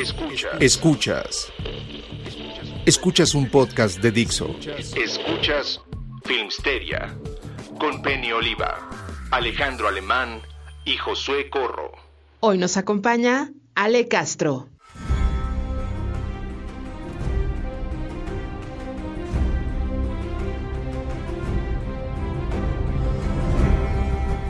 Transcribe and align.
Escuchas. 0.00 0.56
Escuchas. 0.60 1.52
Escuchas 2.86 3.34
un 3.34 3.50
podcast 3.50 4.00
de 4.00 4.10
Dixo. 4.10 4.56
Escuchas 4.96 5.82
Filmsteria 6.24 7.14
con 7.78 8.00
Penny 8.00 8.32
Oliva, 8.32 8.88
Alejandro 9.30 9.88
Alemán 9.88 10.40
y 10.86 10.96
Josué 10.96 11.50
Corro. 11.50 11.92
Hoy 12.40 12.56
nos 12.56 12.78
acompaña 12.78 13.50
Ale 13.74 14.08
Castro. 14.08 14.70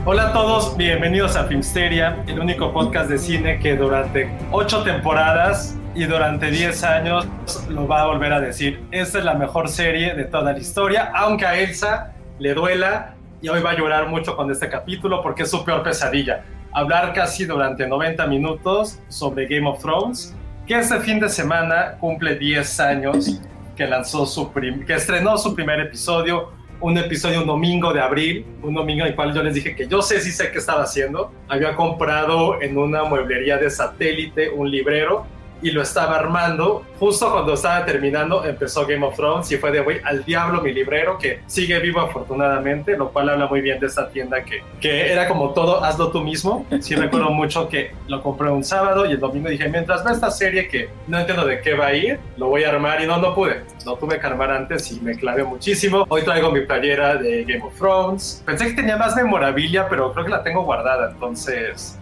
Hola 0.03 0.29
a 0.29 0.33
todos, 0.33 0.75
bienvenidos 0.77 1.35
a 1.35 1.43
Filmsteria, 1.43 2.23
el 2.25 2.39
único 2.39 2.73
podcast 2.73 3.07
de 3.07 3.19
cine 3.19 3.59
que 3.59 3.75
durante 3.75 4.35
ocho 4.49 4.81
temporadas 4.81 5.77
y 5.93 6.05
durante 6.05 6.49
10 6.49 6.83
años 6.85 7.27
lo 7.69 7.87
va 7.87 8.01
a 8.01 8.07
volver 8.07 8.33
a 8.33 8.41
decir. 8.41 8.83
Esta 8.89 9.19
es 9.19 9.25
la 9.25 9.35
mejor 9.35 9.69
serie 9.69 10.15
de 10.15 10.23
toda 10.23 10.53
la 10.53 10.57
historia, 10.57 11.11
aunque 11.13 11.45
a 11.45 11.59
Elsa 11.59 12.13
le 12.39 12.55
duela 12.55 13.13
y 13.43 13.49
hoy 13.49 13.61
va 13.61 13.71
a 13.71 13.77
llorar 13.77 14.07
mucho 14.07 14.35
con 14.35 14.49
este 14.49 14.69
capítulo 14.69 15.21
porque 15.21 15.43
es 15.43 15.51
su 15.51 15.63
peor 15.63 15.83
pesadilla. 15.83 16.45
Hablar 16.73 17.13
casi 17.13 17.45
durante 17.45 17.85
90 17.85 18.25
minutos 18.25 18.97
sobre 19.07 19.45
Game 19.45 19.69
of 19.69 19.83
Thrones, 19.83 20.35
que 20.65 20.79
este 20.79 20.99
fin 21.01 21.19
de 21.19 21.29
semana 21.29 21.97
cumple 21.99 22.37
10 22.37 22.79
años 22.79 23.39
que 23.75 23.85
lanzó 23.85 24.25
su 24.25 24.51
que 24.51 24.95
estrenó 24.95 25.37
su 25.37 25.53
primer 25.53 25.79
episodio 25.79 26.59
un 26.81 26.97
episodio 26.97 27.41
un 27.41 27.47
domingo 27.47 27.93
de 27.93 28.01
abril, 28.01 28.45
un 28.63 28.73
domingo 28.73 29.03
en 29.03 29.09
el 29.09 29.15
cual 29.15 29.33
yo 29.33 29.43
les 29.43 29.53
dije 29.53 29.75
que 29.75 29.87
yo 29.87 30.01
sé 30.01 30.19
si 30.19 30.31
sé 30.31 30.51
qué 30.51 30.57
estaba 30.57 30.83
haciendo. 30.83 31.31
Había 31.47 31.75
comprado 31.75 32.61
en 32.61 32.77
una 32.77 33.03
mueblería 33.03 33.57
de 33.57 33.69
satélite 33.69 34.49
un 34.49 34.69
librero 34.69 35.25
y 35.61 35.71
lo 35.71 35.81
estaba 35.81 36.17
armando. 36.17 36.85
Justo 36.99 37.31
cuando 37.31 37.53
estaba 37.53 37.85
terminando 37.85 38.43
empezó 38.45 38.85
Game 38.85 39.05
of 39.05 39.15
Thrones 39.15 39.51
y 39.51 39.57
fue 39.57 39.71
de, 39.71 39.79
güey, 39.79 39.99
al 40.03 40.23
diablo 40.23 40.61
mi 40.61 40.73
librero, 40.73 41.17
que 41.17 41.41
sigue 41.47 41.79
vivo 41.79 41.99
afortunadamente, 41.99 42.95
lo 42.97 43.09
cual 43.11 43.29
habla 43.29 43.47
muy 43.47 43.61
bien 43.61 43.79
de 43.79 43.87
esta 43.87 44.09
tienda 44.09 44.43
que, 44.43 44.63
que 44.79 45.11
era 45.11 45.27
como 45.27 45.51
todo, 45.51 45.83
hazlo 45.83 46.11
tú 46.11 46.21
mismo. 46.21 46.65
Sí 46.79 46.95
recuerdo 46.95 47.29
mucho 47.31 47.67
que 47.67 47.91
lo 48.07 48.21
compré 48.21 48.49
un 48.49 48.63
sábado 48.63 49.05
y 49.05 49.11
el 49.11 49.19
domingo 49.19 49.49
dije, 49.49 49.67
mientras 49.69 50.03
ve 50.03 50.11
esta 50.11 50.31
serie 50.31 50.67
que 50.67 50.89
no 51.07 51.19
entiendo 51.19 51.45
de 51.45 51.61
qué 51.61 51.73
va 51.73 51.87
a 51.87 51.93
ir, 51.93 52.19
lo 52.37 52.47
voy 52.47 52.63
a 52.63 52.69
armar 52.69 53.01
y 53.01 53.07
no, 53.07 53.17
no 53.17 53.33
pude. 53.33 53.63
Lo 53.85 53.95
tuve 53.95 54.19
que 54.19 54.27
armar 54.27 54.51
antes 54.51 54.91
y 54.91 54.99
me 54.99 55.15
clavé 55.15 55.43
muchísimo. 55.43 56.05
Hoy 56.09 56.23
traigo 56.23 56.51
mi 56.51 56.61
playera 56.61 57.15
de 57.15 57.43
Game 57.45 57.63
of 57.63 57.77
Thrones. 57.77 58.43
Pensé 58.45 58.67
que 58.67 58.73
tenía 58.73 58.97
más 58.97 59.15
memorabilia, 59.15 59.87
pero 59.89 60.11
creo 60.13 60.25
que 60.25 60.31
la 60.31 60.43
tengo 60.43 60.63
guardada, 60.63 61.11
entonces... 61.11 61.97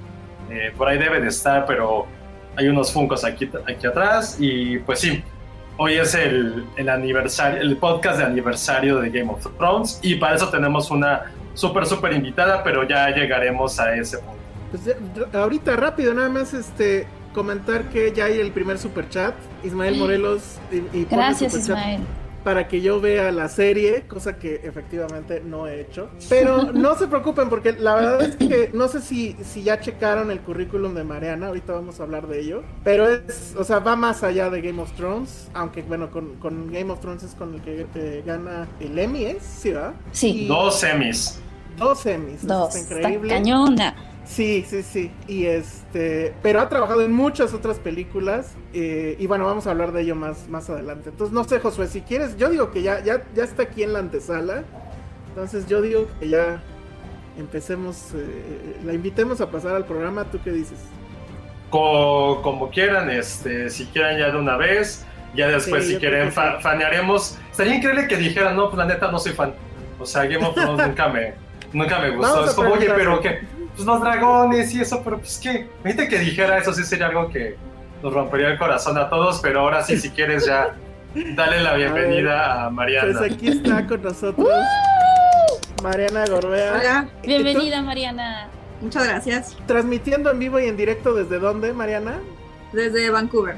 Eh, 0.51 0.73
por 0.75 0.87
ahí 0.87 0.97
debe 0.97 1.21
de 1.21 1.27
estar, 1.27 1.65
pero 1.67 2.07
hay 2.59 2.67
unos 2.67 2.91
funcos 2.91 3.23
aquí, 3.23 3.49
aquí 3.67 3.87
atrás 3.87 4.35
y 4.37 4.79
pues 4.79 4.99
sí, 4.99 5.23
hoy 5.77 5.93
es 5.93 6.13
el, 6.13 6.65
el, 6.75 6.89
aniversario, 6.89 7.61
el 7.61 7.77
podcast 7.77 8.19
de 8.19 8.25
aniversario 8.25 8.99
de 8.99 9.09
Game 9.09 9.31
of 9.31 9.47
Thrones 9.57 9.99
y 10.03 10.15
para 10.15 10.35
eso 10.35 10.49
tenemos 10.49 10.91
una 10.91 11.31
súper, 11.53 11.85
súper 11.85 12.13
invitada, 12.13 12.61
pero 12.61 12.85
ya 12.85 13.09
llegaremos 13.11 13.79
a 13.79 13.95
ese 13.95 14.17
punto. 14.17 14.39
Pues 14.71 14.95
ahorita 15.33 15.77
rápido, 15.77 16.13
nada 16.13 16.29
más 16.29 16.53
este 16.53 17.07
comentar 17.33 17.85
que 17.85 18.11
ya 18.11 18.25
hay 18.25 18.39
el 18.39 18.51
primer 18.51 18.77
super 18.77 19.07
chat, 19.07 19.33
Ismael 19.63 19.95
Morelos 19.97 20.59
y, 20.69 20.97
y 20.97 21.05
Gracias 21.05 21.55
Ismael 21.55 22.01
para 22.49 22.67
que 22.67 22.81
yo 22.81 22.99
vea 22.99 23.31
la 23.31 23.47
serie, 23.47 24.05
cosa 24.07 24.39
que 24.39 24.55
efectivamente 24.63 25.39
no 25.45 25.67
he 25.67 25.81
hecho. 25.81 26.09
Pero 26.29 26.63
no 26.73 26.95
se 26.95 27.05
preocupen 27.05 27.47
porque 27.47 27.73
la 27.73 27.93
verdad 27.93 28.21
es 28.23 28.35
que 28.37 28.71
no 28.73 28.87
sé 28.87 29.01
si, 29.01 29.35
si 29.43 29.61
ya 29.61 29.79
checaron 29.79 30.31
el 30.31 30.39
currículum 30.39 30.95
de 30.95 31.03
Mariana, 31.03 31.49
ahorita 31.49 31.73
vamos 31.73 31.99
a 31.99 32.03
hablar 32.03 32.25
de 32.25 32.39
ello, 32.39 32.63
pero 32.83 33.07
es, 33.07 33.53
o 33.55 33.63
sea, 33.63 33.77
va 33.77 33.95
más 33.95 34.23
allá 34.23 34.49
de 34.49 34.61
Game 34.61 34.81
of 34.81 34.91
Thrones, 34.93 35.51
aunque 35.53 35.83
bueno, 35.83 36.09
con, 36.09 36.37
con 36.37 36.71
Game 36.71 36.91
of 36.91 36.99
Thrones 37.01 37.21
es 37.21 37.35
con 37.35 37.53
el 37.53 37.61
que 37.61 37.85
eh, 37.93 38.23
gana 38.25 38.67
el 38.79 38.97
Emmy, 38.97 39.25
¿es? 39.25 39.43
¿Sí, 39.43 39.69
verdad? 39.69 39.93
Sí. 40.11 40.45
Y 40.45 40.47
dos 40.47 40.83
Emmys. 40.83 41.39
Dos 41.77 42.03
Emmys. 42.07 42.47
Dos. 42.47 42.75
Está 42.75 42.97
increíble. 42.97 43.27
Está 43.27 43.35
cañona. 43.35 44.08
Sí, 44.29 44.63
sí, 44.67 44.83
sí. 44.83 45.11
Y 45.27 45.45
este, 45.47 46.35
pero 46.43 46.61
ha 46.61 46.69
trabajado 46.69 47.01
en 47.01 47.11
muchas 47.11 47.51
otras 47.55 47.79
películas 47.79 48.53
eh, 48.73 49.15
y 49.17 49.25
bueno, 49.25 49.45
vamos 49.45 49.65
a 49.65 49.71
hablar 49.71 49.91
de 49.91 50.01
ello 50.01 50.13
más, 50.15 50.47
más 50.47 50.69
adelante. 50.69 51.09
Entonces, 51.09 51.33
no 51.33 51.43
sé, 51.45 51.59
Josué, 51.59 51.87
si 51.87 52.01
quieres, 52.01 52.37
yo 52.37 52.47
digo 52.49 52.69
que 52.69 52.83
ya, 52.83 53.03
ya, 53.03 53.23
ya 53.35 53.43
está 53.43 53.63
aquí 53.63 53.81
en 53.81 53.93
la 53.93 53.99
antesala. 53.99 54.63
Entonces, 55.29 55.65
yo 55.65 55.81
digo 55.81 56.05
que 56.19 56.29
ya 56.29 56.61
empecemos, 57.39 58.09
eh, 58.13 58.77
la 58.85 58.93
invitemos 58.93 59.41
a 59.41 59.49
pasar 59.49 59.75
al 59.75 59.85
programa. 59.85 60.25
¿Tú 60.25 60.39
qué 60.43 60.51
dices? 60.51 60.77
Como, 61.71 62.41
como 62.43 62.69
quieran, 62.69 63.09
este, 63.09 63.69
si 63.71 63.85
quieran 63.87 64.19
ya 64.19 64.31
de 64.31 64.37
una 64.37 64.57
vez, 64.57 65.05
ya 65.35 65.47
después 65.47 65.85
Sí, 65.85 65.93
si 65.93 65.97
quieren 65.99 66.31
fa- 66.31 66.57
sí. 66.57 66.63
fanearemos. 66.63 67.37
Estaría 67.51 67.75
increíble 67.75 68.07
que 68.07 68.17
dijeran, 68.17 68.55
no, 68.55 68.69
pues 68.69 68.77
la 68.77 68.85
neta 68.85 69.11
no 69.11 69.17
soy 69.17 69.33
fan. 69.33 69.53
O 69.99 70.05
sea, 70.05 70.25
Game 70.25 70.45
of 70.45 70.53
Thrones 70.53 70.87
nunca 70.87 71.09
me, 71.09 71.33
nunca 71.73 71.99
me 71.99 72.11
gustó. 72.15 72.45
Es 72.45 72.53
como, 72.53 72.69
oye, 72.73 72.89
pero 72.95 73.19
que, 73.21 73.39
pues 73.75 73.85
los 73.85 74.01
dragones 74.01 74.73
y 74.73 74.81
eso, 74.81 75.01
pero 75.03 75.19
pues 75.19 75.39
qué. 75.41 75.67
Viste 75.83 76.07
que 76.07 76.19
dijera 76.19 76.57
eso, 76.57 76.73
sí 76.73 76.83
sería 76.83 77.07
algo 77.07 77.29
que 77.29 77.55
nos 78.03 78.13
rompería 78.13 78.49
el 78.49 78.57
corazón 78.57 78.97
a 78.97 79.09
todos, 79.09 79.39
pero 79.41 79.61
ahora 79.61 79.83
sí, 79.83 79.97
si 79.97 80.09
quieres 80.09 80.45
ya, 80.45 80.75
dale 81.35 81.61
la 81.61 81.75
bienvenida 81.75 82.65
a, 82.65 82.69
Mariana. 82.69 83.19
Pues 83.19 83.31
aquí 83.31 83.47
está 83.49 83.85
con 83.87 84.01
nosotros 84.01 84.47
Mariana 85.83 86.25
Gorbea. 86.27 86.73
Hola, 86.79 87.09
Bienvenida 87.23 87.81
Mariana. 87.81 88.47
muchas 88.81 89.07
gracias. 89.07 89.57
Transmitiendo 89.65 90.31
en 90.31 90.39
vivo 90.39 90.59
y 90.59 90.67
en 90.67 90.77
directo 90.77 91.13
desde 91.13 91.39
dónde, 91.39 91.73
Mariana? 91.73 92.19
Desde 92.73 93.09
Vancouver. 93.09 93.55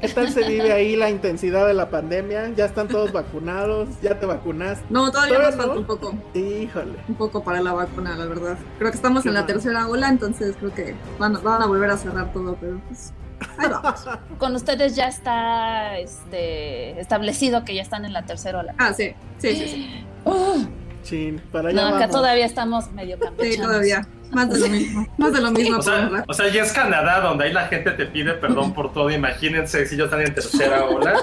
¿Qué 0.00 0.08
tal 0.08 0.30
se 0.30 0.46
vive 0.46 0.72
ahí 0.72 0.94
la 0.96 1.10
intensidad 1.10 1.66
de 1.66 1.74
la 1.74 1.90
pandemia? 1.90 2.50
¿Ya 2.54 2.66
están 2.66 2.86
todos 2.88 3.12
vacunados? 3.12 3.88
¿Ya 4.00 4.18
te 4.20 4.26
vacunaste? 4.26 4.84
No, 4.90 5.10
todavía 5.10 5.36
¿Todavía 5.36 5.56
nos 5.56 5.56
falta 5.56 5.74
no? 5.74 5.80
un 5.80 5.86
poco, 5.86 6.14
Híjole. 6.34 6.94
un 7.08 7.14
poco 7.16 7.42
para 7.42 7.60
la 7.60 7.72
vacuna, 7.72 8.16
la 8.16 8.26
verdad. 8.26 8.56
Creo 8.78 8.90
que 8.90 8.96
estamos 8.96 9.22
Qué 9.24 9.28
en 9.30 9.34
la 9.34 9.40
mal. 9.40 9.46
tercera 9.48 9.88
ola, 9.88 10.08
entonces 10.08 10.54
creo 10.58 10.72
que 10.72 10.94
van, 11.18 11.42
van 11.42 11.62
a 11.62 11.66
volver 11.66 11.90
a 11.90 11.96
cerrar 11.96 12.32
todo, 12.32 12.56
pero 12.60 12.80
pues 12.88 13.12
ahí 13.58 13.68
vamos. 13.68 14.04
Con 14.38 14.54
ustedes 14.54 14.94
ya 14.94 15.08
está 15.08 15.98
este, 15.98 17.00
establecido 17.00 17.64
que 17.64 17.74
ya 17.74 17.82
están 17.82 18.04
en 18.04 18.12
la 18.12 18.24
tercera 18.24 18.60
ola. 18.60 18.74
Ah, 18.78 18.92
sí, 18.92 19.14
sí, 19.38 19.56
sí, 19.56 19.68
sí. 19.68 20.04
Uh, 20.24 20.64
Chin, 21.02 21.40
para 21.50 21.70
allá 21.70 21.80
no, 21.80 21.86
acá 21.88 21.98
vamos. 22.00 22.10
todavía 22.16 22.44
estamos 22.46 22.92
medio 22.92 23.16
Sí, 23.16 23.22
campechanos. 23.24 23.66
todavía. 23.66 24.06
Más 24.30 24.50
de 24.50 24.58
lo 24.60 24.68
mismo. 24.68 25.06
Más 25.16 25.32
de 25.32 25.40
lo 25.40 25.50
mismo. 25.50 25.78
O 25.78 25.82
sea, 25.82 26.24
o 26.28 26.34
sea, 26.34 26.48
ya 26.48 26.62
es 26.62 26.72
Canadá, 26.72 27.20
donde 27.20 27.44
ahí 27.44 27.52
la 27.52 27.66
gente 27.68 27.90
te 27.92 28.06
pide 28.06 28.34
perdón 28.34 28.74
por 28.74 28.92
todo. 28.92 29.10
Imagínense 29.10 29.86
si 29.86 29.96
ya 29.96 30.04
están 30.04 30.20
en 30.20 30.34
tercera 30.34 30.84
ola. 30.90 31.14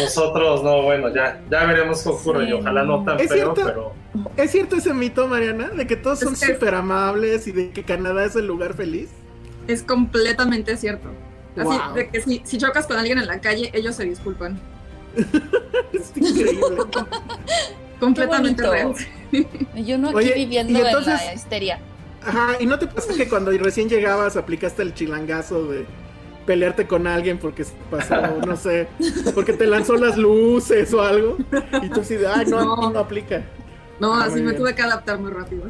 Nosotros, 0.00 0.62
no, 0.62 0.82
bueno, 0.82 1.12
ya, 1.14 1.40
ya 1.50 1.64
veremos 1.64 2.02
qué 2.02 2.08
ocurre. 2.10 2.44
Sí. 2.44 2.50
Y 2.50 2.52
ojalá 2.52 2.84
no 2.84 3.04
tan 3.04 3.18
Es 3.20 3.28
feo, 3.28 3.54
cierto. 3.54 3.62
pero. 3.64 3.92
¿Es 4.36 4.50
cierto 4.52 4.76
ese 4.76 4.94
mito, 4.94 5.26
Mariana? 5.26 5.68
De 5.70 5.86
que 5.86 5.96
todos 5.96 6.20
son 6.20 6.36
súper 6.36 6.74
amables 6.74 7.46
y 7.48 7.52
de 7.52 7.70
que 7.70 7.82
Canadá 7.82 8.24
es 8.24 8.36
el 8.36 8.46
lugar 8.46 8.74
feliz. 8.74 9.08
es 9.66 9.82
completamente 9.82 10.76
cierto. 10.76 11.08
Así 11.56 11.64
Wow. 11.66 11.94
de 11.94 12.08
que 12.08 12.20
si, 12.20 12.40
si 12.44 12.56
chocas 12.58 12.86
con 12.86 12.96
alguien 12.98 13.18
en 13.18 13.26
la 13.26 13.40
calle, 13.40 13.70
ellos 13.74 13.96
se 13.96 14.04
disculpan. 14.04 14.60
Es 15.92 16.12
increíble. 16.16 16.60
Completamente 18.00 18.62
real. 18.68 18.94
Yo 19.74 19.98
no 19.98 20.08
aquí 20.10 20.16
Oye, 20.18 20.34
viviendo 20.34 20.78
entonces- 20.78 21.20
en 21.20 21.26
la 21.26 21.34
histeria. 21.34 21.78
Ajá, 22.28 22.56
¿y 22.60 22.66
no 22.66 22.78
te 22.78 22.86
pasa 22.86 23.14
que 23.14 23.28
cuando 23.28 23.50
recién 23.52 23.88
llegabas 23.88 24.36
aplicaste 24.36 24.82
el 24.82 24.94
chilangazo 24.94 25.66
de 25.66 25.86
pelearte 26.46 26.86
con 26.86 27.06
alguien 27.06 27.38
porque 27.38 27.64
pasó, 27.90 28.16
no 28.46 28.56
sé, 28.56 28.88
porque 29.34 29.52
te 29.52 29.66
lanzó 29.66 29.96
las 29.96 30.16
luces 30.16 30.92
o 30.94 31.02
algo? 31.02 31.36
Y 31.82 31.88
tú 31.88 32.00
así 32.00 32.16
de, 32.16 32.26
ay, 32.26 32.46
no, 32.46 32.90
No. 32.90 32.98
aplica. 32.98 33.42
No, 34.00 34.14
Ah, 34.14 34.24
así 34.26 34.36
me 34.36 34.50
bien. 34.50 34.56
tuve 34.56 34.74
que 34.74 34.82
adaptar 34.82 35.18
muy 35.18 35.30
rápido. 35.30 35.64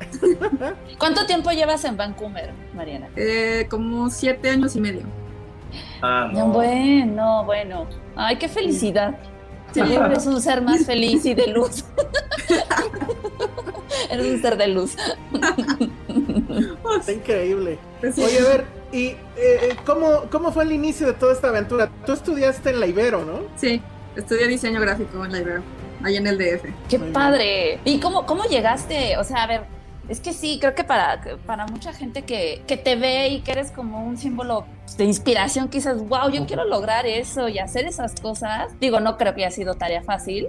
¿Cuánto 0.98 1.26
tiempo 1.26 1.50
llevas 1.50 1.84
en 1.84 1.96
Vancouver, 1.96 2.50
Mariana? 2.74 3.08
Eh, 3.16 3.66
como 3.70 4.08
siete 4.10 4.50
años 4.50 4.76
y 4.76 4.80
medio. 4.80 5.02
Ah, 6.02 6.28
No, 6.32 6.46
no. 6.48 6.52
bueno, 6.52 7.44
bueno. 7.44 7.86
Ay, 8.16 8.36
qué 8.36 8.48
felicidad. 8.48 9.16
Sí. 9.72 9.80
Eres 9.80 10.26
un 10.26 10.40
ser 10.40 10.62
más 10.62 10.84
feliz 10.84 11.24
y 11.26 11.34
de 11.34 11.46
luz. 11.48 11.84
Eres 14.10 14.26
un 14.26 14.40
ser 14.42 14.56
de 14.56 14.68
luz. 14.68 14.96
Está 16.98 17.12
increíble. 17.12 17.78
Oye, 18.02 18.38
a 18.38 18.42
ver, 18.42 18.64
¿y 18.92 19.06
eh, 19.06 19.16
eh, 19.36 19.76
¿cómo, 19.84 20.24
cómo 20.30 20.52
fue 20.52 20.64
el 20.64 20.72
inicio 20.72 21.06
de 21.06 21.12
toda 21.14 21.32
esta 21.32 21.48
aventura? 21.48 21.90
Tú 22.06 22.12
estudiaste 22.12 22.70
en 22.70 22.80
la 22.80 22.86
Ibero, 22.86 23.24
¿no? 23.24 23.40
Sí, 23.56 23.80
estudié 24.16 24.46
diseño 24.48 24.80
gráfico 24.80 25.24
en 25.24 25.32
la 25.32 25.40
Ibero, 25.40 25.62
ahí 26.02 26.16
en 26.16 26.26
el 26.26 26.38
DF. 26.38 26.62
Qué 26.88 26.98
Muy 26.98 27.06
bien. 27.08 27.12
padre. 27.12 27.78
¿Y 27.84 28.00
cómo, 28.00 28.26
cómo 28.26 28.44
llegaste? 28.44 29.16
O 29.18 29.24
sea, 29.24 29.42
a 29.44 29.46
ver, 29.46 29.62
es 30.10 30.20
que 30.20 30.32
sí, 30.32 30.58
creo 30.60 30.74
que 30.74 30.84
para, 30.84 31.20
para 31.46 31.66
mucha 31.66 31.92
gente 31.92 32.22
que, 32.22 32.62
que 32.66 32.76
te 32.76 32.96
ve 32.96 33.28
y 33.28 33.40
que 33.40 33.52
eres 33.52 33.70
como 33.70 34.04
un 34.04 34.18
símbolo 34.18 34.66
de 34.98 35.04
inspiración, 35.04 35.68
quizás, 35.68 35.98
wow, 36.08 36.30
yo 36.30 36.44
quiero 36.46 36.64
lograr 36.64 37.06
eso 37.06 37.48
y 37.48 37.58
hacer 37.58 37.86
esas 37.86 38.20
cosas. 38.20 38.72
Digo, 38.80 39.00
no 39.00 39.16
creo 39.16 39.34
que 39.34 39.44
haya 39.44 39.54
sido 39.54 39.74
tarea 39.74 40.02
fácil, 40.02 40.48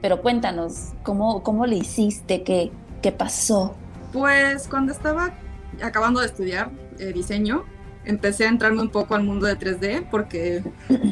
pero 0.00 0.20
cuéntanos, 0.22 0.92
¿cómo, 1.04 1.42
cómo 1.42 1.66
le 1.66 1.76
hiciste? 1.76 2.42
¿Qué, 2.42 2.72
qué 3.02 3.12
pasó? 3.12 3.74
Pues 4.12 4.66
cuando 4.66 4.92
estaba 4.92 5.30
acabando 5.82 6.20
de 6.20 6.26
estudiar 6.26 6.70
eh, 6.98 7.12
diseño, 7.12 7.64
empecé 8.04 8.46
a 8.46 8.48
entrarme 8.48 8.82
un 8.82 8.88
poco 8.90 9.14
al 9.14 9.22
mundo 9.22 9.46
de 9.46 9.56
3D 9.58 10.06
porque 10.10 10.62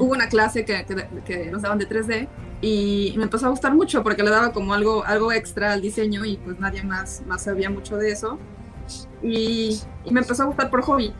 hubo 0.01 0.13
una 0.13 0.29
clase 0.29 0.65
que, 0.65 0.85
que- 0.85 1.07
que 1.25 1.51
nos 1.51 1.63
daban 1.63 1.79
de 1.79 1.89
3D 1.89 2.27
y 2.61 3.15
me 3.17 3.25
empezó 3.25 3.47
a 3.47 3.51
gustar 3.51 3.75
mucho 3.75 4.03
porque 4.03 4.23
le 4.23 4.31
daba 4.31 4.53
como 4.53 4.75
algo, 4.75 5.05
algo 5.05 5.33
extra 5.33 5.73
al 5.73 5.81
diseño 5.81 6.25
y 6.25 6.37
pues 6.37 6.59
nadie 6.61 6.83
más, 6.83 7.23
más 7.27 7.43
sabía 7.43 7.71
mucho 7.71 7.97
de 7.97 8.11
eso. 8.13 8.39
Y, 9.23 9.81
y 10.05 10.11
me 10.13 10.21
empezó 10.21 10.43
a 10.43 10.47
gustar 10.47 10.71
por 10.71 10.83
hobby. 10.83 11.13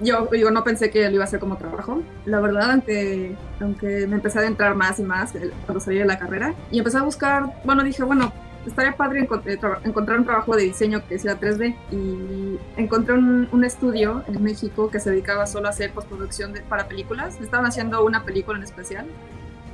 Yo 0.00 0.28
digo, 0.30 0.50
no 0.50 0.62
pensé 0.62 0.90
que 0.90 1.08
lo 1.08 1.14
iba 1.16 1.24
a 1.24 1.26
hacer 1.26 1.40
como 1.40 1.56
trabajo. 1.56 2.00
La 2.24 2.40
verdad, 2.40 2.70
aunque, 2.70 3.34
aunque 3.60 4.06
me 4.06 4.16
empecé 4.16 4.38
a 4.38 4.42
adentrar 4.42 4.74
más 4.76 4.98
y 5.00 5.02
más 5.02 5.32
cuando 5.66 5.80
salí 5.80 5.98
de 5.98 6.04
la 6.04 6.18
carrera 6.18 6.54
y 6.70 6.78
empecé 6.78 6.98
a 6.98 7.02
buscar, 7.02 7.60
bueno, 7.64 7.82
dije, 7.82 8.04
bueno, 8.04 8.32
estaría 8.64 8.96
padre 8.96 9.22
eh, 9.22 9.58
tra- 9.58 9.80
encontrar 9.84 10.18
un 10.20 10.24
trabajo 10.24 10.54
de 10.54 10.62
diseño 10.64 11.02
que 11.08 11.18
sea 11.18 11.40
3D 11.40 11.74
y 11.90 12.58
encontré 12.80 13.14
un, 13.14 13.48
un 13.50 13.64
estudio 13.64 14.22
en 14.28 14.42
México 14.42 14.88
que 14.90 15.00
se 15.00 15.10
dedicaba 15.10 15.46
solo 15.46 15.66
a 15.66 15.70
hacer 15.70 15.90
postproducción 15.92 16.52
de- 16.52 16.60
para 16.60 16.86
películas. 16.86 17.40
Estaban 17.40 17.66
haciendo 17.66 18.04
una 18.04 18.24
película 18.24 18.56
en 18.58 18.64
especial 18.64 19.06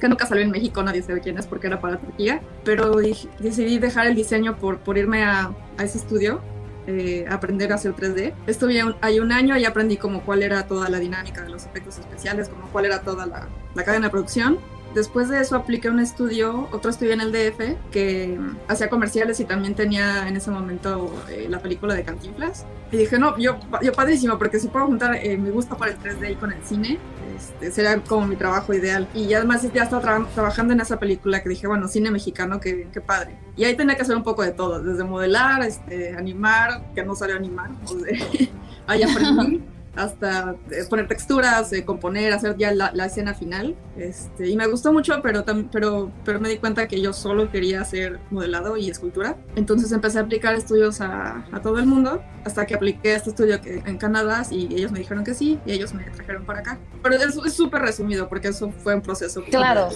que 0.05 0.09
nunca 0.11 0.27
salió 0.27 0.45
en 0.45 0.51
México, 0.51 0.83
nadie 0.83 1.01
sabe 1.03 1.23
quién 1.23 1.39
es 1.39 1.47
porque 1.47 1.67
era 1.67 1.81
para 1.81 1.97
Turquía, 1.99 2.43
pero 2.63 2.97
decidí 3.39 3.79
dejar 3.79 4.07
el 4.07 4.15
diseño 4.15 4.59
por, 4.59 4.81
por 4.81 4.99
irme 4.99 5.25
a, 5.25 5.51
a 5.79 5.83
ese 5.83 5.97
estudio. 5.97 6.43
eh, 6.87 7.25
aprender 7.31 7.73
a 7.73 7.77
hacer 7.77 7.95
3D. 7.95 8.35
Estuve 8.47 8.83
ahí 9.01 9.19
un 9.19 9.33
año 9.33 9.57
y 9.57 9.65
aprendí 9.65 9.97
como 9.97 10.21
cuál 10.23 10.43
era 10.43 10.67
toda 10.67 10.91
la 10.91 10.99
dinámica 10.99 11.41
de 11.41 11.49
los 11.49 11.65
efectos 11.65 11.97
especiales, 11.97 12.51
como 12.51 12.69
cuál 12.69 12.85
era 12.85 13.01
toda 13.01 13.25
la, 13.25 13.49
la 13.75 13.85
cadena 13.85 14.09
de 14.09 14.11
producción. 14.11 14.59
Después 14.95 15.29
de 15.29 15.41
eso 15.41 15.57
apliqué 15.57 15.91
un 15.91 15.99
estudio, 15.99 16.69
otro 16.73 16.91
estudio 16.91 17.13
en 17.15 17.21
el 17.21 17.33
DF, 17.33 17.91
que 17.91 18.39
hacía 18.69 18.89
comerciales 18.89 19.41
y 19.41 19.45
también 19.45 19.75
tenía 19.75 20.29
en 20.29 20.37
ese 20.37 20.51
momento 20.53 21.13
eh, 21.29 21.47
la 21.51 21.59
película 21.59 21.95
de 21.95 22.05
Cantinflas. 22.05 22.65
Y 22.93 22.97
dije, 22.99 23.19
no, 23.19 23.37
yo, 23.39 23.59
yo 23.83 23.93
padrísimo, 23.93 24.39
porque 24.39 24.61
si 24.61 24.69
puedo 24.69 24.87
juntar 24.87 25.17
eh, 25.17 25.37
mi 25.37 25.51
gusto 25.51 25.77
por 25.77 25.89
el 25.89 25.99
3D 25.99 26.33
y 26.33 26.35
con 26.37 26.53
el 26.53 26.63
cine, 26.63 26.99
este, 27.37 27.73
sería 27.73 28.01
como 28.03 28.27
mi 28.29 28.37
trabajo 28.37 28.73
ideal. 28.73 29.09
Y 29.15 29.35
además 29.35 29.67
ya 29.75 29.83
estaba 29.83 30.01
tra- 30.03 30.27
trabajando 30.33 30.73
en 30.75 30.81
esa 30.81 31.01
película 31.01 31.43
que 31.43 31.49
dije, 31.49 31.67
bueno, 31.67 31.89
cine 31.89 32.13
mexicano, 32.13 32.61
qué, 32.61 32.87
qué 32.93 33.01
padre. 33.01 33.37
Y 33.57 33.65
ahí 33.65 33.77
tenía 33.77 33.97
que 33.97 34.03
hacer 34.03 34.17
un 34.17 34.23
poco 34.23 34.43
de 34.43 34.53
todo, 34.53 34.81
desde 34.81 35.03
modelar, 35.03 35.63
este, 35.65 36.15
animar, 36.17 36.93
que 36.95 37.05
no 37.05 37.17
sabía 37.17 37.35
animar, 37.35 37.71
de- 38.05 38.49
ahí 38.87 39.03
aprendí 39.03 39.61
hasta 39.97 40.57
eh, 40.71 40.85
poner 40.91 41.07
texturas, 41.09 41.73
eh, 41.73 41.85
componer, 41.85 42.33
hacer 42.33 42.57
ya 42.57 42.73
la, 42.73 42.91
la 42.95 43.07
escena 43.07 43.35
final. 43.35 43.75
Este, 43.97 44.49
y 44.49 44.57
me 44.57 44.67
gustó 44.67 44.93
mucho, 44.93 45.21
pero, 45.23 45.45
tam- 45.45 45.69
pero, 45.71 46.11
pero 46.25 46.41
me 46.41 46.49
di 46.49 46.57
cuenta 46.59 46.89
que 46.89 47.01
yo 47.01 47.13
solo 47.13 47.51
quería 47.51 47.81
hacer 47.83 48.19
modelado 48.31 48.77
y 48.77 48.91
escultura. 48.91 49.37
Entonces 49.57 49.93
empecé 49.93 50.19
a 50.19 50.23
aplicar 50.23 50.55
estudios 50.55 51.01
a, 51.01 51.45
a 51.53 51.61
todo 51.63 51.79
el 51.79 51.87
mundo, 51.87 52.23
hasta 52.45 52.67
que 52.67 52.75
apliqué 52.75 53.13
a 53.13 53.17
este 53.17 53.31
estudio 53.31 53.61
que, 53.61 53.83
en 53.87 53.99
Canadá 53.99 54.43
y 54.51 54.75
ellos 54.75 54.91
me 54.93 54.99
dijeron 54.99 55.25
que 55.25 55.35
sí, 55.35 55.59
y 55.65 55.73
ellos 55.73 55.95
me 55.95 56.05
trajeron 56.05 56.45
para 56.45 56.61
acá. 56.61 56.79
Pero 57.03 57.15
es 57.17 57.55
súper 57.55 57.83
resumido, 57.83 58.29
porque 58.29 58.49
eso 58.49 58.71
fue 58.83 58.95
un 58.95 59.01
proceso 59.03 59.43
Claro. 59.45 59.89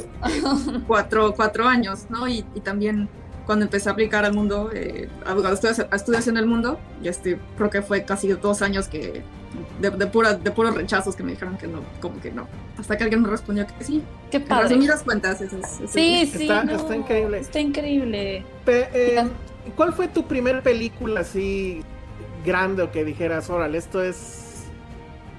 cuatro, 0.87 1.35
cuatro 1.35 1.67
años, 1.67 2.07
¿no? 2.09 2.29
Y, 2.29 2.45
y 2.55 2.61
también 2.61 3.09
cuando 3.49 3.65
empecé 3.65 3.89
a 3.89 3.93
aplicar 3.93 4.27
al 4.27 4.35
mundo, 4.35 4.69
eh, 4.75 5.09
a 5.25 5.33
a 5.33 5.53
estudios, 5.55 5.79
a 5.91 5.97
estudios 5.97 6.29
en 6.29 6.37
el 6.37 6.45
mundo, 6.45 6.79
y 7.03 7.09
este, 7.09 7.39
creo 7.57 7.71
que 7.71 7.81
fue 7.81 8.05
casi 8.05 8.29
dos 8.29 8.61
años 8.61 8.89
que 8.89 9.23
de, 9.81 9.91
de, 9.91 10.07
pura- 10.07 10.35
de 10.35 10.51
puros 10.51 10.75
rechazos 10.75 11.17
que 11.17 11.23
me 11.23 11.31
dijeron 11.31 11.57
que 11.57 11.67
no, 11.67 11.81
como 12.03 12.21
que 12.21 12.31
no. 12.31 12.47
Hasta 12.79 12.99
que 12.99 13.05
alguien 13.05 13.23
me 13.23 13.31
respondió 13.31 13.67
que 13.67 13.83
sí. 13.83 14.03
Qué 14.31 14.37
En 14.37 14.45
padre. 14.45 14.65
resumidas 14.65 15.03
cuentas, 15.03 15.41
eso 15.41 15.57
es. 15.57 15.65
eso 15.81 15.89
Sí, 15.89 16.21
es. 16.25 16.31
sí. 16.33 16.43
Está- 16.43 16.63
no, 16.65 16.77
está 16.77 16.95
increíble. 16.95 17.39
Está 17.39 17.59
increíble. 17.59 18.45
Pe- 18.67 18.91
eh, 18.93 19.25
¿Cuál 19.75 19.95
fue 19.95 20.09
tu 20.09 20.27
primer 20.27 20.63
película 20.63 21.21
así 21.21 21.81
grande 22.45 22.83
o 22.83 22.93
que 22.93 23.03
dijeras, 23.03 23.49
órale, 23.49 23.79
esto 23.79 24.03
es... 24.03 24.65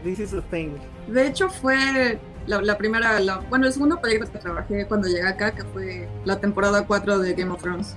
This 0.04 0.18
is 0.20 0.34
a 0.34 0.42
thing? 0.42 0.70
De 1.08 1.28
hecho, 1.28 1.48
fue 1.48 2.18
la, 2.50 2.62
la 2.62 2.78
primera, 2.78 3.20
la- 3.20 3.38
bueno, 3.50 3.68
el 3.68 3.74
segundo 3.74 4.02
proyecto 4.02 4.32
que 4.32 4.40
trabajé 4.40 4.86
cuando 4.88 5.08
llegué 5.08 5.28
acá, 5.28 5.52
que 5.52 5.64
fue 5.64 6.10
la 6.26 6.40
temporada 6.40 6.86
4 6.86 7.20
de 7.20 7.34
Game 7.34 7.52
of 7.52 7.62
Thrones. 7.62 7.96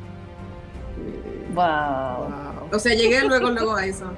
Eh, 1.52 1.54
Wow. 1.54 2.28
Wow. 2.28 2.52
O 2.74 2.78
sea, 2.78 2.94
llegué 2.94 3.22
luego, 3.28 3.50
luego 3.50 3.74
a 3.76 3.84
eso. 3.84 4.10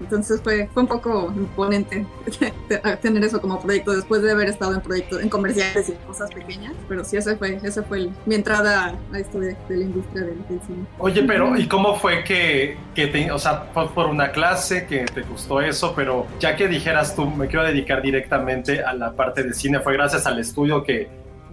Entonces 0.00 0.40
fue, 0.42 0.68
fue 0.74 0.82
un 0.82 0.88
poco 0.88 1.32
imponente 1.36 2.04
tener 3.02 3.22
eso 3.22 3.40
como 3.40 3.60
proyecto 3.60 3.92
después 3.92 4.20
de 4.22 4.32
haber 4.32 4.48
estado 4.48 4.74
en 4.74 4.80
proyectos, 4.80 5.22
en 5.22 5.28
comerciales 5.28 5.88
y 5.88 5.92
cosas 6.06 6.28
pequeñas. 6.32 6.72
Pero 6.88 7.04
sí, 7.04 7.16
ese 7.16 7.36
fue, 7.36 7.60
ese 7.62 7.82
fue 7.84 7.98
el- 7.98 8.12
mi 8.26 8.34
entrada 8.34 8.96
a 9.12 9.18
esto 9.18 9.38
de, 9.38 9.56
de 9.68 9.76
la 9.76 9.84
industria 9.84 10.22
del, 10.24 10.38
del 10.48 10.60
cine. 10.66 10.84
Oye, 10.98 11.22
pero 11.22 11.56
¿y 11.56 11.68
cómo 11.68 11.94
fue 11.94 12.24
que, 12.24 12.76
que 12.96 13.06
te, 13.06 13.30
o 13.30 13.38
sea, 13.38 13.66
fue 13.72 13.88
por 13.90 14.06
una 14.08 14.32
clase 14.32 14.86
que 14.86 15.04
te 15.04 15.22
gustó 15.22 15.60
eso, 15.60 15.92
pero 15.94 16.26
ya 16.40 16.56
que 16.56 16.66
dijeras 16.66 17.14
tú, 17.14 17.30
me 17.30 17.46
quiero 17.46 17.64
dedicar 17.64 18.02
directamente 18.02 18.82
a 18.82 18.92
la 18.92 19.12
parte 19.12 19.44
de 19.44 19.54
cine, 19.54 19.78
fue 19.78 19.92
gracias 19.92 20.26
al 20.26 20.40
estudio 20.40 20.82
que, 20.82 21.08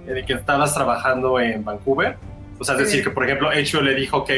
en 0.07 0.17
el 0.17 0.25
que 0.25 0.33
estabas 0.33 0.73
trabajando 0.73 1.39
en 1.39 1.63
Vancouver? 1.63 2.17
O 2.57 2.63
sea, 2.63 2.73
es 2.73 2.79
Sí. 2.79 2.85
decir, 2.85 3.03
que 3.03 3.11
por 3.11 3.23
ejemplo, 3.25 3.49
HBO 3.49 3.81
le 3.83 3.93
dijo, 3.93 4.17
ok, 4.17 4.31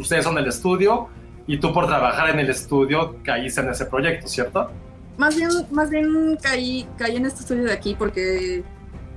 ustedes 0.00 0.24
son 0.24 0.38
el 0.38 0.46
estudio 0.46 1.08
y 1.46 1.58
tú 1.58 1.72
por 1.72 1.86
trabajar 1.86 2.30
en 2.30 2.38
el 2.40 2.50
estudio 2.50 3.16
caíste 3.22 3.60
en 3.60 3.70
ese 3.70 3.86
proyecto, 3.86 4.28
¿cierto? 4.28 4.70
Más 5.18 5.36
bien, 5.36 5.50
más 5.70 5.90
bien 5.90 6.38
caí, 6.42 6.86
caí 6.96 7.16
en 7.16 7.26
este 7.26 7.40
estudio 7.40 7.64
de 7.64 7.72
aquí 7.72 7.94
porque 7.98 8.62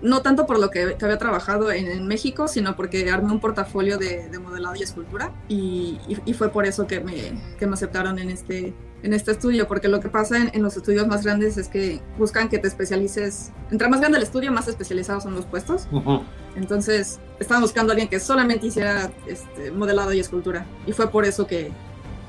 no 0.01 0.21
tanto 0.21 0.45
por 0.45 0.59
lo 0.59 0.69
que, 0.69 0.97
había 1.01 1.17
trabajado 1.17 1.71
en, 1.71 2.05
México, 2.07 2.47
sino 2.49 2.75
porque 2.75 3.09
armé 3.09 3.31
un 3.31 3.39
portafolio 3.39 3.97
de, 3.97 4.27
de 4.29 4.39
modelado 4.39 4.75
y 4.75 4.83
escultura 4.83 5.31
y, 5.47 5.97
y- 6.09 6.17
y 6.25 6.33
fue 6.33 6.49
por 6.49 6.65
eso 6.65 6.87
que 6.87 6.99
me, 6.99 7.39
que 7.57 7.65
me 7.67 7.73
aceptaron 7.73 8.19
en 8.19 8.29
este, 8.29 8.73
en 9.03 9.13
este 9.13 9.31
estudio, 9.31 9.67
porque 9.67 9.87
lo 9.89 9.99
que 9.99 10.09
pasa 10.09 10.37
en, 10.37 10.49
en 10.53 10.63
los 10.63 10.75
estudios 10.77 11.05
más 11.07 11.23
grandes 11.23 11.57
es 11.57 11.67
que 11.67 11.99
buscan 12.17 12.49
que 12.49 12.57
te 12.57 12.67
especialices, 12.67 13.51
entre 13.69 13.87
más 13.89 13.99
grande 13.99 14.17
el 14.17 14.23
estudio, 14.23 14.51
más 14.51 14.67
especializados 14.67 15.23
son 15.23 15.35
los 15.35 15.45
puestos, 15.45 15.87
entonces 16.55 17.19
estaban 17.39 17.61
buscando 17.61 17.91
a 17.91 17.93
alguien 17.93 18.07
que 18.09 18.19
solamente 18.19 18.67
hiciera 18.67 19.11
este, 19.27 19.71
modelado 19.71 20.13
y 20.13 20.19
escultura 20.19 20.65
y 20.87 20.93
fue 20.93 21.09
por 21.09 21.25
eso 21.25 21.45
que, 21.47 21.71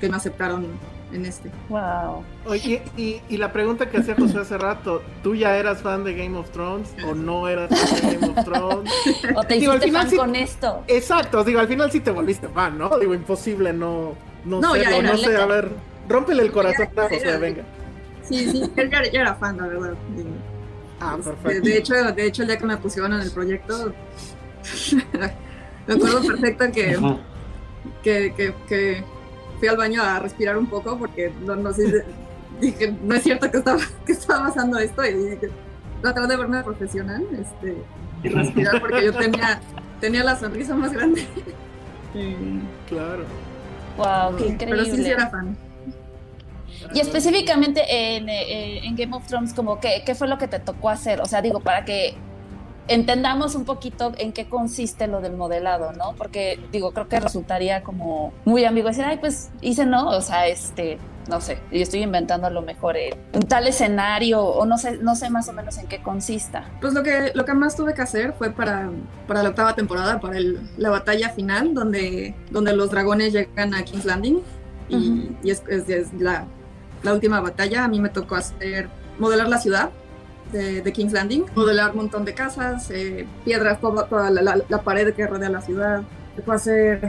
que 0.01 0.09
me 0.09 0.17
aceptaron 0.17 0.67
en 1.13 1.27
este. 1.27 1.49
Wow. 1.69 2.25
Oye, 2.47 2.83
y, 2.97 3.21
y 3.29 3.37
la 3.37 3.53
pregunta 3.53 3.89
que 3.89 3.99
hacía 3.99 4.17
José 4.19 4.39
hace 4.39 4.59
rato, 4.59 5.01
¿tú 5.23 5.37
ya 5.37 5.57
eras 5.57 5.81
fan 5.81 6.03
de 6.03 6.15
Game 6.15 6.37
of 6.37 6.51
Thrones 6.51 6.93
o 7.07 7.15
no 7.15 7.49
eras 7.49 7.69
fan 7.71 8.11
de 8.11 8.17
Game 8.19 8.33
of 8.41 8.45
Thrones? 8.45 8.91
O 9.37 9.43
te 9.45 9.55
Digo, 9.55 9.71
al 9.73 9.79
hiciste 9.79 9.87
final 9.87 10.03
fan 10.03 10.11
sí- 10.11 10.17
con 10.17 10.35
esto. 10.35 10.83
Exacto, 10.89 11.45
digo, 11.45 11.61
al 11.61 11.69
final 11.69 11.93
sí 11.93 12.01
te 12.01 12.11
volviste 12.11 12.49
fan, 12.49 12.77
¿no? 12.79 12.99
Digo, 12.99 13.15
imposible 13.15 13.73
no, 13.73 14.15
no, 14.45 14.61
No, 14.61 14.75
ya 14.77 14.91
era, 14.99 15.13
no 15.13 15.17
sé, 15.17 15.37
a 15.37 15.47
ver, 15.47 15.71
rómpele 16.09 16.43
el 16.43 16.53
corazón 16.53 16.89
a 16.97 17.37
venga. 17.39 17.63
Sí, 18.23 18.49
sí, 18.51 18.63
él 18.77 18.91
ya, 18.91 19.03
ya 19.11 19.21
era 19.21 19.35
fan, 19.35 19.57
la 19.59 19.67
verdad. 19.67 19.95
Ah, 21.01 21.17
De, 21.17 21.23
perfecto. 21.23 21.69
de 21.69 21.77
hecho, 21.79 21.95
de 21.95 22.27
hecho, 22.27 22.43
el 22.43 22.49
día 22.49 22.59
que 22.59 22.65
me 22.67 22.77
pusieron 22.79 23.13
en 23.13 23.21
el 23.21 23.31
proyecto, 23.31 23.93
me 25.87 25.95
acuerdo 25.95 26.23
perfecto 26.23 26.65
que, 26.73 26.99
que, 28.03 28.33
que- 28.35 28.55
que 28.69 29.05
fui 29.59 29.69
al 29.69 29.77
baño 29.77 30.03
a 30.03 30.19
respirar 30.21 30.57
un 30.57 30.67
poco 30.67 30.99
porque 30.99 31.33
no, 31.45 31.55
no 31.57 31.73
sé, 31.73 32.05
dije, 32.61 32.95
no 33.03 33.15
es 33.15 33.23
cierto 33.23 33.51
que 33.51 33.59
estaba, 33.59 33.81
que 34.07 34.13
estaba 34.13 34.47
pasando 34.47 34.79
esto 34.79 35.05
y 35.05 35.13
dije, 35.15 35.51
tratar 36.01 36.27
de 36.27 36.37
verme 36.37 36.63
profesional 36.63 37.25
este, 37.33 37.77
y 38.23 38.29
respirar 38.29 38.81
porque 38.81 39.05
yo 39.05 39.13
tenía, 39.13 39.61
tenía 40.01 40.25
la 40.25 40.37
sonrisa 40.39 40.75
más 40.75 40.93
grande. 40.93 41.27
Y- 42.15 42.61
Claro. 42.89 43.25
Wow, 43.97 44.37
qué 44.37 44.57
Pero 44.59 44.85
sí, 44.85 44.91
sí 44.91 44.97
increíble. 44.97 45.09
era 45.11 45.31
fan. 45.31 45.57
Y 46.93 47.01
específicamente 47.01 48.17
en, 48.17 48.29
eh, 48.29 48.85
en 48.85 48.97
Game 48.97 49.15
of 49.17 49.27
Thrones, 49.27 49.55
como 49.55 49.81
que, 49.81 50.03
¿qué 50.05 50.15
fue 50.15 50.29
lo 50.29 50.39
que 50.39 50.49
te 50.49 50.59
tocó 50.59 50.91
hacer? 50.91 51.21
O 51.21 51.27
sea, 51.27 51.41
digo, 51.43 51.61
para 51.61 51.85
que 51.85 52.15
entendamos 52.87 53.55
un 53.55 53.65
poquito 53.65 54.13
en 54.19 54.33
qué 54.33 54.47
consiste 54.47 55.07
lo 55.07 55.21
del 55.21 55.37
modelado, 55.37 55.93
¿no? 55.93 56.15
Porque, 56.17 56.61
digo, 56.71 56.93
creo 56.93 57.09
que 57.09 57.19
resultaría 57.19 57.83
como 57.83 58.33
muy 58.45 58.65
ambiguo 58.65 58.91
decir, 58.91 59.05
ay, 59.07 59.17
pues 59.19 59.51
hice 59.63 59.87
no, 59.87 60.11
o 60.11 60.21
sea, 60.21 60.47
este, 60.49 60.99
no 61.31 61.41
sé, 61.41 61.59
yo 61.73 61.79
estoy 61.81 62.03
inventando 62.03 62.47
a 62.47 62.51
lo 62.51 62.61
mejor 62.61 62.99
eh, 62.99 63.17
un 63.33 63.41
tal 63.45 63.67
escenario 63.67 64.43
o 64.45 64.67
no 64.67 64.77
sé, 64.77 64.99
no 64.99 65.17
sé 65.17 65.31
más 65.31 65.49
o 65.49 65.55
menos 65.55 65.79
en 65.79 65.87
qué 65.87 66.03
consista. 66.03 66.69
Pues 66.83 66.93
lo 66.93 67.03
que, 67.03 67.33
lo 67.35 67.47
que 67.47 67.55
más 67.55 67.75
tuve 67.75 67.95
que 67.95 68.03
hacer 68.03 68.35
fue 68.35 68.51
para, 68.51 68.91
para 69.27 69.43
la 69.43 69.49
octava 69.49 69.75
temporada, 69.75 70.21
para 70.21 70.37
el- 70.37 70.61
la 70.77 70.91
batalla 70.91 71.31
final, 71.31 71.73
donde, 71.73 72.35
donde 72.51 72.77
los 72.77 72.91
dragones 72.91 73.33
llegan 73.33 73.73
a 73.73 73.83
King's 73.85 74.05
Landing. 74.05 74.41
Y, 74.91 74.97
Ujú. 74.97 75.37
y 75.43 75.51
es, 75.51 75.63
es- 75.71 75.89
es 75.89 76.13
la, 76.13 76.45
la 77.05 77.13
última 77.15 77.41
batalla. 77.41 77.85
A 77.85 77.89
mí 77.89 78.01
me 78.01 78.09
tocó 78.09 78.35
hacer, 78.37 78.89
modelar 79.19 79.49
la 79.49 79.59
ciudad 79.59 79.91
de, 80.53 80.83
de 80.83 80.93
King's 80.93 81.13
Landing, 81.13 81.45
modelar 81.55 81.91
un 81.93 81.97
montón 81.99 82.25
de 82.25 82.35
casas, 82.35 82.91
eh, 82.91 83.27
piedras, 83.45 83.81
toda, 83.81 84.07
toda 84.09 84.31
la, 84.31 84.43
la- 84.43 84.61
la 84.69 84.83
pared 84.83 85.15
que 85.15 85.27
rodea 85.27 85.49
la 85.51 85.61
ciudad. 85.61 86.01
Me 86.37 86.41
tocó 86.43 86.53
hacer 86.53 87.09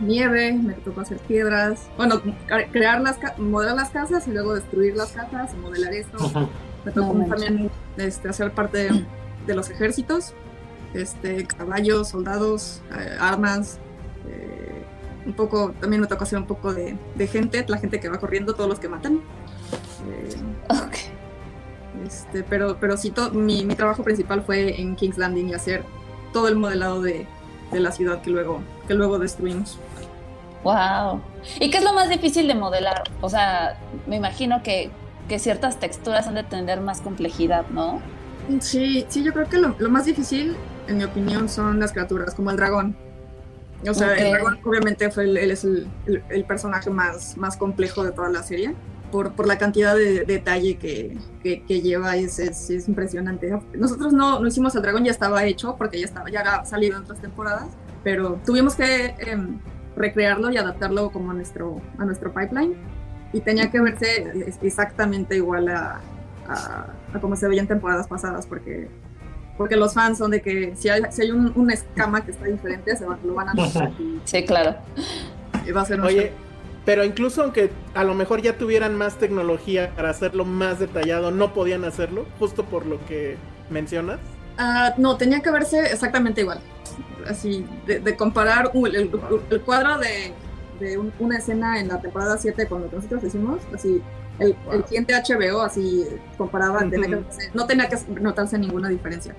nieve, 0.00 0.52
me 0.54 0.74
tocó 0.74 1.00
hacer 1.02 1.18
piedras. 1.18 1.82
Bueno, 1.96 2.20
cre- 2.48 2.70
crear 2.72 3.00
las, 3.00 3.16
ca- 3.18 3.34
modelar 3.38 3.76
las 3.76 3.90
casas 3.90 4.26
y 4.26 4.32
luego 4.32 4.54
destruir 4.54 4.96
las 4.96 5.12
casas 5.12 5.52
y 5.54 5.56
modelar 5.56 5.92
esto. 5.92 6.48
Me 6.84 6.92
tocó 6.92 7.14
No 7.14 7.26
también 7.26 7.70
este, 7.96 8.28
hacer 8.28 8.52
parte 8.52 8.78
de, 8.92 9.04
de 9.46 9.54
los 9.54 9.70
ejércitos, 9.70 10.34
este, 10.94 11.46
caballos, 11.46 12.08
soldados, 12.08 12.82
eh, 12.98 13.16
armas. 13.20 13.78
Un 15.26 15.32
poco, 15.34 15.72
también 15.80 16.00
me 16.02 16.06
tocó 16.06 16.24
hacer 16.24 16.38
un 16.38 16.46
poco 16.46 16.72
de, 16.74 16.96
de 17.14 17.26
gente, 17.26 17.64
la 17.68 17.78
gente 17.78 18.00
que 18.00 18.08
va 18.08 18.18
corriendo, 18.18 18.54
todos 18.54 18.68
los 18.68 18.78
que 18.80 18.88
matan. 18.88 19.20
Eh, 20.08 20.36
Ok. 20.68 20.96
este, 22.06 22.42
pero, 22.42 22.76
pero 22.80 22.96
sí, 22.96 23.10
to- 23.10 23.30
mi, 23.30 23.64
mi 23.64 23.74
trabajo 23.74 24.02
principal 24.02 24.42
fue 24.42 24.80
en 24.80 24.96
King's 24.96 25.18
Landing 25.18 25.48
y 25.50 25.54
hacer 25.54 25.82
todo 26.32 26.48
el 26.48 26.56
modelado 26.56 27.00
de, 27.00 27.26
de 27.72 27.80
la 27.80 27.92
ciudad 27.92 28.20
que 28.20 28.30
luego, 28.30 28.60
que 28.86 28.94
luego 28.94 29.18
destruimos. 29.18 29.78
Wow. 30.62 31.20
¿Y 31.60 31.70
qué 31.70 31.78
es 31.78 31.84
lo 31.84 31.92
más 31.92 32.08
difícil 32.08 32.48
de 32.48 32.54
modelar? 32.54 33.02
O 33.20 33.28
sea, 33.28 33.78
me 34.06 34.16
imagino 34.16 34.62
que, 34.62 34.90
que 35.28 35.38
ciertas 35.38 35.78
texturas 35.78 36.26
han 36.26 36.34
de 36.34 36.42
tener 36.42 36.80
más 36.80 37.00
complejidad, 37.00 37.66
¿no? 37.68 38.00
Sí, 38.60 39.04
sí, 39.08 39.22
yo 39.22 39.32
creo 39.32 39.48
que 39.48 39.58
lo, 39.58 39.74
lo 39.78 39.90
más 39.90 40.04
difícil, 40.06 40.56
en 40.86 40.98
mi 40.98 41.04
opinión, 41.04 41.48
son 41.48 41.80
las 41.80 41.92
criaturas, 41.92 42.34
como 42.34 42.50
el 42.50 42.56
dragón. 42.56 42.96
O 43.88 43.94
sea, 43.94 44.08
Ok. 44.12 44.18
el 44.18 44.30
dragón 44.32 44.58
obviamente 44.64 45.10
fue 45.10 45.24
el- 45.24 45.36
él 45.36 45.50
es 45.50 45.64
el, 45.64 45.86
el- 46.06 46.22
el 46.30 46.44
personaje 46.44 46.90
más, 46.90 47.36
más 47.36 47.56
complejo 47.56 48.02
de 48.04 48.12
toda 48.12 48.28
la 48.30 48.42
serie. 48.42 48.74
Por, 49.12 49.32
por 49.34 49.46
la 49.46 49.58
cantidad 49.58 49.94
de, 49.94 50.24
detalle 50.24 50.76
que, 50.76 51.16
que, 51.40 51.62
que 51.64 51.80
lleva, 51.82 52.16
es, 52.16 52.40
es, 52.40 52.68
es 52.70 52.88
impresionante. 52.88 53.48
Nosotros 53.74 54.12
no, 54.12 54.40
no 54.40 54.46
hicimos 54.48 54.74
el 54.74 54.82
dragón, 54.82 55.04
ya 55.04 55.12
estaba 55.12 55.44
hecho, 55.44 55.76
porque 55.76 56.00
ya 56.00 56.06
estaba, 56.06 56.28
ya 56.30 56.40
había 56.40 56.64
salido 56.64 56.96
en 56.96 57.04
otras 57.04 57.20
temporadas, 57.20 57.68
pero 58.02 58.40
tuvimos 58.44 58.74
que 58.74 59.14
em, 59.18 59.60
recrearlo 59.96 60.50
y 60.50 60.56
adaptarlo 60.56 61.12
como 61.12 61.30
a 61.30 61.34
nuestro, 61.34 61.80
a 61.98 62.04
nuestro 62.04 62.32
pipeline. 62.34 62.74
Y 63.32 63.40
tenía 63.40 63.70
que 63.70 63.80
verse 63.80 64.56
exactamente 64.62 65.36
igual 65.36 65.68
a, 65.68 66.00
a, 66.48 66.86
a 67.12 67.20
como 67.20 67.36
se 67.36 67.46
veía 67.46 67.60
en 67.60 67.68
temporadas 67.68 68.08
pasadas, 68.08 68.46
porque, 68.48 68.88
porque 69.56 69.76
los 69.76 69.94
fans 69.94 70.18
son 70.18 70.30
de 70.32 70.42
que 70.42 70.74
si 70.76 70.88
hay, 70.88 71.02
si 71.10 71.22
hay 71.22 71.30
un, 71.30 71.52
una 71.54 71.74
escama 71.74 72.24
que 72.24 72.32
está 72.32 72.46
diferente, 72.46 72.96
se 72.96 73.04
va- 73.06 73.18
lo 73.24 73.34
van 73.34 73.50
a 73.50 73.54
notar 73.54 73.90
Sí, 74.24 74.44
claro. 74.44 74.76
y 75.66 75.70
va 75.72 75.82
a 75.82 75.84
ser 75.84 76.00
un 76.00 76.06
Oye, 76.06 76.32
pero 76.84 77.04
incluso 77.04 77.42
aunque 77.42 77.70
a 77.94 78.04
lo 78.04 78.14
mejor 78.14 78.42
ya 78.42 78.58
tuvieran 78.58 78.96
más 78.96 79.16
tecnología 79.16 79.92
para 79.94 80.10
hacerlo 80.10 80.44
más 80.44 80.78
detallado, 80.80 81.30
no 81.30 81.52
podían 81.54 81.84
hacerlo, 81.84 82.26
justo 82.38 82.64
por 82.64 82.84
lo 82.86 83.04
que 83.06 83.36
mencionas. 83.70 84.18
Ah, 84.58 84.94
no, 84.98 85.16
tenía 85.16 85.40
que 85.40 85.50
verse 85.50 85.80
exactamente 85.80 86.40
igual. 86.42 86.60
Así, 87.28 87.66
de, 87.86 88.00
de 88.00 88.16
comparar 88.16 88.70
un- 88.74 88.86
el, 88.88 89.10
el 89.50 89.60
cuadro 89.62 89.98
de, 89.98 90.32
de 90.78 90.98
un- 90.98 91.12
una 91.18 91.38
escena 91.38 91.80
en 91.80 91.88
la 91.88 92.00
temporada 92.00 92.36
7 92.36 92.66
con 92.66 92.82
lo 92.82 92.90
que 92.90 92.96
nosotros 92.96 93.24
hicimos, 93.24 93.60
así, 93.74 94.02
el, 94.38 94.56
el 94.72 94.84
cliente 94.84 95.14
HBO 95.14 95.60
así 95.62 96.04
comparaba, 96.36 96.78
tenía 96.80 97.08
que 97.08 97.16
Ujú. 97.16 97.24
verse- 97.24 97.50
no 97.54 97.66
tenía 97.66 97.88
que 97.88 97.96
notarse 98.20 98.58
ninguna 98.58 98.88
diferencia. 98.88 99.34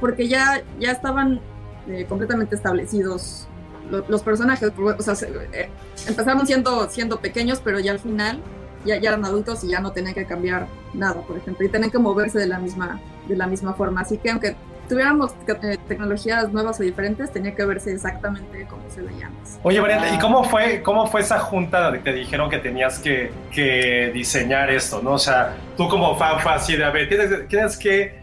Porque 0.00 0.28
ya, 0.28 0.62
ya 0.80 0.90
estaban 0.92 1.40
eh, 1.88 2.06
completamente 2.08 2.54
establecidos 2.54 3.46
lo- 3.90 4.04
los 4.08 4.22
personajes. 4.22 4.72
O 4.78 5.02
sea, 5.02 5.14
se- 5.14 5.28
eh, 5.52 5.68
empezaron 6.06 6.46
siendo, 6.46 6.88
siendo 6.88 7.20
pequeños, 7.20 7.60
pero 7.62 7.78
ya 7.80 7.92
al 7.92 7.98
final 7.98 8.40
ya, 8.84 8.98
ya 9.00 9.10
eran 9.10 9.24
adultos 9.24 9.62
y 9.64 9.68
ya 9.68 9.80
no 9.80 9.92
tenían 9.92 10.14
que 10.14 10.24
cambiar 10.26 10.66
nada, 10.94 11.20
por 11.22 11.36
ejemplo, 11.36 11.64
y 11.64 11.68
tenían 11.68 11.90
que 11.90 11.98
moverse 11.98 12.38
de 12.38 12.46
la 12.46 12.58
misma, 12.58 13.00
de 13.28 13.36
la 13.36 13.46
misma 13.46 13.74
forma. 13.74 14.00
Así 14.00 14.18
que 14.18 14.30
aunque 14.30 14.56
tuviéramos 14.88 15.32
eh, 15.46 15.78
tecnologías 15.88 16.52
nuevas 16.52 16.78
o 16.80 16.82
diferentes, 16.82 17.32
tenía 17.32 17.54
que 17.54 17.64
verse 17.64 17.92
exactamente 17.92 18.66
como 18.68 18.82
se 18.90 19.02
veía 19.02 19.26
antes. 19.26 19.58
Oye, 19.62 19.80
Brenda, 19.80 20.14
¿y 20.14 20.18
cómo 20.18 20.44
fue, 20.44 20.82
cómo 20.82 21.06
fue 21.06 21.20
esa 21.20 21.38
junta 21.38 21.90
de 21.90 21.98
que 21.98 22.04
te 22.04 22.12
dijeron 22.12 22.50
que 22.50 22.58
tenías 22.58 22.98
que, 22.98 23.32
que 23.50 24.10
diseñar 24.12 24.70
esto, 24.70 25.00
no? 25.02 25.12
O 25.12 25.18
sea, 25.18 25.54
tú 25.76 25.88
como 25.88 26.16
fan 26.16 26.40
fue 26.40 26.52
así 26.52 26.76
de, 26.76 26.84
a 26.84 26.90
ver, 26.90 27.08
tienes, 27.08 27.48
tienes, 27.48 27.76
que, 27.76 28.20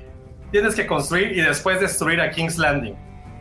tienes 0.51 0.75
que 0.75 0.85
construir 0.85 1.31
y 1.37 1.41
después 1.41 1.79
destruir 1.79 2.21
a 2.21 2.29
King's 2.29 2.57
Landing. 2.57 2.95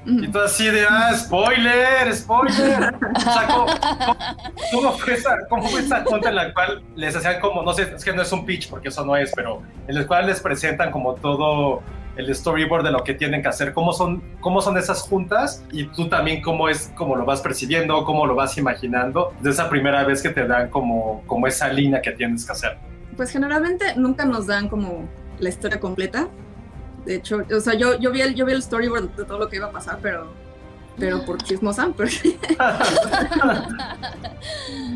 Y 0.07 0.29
tú 0.29 0.39
así 0.41 0.71
de, 0.71 0.87
ah, 0.89 1.13
spoiler, 1.15 2.15
spoiler. 2.15 2.95
O 3.15 3.21
sea, 3.21 3.47
¿cómo, 3.47 3.67
cómo 4.73 4.93
fue 4.93 5.15
esa, 5.15 5.37
¿cómo 5.51 5.69
fue 5.69 5.81
esa 5.81 6.03
junta 6.03 6.31
en 6.31 6.37
la 6.37 6.55
cual 6.55 6.83
les 6.97 7.15
hacían 7.15 7.41
como, 7.41 7.63
no 7.63 7.75
sé, 7.75 7.93
es 7.95 8.03
que 8.03 8.13
no 8.15 8.23
es 8.23 8.33
un 8.33 8.47
pitch 8.47 8.71
porque 8.71 8.89
eso 8.89 9.05
no 9.05 9.17
es, 9.17 9.33
pero 9.35 9.63
en 9.87 9.97
el 9.97 10.07
cual 10.07 10.27
les 10.27 10.41
presentan 10.41 10.91
como 10.91 11.15
todo 11.15 11.83
el 12.19 12.35
storyboard 12.35 12.85
de 12.85 12.91
lo 12.91 13.05
que 13.05 13.15
tienen 13.15 13.41
que 13.43 13.49
hacer, 13.49 13.73
cómo 13.73 13.93
son, 13.93 14.23
cómo 14.41 14.61
son 14.61 14.77
esas 14.77 15.03
juntas 15.03 15.65
y 15.71 15.85
tú 15.85 16.09
también 16.09 16.43
cómo 16.43 16.69
es, 16.69 16.93
cómo 16.97 17.15
lo 17.15 17.25
vas 17.25 17.41
percibiendo, 17.41 18.05
cómo 18.05 18.27
lo 18.27 18.35
vas 18.35 18.59
imaginando 18.59 19.33
de 19.41 19.51
esa 19.51 19.71
primera 19.71 20.03
vez 20.05 20.21
que 20.21 20.31
te 20.31 20.45
dan 20.45 20.69
como, 20.69 21.23
como 21.27 21.47
esa 21.47 21.73
línea 21.73 22.03
que 22.03 22.11
tienes 22.11 22.45
que 22.45 22.53
hacer. 22.53 22.77
Pues 23.17 23.31
generalmente 23.31 23.95
nunca 23.97 24.25
nos 24.25 24.49
dan 24.49 24.69
como 24.69 25.09
la 25.39 25.49
historia 25.49 25.79
completa. 25.79 26.29
De 27.07 27.15
hecho, 27.15 27.45
o 27.57 27.61
sea, 27.61 27.75
yo, 27.75 27.97
yo, 28.01 28.11
vi, 28.11 28.21
el, 28.21 28.35
yo 28.35 28.45
vi 28.45 28.53
el 28.53 28.63
storyboard 28.63 29.15
de 29.15 29.25
todo 29.25 29.39
lo 29.39 29.49
que 29.49 29.57
iba 29.57 29.67
a 29.67 29.71
pasar, 29.71 30.01
pero, 30.03 30.27
pero 30.99 31.25
por 31.25 31.39
chismosa. 31.39 31.89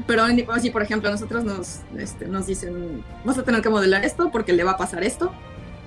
Pero, 0.05 0.25
pero 0.27 0.53
así, 0.53 0.71
por 0.71 0.83
ejemplo, 0.83 1.09
nosotros 1.11 1.45
nos, 1.45 1.81
este, 1.97 2.27
nos 2.27 2.47
dicen, 2.47 3.05
vas 3.25 3.39
a 3.39 3.45
tener 3.45 3.63
que 3.63 3.69
modelar 3.69 4.05
esto 4.05 4.31
porque 4.33 4.53
le 4.53 4.65
va 4.65 4.73
a 4.73 4.77
pasar 4.77 5.05
esto, 5.05 5.33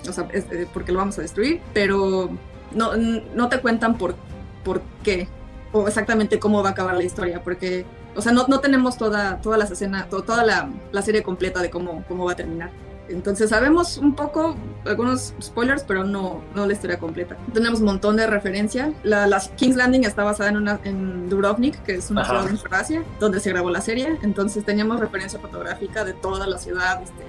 o 0.08 0.14
sea, 0.14 0.28
es- 0.34 0.46
eh, 0.52 0.68
porque 0.74 0.92
lo 0.92 1.00
vamos 1.00 1.18
a 1.18 1.22
destruir, 1.22 1.62
pero 1.74 2.30
no, 2.74 2.92
no 2.96 3.50
te 3.50 3.60
cuentan 3.60 3.98
por, 3.98 4.16
por 4.64 4.82
qué 5.04 5.28
o 5.72 5.88
exactamente 5.88 6.40
cómo 6.40 6.64
va 6.64 6.70
a 6.70 6.72
acabar 6.72 6.96
la 6.96 7.04
historia, 7.04 7.44
porque, 7.44 7.86
o 8.16 8.22
sea, 8.22 8.32
no, 8.32 8.46
no 8.48 8.60
tenemos 8.62 8.98
toda, 8.98 9.42
todas 9.42 9.60
las 9.60 9.70
escenas, 9.72 10.10
to- 10.10 10.24
toda 10.24 10.46
la, 10.46 10.70
la 10.92 11.02
serie 11.02 11.22
completa 11.22 11.62
de 11.62 11.70
cómo, 11.70 12.04
cómo 12.08 12.26
va 12.26 12.32
a 12.32 12.36
terminar. 12.36 12.70
Entonces 13.08 13.52
sabemos 13.52 13.98
un 14.00 14.16
poco, 14.16 14.56
algunos 14.86 15.36
spoilers, 15.40 15.84
pero 15.84 16.04
no, 16.06 16.42
no 16.56 16.66
la 16.66 16.74
historia 16.74 16.98
completa. 16.98 17.38
Tenemos 17.54 17.80
un 17.82 17.86
montón 17.86 18.16
de 18.16 18.26
referencia. 18.26 18.94
La, 19.04 19.28
la 19.28 19.40
King's 19.58 19.76
Landing 19.76 20.06
está 20.06 20.24
basada 20.24 20.50
en, 20.50 20.58
una, 20.58 20.80
en 20.86 21.30
Dubrovnik, 21.30 21.84
que 21.84 21.96
es 21.96 22.10
una 22.10 22.22
Ajá. 22.22 22.32
ciudad 22.40 22.50
en 22.50 22.58
Croacia, 22.58 23.04
donde 23.20 23.40
se 23.42 23.52
grabó 23.52 23.70
la 23.70 23.82
serie. 23.82 24.18
Entonces 24.24 24.66
teníamos 24.66 25.00
referencia 25.00 25.40
fotográfica 25.40 26.04
de 26.04 26.14
toda 26.14 26.48
la 26.48 26.58
ciudad, 26.58 27.00
este, 27.04 27.24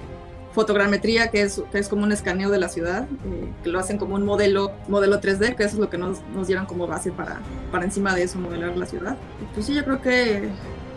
fotogrametría, 0.57 1.27
que 1.29 1.43
es, 1.43 1.61
que 1.71 1.77
es 1.77 1.87
como 1.87 2.01
un 2.01 2.11
escaneo 2.11 2.49
de 2.49 2.57
la 2.57 2.67
ciudad, 2.67 3.03
eh, 3.03 3.53
que 3.63 3.69
lo 3.69 3.77
hacen 3.79 3.99
como 3.99 4.15
un 4.15 4.25
modelo, 4.25 4.71
modelo 4.87 5.21
3D, 5.21 5.55
que 5.55 5.63
eso 5.65 5.75
es 5.75 5.79
lo 5.79 5.87
que 5.91 5.99
nos, 5.99 6.19
nos 6.33 6.47
dieron 6.47 6.65
como 6.65 6.87
base 6.87 7.11
para, 7.11 7.37
para 7.71 7.85
encima 7.85 8.15
de 8.15 8.23
eso 8.23 8.39
modelar 8.39 8.75
la 8.75 8.87
ciudad. 8.87 9.15
Y 9.39 9.45
pues 9.53 9.67
sí, 9.67 9.75
yo 9.75 9.83
creo 9.85 10.01
que 10.01 10.49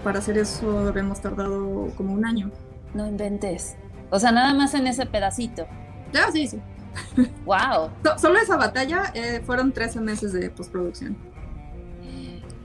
para 0.02 0.21
hacer 0.21 0.38
eso 0.38 0.88
habíamos 0.88 1.21
tardado 1.21 1.88
como 1.95 2.14
un 2.14 2.25
año. 2.25 2.50
No 2.95 3.07
inventes. 3.07 3.76
O 4.09 4.19
sea, 4.19 4.33
nada 4.33 4.55
más 4.55 4.73
en 4.73 4.87
ese 4.87 5.05
pedacito. 5.05 5.67
Ya, 6.11 6.33
sí, 6.33 6.47
sí. 6.47 6.59
Wow. 7.45 7.90
So- 8.02 8.19
solo 8.19 8.38
esa 8.40 8.57
batalla 8.57 9.12
eh, 9.12 9.43
fueron 9.45 9.73
13 9.73 10.00
meses 10.00 10.33
de 10.33 10.49
postproducción. 10.49 11.19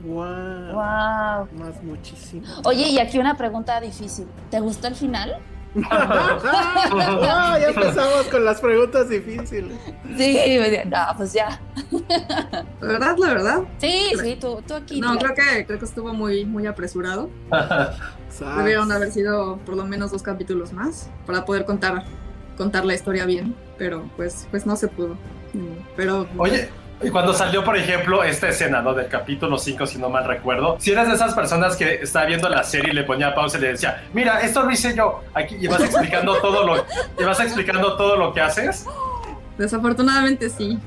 Wow. 0.06 0.74
Wow. 0.74 1.48
Más 1.60 1.84
muchísimo. 1.84 2.46
Oye, 2.64 2.88
y 2.88 3.00
aquí 3.00 3.18
una 3.20 3.36
pregunta 3.36 3.82
difícil. 3.82 4.28
¿Te 4.50 4.62
gustó 4.62 4.88
el 4.88 4.96
final? 4.96 5.40
Ah, 5.91 7.58
ya 7.62 7.67
empezamos 7.70 8.27
con 8.32 8.46
las 8.46 8.62
preguntas 8.62 9.10
difíciles. 9.10 9.74
Sí, 10.17 10.39
no, 10.86 10.98
pues 11.17 11.34
ya. 11.34 11.60
La 12.82 12.88
verdad, 12.88 13.15
la 13.17 13.27
verdad. 13.27 13.60
Sí, 13.77 14.12
sí, 14.22 14.38
tú, 14.39 14.62
tú 14.67 14.74
aquí. 14.75 15.00
No, 15.01 15.13
tú- 15.17 15.25
creo 15.25 15.36
que, 15.36 15.65
creo 15.65 15.79
que 15.79 15.86
estuvo 15.86 16.13
muy, 16.13 16.46
muy 16.46 16.65
apresurado. 16.67 17.29
Debieron 18.58 18.91
haber 18.91 19.12
sido 19.12 19.58
por 19.65 19.75
lo 19.75 19.86
menos 19.86 20.12
dos 20.12 20.22
capítulos 20.24 20.74
más 20.74 21.10
para 21.25 21.46
poder 21.46 21.65
contar, 21.65 22.03
contar 22.58 22.86
la 22.86 22.94
historia 22.94 23.25
bien, 23.25 23.55
pero 23.77 24.10
pues, 24.17 24.48
pues 24.51 24.65
no 24.65 24.75
se 24.75 24.88
pudo. 24.88 25.17
Pero 25.96 26.27
Oye, 26.38 26.70
cuando 27.12 27.34
salió, 27.34 27.64
por 27.64 27.78
ejemplo, 27.78 28.24
esta 28.24 28.50
escena, 28.50 28.82
¿no? 28.82 28.94
Del 28.94 29.08
capítulo 29.08 29.58
5, 29.58 29.86
si 29.86 29.98
no 29.98 30.10
mal 30.10 30.25
recuerdo, 30.25 30.78
si 30.80 30.92
eres 30.92 31.08
de 31.08 31.16
esas 31.16 31.34
personas 31.34 31.75
que 31.75 31.96
estaba 31.96 32.25
viendo 32.25 32.48
la 32.50 32.64
serie 32.64 32.92
y 32.92 32.96
le 32.96 33.04
ponía 33.04 33.34
pausa 33.36 33.58
y 33.58 33.62
le 33.62 33.68
decía, 33.70 34.04
mira, 34.14 34.42
esto 34.42 34.64
lo 34.64 34.72
hice 34.72 34.96
yo, 34.96 35.22
aquí, 35.34 35.58
y 35.60 35.68
vas 35.68 35.82
explicando 35.82 36.36
todo 36.42 36.66
lo, 36.66 36.86
y 37.20 37.24
vas 37.24 37.40
explicando 37.40 37.98
todo 37.98 38.16
lo 38.16 38.34
que 38.34 38.42
haces. 38.42 38.86
Desafortunadamente 39.58 40.50
sí. 40.50 40.78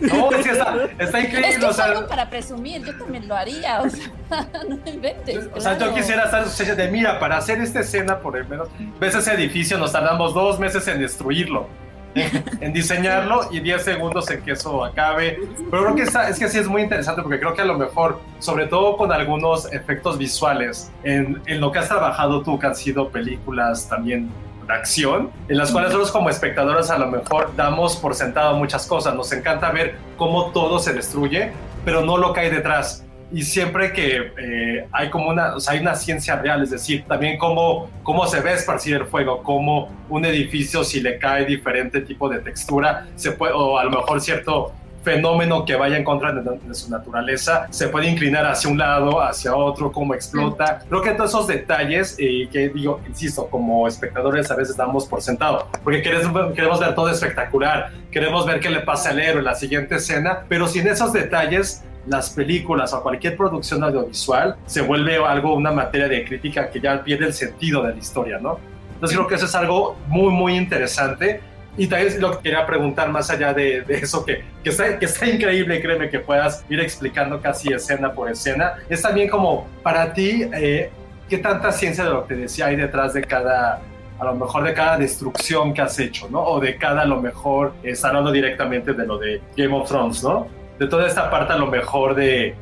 No, 0.00 0.32
es 0.32 0.44
que 0.44 0.50
está, 0.52 0.74
está 0.98 1.20
increíble. 1.20 1.48
Es 1.48 1.58
que 1.58 1.64
o 1.64 1.70
es 1.70 1.76
sea, 1.76 1.84
algo 1.86 2.08
para 2.08 2.28
presumir, 2.28 2.84
yo 2.84 2.96
también 2.98 3.28
lo 3.28 3.36
haría, 3.36 3.82
o 3.82 3.88
sea, 3.88 4.10
no 4.68 4.78
inventes. 4.84 5.48
O 5.54 5.60
sea, 5.60 5.78
yo 5.78 5.94
quisiera 5.94 6.24
estar 6.24 6.44
en 6.44 6.76
de 6.76 6.88
mira, 6.88 7.20
para 7.20 7.36
hacer 7.36 7.60
esta 7.60 7.80
escena, 7.80 8.18
por 8.18 8.36
el 8.36 8.46
menos, 8.48 8.68
ves 8.98 9.14
ese 9.14 9.32
edificio, 9.32 9.78
nos 9.78 9.92
tardamos 9.92 10.34
dos 10.34 10.58
meses 10.58 10.86
en 10.88 10.98
destruirlo, 10.98 11.68
en, 12.60 12.72
diseñarlo 12.72 13.48
y 13.50 13.60
10 13.60 13.82
segundos 13.82 14.30
en 14.30 14.42
que 14.42 14.52
eso 14.52 14.84
acabe. 14.84 15.38
Pero 15.70 15.84
creo 15.84 15.94
que 15.94 16.02
es 16.02 16.38
que 16.38 16.48
sí 16.48 16.58
es 16.58 16.68
muy 16.68 16.82
interesante 16.82 17.22
porque 17.22 17.38
creo 17.38 17.54
que 17.54 17.62
a 17.62 17.66
lo 17.66 17.78
mejor, 17.78 18.20
sobre 18.38 18.66
todo 18.66 18.96
con 18.96 19.12
algunos 19.12 19.72
efectos 19.72 20.18
visuales, 20.18 20.90
en, 21.04 21.42
en 21.46 21.60
lo 21.60 21.70
que 21.72 21.78
has 21.78 21.88
trabajado 21.88 22.42
tú, 22.42 22.58
que 22.58 22.66
han 22.66 22.74
sido 22.74 23.10
películas 23.10 23.88
también 23.88 24.30
de 24.66 24.74
acción, 24.74 25.30
en 25.48 25.58
las 25.58 25.70
cuales 25.70 25.90
nosotros 25.90 26.10
como 26.10 26.28
espectadores 26.28 26.90
a 26.90 26.98
lo 26.98 27.06
mejor 27.06 27.54
damos 27.56 27.96
por 27.96 28.14
sentado 28.14 28.56
muchas 28.56 28.86
cosas. 28.86 29.14
Nos 29.14 29.30
encanta 29.32 29.70
ver 29.70 29.96
cómo 30.16 30.50
todo 30.50 30.78
se 30.78 30.92
destruye, 30.92 31.52
pero 31.84 32.02
no 32.02 32.18
lo 32.18 32.32
que 32.32 32.40
hay 32.40 32.50
detrás 32.50 33.05
y 33.32 33.42
siempre 33.42 33.92
que 33.92 34.32
eh, 34.38 34.88
hay 34.92 35.10
como 35.10 35.30
una, 35.30 35.56
o 35.56 35.60
sea, 35.60 35.74
hay 35.74 35.80
una 35.80 35.94
ciencia 35.94 36.36
real, 36.36 36.62
es 36.62 36.70
decir, 36.70 37.04
también 37.06 37.38
cómo, 37.38 37.90
cómo 38.02 38.26
se 38.26 38.40
ve 38.40 38.52
esparcir 38.52 38.96
el 38.96 39.06
fuego, 39.06 39.42
cómo 39.42 39.88
un 40.08 40.24
edificio 40.24 40.84
si 40.84 41.00
le 41.00 41.18
cae 41.18 41.44
diferente 41.44 42.00
tipo 42.00 42.28
de 42.28 42.38
textura, 42.38 43.06
se 43.16 43.32
puede, 43.32 43.52
o 43.52 43.78
a 43.78 43.84
lo 43.84 43.90
mejor 43.90 44.20
cierto 44.20 44.72
fenómeno 45.02 45.64
que 45.64 45.76
vaya 45.76 45.96
en 45.96 46.02
contra 46.02 46.32
de, 46.32 46.42
de 46.42 46.74
su 46.74 46.90
naturaleza, 46.90 47.68
se 47.70 47.86
puede 47.86 48.08
inclinar 48.08 48.44
hacia 48.44 48.68
un 48.68 48.76
lado, 48.76 49.20
hacia 49.20 49.54
otro, 49.54 49.92
cómo 49.92 50.14
explota. 50.14 50.80
Creo 50.88 51.00
que 51.00 51.12
todos 51.12 51.30
esos 51.30 51.46
detalles 51.46 52.16
eh, 52.18 52.48
que 52.50 52.70
digo, 52.70 53.00
insisto, 53.06 53.46
como 53.46 53.86
espectadores 53.86 54.50
a 54.50 54.56
veces 54.56 54.76
damos 54.76 55.06
por 55.06 55.22
sentado, 55.22 55.68
porque 55.84 56.02
queremos, 56.02 56.52
queremos 56.54 56.80
ver 56.80 56.96
todo 56.96 57.08
espectacular, 57.08 57.92
queremos 58.10 58.46
ver 58.46 58.58
qué 58.58 58.68
le 58.68 58.80
pasa 58.80 59.10
al 59.10 59.20
héroe 59.20 59.38
en 59.38 59.44
la 59.44 59.54
siguiente 59.54 59.94
escena, 59.94 60.40
pero 60.48 60.66
sin 60.66 60.88
esos 60.88 61.12
detalles 61.12 61.84
las 62.06 62.30
películas 62.30 62.92
o 62.92 63.02
cualquier 63.02 63.36
producción 63.36 63.82
audiovisual 63.82 64.56
se 64.66 64.80
vuelve 64.80 65.16
algo, 65.16 65.54
una 65.54 65.72
materia 65.72 66.08
de 66.08 66.24
crítica 66.24 66.70
que 66.70 66.80
ya 66.80 67.02
pierde 67.02 67.26
el 67.26 67.34
sentido 67.34 67.82
de 67.82 67.92
la 67.92 67.98
historia, 67.98 68.38
¿no? 68.38 68.58
Entonces 68.94 69.16
creo 69.16 69.28
que 69.28 69.34
eso 69.34 69.46
es 69.46 69.54
algo 69.54 69.96
muy, 70.08 70.32
muy 70.32 70.56
interesante. 70.56 71.40
Y 71.78 71.86
también 71.88 72.18
lo 72.20 72.30
que 72.32 72.44
quería 72.44 72.64
preguntar 72.64 73.10
más 73.10 73.28
allá 73.28 73.52
de, 73.52 73.84
eso, 73.88 74.24
que, 74.24 74.42
que, 74.64 74.70
está, 74.70 74.98
que 74.98 75.04
está 75.04 75.26
increíble, 75.26 75.80
créeme, 75.82 76.08
que 76.08 76.20
puedas 76.20 76.64
ir 76.70 76.80
explicando 76.80 77.40
casi 77.40 77.70
escena 77.70 78.12
por 78.12 78.30
escena, 78.30 78.76
es 78.88 79.02
también 79.02 79.28
como 79.28 79.66
para 79.82 80.14
ti, 80.14 80.48
eh, 80.54 80.90
¿qué 81.28 81.36
tanta 81.36 81.70
ciencia 81.72 82.04
de 82.04 82.10
lo 82.10 82.26
que 82.26 82.34
decía 82.34 82.66
hay 82.66 82.76
detrás 82.76 83.12
de 83.12 83.22
cada, 83.22 83.82
a 84.18 84.24
lo 84.24 84.34
mejor 84.34 84.64
de 84.64 84.72
cada 84.72 84.96
destrucción 84.96 85.74
que 85.74 85.82
has 85.82 85.98
hecho, 85.98 86.28
¿no? 86.30 86.40
O 86.42 86.60
de 86.60 86.76
cada, 86.76 87.02
a 87.02 87.04
lo 87.04 87.20
mejor, 87.20 87.74
eh, 87.82 87.92
hablando 88.02 88.32
directamente 88.32 88.94
de 88.94 89.06
lo 89.06 89.18
de 89.18 89.42
Game 89.54 89.76
of 89.76 89.86
Thrones, 89.86 90.22
¿no? 90.24 90.48
De 90.78 90.86
toda 90.86 91.06
esta 91.06 91.30
parte, 91.30 91.52
a 91.52 91.56
lo 91.56 91.66
mejor, 91.66 92.14
de, 92.14 92.54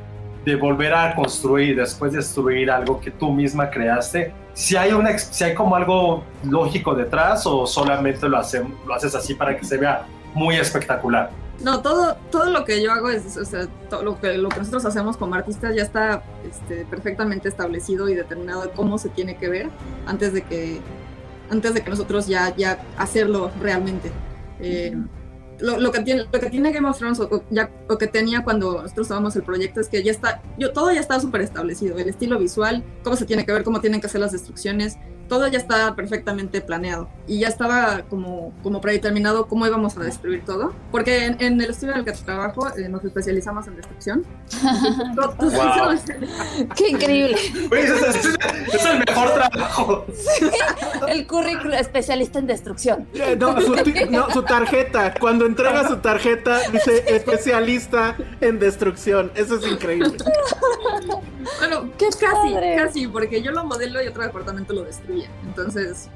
de 0.45 0.57
volver 0.57 0.95
a 0.95 1.15
construir, 1.15 1.77
después 1.77 2.13
de 2.13 2.19
destruir 2.19 2.71
algo 2.71 3.01
que 3.01 3.11
tú 3.11 3.33
misma 3.33 3.71
creaste, 3.71 4.33
si 4.53 4.77
hay, 4.77 4.93
una, 4.93 5.11
ex- 5.11 5.29
si 5.33 5.43
hay 5.45 5.55
como 5.55 5.75
algo 5.75 6.23
lógico 6.45 6.95
detrás 6.95 7.45
o 7.47 7.67
solamente 7.67 8.29
lo, 8.29 8.39
hace- 8.39 8.65
lo 8.87 8.95
haces 8.95 9.15
así 9.15 9.35
para 9.35 9.57
que 9.57 9.65
se 9.65 9.77
vea 9.79 10.07
muy 10.35 10.57
espectacular. 10.57 11.31
No, 11.61 11.81
todo, 11.83 12.17
todo 12.31 12.51
lo 12.51 12.65
que 12.65 12.83
yo 12.83 12.93
hago 12.93 13.11
es, 13.11 13.37
o 13.37 13.45
sea, 13.45 13.67
todo 13.89 14.03
lo 14.03 14.21
que, 14.21 14.37
lo 14.37 14.49
que 14.49 14.59
nosotros 14.59 14.85
hacemos 14.85 15.17
como 15.17 15.35
artistas 15.37 15.75
ya 15.75 15.83
está 15.83 16.23
este, 16.49 16.85
perfectamente 16.85 17.49
establecido 17.49 18.09
y 18.09 18.15
determinado 18.15 18.63
de 18.63 18.71
cómo 18.71 18.99
se 18.99 19.09
tiene 19.09 19.37
que 19.37 19.49
ver 19.49 19.69
antes 20.07 20.33
de 20.33 20.43
que, 20.43 20.81
antes 21.51 21.75
de 21.75 21.83
que 21.83 21.91
nosotros 21.91 22.27
ya, 22.27 22.55
ya 22.57 22.81
hacerlo 22.99 23.51
realmente. 23.61 24.11
Eh, 24.61 24.97
lo, 25.61 25.79
lo 25.79 25.93
que 25.93 26.01
tiene, 26.01 26.25
lo 26.33 26.41
que 26.41 26.51
tiene 26.51 26.73
Game 26.73 26.89
of 26.89 26.99
Thrones 26.99 27.21
o, 27.21 27.45
ya, 27.51 27.71
o 27.89 27.99
que 27.99 28.07
tenía 28.07 28.45
cuando 28.45 28.83
nosotros 28.83 29.07
estábamos 29.07 29.37
el 29.37 29.43
proyecto 29.43 29.81
es 29.81 29.89
que 29.89 30.03
ya 30.03 30.11
está, 30.11 30.43
yo, 30.59 30.73
todo 30.73 30.93
ya 30.93 31.01
está 31.01 31.21
súper 31.21 31.41
establecido, 31.43 31.99
el 31.99 32.09
estilo 32.09 32.39
visual, 32.39 32.83
cómo 33.03 33.17
se 33.17 33.27
tiene 33.27 33.45
que 33.45 33.53
ver, 33.53 33.65
cómo 33.65 33.81
tienen 33.81 34.01
que 34.01 34.07
hacer 34.07 34.21
las 34.21 34.33
destrucciones, 34.33 34.99
todo 35.29 35.49
ya 35.49 35.59
está 35.59 35.95
perfectamente 35.95 36.61
planeado 36.61 37.09
y 37.27 37.41
ya 37.41 37.49
estaba 37.49 38.03
como, 38.09 38.53
como 38.63 38.81
predeterminado 38.81 39.47
cómo 39.47 39.67
íbamos 39.67 39.97
a 39.97 40.01
destruir 40.01 40.45
todo, 40.45 40.73
porque 40.91 41.25
en, 41.27 41.37
en 41.41 41.61
el 41.61 41.71
estudio 41.71 41.93
en 41.95 42.01
el 42.01 42.05
que 42.05 42.13
trabajo 42.13 42.69
eh, 42.77 42.89
nos 42.89 43.05
especializamos 43.05 43.67
en 43.67 43.77
destrucción. 43.77 44.25
Wow. 45.15 45.99
Qué 46.77 46.89
increíble. 46.89 47.37
Es, 47.73 48.85
el 48.85 48.99
mejor 49.07 49.35
trabajo. 49.35 50.07
El 51.09 51.27
currículo 51.27 51.75
especialista 51.75 52.39
en 52.39 52.47
destrucción. 52.47 53.07
Eh, 53.15 53.37
No 53.39 53.61
su, 53.61 53.75
ti- 53.77 53.95
no, 54.11 54.31
su 54.31 54.43
tarjeta. 54.43 55.15
Cuando 55.21 55.47
entrega 55.47 55.87
su 55.89 55.97
tarjeta, 55.99 56.61
dice 56.71 57.05
especialista 57.07 58.17
en 58.41 58.59
destrucción. 58.59 59.31
Eso 59.35 59.57
es 59.57 59.67
increíble. 59.67 60.13
Bueno, 61.59 61.91
Qué 61.99 62.07
casi, 62.07 62.25
padre. 62.55 62.77
casi, 62.77 63.07
porque 63.07 63.43
yo 63.43 63.53
lo 63.53 63.65
modelo 63.65 64.03
y 64.03 64.07
otro 64.09 64.23
departamento 64.23 64.73
lo 64.73 64.83
destruye. 64.85 65.14
Entonces, 65.47 66.09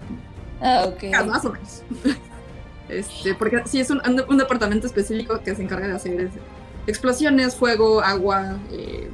Ah, 0.60 0.86
ok. 0.88 1.04
Más 1.26 1.44
o 1.44 1.52
menos. 1.52 1.82
Este, 2.88 3.34
porque 3.34 3.62
sí 3.66 3.80
es 3.80 3.90
un, 3.90 4.00
un- 4.30 4.38
departamento 4.38 4.86
específico 4.86 5.40
que 5.44 5.54
se 5.54 5.62
encarga 5.62 5.88
de 5.88 5.94
hacer 5.96 6.20
es- 6.22 6.32
explosiones, 6.86 7.54
fuego, 7.54 8.00
agua, 8.00 8.56
eh, 8.72 9.10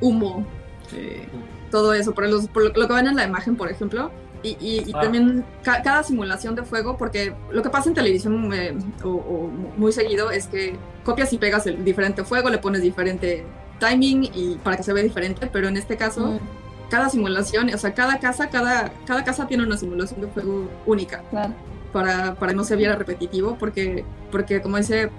humo, 0.00 0.44
eh, 0.92 1.26
todo 1.70 1.94
eso. 1.94 2.12
Por, 2.12 2.28
los- 2.28 2.48
por 2.48 2.64
lo, 2.64 2.68
lo 2.70 2.88
que 2.88 2.94
ven 2.94 3.06
en 3.06 3.14
la 3.16 3.24
imagen, 3.24 3.56
por 3.56 3.70
ejemplo. 3.70 4.10
Y, 4.42 4.56
y- 4.60 4.84
y 4.86 4.92
Ah. 4.94 5.00
también 5.02 5.44
ca- 5.62 5.80
cada 5.82 6.02
simulación 6.02 6.54
de 6.54 6.64
fuego, 6.64 6.96
porque 6.98 7.32
lo 7.50 7.62
que 7.62 7.70
pasa 7.70 7.88
en 7.88 7.94
televisión 7.94 8.52
eh, 8.52 8.76
o, 9.02 9.08
o 9.08 9.50
muy 9.78 9.92
seguido 9.92 10.30
es 10.30 10.48
que 10.48 10.76
copias 11.04 11.32
y 11.32 11.38
pegas 11.38 11.66
el 11.66 11.82
diferente 11.84 12.24
fuego, 12.24 12.50
le 12.50 12.58
pones 12.58 12.82
diferente 12.82 13.44
timing 13.80 14.24
y 14.34 14.56
para 14.62 14.76
que 14.76 14.82
se 14.82 14.92
vea 14.92 15.02
diferente, 15.02 15.48
pero 15.50 15.68
en 15.68 15.76
este 15.76 15.96
caso 15.96 16.26
Mm, 16.32 16.38
cada 16.90 17.08
simulación, 17.08 17.72
o 17.74 17.78
sea, 17.78 17.94
cada 17.94 18.18
casa, 18.18 18.48
cada, 18.50 18.92
cada 19.06 19.24
casa 19.24 19.46
tiene 19.46 19.62
una 19.64 19.76
simulación 19.76 20.20
de 20.20 20.26
juego 20.28 20.68
única 20.86 21.22
claro. 21.30 21.54
para, 21.92 22.34
para 22.34 22.52
que 22.52 22.56
no 22.56 22.64
se 22.64 22.76
viera 22.76 22.94
repetitivo, 22.96 23.56
porque, 23.58 24.04
porque 24.30 24.60
como 24.62 24.76
dice, 24.76 25.10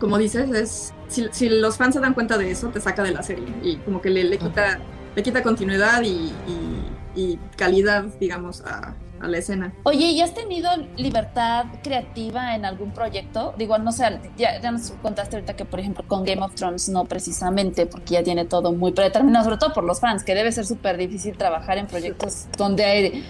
como 0.00 0.18
dices, 0.18 0.50
es 0.50 0.92
si, 1.08 1.28
si 1.32 1.48
los 1.48 1.76
fans 1.76 1.94
se 1.94 2.00
dan 2.00 2.14
cuenta 2.14 2.36
de 2.38 2.50
eso, 2.50 2.68
te 2.68 2.80
saca 2.80 3.02
de 3.02 3.12
la 3.12 3.22
serie 3.22 3.46
y 3.62 3.76
como 3.76 4.00
que 4.02 4.10
le, 4.10 4.24
le 4.24 4.38
quita, 4.38 4.78
le 5.14 5.22
quita 5.22 5.42
continuidad 5.42 6.02
y, 6.02 6.32
y- 6.46 6.92
y 7.14 7.38
calidad, 7.58 8.04
digamos, 8.18 8.62
a, 8.62 8.94
a 9.22 9.28
la 9.28 9.38
escena. 9.38 9.72
Oye, 9.84 10.06
¿y 10.10 10.20
has 10.20 10.34
tenido 10.34 10.68
libertad 10.96 11.66
creativa 11.82 12.54
en 12.54 12.64
algún 12.64 12.90
proyecto? 12.90 13.54
Digo, 13.56 13.78
no 13.78 13.92
sé, 13.92 14.18
ya, 14.36 14.60
ya 14.60 14.70
nos 14.70 14.90
contaste 15.02 15.36
ahorita 15.36 15.54
que, 15.54 15.64
por 15.64 15.80
ejemplo, 15.80 16.04
con 16.06 16.24
Game 16.24 16.42
of 16.42 16.54
Thrones 16.54 16.88
no 16.88 17.04
precisamente, 17.04 17.86
porque 17.86 18.14
ya 18.14 18.22
tiene 18.22 18.44
todo 18.44 18.72
muy 18.72 18.92
predeterminado, 18.92 19.44
sobre 19.44 19.58
todo 19.58 19.72
por 19.72 19.84
los 19.84 20.00
fans, 20.00 20.24
que 20.24 20.34
debe 20.34 20.50
ser 20.52 20.66
súper 20.66 20.96
difícil 20.96 21.36
trabajar 21.38 21.78
en 21.78 21.86
proyectos 21.86 22.46
donde 22.58 22.84
hay- 22.84 23.24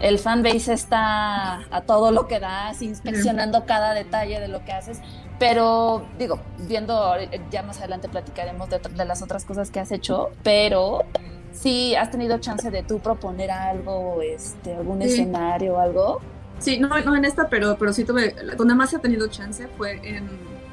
el 0.00 0.18
fanbase 0.20 0.72
está 0.74 1.54
a 1.74 1.80
todo 1.84 2.12
lo 2.12 2.28
que 2.28 2.38
da, 2.38 2.68
así, 2.68 2.84
inspeccionando 2.86 3.64
cada 3.66 3.94
detalle 3.94 4.38
de 4.38 4.46
lo 4.46 4.64
que 4.64 4.70
haces. 4.72 5.00
Pero, 5.40 6.04
digo, 6.18 6.40
viendo, 6.68 7.14
ya 7.50 7.62
más 7.62 7.78
adelante 7.78 8.08
platicaremos 8.08 8.68
de, 8.70 8.78
de 8.80 9.04
las 9.04 9.22
otras 9.22 9.44
cosas 9.44 9.70
que 9.70 9.80
has 9.80 9.90
hecho, 9.90 10.30
pero 10.44 11.02
sí 11.52 11.94
has 11.94 12.10
tenido 12.10 12.38
chance 12.38 12.70
de 12.70 12.82
tú 12.82 12.98
proponer 13.00 13.50
algo, 13.50 14.20
este, 14.22 14.74
algún 14.74 15.02
Sí. 15.02 15.08
escenario 15.08 15.74
o 15.74 15.78
algo. 15.80 16.20
Sí, 16.58 16.78
no, 16.78 16.88
no 16.88 17.14
en 17.16 17.24
esta, 17.24 17.48
pero, 17.48 17.76
pero 17.78 17.92
sí 17.92 18.04
tuve, 18.04 18.34
donde 18.56 18.74
más 18.74 18.92
he 18.92 18.98
tenido 18.98 19.28
chance 19.28 19.68
fue 19.76 20.00
en 20.02 20.28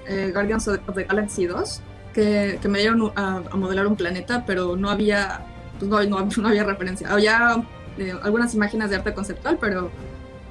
eh, 0.08 0.32
Guardians 0.34 0.68
of 0.68 0.80
the 0.96 1.04
Galaxy 1.04 1.46
2, 1.46 1.82
que, 2.14 2.58
que 2.62 2.68
me 2.68 2.80
dieron 2.80 3.12
a, 3.16 3.42
a 3.52 3.56
modelar 3.56 3.86
un 3.88 3.96
planeta, 3.96 4.44
pero 4.48 4.76
no 4.76 4.90
había, 4.90 5.42
pues 5.80 5.90
no, 5.90 6.04
no, 6.04 6.28
no 6.38 6.48
había 6.48 6.64
referencia. 6.64 7.12
Había 7.12 7.64
eh, 7.98 8.14
algunas 8.24 8.54
imágenes 8.56 8.90
de 8.90 8.96
arte 8.98 9.14
conceptual, 9.14 9.58
pero, 9.60 9.90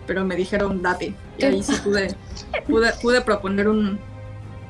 pero 0.07 0.25
me 0.25 0.37
dijeron 0.37 0.83
date. 0.83 1.15
Y 1.39 1.45
ahí 1.45 1.63
sí 1.63 1.73
pude, 1.85 2.15
pude, 2.69 2.93
pude 3.03 3.21
proponer 3.21 3.69
un... 3.69 3.99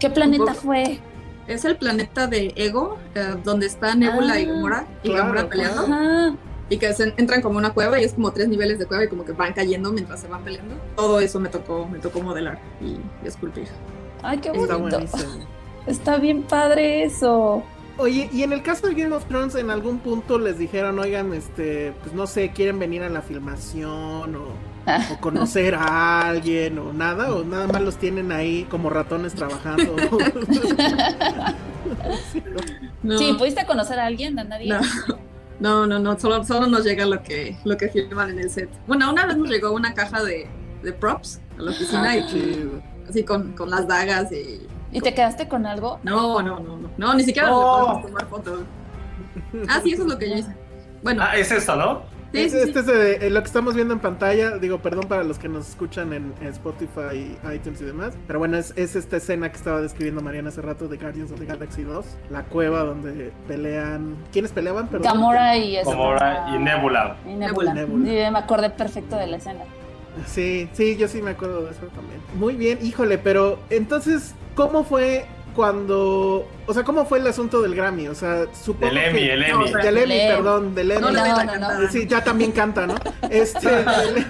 ¿Qué 0.00 0.08
planeta 0.10 0.54
fue? 0.54 0.98
Es 1.46 1.64
el 1.64 1.76
planeta 1.76 2.26
de 2.26 2.52
Ego, 2.56 2.98
eh, 3.14 3.34
donde 3.44 3.66
está 3.66 3.94
Nebula 3.94 4.40
y 4.40 4.44
Ah, 4.44 4.48
Gamora, 4.52 4.86
y 5.02 5.08
claro. 5.08 5.22
Gamora 5.24 5.48
peleando, 5.48 5.82
Ajá. 5.82 6.34
y 6.70 6.78
que 6.78 6.92
se 6.94 7.12
entran 7.16 7.42
como 7.42 7.58
una 7.58 7.72
cueva 7.74 8.00
y 8.00 8.04
es 8.04 8.14
como 8.14 8.32
tres 8.32 8.48
niveles 8.48 8.78
de 8.78 8.86
cueva 8.86 9.04
y 9.04 9.08
como 9.08 9.24
que 9.24 9.32
van 9.32 9.52
cayendo 9.52 9.92
mientras 9.92 10.20
se 10.20 10.28
van 10.28 10.42
peleando. 10.42 10.74
Todo 10.96 11.20
eso 11.20 11.38
me 11.40 11.48
tocó, 11.50 11.86
me 11.86 11.98
tocó 11.98 12.22
modelar 12.22 12.58
y 12.80 12.96
esculpir. 13.26 13.68
Ay, 14.22 14.38
qué 14.38 14.48
Está 14.48 14.76
bonito. 14.76 14.98
Está 15.00 15.16
buenísimo. 15.18 15.46
Está 15.86 16.16
bien 16.16 16.42
padre 16.44 17.04
eso. 17.04 17.62
Oye, 17.98 18.28
y 18.32 18.42
en 18.42 18.52
el 18.52 18.62
caso 18.62 18.88
de 18.88 18.94
Game 18.94 19.14
of 19.14 19.26
Thrones, 19.26 19.54
en 19.54 19.70
algún 19.70 19.98
punto 19.98 20.38
les 20.38 20.58
dijeron, 20.58 20.98
oigan, 20.98 21.32
este, 21.34 21.92
pues 22.02 22.14
no 22.14 22.26
sé, 22.26 22.50
quieren 22.52 22.78
venir 22.78 23.02
a 23.02 23.08
la 23.10 23.20
filmación 23.22 24.34
o, 24.34 24.46
o 25.12 25.20
conocer 25.20 25.74
a 25.74 26.28
alguien 26.28 26.78
o 26.78 26.92
nada, 26.92 27.34
o 27.34 27.44
nada 27.44 27.66
más 27.66 27.80
los 27.82 27.96
tienen 27.96 28.32
ahí 28.32 28.64
como 28.70 28.90
ratones 28.90 29.34
trabajando. 29.34 29.96
No, 33.02 33.18
Sí, 33.18 33.34
¿pudiste 33.38 33.66
conocer 33.66 33.98
a 34.00 34.06
alguien? 34.06 34.38
¿A 34.38 34.44
nadie? 34.44 34.68
no, 34.72 34.80
no, 35.60 35.86
no, 35.86 35.98
no, 35.98 36.18
solo, 36.18 36.42
solo 36.44 36.66
nos 36.66 36.84
llega 36.84 37.04
lo 37.04 37.22
que, 37.22 37.56
lo 37.64 37.76
que 37.76 37.88
filman 37.88 38.30
en 38.30 38.38
el 38.40 38.50
set. 38.50 38.70
Bueno, 38.86 39.12
una 39.12 39.26
vez 39.26 39.36
nos 39.36 39.48
llegó 39.50 39.72
una 39.72 39.92
caja 39.92 40.22
de, 40.22 40.46
de 40.82 40.92
props 40.92 41.40
a 41.58 41.62
la 41.62 41.70
oficina 41.72 42.02
Ah, 42.10 42.16
y 42.16 42.26
Chido. 42.26 42.82
así 43.08 43.22
con, 43.24 43.52
con 43.52 43.68
las 43.70 43.86
dagas 43.86 44.32
y... 44.32 44.66
¿Y 44.92 45.00
te 45.00 45.12
quedaste 45.12 45.48
con 45.48 45.66
algo? 45.66 45.98
No, 46.02 46.40
no, 46.40 46.58
no, 46.60 46.78
no, 46.78 46.90
no, 46.96 47.14
ni 47.14 47.24
siquiera 47.24 47.48
Oh. 47.52 47.60
le 47.78 47.84
podemos 47.84 48.06
tomar 48.06 48.26
fotos. 48.28 48.60
Ah, 49.68 49.80
sí, 49.82 49.92
eso 49.92 50.02
es 50.04 50.08
lo 50.08 50.18
que 50.18 50.30
yo 50.30 50.36
hice. 50.36 50.54
Bueno, 51.02 51.22
Ah, 51.26 51.36
es 51.36 51.50
esto, 51.50 51.76
¿no? 51.76 52.02
Sí, 52.34 52.44
Es- 52.44 52.52
sí, 52.52 52.58
sí. 52.58 52.64
este 52.68 52.80
es 52.80 52.86
de- 52.86 53.26
eh, 53.26 53.30
lo 53.30 53.40
que 53.40 53.46
estamos 53.46 53.74
viendo 53.74 53.94
en 53.94 54.00
pantalla. 54.00 54.58
Digo, 54.58 54.78
perdón 54.80 55.04
para 55.08 55.24
los 55.24 55.38
que 55.38 55.48
nos 55.48 55.68
escuchan 55.68 56.12
en, 56.12 56.32
en 56.40 56.48
Spotify, 56.48 57.36
iTunes 57.54 57.80
y 57.80 57.84
demás. 57.84 58.14
Pero 58.26 58.38
bueno, 58.38 58.56
es, 58.58 58.72
es 58.76 58.96
esta 58.96 59.16
escena 59.16 59.50
que 59.50 59.56
estaba 59.56 59.80
describiendo 59.80 60.20
Mariana 60.22 60.48
hace 60.50 60.60
rato 60.62 60.88
de 60.88 60.96
Guardians 60.96 61.30
of 61.32 61.38
the 61.40 61.46
Galaxy 61.46 61.82
2. 61.82 62.04
La 62.30 62.42
cueva 62.44 62.80
donde 62.84 63.32
pelean. 63.48 64.16
¿Quiénes 64.32 64.52
peleaban? 64.52 64.88
Perdón. 64.88 65.12
Gamora 65.12 65.56
y 65.56 65.76
eso. 65.76 65.90
Gamora 65.90 66.46
y 66.54 66.58
Nebula. 66.58 67.16
Y 67.26 67.34
Nebula. 67.34 67.74
Nebula. 67.74 68.04
Sí, 68.06 68.32
me 68.32 68.38
acordé 68.38 68.70
perfecto 68.70 69.16
de 69.16 69.26
la 69.26 69.36
escena. 69.36 69.60
Sí, 70.26 70.68
sí, 70.72 70.96
yo 70.96 71.08
sí 71.08 71.20
me 71.22 71.30
acuerdo 71.32 71.64
de 71.64 71.72
eso 71.72 71.86
también. 71.94 72.20
Muy 72.38 72.54
bien, 72.54 72.78
híjole, 72.82 73.18
pero 73.18 73.58
entonces, 73.70 74.34
¿cómo 74.54 74.84
fue 74.84 75.26
cuando... 75.56 76.46
O 76.66 76.72
sea, 76.74 76.82
¿cómo 76.84 77.04
fue 77.04 77.18
el 77.18 77.26
asunto 77.26 77.60
del 77.62 77.74
Grammy? 77.74 78.08
O 78.08 78.14
sea, 78.14 78.46
supongo 78.64 78.86
El 78.92 78.98
Emmy, 78.98 79.18
que... 79.20 79.32
el 79.34 79.40
No, 79.40 79.46
Emmy. 79.46 79.64
o 79.64 79.68
sea, 79.68 79.76
Del 79.84 79.98
Emmy, 79.98 80.00
Del 80.14 80.20
Emmy. 80.20 80.34
perdón, 80.36 80.74
del 80.74 80.90
Emmy. 80.92 81.00
No 81.02 81.10
No, 81.12 81.58
no. 81.80 81.88
Sí, 81.90 82.06
ya 82.06 82.24
también 82.24 82.52
canta, 82.52 82.86
¿no? 82.86 82.94
Este, 83.30 83.68
del- 83.70 84.26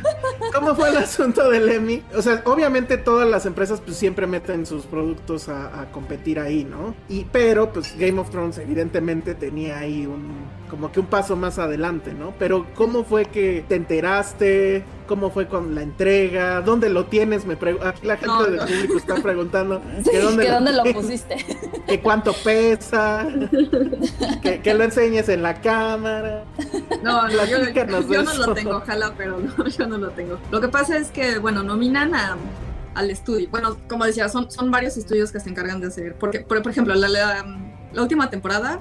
¿cómo 0.52 0.74
fue 0.74 0.88
el 0.90 0.96
asunto 0.98 1.48
del 1.50 1.68
Emmy? 1.68 2.02
O 2.16 2.22
sea, 2.22 2.42
obviamente 2.46 2.96
todas 2.98 3.28
las 3.28 3.46
empresas 3.46 3.80
pues 3.80 3.96
siempre 3.96 4.26
meten 4.26 4.66
sus 4.66 4.84
productos 4.86 5.48
a, 5.48 5.80
a 5.80 5.90
competir 5.92 6.38
ahí, 6.40 6.64
¿no? 6.64 6.94
Y 7.08 7.24
pero 7.24 7.72
pues 7.72 7.96
Game 7.98 8.18
of 8.20 8.30
Thrones 8.30 8.58
evidentemente 8.58 9.34
tenía 9.34 9.78
ahí 9.78 10.06
un 10.06 10.64
como 10.70 10.90
que 10.90 10.98
un 10.98 11.06
paso 11.06 11.36
más 11.36 11.58
adelante, 11.60 12.14
¿no? 12.14 12.34
Pero 12.38 12.66
¿cómo 12.74 13.04
fue 13.04 13.26
que 13.26 13.64
te 13.68 13.76
enteraste? 13.76 14.82
¿Cómo 15.06 15.30
fue 15.30 15.46
con 15.46 15.74
la 15.74 15.82
entrega? 15.82 16.62
¿Dónde 16.62 16.88
lo 16.88 17.04
tienes? 17.04 17.44
Me 17.44 17.58
pregu- 17.58 17.84
Aquí 17.84 18.06
la 18.06 18.16
gente 18.16 18.26
No, 18.34 18.42
del 18.44 18.58
público 18.60 18.96
está 18.96 19.14
preguntando 19.16 19.80
Sí, 20.04 20.10
que 20.10 20.18
dónde, 20.20 20.44
¿que 20.46 20.50
dónde 20.50 20.72
lo 20.72 20.82
pusiste? 20.84 21.36
que 21.86 22.00
cuánto 22.00 22.23
pesa, 22.32 23.26
que, 24.42 24.60
que 24.60 24.74
lo 24.74 24.84
enseñes 24.84 25.28
en 25.28 25.42
la 25.42 25.60
cámara. 25.60 26.44
No, 27.02 27.28
no, 27.28 27.44
yo, 27.46 27.58
no 27.58 28.30
eso. 28.32 28.46
lo 28.46 28.54
tengo, 28.54 28.76
ojalá, 28.76 29.12
pero 29.16 29.38
no, 29.40 29.66
yo 29.68 29.86
no 29.86 29.98
lo 29.98 30.10
tengo. 30.10 30.38
Lo 30.50 30.60
que 30.60 30.68
pasa 30.68 30.96
es 30.96 31.10
que, 31.10 31.38
bueno, 31.38 31.62
nominan 31.62 32.14
a, 32.14 32.36
al 32.94 33.10
estudio. 33.10 33.48
Bueno, 33.50 33.76
como 33.88 34.04
decía, 34.04 34.28
son, 34.28 34.50
son 34.50 34.70
varios 34.70 34.96
estudios 34.96 35.30
que 35.32 35.40
se 35.40 35.50
encargan 35.50 35.80
de 35.80 35.88
hacer. 35.88 36.14
Porque, 36.14 36.40
por, 36.40 36.62
por 36.62 36.72
ejemplo, 36.72 36.94
la, 36.94 37.08
la, 37.08 37.44
la 37.92 38.02
última 38.02 38.30
temporada 38.30 38.80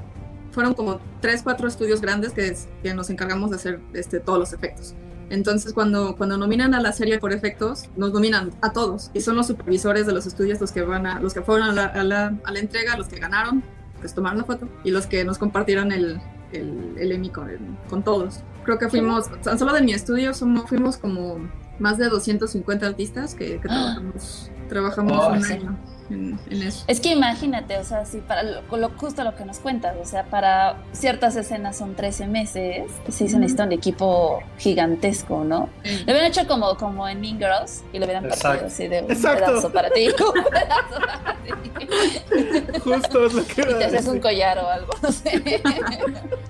fueron 0.51 0.73
como 0.73 0.99
tres, 1.19 1.41
cuatro 1.43 1.67
estudios 1.67 1.99
grandes 2.01 2.31
que, 2.33 2.47
es- 2.47 2.67
que 2.83 2.93
nos 2.93 3.09
encargamos 3.09 3.49
de 3.49 3.55
hacer 3.57 3.79
este, 3.93 4.19
todos 4.19 4.39
los 4.39 4.53
efectos. 4.53 4.93
Entonces, 5.29 5.73
cuando, 5.73 6.15
cuando 6.15 6.37
nominan 6.37 6.73
a 6.73 6.81
la 6.81 6.91
serie 6.91 7.19
por 7.19 7.31
efectos, 7.33 7.89
nos 7.95 8.13
nominan 8.13 8.51
a 8.61 8.71
todos. 8.71 9.09
Y 9.13 9.21
son 9.21 9.35
los 9.35 9.47
supervisores 9.47 10.05
de 10.05 10.13
los 10.13 10.25
estudios 10.25 10.59
los 10.61 10.71
que 10.71 10.81
van 10.83 11.05
a, 11.07 11.19
los 11.19 11.33
que 11.33 11.41
fueron 11.41 11.69
a 11.69 11.71
la, 11.73 11.85
a 11.85 12.03
la, 12.03 12.33
a 12.43 12.51
la 12.51 12.59
entrega, 12.59 12.97
los 12.97 13.07
que 13.07 13.19
ganaron, 13.19 13.63
pues 13.99 14.13
tomaron 14.13 14.37
la 14.39 14.43
foto, 14.45 14.67
y 14.83 14.91
los 14.91 15.07
que 15.07 15.23
nos 15.23 15.37
compartieron 15.37 15.91
el, 15.91 16.19
el, 16.51 16.95
el 16.97 17.11
Emmy 17.11 17.29
con, 17.29 17.49
con 17.89 18.03
todos. 18.03 18.41
Creo 18.63 18.77
que 18.77 18.89
fuimos, 18.89 19.29
tan 19.41 19.57
solo 19.59 19.73
de 19.73 19.81
mi 19.81 19.93
estudio, 19.93 20.33
somos, 20.33 20.69
fuimos 20.69 20.97
como 20.97 21.37
más 21.79 21.97
de 21.97 22.07
250 22.09 22.85
artistas 22.85 23.33
que, 23.35 23.59
que 23.59 23.67
trabajamos, 23.67 24.51
trabajamos 24.69 25.13
Oh, 25.19 25.31
un 25.33 25.43
sí. 25.43 25.53
año 25.53 25.77
en, 26.13 26.39
en 26.49 26.61
eso. 26.63 26.83
Es 26.87 26.99
que 26.99 27.09
imagínate, 27.11 27.77
o 27.77 27.83
sea, 27.83 28.05
si 28.05 28.19
para 28.19 28.43
lo, 28.43 28.61
lo- 28.77 28.89
justo 28.97 29.23
lo 29.23 29.35
que 29.35 29.45
nos 29.45 29.59
cuentas, 29.59 29.95
o 30.01 30.05
sea, 30.05 30.23
para 30.25 30.77
ciertas 30.93 31.35
escenas 31.35 31.77
son 31.77 31.95
13 31.95 32.27
meses, 32.27 32.89
sí 33.09 33.27
se 33.27 33.37
necesita 33.37 33.63
un 33.65 33.71
equipo 33.71 34.41
gigantesco, 34.57 35.43
¿no? 35.43 35.69
Lo 35.83 36.03
hubieran 36.13 36.25
hecho 36.25 36.47
como, 36.47 36.75
como 36.77 37.07
en 37.07 37.19
Mean 37.21 37.37
Girls 37.37 37.83
y 37.91 37.99
lo 37.99 38.05
hubieran 38.05 38.23
partido 38.23 38.53
Exacto. 38.53 38.65
así 38.67 38.87
de 38.87 39.01
un 39.01 39.11
Exacto. 39.11 39.45
pedazo 39.45 39.71
para 39.73 39.89
ti, 39.89 40.07
un 40.07 40.13
pedazo 40.43 40.99
para 41.05 41.37
ti. 41.43 42.79
Justo 42.83 43.25
es 43.25 43.33
lo 43.33 43.45
que 43.45 43.61
Y 43.61 43.63
a 43.73 43.77
te 43.77 43.85
haces 43.85 44.07
un 44.07 44.19
collar 44.19 44.57
o 44.59 44.67
algo, 44.67 44.91
no 45.01 45.11
sé, 45.11 45.61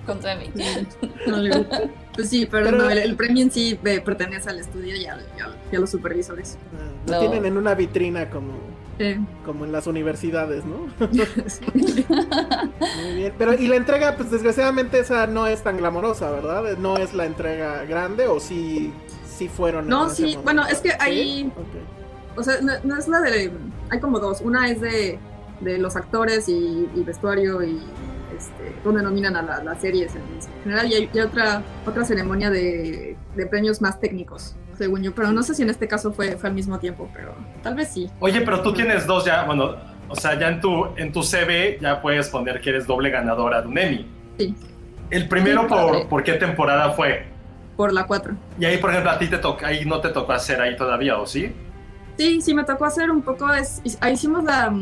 con 0.06 0.20
tu 0.20 0.26
Emmy. 0.26 0.50
No 1.26 1.36
le- 1.38 1.66
Pues 2.14 2.30
sí, 2.30 2.46
pero, 2.50 2.66
Pero- 2.66 2.78
no, 2.78 2.90
el, 2.90 2.98
el 2.98 3.16
premio 3.16 3.42
en 3.42 3.50
sí 3.50 3.78
pertenece 3.82 4.50
al 4.50 4.58
estudio 4.58 4.94
y, 4.96 5.06
al- 5.06 5.24
y 5.36 5.40
al- 5.40 5.56
y 5.72 5.76
a 5.76 5.78
los 5.80 5.90
supervisores. 5.90 6.58
Lo 7.06 7.14
No. 7.14 7.20
tienen 7.20 7.44
en 7.46 7.56
una 7.56 7.74
vitrina 7.74 8.30
como, 8.30 8.52
Sí. 8.98 9.16
como 9.44 9.64
en 9.64 9.72
las 9.72 9.86
universidades, 9.86 10.64
¿no? 10.64 10.86
Muy 11.74 13.14
bien. 13.14 13.32
Pero, 13.38 13.54
y 13.54 13.66
la 13.68 13.76
entrega, 13.76 14.16
pues 14.16 14.30
desgraciadamente 14.30 14.98
esa 14.98 15.26
no 15.26 15.46
es 15.46 15.62
tan 15.62 15.76
glamorosa, 15.76 16.30
¿verdad? 16.30 16.76
No 16.78 16.96
es 16.96 17.14
la 17.14 17.26
entrega 17.26 17.84
grande 17.84 18.26
o 18.26 18.40
sí, 18.40 18.92
sí 19.26 19.48
fueron. 19.48 19.88
No, 19.88 20.08
sí, 20.10 20.22
momento? 20.22 20.42
bueno, 20.42 20.66
es 20.66 20.80
que 20.80 20.90
Ok. 21.56 22.36
O 22.36 22.42
sea, 22.42 22.60
no, 22.60 22.72
no 22.82 22.96
es 22.98 23.06
la 23.08 23.20
de. 23.20 23.52
Hay 23.90 24.00
como 24.00 24.18
dos. 24.18 24.40
Una 24.40 24.68
es 24.68 24.80
de, 24.80 25.18
de 25.60 25.78
los 25.78 25.94
actores 25.96 26.48
y, 26.48 26.88
y 26.94 27.02
vestuario 27.04 27.62
y 27.62 27.80
este, 28.36 28.74
donde 28.82 29.02
nominan 29.02 29.36
a 29.36 29.42
la- 29.42 29.62
las 29.62 29.80
series 29.80 30.14
en 30.16 30.22
general. 30.64 30.88
Y 30.90 30.94
hay, 30.94 31.10
y 31.12 31.18
otra, 31.20 31.62
otra 31.86 32.04
ceremonia 32.04 32.50
de, 32.50 33.16
de 33.36 33.46
premios 33.46 33.80
más 33.80 34.00
técnicos, 34.00 34.56
según 34.76 35.02
yo. 35.02 35.14
Pero 35.14 35.32
no 35.32 35.42
sé 35.42 35.54
si 35.54 35.62
en 35.62 35.70
este 35.70 35.88
caso 35.88 36.12
fue, 36.12 36.36
fue 36.36 36.48
al 36.48 36.54
mismo 36.54 36.78
tiempo, 36.78 37.08
pero 37.14 37.34
tal 37.62 37.74
vez 37.74 37.88
sí. 37.92 38.10
Oye, 38.20 38.40
pero 38.40 38.62
tú 38.62 38.72
tienes 38.72 39.06
dos 39.06 39.24
ya, 39.24 39.44
bueno, 39.44 39.76
o 40.08 40.16
sea, 40.16 40.38
ya 40.38 40.48
en 40.48 40.60
tu, 40.60 40.86
en 40.96 41.12
tu 41.12 41.22
CV 41.22 41.78
ya 41.80 42.00
puedes 42.00 42.28
poner 42.28 42.60
que 42.60 42.70
eres 42.70 42.86
doble 42.86 43.10
ganadora 43.10 43.62
de 43.62 43.68
un 43.68 43.78
Emmy. 43.78 44.06
Sí. 44.38 44.54
El 45.10 45.28
primero, 45.28 45.62
Sí, 45.62 45.68
por, 45.68 46.08
¿por 46.08 46.24
qué 46.24 46.34
temporada 46.34 46.90
fue? 46.92 47.26
Por 47.76 47.92
la 47.92 48.06
4. 48.06 48.34
Y 48.58 48.64
ahí, 48.64 48.78
por 48.78 48.90
ejemplo, 48.90 49.10
a 49.10 49.18
ti 49.18 49.26
te 49.28 49.38
toca, 49.38 49.66
ahí 49.66 49.84
no 49.84 50.00
te 50.00 50.10
tocó 50.10 50.32
hacer 50.32 50.60
ahí 50.60 50.76
todavía, 50.76 51.18
¿o 51.18 51.26
sí? 51.26 51.52
Sí, 52.16 52.40
sí, 52.40 52.54
me 52.54 52.64
tocó 52.64 52.84
hacer 52.84 53.10
un 53.10 53.22
poco. 53.22 53.52
Es, 53.52 53.82
hicimos 53.84 54.44
la. 54.44 54.72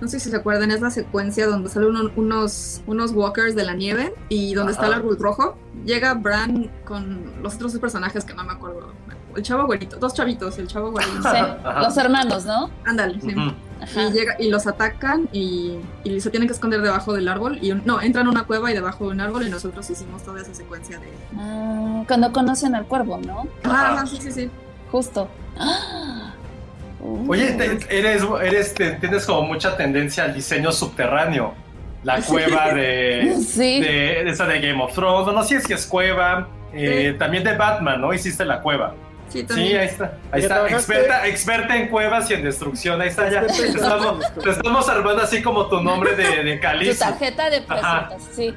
No 0.00 0.08
sé 0.08 0.20
si 0.20 0.28
se 0.30 0.36
acuerdan, 0.36 0.70
es 0.70 0.80
la 0.82 0.90
secuencia 0.90 1.46
donde 1.46 1.70
salen 1.70 1.88
uno- 1.90 2.10
unos, 2.16 2.82
unos 2.86 3.12
walkers 3.12 3.54
de 3.54 3.64
la 3.64 3.72
nieve 3.74 4.12
y 4.28 4.52
donde 4.54 4.72
está 4.72 4.86
el 4.86 4.92
árbol 4.94 5.16
rojo. 5.18 5.56
Llega 5.84 6.12
Bran 6.14 6.70
con 6.84 7.42
los 7.42 7.54
otros 7.54 7.72
dos 7.72 7.80
personajes 7.80 8.24
que 8.24 8.34
no 8.34 8.44
me 8.44 8.52
acuerdo. 8.52 8.92
El 9.34 9.42
chavo 9.42 9.66
güerito, 9.66 9.96
dos 9.96 10.14
chavitos, 10.14 10.58
el 10.58 10.66
chavo 10.66 10.90
güerito. 10.90 11.22
Sí, 11.22 11.28
Ajá. 11.28 11.80
los 11.82 11.96
hermanos, 11.96 12.44
¿no? 12.46 12.70
Ándale, 12.84 13.20
sí. 13.20 13.34
Ajá. 13.82 14.02
Y, 14.08 14.12
llega, 14.12 14.34
y 14.38 14.48
los 14.50 14.66
atacan 14.66 15.28
y, 15.32 15.76
y 16.04 16.20
se 16.20 16.30
tienen 16.30 16.46
que 16.48 16.54
esconder 16.54 16.80
debajo 16.80 17.12
del 17.12 17.28
árbol. 17.28 17.58
Y 17.60 17.72
un- 17.72 17.82
no, 17.84 18.00
entran 18.00 18.26
a 18.26 18.30
una 18.30 18.44
cueva 18.44 18.70
y 18.70 18.74
debajo 18.74 19.04
de 19.06 19.10
un 19.12 19.20
árbol 19.20 19.46
y 19.46 19.50
nosotros 19.50 19.88
hicimos 19.90 20.22
toda 20.22 20.40
esa 20.40 20.54
secuencia 20.54 20.98
de. 20.98 21.12
Ah, 21.38 22.02
cuando 22.08 22.32
conocen 22.32 22.74
al 22.74 22.86
cuervo, 22.86 23.18
¿no? 23.26 23.46
Ah, 23.64 24.04
sí, 24.06 24.18
sí, 24.20 24.32
sí. 24.32 24.50
Justo. 24.90 25.28
¡Ah! 25.58 26.25
Oye, 27.28 27.52
te- 27.52 27.98
eres, 27.98 28.22
eres, 28.42 28.74
te- 28.74 28.92
tienes 28.92 29.24
como 29.26 29.42
mucha 29.42 29.76
tendencia 29.76 30.24
al 30.24 30.34
diseño 30.34 30.72
subterráneo. 30.72 31.54
La 32.02 32.20
cueva 32.20 32.72
de, 32.72 33.34
Sí. 33.46 33.80
de, 33.80 34.22
de 34.24 34.30
esa 34.30 34.46
de 34.46 34.60
Game 34.60 34.82
of 34.82 34.92
Thrones. 34.94 35.32
No, 35.34 35.42
sé 35.42 35.60
si 35.60 35.72
es 35.72 35.86
cueva. 35.86 36.48
eh, 36.72 37.14
También 37.18 37.42
de 37.44 37.54
Batman, 37.56 38.00
¿no? 38.00 38.12
Hiciste 38.12 38.44
la 38.44 38.60
cueva. 38.60 38.94
Sí, 39.28 39.44
ahí 39.50 39.86
está. 39.86 40.12
Ahí 40.30 40.42
está. 40.42 40.68
Experta, 40.68 41.26
experta 41.26 41.76
en 41.76 41.88
cuevas 41.88 42.30
y 42.30 42.34
en 42.34 42.44
destrucción. 42.44 43.00
Ahí 43.00 43.08
está 43.08 43.28
ya. 43.28 43.44
Te 43.46 43.66
estamos, 43.68 44.34
te 44.42 44.50
estamos 44.50 44.88
armando 44.88 45.22
así 45.22 45.42
como 45.42 45.66
tu 45.66 45.80
nombre 45.82 46.14
de, 46.14 46.44
de 46.44 46.56
Tu 46.56 46.94
tarjeta 46.98 47.50
de 47.50 47.60
presentación, 47.62 48.20
sí. 48.34 48.54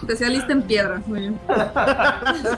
Especialista 0.00 0.52
en 0.52 0.62
piedra. 0.62 1.02
Muy 1.06 1.20
bien. 1.20 1.38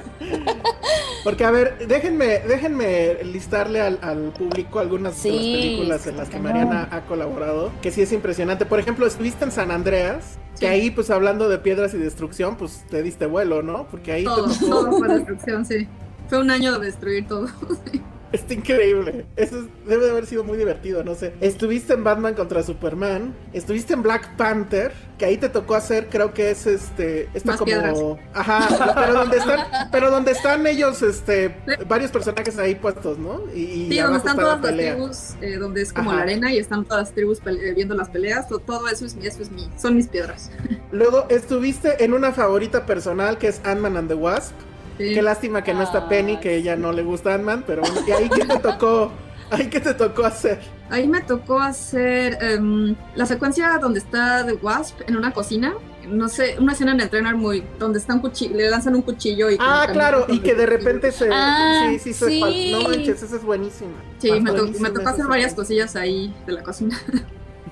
Porque, 1.25 1.45
a 1.45 1.51
ver, 1.51 1.87
déjenme, 1.87 2.41
déjenme 2.41 3.23
listarle 3.25 3.81
al, 3.81 3.99
al 4.03 4.33
público 4.33 4.79
algunas 4.79 5.23
de 5.23 5.31
las 5.31 5.39
Sí, 5.41 5.53
películas 5.61 6.07
en 6.07 6.17
las 6.17 6.29
que. 6.29 6.39
Mariana 6.39 6.89
ha 6.91 7.01
colaborado, 7.03 7.71
que 7.83 7.91
sí 7.91 8.03
es 8.03 8.13
impresionante. 8.13 8.65
Por 8.67 8.79
ejemplo, 8.81 9.07
estuviste 9.07 9.45
en 9.45 9.53
San 9.53 9.71
Andreas, 9.71 10.39
Sí. 10.55 10.61
que 10.61 10.69
ahí, 10.69 10.91
pues 10.91 11.09
hablando 11.11 11.49
de 11.49 11.59
piedras 11.59 11.95
y 11.95 11.99
destrucción, 11.99 12.57
pues 12.57 12.85
te 12.91 13.03
diste 13.03 13.27
vuelo, 13.27 13.63
¿no? 13.63 13.87
Porque 13.89 14.11
ahí 14.13 14.25
te 14.25 14.31
Todo, 14.31 14.47
tocó- 14.49 14.69
todo 14.69 14.93
fue 14.99 15.09
destrucción, 15.09 15.65
sí. 15.67 15.87
Fue 16.29 16.39
un 16.41 16.51
año 16.51 16.79
de 16.79 16.87
destruir 16.87 17.27
todo. 17.29 17.47
Está 18.33 18.55
increíble. 18.55 19.25
Eso 19.37 19.61
es- 19.61 19.89
debe 19.89 20.05
de 20.05 20.11
haber 20.11 20.27
sido 20.27 20.45
muy 20.45 20.59
divertido, 20.59 21.03
no 21.03 21.15
sé. 21.15 21.33
Estuviste 21.41 21.95
en 21.95 22.05
Batman 22.05 22.35
contra 22.35 22.63
Superman. 22.63 23.35
Estuviste 23.53 23.95
en 23.95 24.03
Black 24.03 24.37
Panther. 24.37 24.93
Que 25.19 25.25
ahí 25.25 25.37
te 25.37 25.49
tocó 25.49 25.75
hacer, 25.75 26.09
creo 26.09 26.33
que 26.33 26.51
es 26.51 26.67
este. 26.67 27.29
Esto 27.35 27.49
Más 27.49 27.57
como. 27.57 27.67
piedras. 27.67 27.99
Ajá. 28.35 28.95
Pero 28.95 29.15
donde 29.15 29.37
están. 29.39 29.67
Pero 29.91 30.11
donde 30.11 30.31
están 30.33 30.67
ellos, 30.67 31.03
este. 31.03 31.57
Varios 31.89 32.11
personajes 32.11 32.57
ahí 32.59 32.75
puestos, 32.77 33.19
¿no? 33.19 33.43
Y, 33.55 33.89
Sí, 33.91 33.99
donde 33.99 34.19
están 34.19 34.19
está 34.19 34.35
todas 34.37 34.61
la 34.63 34.71
las 34.71 34.77
tribus, 34.95 35.19
eh, 35.41 35.57
donde 35.57 35.83
es 35.83 35.93
como 35.93 36.11
Ajá. 36.11 36.19
la 36.19 36.23
arena 36.23 36.53
y 36.53 36.59
están 36.59 36.85
todas 36.85 37.05
las 37.09 37.15
tribus 37.15 37.39
eh, 37.47 37.73
viendo 37.75 37.95
las 37.97 38.09
peleas, 38.11 38.49
to- 38.49 38.59
todo 38.61 38.87
eso 38.89 39.07
es 39.07 39.17
mi, 39.17 39.27
eso 39.27 39.43
es 39.43 39.51
mi, 39.51 39.69
son 39.77 39.97
mis 39.97 40.07
piedras. 40.07 40.51
Luego 40.93 41.27
estuviste 41.31 42.05
en 42.05 42.13
una 42.13 42.31
favorita 42.33 42.87
personal 42.87 43.39
que 43.39 43.49
es 43.49 43.61
Ant-Man 43.65 43.97
and 43.97 44.09
the 44.09 44.15
Wasp. 44.15 44.55
Sí. 44.99 45.15
Qué 45.15 45.23
lástima 45.23 45.63
que 45.65 45.73
no 45.75 45.83
está. 45.83 46.09
Penny, 46.09 46.39
que 46.39 46.57
ella 46.57 46.77
no 46.77 46.93
le 46.93 47.03
gusta 47.03 47.35
Ant-Man, 47.35 47.65
pero 47.67 47.83
bueno, 47.83 48.01
¿y 48.07 48.11
ahí 48.11 48.29
qué 48.29 48.45
te 48.45 48.59
tocó? 48.59 49.13
¿Ahí 49.51 49.69
qué 49.71 49.81
te 49.81 49.95
tocó 49.95 50.25
hacer? 50.27 50.59
Ahí 50.91 51.09
me 51.09 51.21
tocó 51.23 51.59
hacer 51.61 52.37
em, 52.43 52.95
la 53.15 53.25
secuencia 53.25 53.79
donde 53.79 53.99
está 54.01 54.45
The 54.45 54.55
Wasp 54.55 55.01
en 55.07 55.17
una 55.17 55.33
cocina. 55.33 55.75
No 56.07 56.29
sé, 56.29 56.57
una 56.59 56.73
escena 56.73 56.93
en 56.93 57.01
el 57.01 57.11
trailer 57.11 57.35
muy. 57.37 57.63
donde 57.79 57.99
está 57.99 58.15
un 58.15 58.21
cuchillo, 58.21 58.57
le 58.57 58.69
lanzan 58.71 58.95
un 58.95 59.03
cuchillo 59.03 59.51
y. 59.51 59.57
Ah, 59.61 59.87
claro, 59.93 60.25
y 60.29 60.41
que 60.41 60.55
de 60.55 60.67
repente 60.75 61.13
se... 61.13 61.29
Ah, 61.33 61.87
sí, 61.91 61.99
sí, 61.99 62.13
se 62.15 62.27
sí. 62.29 62.73
No 62.73 62.83
manches, 62.89 63.23
esa 63.23 63.37
es 63.37 63.43
buenísima. 63.45 63.93
Sí, 64.19 64.33
me, 64.41 64.51
to- 64.53 64.69
me 64.81 64.91
tocó 64.91 65.09
hacer 65.09 65.27
varias 65.27 65.55
cosillas 65.55 65.97
ahí 65.97 66.35
de 66.47 66.53
la 66.53 66.63
cocina. 66.63 66.99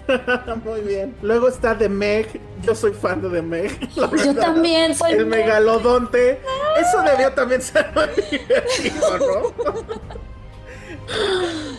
Muy 0.65 0.81
bien. 0.83 1.15
Luego 1.23 1.49
está 1.49 1.77
The 1.77 1.89
Meg. 1.89 2.41
Yo 2.63 2.75
soy 2.75 2.93
fan 2.93 3.21
de 3.23 3.29
The 3.31 3.43
Meg. 3.43 3.79
la 3.97 4.07
Yo 4.07 4.11
verdad. 4.11 4.41
también 4.43 4.95
soy. 4.95 5.13
El 5.13 5.27
megalodonte. 5.27 6.41
Eso 6.81 7.03
debió 7.03 7.33
también 7.33 7.63
ser 7.63 7.91
muy 7.95 8.09
divertido, 8.39 9.19
¿no? 9.19 9.55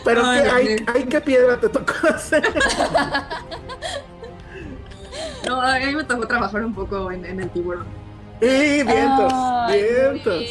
Pero 0.04 0.22
Ay, 0.24 0.42
¿qué, 0.42 0.62
Meg. 0.84 0.90
ahí 0.96 1.04
qué 1.04 1.20
piedra 1.20 1.58
te 1.60 1.68
tocó 1.68 1.92
hacer. 2.14 2.42
No, 5.46 5.60
a 5.62 5.78
mí 5.78 5.94
me 5.94 6.04
tocó 6.04 6.26
trabajar 6.26 6.64
un 6.64 6.74
poco 6.74 7.10
en, 7.10 7.24
en 7.24 7.40
el 7.40 7.50
tiburón. 7.50 7.86
Y 8.40 8.82
vientos, 8.84 9.32
Ay, 9.34 9.82
vientos. 9.82 10.44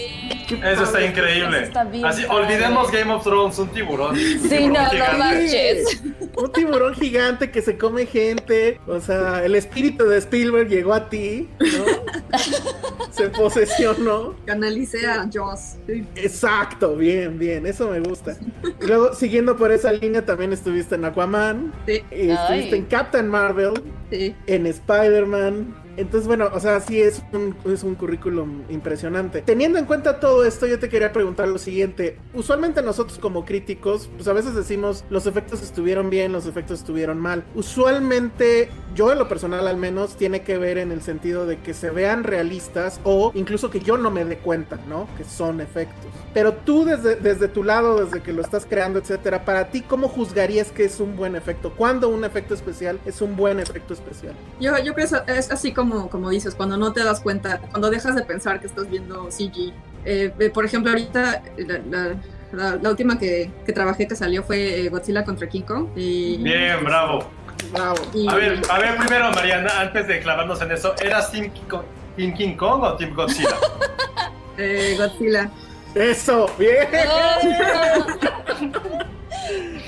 Eso 0.64 0.84
está 0.84 1.02
increíble. 1.06 1.58
Eso 1.60 1.68
está 1.68 1.84
bien 1.86 2.06
Así, 2.06 2.26
olvidemos 2.26 2.92
Game 2.92 3.14
of 3.14 3.24
Thrones, 3.24 3.58
un 3.60 3.70
tiburón. 3.70 4.10
un 4.12 4.16
Sí, 4.18 4.50
tiburón 4.50 4.74
no, 4.74 4.84
no 4.84 4.90
gigante. 4.90 5.18
manches. 5.18 6.02
Un 6.38 6.52
tiburón 6.52 6.94
gigante 6.94 7.52
que 7.52 7.62
se 7.62 7.78
come 7.78 8.06
gente. 8.06 8.80
O 8.88 9.00
sea, 9.00 9.44
el 9.44 9.56
espíritu 9.56 10.06
de 10.06 10.18
Spielberg 10.20 10.70
llegó 10.70 10.94
a 10.94 11.10
ti, 11.10 11.50
¿no? 11.60 12.38
se 13.12 13.30
posesionó. 13.30 14.36
Canalicé 14.46 15.08
a 15.08 15.28
Joss. 15.34 15.78
Exacto, 16.16 16.96
bien, 16.96 17.40
bien, 17.40 17.66
eso 17.66 17.90
me 17.90 18.00
gusta. 18.00 18.38
Y 18.82 18.86
luego, 18.86 19.14
siguiendo 19.14 19.58
por 19.58 19.72
esa 19.72 19.92
línea, 19.92 20.24
también 20.26 20.54
estuviste 20.54 20.96
en 20.96 21.06
Aquaman, 21.06 21.74
Sí, 21.88 22.04
y 22.12 22.30
estuviste 22.30 22.76
Ay. 22.76 22.80
en 22.80 22.86
Captain 22.86 23.28
Marvel, 23.28 23.74
sí. 24.12 24.36
en 24.46 24.68
Spider-Man. 24.68 25.87
Entonces, 25.98 26.28
bueno, 26.28 26.50
o 26.54 26.60
sea, 26.60 26.80
sí 26.80 27.02
es 27.02 27.24
un, 27.34 27.56
es 27.66 27.84
un 27.84 27.96
currículum 27.96 28.62
impresionante. 28.70 29.42
Teniendo 29.42 29.80
en 29.80 29.86
cuenta 29.86 30.20
todo 30.20 30.46
esto, 30.46 30.68
yo 30.68 30.80
te 30.80 30.90
quería 30.90 31.12
preguntar 31.12 31.48
lo 31.48 31.58
siguiente. 31.58 32.18
Usualmente 32.34 32.82
nosotros 32.84 33.18
como 33.18 33.46
críticos, 33.46 34.10
pues 34.16 34.28
a 34.28 34.34
veces 34.34 34.54
decimos 34.54 35.04
los 35.10 35.26
efectos 35.26 35.62
estuvieron 35.64 36.10
bien, 36.10 36.32
los 36.32 36.46
efectos 36.46 36.80
estuvieron 36.80 37.20
mal. 37.20 37.44
Usualmente, 37.56 38.70
yo 38.96 39.12
en 39.12 39.18
lo 39.18 39.28
personal 39.28 39.68
al 39.68 39.78
menos, 39.78 40.16
tiene 40.18 40.44
que 40.44 40.58
ver 40.58 40.78
en 40.78 40.92
el 40.92 41.02
sentido 41.02 41.46
de 41.48 41.60
que 41.60 41.74
se 41.74 41.90
vean 41.90 42.24
realistas 42.24 43.00
o 43.04 43.32
incluso 43.34 43.72
que 43.72 43.80
yo 43.80 43.98
no 43.98 44.12
me 44.12 44.24
dé 44.24 44.38
cuenta, 44.38 44.78
¿no? 44.88 45.08
Que 45.18 45.24
son 45.24 45.62
efectos. 45.62 46.12
Pero 46.34 46.54
tú 46.54 46.86
desde, 46.86 47.16
desde 47.16 47.48
tu 47.48 47.64
lado, 47.64 48.06
desde 48.06 48.22
que 48.22 48.34
lo 48.34 48.44
estás 48.44 48.68
creando, 48.68 49.00
etcétera, 49.00 49.46
para 49.46 49.70
ti, 49.72 49.82
¿cómo 49.82 50.08
juzgarías 50.08 50.72
que 50.72 50.84
es 50.86 51.00
un 51.00 51.16
buen 51.16 51.36
efecto? 51.36 51.74
¿Cuándo 51.76 52.10
un 52.10 52.24
efecto 52.24 52.54
especial 52.54 53.00
es 53.06 53.22
un 53.22 53.36
buen 53.36 53.60
efecto 53.60 53.96
especial? 53.96 54.36
Yo, 54.60 54.78
yo 54.84 54.94
que 54.94 55.02
es 55.02 55.52
así 55.52 55.74
como, 55.74 55.87
como 56.10 56.30
dices, 56.30 56.56
cuando 56.56 56.78
no 56.78 56.94
te 56.94 57.04
das 57.04 57.20
cuenta, 57.22 57.60
cuando 57.72 57.90
dejas 57.90 58.16
de 58.16 58.24
pensar 58.24 58.60
que 58.60 58.68
estás 58.68 58.90
viendo 58.90 59.30
CG. 59.32 59.74
Eh, 60.06 60.32
eh, 60.40 60.50
por 60.50 60.66
ejemplo, 60.66 60.92
ahorita 60.92 61.42
la, 61.58 61.80
la- 61.90 62.16
la- 62.52 62.76
la 62.82 62.90
última 62.90 63.18
que, 63.20 63.52
que 63.66 63.74
trabajé 63.74 64.08
que 64.08 64.16
salió 64.16 64.44
fue 64.44 64.82
eh, 64.86 64.90
Godzilla 64.90 65.24
contra 65.26 65.48
King 65.50 65.64
Kong. 65.64 65.88
Y, 65.96 66.38
Bien, 66.38 66.84
bravo. 66.84 67.26
Bravo. 67.74 67.98
y- 68.14 68.28
A 68.30 68.36
ver, 68.36 68.62
a 68.70 68.80
ver, 68.80 68.96
primero, 68.98 69.32
Mariana, 69.32 69.70
antes 69.82 70.08
de 70.08 70.20
clavarnos 70.22 70.62
en 70.62 70.72
eso, 70.72 70.94
¿eras 71.02 71.32
Team 71.32 71.52
King 71.52 71.64
Kong, 71.70 71.82
Team 72.16 72.34
King 72.36 72.56
Kong 72.56 72.84
o 72.84 72.96
Team 72.96 73.14
Godzilla? 73.16 73.58
eh, 74.58 74.96
Godzilla. 74.98 75.50
Eso, 75.96 76.50
bien. 76.58 76.88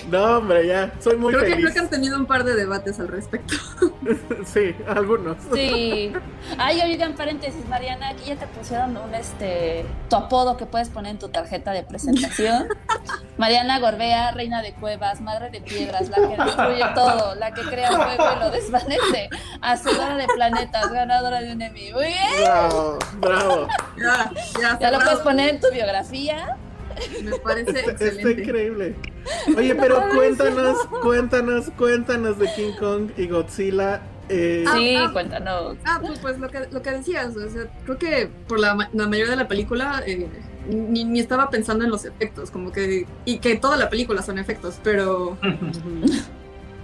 No, 0.10 0.38
hombre, 0.38 0.66
ya, 0.68 0.92
soy 1.00 1.18
muy 1.18 1.32
Creo 1.34 1.44
que, 1.46 1.52
feliz. 1.52 1.66
creo 1.66 1.74
que 1.74 1.80
han 1.82 1.90
tenido 1.90 2.18
un 2.18 2.26
par 2.26 2.44
de 2.44 2.56
debates 2.56 3.00
al 3.00 3.08
respecto. 3.08 3.56
Sí, 4.46 4.76
algunos. 4.88 5.38
Sí. 5.54 6.12
Ay, 6.58 6.82
oigan, 6.82 7.14
paréntesis, 7.14 7.68
Mariana, 7.68 8.10
aquí 8.10 8.24
ya 8.26 8.36
te 8.38 8.48
pusieron 8.48 8.98
un 8.98 9.14
este 9.14 9.86
tu 10.10 10.16
apodo 10.16 10.58
que 10.58 10.66
puedes 10.66 10.90
poner 10.90 11.12
en 11.12 11.20
tu 11.20 11.30
tarjeta 11.30 11.72
de 11.72 11.84
presentación. 11.84 12.68
Mariana 13.38 13.80
Gorbea, 13.80 14.32
reina 14.32 14.62
de 14.64 14.74
cuevas, 14.74 15.22
madre 15.22 15.50
de 15.52 15.62
piedras, 15.62 16.10
la 16.10 16.16
que 16.18 16.38
destruye 16.44 16.84
todo, 16.96 17.36
la 17.36 17.54
que 17.54 17.62
crea 17.62 17.92
fuego 17.92 18.26
y 18.36 18.40
lo 18.40 18.50
desvanece, 18.52 19.30
hacedora 19.62 20.16
de 20.18 20.28
planetas, 20.28 20.92
ganadora 20.92 21.42
de 21.42 21.54
un 21.54 21.62
Emmy. 21.62 21.92
Muy 21.94 22.06
bien. 22.06 22.18
Bravo, 22.42 23.00
bravo. 23.20 23.68
Ya, 23.98 24.32
ya, 24.60 24.80
Ya 24.80 24.92
lo 24.92 25.00
puedes 25.00 25.20
poner 25.20 25.50
en 25.50 25.60
tu 25.60 25.70
biografía. 25.72 26.58
Me 27.24 27.38
parece 27.40 27.70
Está, 27.72 27.92
está 27.92 28.06
excelente. 28.06 28.42
increíble. 28.44 28.96
Oye, 29.58 29.76
pero 29.76 30.02
cuéntanos, 30.16 30.78
cuéntanos, 31.02 31.70
cuéntanos 31.78 32.40
de 32.40 32.48
King 32.56 32.74
Kong 32.80 33.10
y 33.18 33.28
Godzilla. 33.28 34.02
Eh, 34.30 34.64
Ah, 34.68 34.76
Sí, 34.78 34.96
ah. 34.96 35.10
cuéntanos. 35.12 35.78
Ah, 35.86 36.00
pues, 36.06 36.20
pues 36.20 36.40
lo, 36.40 36.50
que, 36.50 36.68
lo 36.72 36.82
que 36.82 36.92
decías, 36.92 37.36
o 37.36 37.50
sea, 37.50 37.68
creo 37.84 37.98
que 37.98 38.30
por 38.48 38.60
la 38.60 38.76
mayoría 38.76 39.32
de 39.32 39.36
la 39.36 39.48
película 39.48 40.04
eh, 40.06 40.28
ni, 40.70 41.04
ni 41.04 41.20
estaba 41.20 41.50
pensando 41.50 41.84
en 41.84 41.90
los 41.90 42.06
efectos, 42.06 42.52
como 42.52 42.72
que, 42.72 43.08
y 43.26 43.40
que 43.40 43.56
toda 43.56 43.76
la 43.76 43.90
película 43.90 44.22
son 44.22 44.38
efectos, 44.38 44.80
pero, 44.84 45.36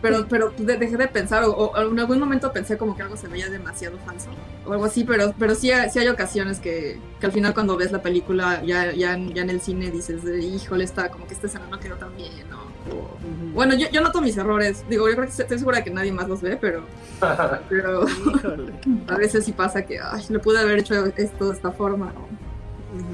pero, 0.10 0.28
pero 0.28 0.54
de- 0.58 0.78
dejé 0.78 0.98
de 0.98 1.08
pensar, 1.08 1.44
o, 1.44 1.52
o 1.52 1.92
en 1.92 2.00
algún 2.00 2.20
momento 2.20 2.52
pensé 2.54 2.78
como 2.78 2.96
que 2.96 3.02
algo 3.04 3.18
se 3.18 3.28
veía 3.28 3.50
demasiado 3.50 3.98
falso, 4.06 4.30
o 4.66 4.72
algo 4.74 4.86
así, 4.86 5.04
pero, 5.04 5.34
pero 5.40 5.56
sí, 5.56 5.72
hay- 5.72 5.90
sí 5.90 6.00
hay 6.00 6.08
ocasiones 6.08 6.60
que, 6.60 7.00
que 7.20 7.26
al 7.26 7.32
final 7.32 7.54
cuando 7.54 7.76
ves 7.78 7.92
la 7.92 8.02
película 8.02 8.62
ya, 8.64 8.92
ya, 8.94 9.14
en- 9.16 9.34
ya 9.34 9.42
en 9.42 9.50
el 9.50 9.62
cine 9.62 9.90
dices, 9.92 10.24
de, 10.24 10.40
híjole, 10.40 10.84
está, 10.84 11.10
como 11.10 11.26
que 11.28 11.34
esta 11.34 11.48
escena 11.48 11.66
no 11.70 11.80
quedó 11.80 11.96
tan 11.96 12.16
bien, 12.16 12.32
¿no? 12.50 12.60
O- 12.96 13.18
bueno, 13.54 13.74
yo, 13.76 13.88
yo 13.90 14.02
noto 14.02 14.22
mis 14.22 14.36
errores, 14.38 14.84
digo, 14.90 15.08
yo 15.10 15.16
creo 15.16 15.28
que 15.28 15.42
estoy 15.42 15.58
segura 15.58 15.84
que 15.84 15.90
nadie 15.90 16.12
más 16.12 16.28
los 16.28 16.42
ve, 16.42 16.58
pero, 16.60 16.84
pero 17.70 18.06
a 19.08 19.16
veces 19.16 19.46
sí 19.46 19.54
pasa 19.54 19.86
que, 19.86 20.00
ay, 20.00 20.24
lo 20.30 20.42
pude 20.42 20.60
haber 20.60 20.80
hecho 20.80 21.06
esto 21.18 21.50
de 21.50 21.54
esta 21.56 21.72
forma, 21.72 22.08
¿no? 22.14 22.28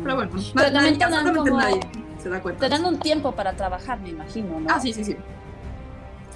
Pero 0.04 0.16
bueno, 0.16 0.32
Pero 0.54 0.72
también 0.74 0.98
nadie 1.00 1.80
se 2.22 2.30
da 2.30 2.42
cuenta. 2.42 2.60
Te 2.60 2.70
dan 2.70 2.86
un 2.86 3.00
tiempo 3.00 3.32
para 3.32 3.54
trabajar, 3.54 4.00
me 4.00 4.10
imagino, 4.10 4.60
¿no? 4.60 4.68
Ah, 4.70 4.80
sí, 4.80 4.94
sí, 4.94 5.04
sí. 5.04 5.16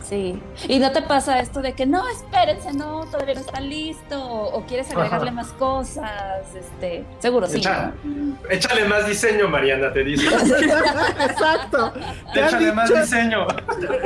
Sí. 0.07 0.39
Y 0.67 0.77
no 0.79 0.91
te 0.91 1.01
pasa 1.01 1.39
esto 1.39 1.61
de 1.61 1.73
que 1.73 1.85
no, 1.87 2.07
espérense, 2.09 2.73
no, 2.73 3.05
todavía 3.05 3.33
no 3.33 3.41
está 3.41 3.59
listo, 3.59 4.21
o, 4.23 4.55
o 4.57 4.65
quieres 4.67 4.89
agregarle 4.91 5.29
Ajá. 5.29 5.35
más 5.35 5.47
cosas, 5.53 6.43
este, 6.55 7.03
seguro 7.19 7.47
sí. 7.47 7.57
Echa- 7.59 7.91
¿no? 8.03 8.37
Échale 8.49 8.85
más 8.85 9.07
diseño, 9.07 9.47
Mariana, 9.49 9.91
te 9.91 10.03
dice. 10.03 10.27
Exacto. 10.27 11.91
¿Te 12.33 12.41
han 12.41 12.47
Échale 12.49 12.71
más 12.73 12.89
diseño. 12.93 13.47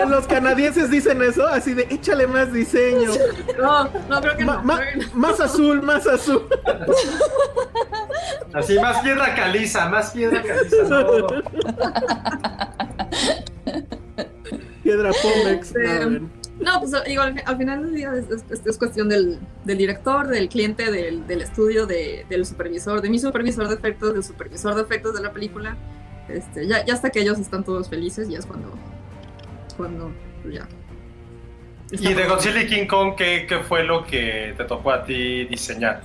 Los 0.07 0.25
canadienses 0.27 0.89
dicen 0.89 1.21
eso, 1.21 1.45
así 1.47 1.73
de 1.73 1.83
échale 1.89 2.27
más 2.27 2.53
diseño. 2.53 3.11
No, 3.59 3.89
no, 4.07 4.21
creo 4.21 4.37
que 4.37 4.45
Ma- 4.45 4.57
no. 4.57 4.63
ma- 4.63 4.79
más 5.13 5.39
azul, 5.41 5.81
más 5.81 6.07
azul. 6.07 6.47
Así, 8.53 8.79
más 8.79 8.99
piedra 8.99 9.35
caliza, 9.35 9.89
más 9.89 10.11
piedra 10.11 10.41
caliza. 10.41 10.83
No. 10.89 11.27
Piedra 14.89 15.11
Pómex. 15.21 15.67
Este, 15.75 16.21
No, 16.59 16.79
pues 16.81 16.91
digo, 17.07 17.21
al, 17.21 17.41
al 17.45 17.57
final 17.57 17.83
del 17.85 17.95
día 17.95 18.11
es, 18.15 18.25
es- 18.51 18.65
es 18.65 18.77
cuestión 18.77 19.07
del, 19.07 19.39
del 19.63 19.77
director, 19.77 20.27
del 20.27 20.49
cliente, 20.49 20.91
del, 20.91 21.25
del 21.25 21.41
estudio, 21.41 21.85
de- 21.85 22.25
del 22.29 22.45
supervisor, 22.45 23.01
de 23.01 23.09
mi 23.09 23.17
supervisor 23.19 23.67
de 23.69 23.75
efectos, 23.75 24.13
del 24.13 24.23
supervisor 24.23 24.75
de 24.75 24.81
efectos 24.81 25.13
de 25.15 25.21
la 25.21 25.31
película. 25.31 25.77
Este, 26.27 26.67
ya, 26.67 26.85
ya 26.85 26.93
hasta 26.93 27.09
que 27.09 27.21
ellos 27.21 27.39
están 27.39 27.63
todos 27.63 27.89
felices, 27.89 28.27
ya 28.29 28.39
es 28.39 28.45
cuando, 28.45 28.71
cuando 29.77 30.11
pues 30.43 30.55
ya. 30.55 30.67
Y 31.91 32.13
de 32.13 32.27
Godzilla 32.27 32.61
y 32.61 32.67
King 32.67 32.85
Kong, 32.87 33.13
¿qué, 33.17 33.45
qué 33.47 33.59
fue 33.59 33.83
lo 33.83 34.05
que 34.05 34.53
te 34.57 34.63
tocó 34.65 34.91
a 34.91 35.03
ti 35.05 35.45
diseñar? 35.45 36.01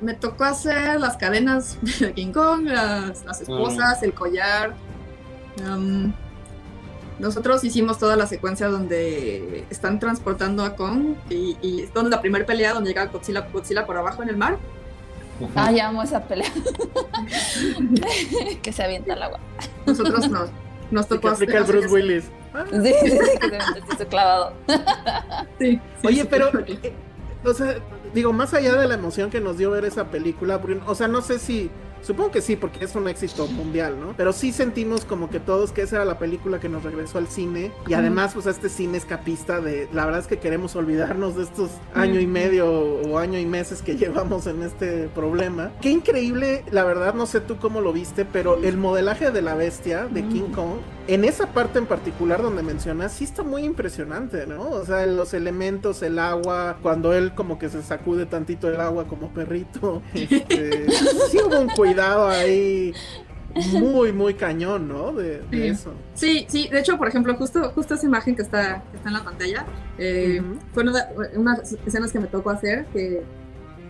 Me 0.00 0.14
tocó 0.14 0.44
hacer 0.44 0.98
las 1.00 1.16
cadenas 1.16 1.76
de 2.00 2.12
King 2.14 2.32
Kong, 2.32 2.62
las, 2.66 3.24
las 3.26 3.40
esposas, 3.40 4.02
el 4.04 4.14
collar. 4.14 4.74
Am, 5.66 6.14
nosotros 7.18 7.64
hicimos 7.64 7.98
toda 7.98 8.16
la 8.16 8.26
secuencia 8.26 8.68
donde 8.68 9.64
están 9.70 9.98
transportando 9.98 10.64
a 10.64 10.76
Kong 10.76 11.14
y, 11.30 11.56
y 11.62 11.82
es 11.82 11.92
donde 11.94 12.10
la 12.10 12.20
primera 12.20 12.44
pelea 12.46 12.74
donde 12.74 12.90
llega 12.90 13.06
Godzilla, 13.06 13.48
Godzilla 13.52 13.86
por 13.86 13.96
abajo 13.96 14.22
en 14.22 14.28
el 14.28 14.36
mar. 14.36 14.58
Ay, 15.54 15.80
amo 15.80 16.02
esa 16.02 16.22
pelea. 16.24 16.50
que 18.62 18.72
se 18.72 18.82
avienta 18.82 19.14
al 19.14 19.22
agua. 19.22 19.40
Nosotros 19.86 20.28
nos, 20.30 20.50
nos 20.90 21.06
Que 21.06 21.14
tocó 21.14 21.28
el 21.28 21.34
hacer- 21.34 21.64
Bruce 21.66 21.88
Willis. 21.88 22.24
Ah, 22.54 22.64
Sí, 22.70 22.92
sí, 23.02 23.10
sí, 23.10 23.38
que 23.40 23.48
se 23.50 23.56
metió 23.74 23.94
ese 23.94 24.06
clavado. 24.06 24.52
Sí, 25.58 25.80
sí, 26.00 26.06
Oye, 26.06 26.22
sí, 26.22 26.28
pero, 26.30 26.50
sí. 26.66 26.78
eh, 26.82 26.92
o 27.44 27.52
sea, 27.54 27.76
digo, 28.14 28.32
más 28.32 28.54
allá 28.54 28.74
de 28.76 28.86
la 28.88 28.94
emoción 28.94 29.30
que 29.30 29.40
nos 29.40 29.58
dio 29.58 29.70
ver 29.70 29.84
esa 29.84 30.04
película, 30.06 30.56
Bruno, 30.56 30.82
o 30.86 30.94
sea, 30.94 31.08
no 31.08 31.20
sé 31.20 31.38
si, 31.38 31.70
supongo 32.02 32.30
que 32.30 32.40
sí, 32.40 32.56
porque 32.56 32.84
es 32.84 32.94
un 32.94 33.08
éxito 33.08 33.46
mundial, 33.46 33.98
¿no? 34.00 34.14
Pero 34.16 34.32
sí 34.32 34.52
sentimos 34.52 35.04
como 35.04 35.30
que 35.30 35.40
todos 35.40 35.72
que 35.72 35.82
esa 35.82 35.96
era 35.96 36.04
la 36.04 36.18
película 36.18 36.60
que 36.60 36.68
nos 36.68 36.82
regresó 36.82 37.18
al 37.18 37.28
cine 37.28 37.72
y 37.86 37.94
además, 37.94 38.32
pues, 38.34 38.46
a 38.46 38.50
este 38.50 38.68
cine 38.68 38.98
escapista 38.98 39.60
de, 39.60 39.88
la 39.92 40.04
verdad 40.04 40.20
es 40.20 40.26
que 40.26 40.38
queremos 40.38 40.76
olvidarnos 40.76 41.36
de 41.36 41.44
estos 41.44 41.70
año 41.94 42.20
y 42.20 42.26
medio 42.26 42.70
o 42.70 43.18
año 43.18 43.38
y 43.38 43.46
meses 43.46 43.82
que 43.82 43.96
llevamos 43.98 44.46
en 44.46 44.62
este 44.62 45.08
problema. 45.08 45.72
Qué 45.80 45.90
increíble, 45.90 46.64
la 46.70 46.84
verdad, 46.84 47.14
no 47.14 47.26
sé 47.26 47.40
tú 47.40 47.58
cómo 47.58 47.80
lo 47.80 47.92
viste, 47.92 48.24
pero 48.24 48.56
el 48.62 48.76
modelaje 48.76 49.30
de 49.30 49.42
la 49.42 49.54
bestia 49.54 50.06
de 50.06 50.22
King 50.26 50.50
Kong, 50.54 50.78
en 51.06 51.24
esa 51.24 51.46
parte 51.52 51.78
en 51.78 51.86
particular 51.86 52.42
donde 52.42 52.62
mencionas, 52.62 53.12
sí 53.12 53.24
está 53.24 53.42
muy 53.42 53.64
impresionante, 53.64 54.46
¿no? 54.46 54.68
O 54.70 54.84
sea, 54.84 55.06
los 55.06 55.32
elementos, 55.32 56.02
el 56.02 56.18
agua, 56.18 56.78
cuando 56.82 57.14
él 57.14 57.34
como 57.34 57.58
que 57.58 57.68
se 57.70 57.82
sacude 57.82 58.26
tantito 58.26 58.68
el 58.68 58.80
agua 58.80 59.06
como 59.06 59.28
perrito, 59.30 60.02
este, 60.14 60.86
sí 61.30 61.38
hubo 61.44 61.60
un 61.60 61.68
cuidado 61.88 62.28
ahí 62.30 62.94
muy, 63.72 64.12
muy 64.12 64.34
cañón, 64.34 64.88
¿no? 64.88 65.12
De, 65.12 65.40
de 65.40 65.46
Sí. 65.50 65.66
eso. 65.68 65.92
Sí, 66.14 66.46
sí, 66.48 66.68
de 66.68 66.80
hecho, 66.80 66.96
por 66.98 67.08
ejemplo, 67.08 67.34
justo, 67.36 67.70
justo 67.74 67.94
esa 67.94 68.06
imagen 68.06 68.36
que 68.36 68.42
está, 68.42 68.82
que 68.90 68.96
está 68.98 69.08
en 69.08 69.14
la 69.14 69.24
pantalla, 69.24 69.64
eh, 69.98 70.40
Ujú. 70.40 70.58
fue 70.72 70.82
una 70.84 70.92
de 70.92 71.38
unas 71.38 71.72
escenas 71.86 72.12
que 72.12 72.20
me 72.20 72.26
tocó 72.28 72.50
hacer, 72.50 72.86
que, 72.92 73.22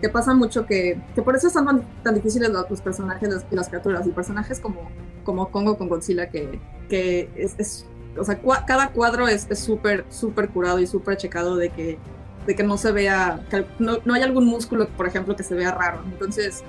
que 0.01 0.09
pasa 0.09 0.33
mucho 0.33 0.65
que, 0.65 0.99
que 1.13 1.21
por 1.21 1.35
eso 1.35 1.49
son 1.49 1.65
tan, 1.65 1.81
tan 2.03 2.15
difíciles 2.15 2.49
los, 2.49 2.69
los 2.69 2.81
personajes 2.81 3.29
y 3.51 3.55
las 3.55 3.67
criaturas, 3.69 4.07
y 4.07 4.11
personajes 4.11 4.59
como, 4.59 4.89
como 5.23 5.49
Kongo 5.51 5.77
con 5.77 5.87
Godzilla, 5.89 6.29
que, 6.29 6.59
que 6.89 7.29
es, 7.35 7.53
es- 7.59 7.85
o 8.17 8.23
sea, 8.23 8.41
cua- 8.41 8.65
cada 8.65 8.89
cuadro 8.91 9.27
es 9.27 9.47
súper, 9.53 10.03
súper 10.09 10.49
curado 10.49 10.79
y 10.79 10.87
súper 10.87 11.15
checado 11.17 11.55
de 11.57 11.69
que, 11.69 11.99
de 12.47 12.55
que 12.55 12.63
no 12.63 12.77
se 12.77 12.91
vea, 12.91 13.39
no, 13.77 13.99
no 14.03 14.13
hay 14.15 14.23
algún 14.23 14.45
músculo, 14.45 14.87
por 14.89 15.05
ejemplo, 15.05 15.35
que 15.35 15.43
se 15.43 15.53
vea 15.53 15.71
raro, 15.71 16.01
entonces 16.05 16.63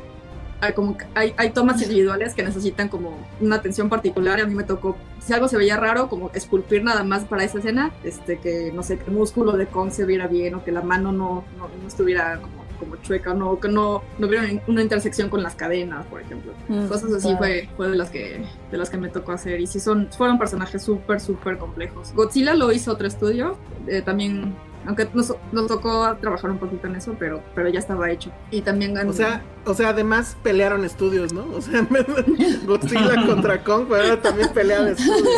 hay, 0.60 0.72
como, 0.72 0.96
hay, 1.14 1.34
hay 1.36 1.50
tomas 1.50 1.80
individuales 1.82 2.34
que 2.34 2.42
necesitan 2.42 2.88
como 2.88 3.18
una 3.40 3.56
atención 3.56 3.88
particular 3.88 4.40
a 4.40 4.46
mí 4.46 4.54
me 4.54 4.64
tocó, 4.64 4.96
si 5.20 5.32
algo 5.32 5.48
se 5.48 5.56
veía 5.56 5.76
raro, 5.76 6.08
como 6.08 6.30
esculpir 6.34 6.82
nada 6.82 7.04
más 7.04 7.24
para 7.24 7.44
esa 7.44 7.58
escena, 7.58 7.92
este, 8.04 8.38
que 8.38 8.72
no 8.72 8.82
sé, 8.82 8.98
que 8.98 9.04
el 9.04 9.12
músculo 9.12 9.52
de 9.52 9.66
Kong 9.66 9.90
se 9.90 10.04
viera 10.04 10.26
bien 10.26 10.54
o 10.54 10.64
que 10.64 10.72
la 10.72 10.82
mano 10.82 11.12
no, 11.12 11.44
no, 11.56 11.68
no 11.68 11.88
estuviera 11.88 12.40
como, 12.40 12.64
como 12.78 12.96
chueca, 12.96 13.34
no, 13.34 13.58
que 13.60 13.68
no, 13.68 14.02
no 14.18 14.26
hubiera 14.26 14.46
una 14.66 14.82
intersección 14.82 15.28
con 15.28 15.42
las 15.42 15.54
cadenas, 15.54 16.06
por 16.06 16.20
ejemplo. 16.20 16.52
Mm, 16.68 16.86
Cosas 16.86 17.12
así 17.12 17.28
claro. 17.28 17.38
fue, 17.38 17.68
fue 17.76 17.88
de 17.90 17.96
las 17.96 18.10
que 18.10 18.42
de 18.70 18.78
las 18.78 18.90
que 18.90 18.96
me 18.96 19.08
tocó 19.08 19.32
hacer 19.32 19.60
y 19.60 19.66
sí 19.66 19.80
son 19.80 20.08
fueron 20.10 20.38
personajes 20.38 20.82
súper 20.82 21.20
súper 21.20 21.58
complejos. 21.58 22.12
Godzilla 22.14 22.54
lo 22.54 22.72
hizo 22.72 22.92
otro 22.92 23.06
estudio, 23.06 23.56
eh, 23.86 24.02
también 24.02 24.54
aunque 24.86 25.08
nos, 25.14 25.34
nos 25.52 25.66
tocó 25.66 26.16
trabajar 26.20 26.50
un 26.50 26.58
poquito 26.58 26.86
en 26.86 26.96
eso, 26.96 27.14
pero 27.18 27.42
pero 27.54 27.68
ya 27.68 27.78
estaba 27.78 28.10
hecho. 28.10 28.30
Y 28.50 28.62
también 28.62 28.96
O 29.06 29.12
sea, 29.12 29.42
o 29.66 29.74
sea, 29.74 29.90
además 29.90 30.36
pelearon 30.42 30.84
estudios, 30.84 31.32
¿no? 31.32 31.44
O 31.54 31.60
sea, 31.60 31.86
Godzilla 32.66 33.14
contra 33.26 33.62
Kong, 33.62 33.86
pero 33.88 34.02
ahora 34.02 34.22
también 34.22 34.48
pelean 34.52 34.88
estudios. 34.88 35.28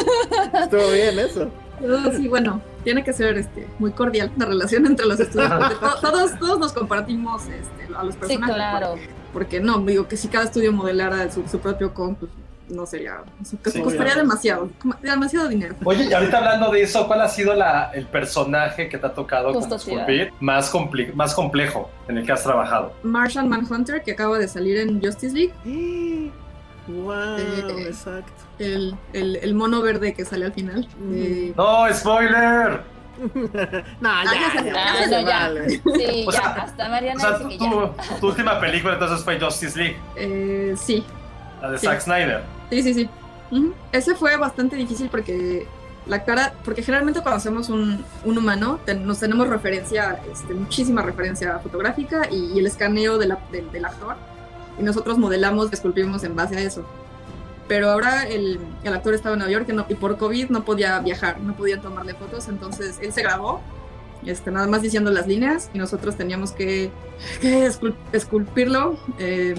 Estuvo 0.62 0.90
bien 0.92 1.18
eso. 1.18 1.50
Oh, 1.85 2.12
sí, 2.16 2.28
bueno, 2.28 2.62
tiene 2.85 3.02
que 3.02 3.12
ser 3.12 3.37
este, 3.38 3.66
muy 3.81 3.90
cordial 3.90 4.31
la 4.37 4.44
relación 4.46 4.87
entre 4.87 5.05
los 5.07 5.18
estudios. 5.18 5.50
to- 5.81 6.00
todos, 6.00 6.38
todos 6.38 6.59
nos 6.61 6.72
compartimos 6.72 7.42
este, 7.46 7.92
a 7.94 8.05
los 8.05 8.14
Sí, 8.14 8.20
personajes. 8.20 8.55
claro. 8.55 8.88
Porque, 8.90 9.09
porque 9.33 9.61
no, 9.61 9.78
digo 9.81 10.07
que 10.07 10.16
si 10.16 10.28
cada 10.28 10.44
estudio 10.44 10.72
modelara 10.72 11.28
su, 11.33 11.42
su 11.48 11.59
propio 11.59 11.92
Kong, 11.92 12.14
pues 12.20 12.31
no 12.68 12.87
sería. 12.87 13.16
eso 13.40 13.57
Sí, 13.64 13.81
costaría 13.81 14.14
demasiado. 14.14 14.70
Demasiado 15.03 15.48
dinero. 15.48 15.75
Oye, 15.85 16.05
y 16.05 16.12
ahorita 16.12 16.38
hablando 16.38 16.70
de 16.70 16.83
eso, 16.83 17.07
¿cuál 17.07 17.20
ha 17.22 17.29
sido 17.29 17.55
la, 17.55 17.90
el 17.94 18.07
personaje 18.07 18.88
que 18.88 18.98
te 18.98 19.07
ha 19.07 19.12
tocado 19.14 19.53
como 19.53 19.75
esculpir 19.77 20.33
más, 20.40 20.72
compli- 20.72 21.12
más 21.14 21.35
complejo 21.35 21.90
en 22.09 22.18
el 22.18 22.27
que 22.27 22.33
has 22.33 22.42
trabajado? 22.42 22.92
Martian 23.03 23.48
Manhunter, 23.48 24.03
que 24.03 24.12
acaba 24.12 24.38
de 24.38 24.48
salir 24.48 24.79
en 24.79 25.03
Justice 25.03 25.35
League. 25.35 25.53
Wow, 26.88 27.37
Eh, 27.38 27.85
exacto. 27.87 28.33
El, 28.59 28.96
el, 29.12 29.37
el 29.37 29.55
mono 29.55 29.83
verde 29.83 30.14
que 30.14 30.25
sale 30.25 30.46
al 30.46 30.53
final. 30.53 30.88
Eh, 31.12 31.53
¡No, 31.57 31.87
spoiler! 31.94 32.81
no, 34.01 34.25
ya, 34.25 34.33
ya, 34.55 34.55
ya, 34.55 34.64
ya, 34.64 34.72
ya, 34.72 34.98
ya, 34.98 35.05
se 35.05 35.11
ya. 35.25 35.38
vale. 35.38 35.68
Sí, 35.70 36.25
O 36.27 36.33
ya, 36.33 36.40
sea, 36.40 36.48
hasta 36.55 36.87
O 36.87 36.90
Mariana 36.90 37.20
sea, 37.20 37.38
dice 37.38 37.48
que 37.51 37.59
tu, 37.59 37.64
ya. 37.70 38.18
tu 38.20 38.27
última 38.27 38.59
película 38.59 38.94
entonces 38.94 39.22
fue 39.25 39.38
Justice 39.38 39.79
League, 39.79 39.96
eh, 40.16 40.75
sí, 40.77 41.05
la 41.62 41.70
de 41.70 41.79
Sí. 41.79 41.87
Zack 41.87 42.01
Snyder. 42.01 42.42
Sí, 42.70 42.83
sí, 42.83 42.94
sí. 42.94 43.09
Ujú. 43.51 43.72
Ese 43.92 44.14
fue 44.14 44.37
bastante 44.37 44.77
difícil 44.77 45.09
porque 45.11 45.66
la 46.07 46.25
cara, 46.25 46.53
porque 46.64 46.83
generalmente 46.83 47.20
cuando 47.20 47.37
hacemos 47.37 47.68
un, 47.68 48.05
un 48.25 48.38
humano 48.38 48.81
ten- 48.85 49.07
nos 49.07 49.20
tenemos 49.20 49.48
referencia, 49.48 50.18
este, 50.33 50.53
muchísima 50.55 51.01
referencia 51.03 51.59
fotográfica 51.61 52.29
y, 52.31 52.53
y 52.55 52.59
el 52.59 52.66
escaneo 52.66 53.18
de 53.18 53.29
la- 53.29 53.38
del- 53.53 53.70
del 53.70 53.85
actor 53.85 54.16
y 54.79 54.83
nosotros 54.83 55.16
modelamos, 55.18 55.72
esculpimos 55.72 56.25
en 56.25 56.35
base 56.35 56.57
a 56.57 56.61
eso. 56.61 56.85
Pero 57.68 57.90
ahora 57.90 58.25
el, 58.27 58.59
el 58.83 58.94
actor 58.94 59.14
estaba 59.14 59.35
en 59.35 59.38
Nueva 59.40 59.53
York 59.53 59.66
y, 59.68 59.72
no- 59.75 59.87
y 59.88 59.94
por 59.94 60.16
COVID 60.16 60.48
no 60.51 60.64
podía 60.64 60.98
viajar, 60.98 61.40
no 61.40 61.55
podían 61.55 61.81
tomarle 61.81 62.14
fotos, 62.14 62.48
entonces 62.48 62.98
él 63.01 63.12
se 63.12 63.22
grabó, 63.22 63.61
este, 64.27 64.51
nada 64.51 64.66
más 64.66 64.83
diciendo 64.83 65.11
las 65.11 65.27
líneas 65.29 65.70
y 65.75 65.79
nosotros 65.79 66.16
teníamos 66.16 66.51
que, 66.53 66.90
que 67.40 67.66
escul- 67.68 67.94
esculpirlo 68.12 68.96
eh, 69.18 69.55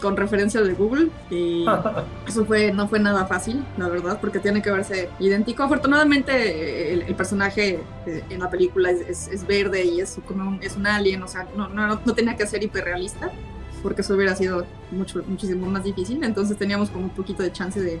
con 0.00 0.16
referencia 0.16 0.60
de 0.62 0.72
Google 0.74 1.08
y 1.30 1.64
eso 2.28 2.44
fue, 2.44 2.72
no 2.72 2.88
fue 2.88 2.98
nada 3.00 3.26
fácil, 3.26 3.64
la 3.76 3.88
verdad, 3.88 4.18
porque 4.20 4.38
tiene 4.38 4.62
que 4.62 4.70
verse 4.70 5.08
idéntico. 5.18 5.62
Afortunadamente, 5.64 6.92
el, 6.92 7.02
el 7.02 7.14
personaje 7.14 7.80
eh, 8.06 8.22
en 8.30 8.40
la 8.40 8.50
película 8.50 8.90
es, 8.90 9.00
es- 9.00 9.28
es 9.28 9.46
verde 9.46 9.84
y 9.84 10.00
es 10.00 10.18
como 10.26 10.48
un, 10.48 10.58
es 10.62 10.76
un 10.76 10.86
alien, 10.86 11.22
o 11.22 11.28
sea, 11.28 11.46
no, 11.56 11.68
no, 11.68 12.00
no 12.04 12.14
tenía 12.14 12.36
que 12.36 12.46
ser 12.46 12.62
hiperrealista, 12.62 13.30
porque 13.82 14.02
eso 14.02 14.14
hubiera 14.14 14.34
sido 14.36 14.64
mucho, 14.90 15.22
muchísimo 15.26 15.66
más 15.66 15.84
difícil. 15.84 16.22
Entonces 16.24 16.56
teníamos 16.56 16.90
como 16.90 17.04
un 17.04 17.10
poquito 17.10 17.42
de 17.42 17.52
chance 17.52 17.80
de, 17.80 18.00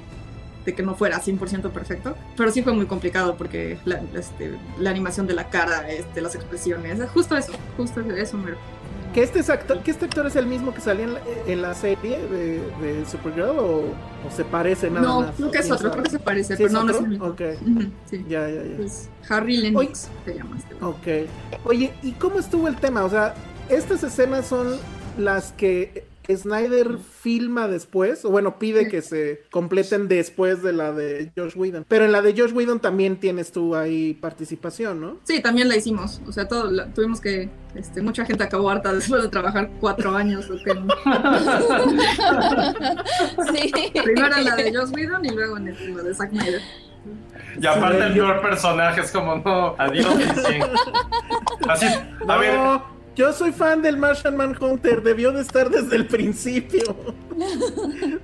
de 0.64 0.74
que 0.74 0.82
no 0.82 0.94
fuera 0.94 1.20
100% 1.20 1.70
perfecto. 1.70 2.16
Pero 2.36 2.50
sí 2.50 2.62
fue 2.62 2.72
muy 2.72 2.86
complicado 2.86 3.36
porque 3.36 3.78
la, 3.84 4.00
este, 4.14 4.52
la 4.78 4.90
animación 4.90 5.26
de 5.26 5.34
la 5.34 5.48
cara, 5.48 5.88
este, 5.90 6.20
las 6.20 6.34
expresiones, 6.34 6.98
justo 7.10 7.36
eso, 7.36 7.52
justo 7.76 8.00
eso, 8.00 8.36
mero. 8.36 8.56
¿Que 9.16 9.22
este, 9.22 9.38
es 9.38 9.48
actor, 9.48 9.82
que 9.82 9.90
este 9.92 10.04
actor 10.04 10.26
es 10.26 10.36
el 10.36 10.44
mismo 10.46 10.74
que 10.74 10.82
salía 10.82 11.04
en 11.06 11.14
la, 11.14 11.20
en 11.46 11.62
la 11.62 11.72
serie 11.74 12.18
de, 12.28 12.60
de 12.82 13.06
Supergirl 13.10 13.48
o, 13.58 13.78
o 14.26 14.30
se 14.30 14.44
parece 14.44 14.90
nada 14.90 15.06
No, 15.06 15.20
más? 15.22 15.36
creo 15.36 15.50
que 15.50 15.58
es 15.58 15.64
¿Quién 15.64 15.74
otro, 15.74 15.90
creo 15.90 16.04
que 16.04 16.10
se 16.10 16.18
parece, 16.18 16.54
¿Sí 16.54 16.62
pero 16.64 16.74
no, 16.74 16.84
no 16.84 16.92
es 16.92 16.98
el 16.98 17.08
mismo. 17.08 17.24
Ok, 17.24 17.40
Ujú, 17.62 17.80
sí. 18.10 18.26
ya, 18.28 18.46
ya, 18.46 18.62
ya. 18.62 18.76
Harry 19.34 19.56
Lennox 19.56 20.10
se 20.26 20.34
llama 20.34 20.58
este. 20.58 20.84
Ok. 20.84 21.30
Oye, 21.64 21.94
¿y 22.02 22.12
cómo 22.12 22.38
estuvo 22.38 22.68
el 22.68 22.76
tema? 22.76 23.04
O 23.04 23.08
sea, 23.08 23.34
estas 23.70 24.02
escenas 24.04 24.46
son 24.46 24.76
las 25.16 25.52
que 25.52 26.04
Snyder 26.34 26.98
filma 26.98 27.68
después, 27.68 28.24
o 28.24 28.30
bueno, 28.30 28.58
pide 28.58 28.88
que 28.88 29.02
se 29.02 29.42
completen 29.50 30.08
después 30.08 30.62
de 30.62 30.72
la 30.72 30.92
de 30.92 31.30
Josh 31.36 31.56
Whedon. 31.56 31.84
Pero 31.88 32.04
en 32.04 32.12
la 32.12 32.22
de 32.22 32.34
Josh 32.36 32.52
Whedon 32.52 32.80
también 32.80 33.16
tienes 33.16 33.52
tú 33.52 33.74
ahí 33.76 34.14
participación, 34.14 35.00
¿no? 35.00 35.18
Sí, 35.24 35.40
también 35.40 35.68
la 35.68 35.76
hicimos. 35.76 36.20
O 36.26 36.32
sea, 36.32 36.48
todo, 36.48 36.70
la- 36.70 36.86
tuvimos 36.92 37.20
que. 37.20 37.48
Este, 37.74 38.00
mucha 38.00 38.24
gente 38.24 38.42
acabó 38.42 38.70
harta 38.70 38.92
después 38.94 39.22
de 39.22 39.28
trabajar 39.28 39.70
cuatro 39.80 40.16
años. 40.16 40.48
Sí. 43.52 43.72
primero 44.02 44.36
en 44.36 44.44
la 44.44 44.56
de 44.56 44.74
Joss 44.74 44.90
Whedon 44.92 45.24
y 45.24 45.30
luego 45.30 45.56
en, 45.58 45.68
el- 45.68 45.76
en 45.78 45.96
la 45.96 46.02
de 46.02 46.14
Zack 46.14 46.30
Snyder. 46.30 46.60
Y 47.60 47.66
aparte 47.66 47.98
Sí, 47.98 48.04
el 48.06 48.12
peor 48.14 48.42
personaje 48.42 49.00
es 49.00 49.10
como, 49.10 49.36
no, 49.36 49.74
adiós. 49.78 50.06
sí. 50.46 50.58
Así, 51.68 51.86
a 52.28 52.36
ver, 52.36 52.58
yo 53.16 53.32
soy 53.32 53.50
fan 53.50 53.80
del 53.82 53.96
Martian 53.96 54.36
Manhunter, 54.36 55.02
debió 55.02 55.32
de 55.32 55.40
estar 55.40 55.70
desde 55.70 55.96
el 55.96 56.06
principio. 56.06 56.94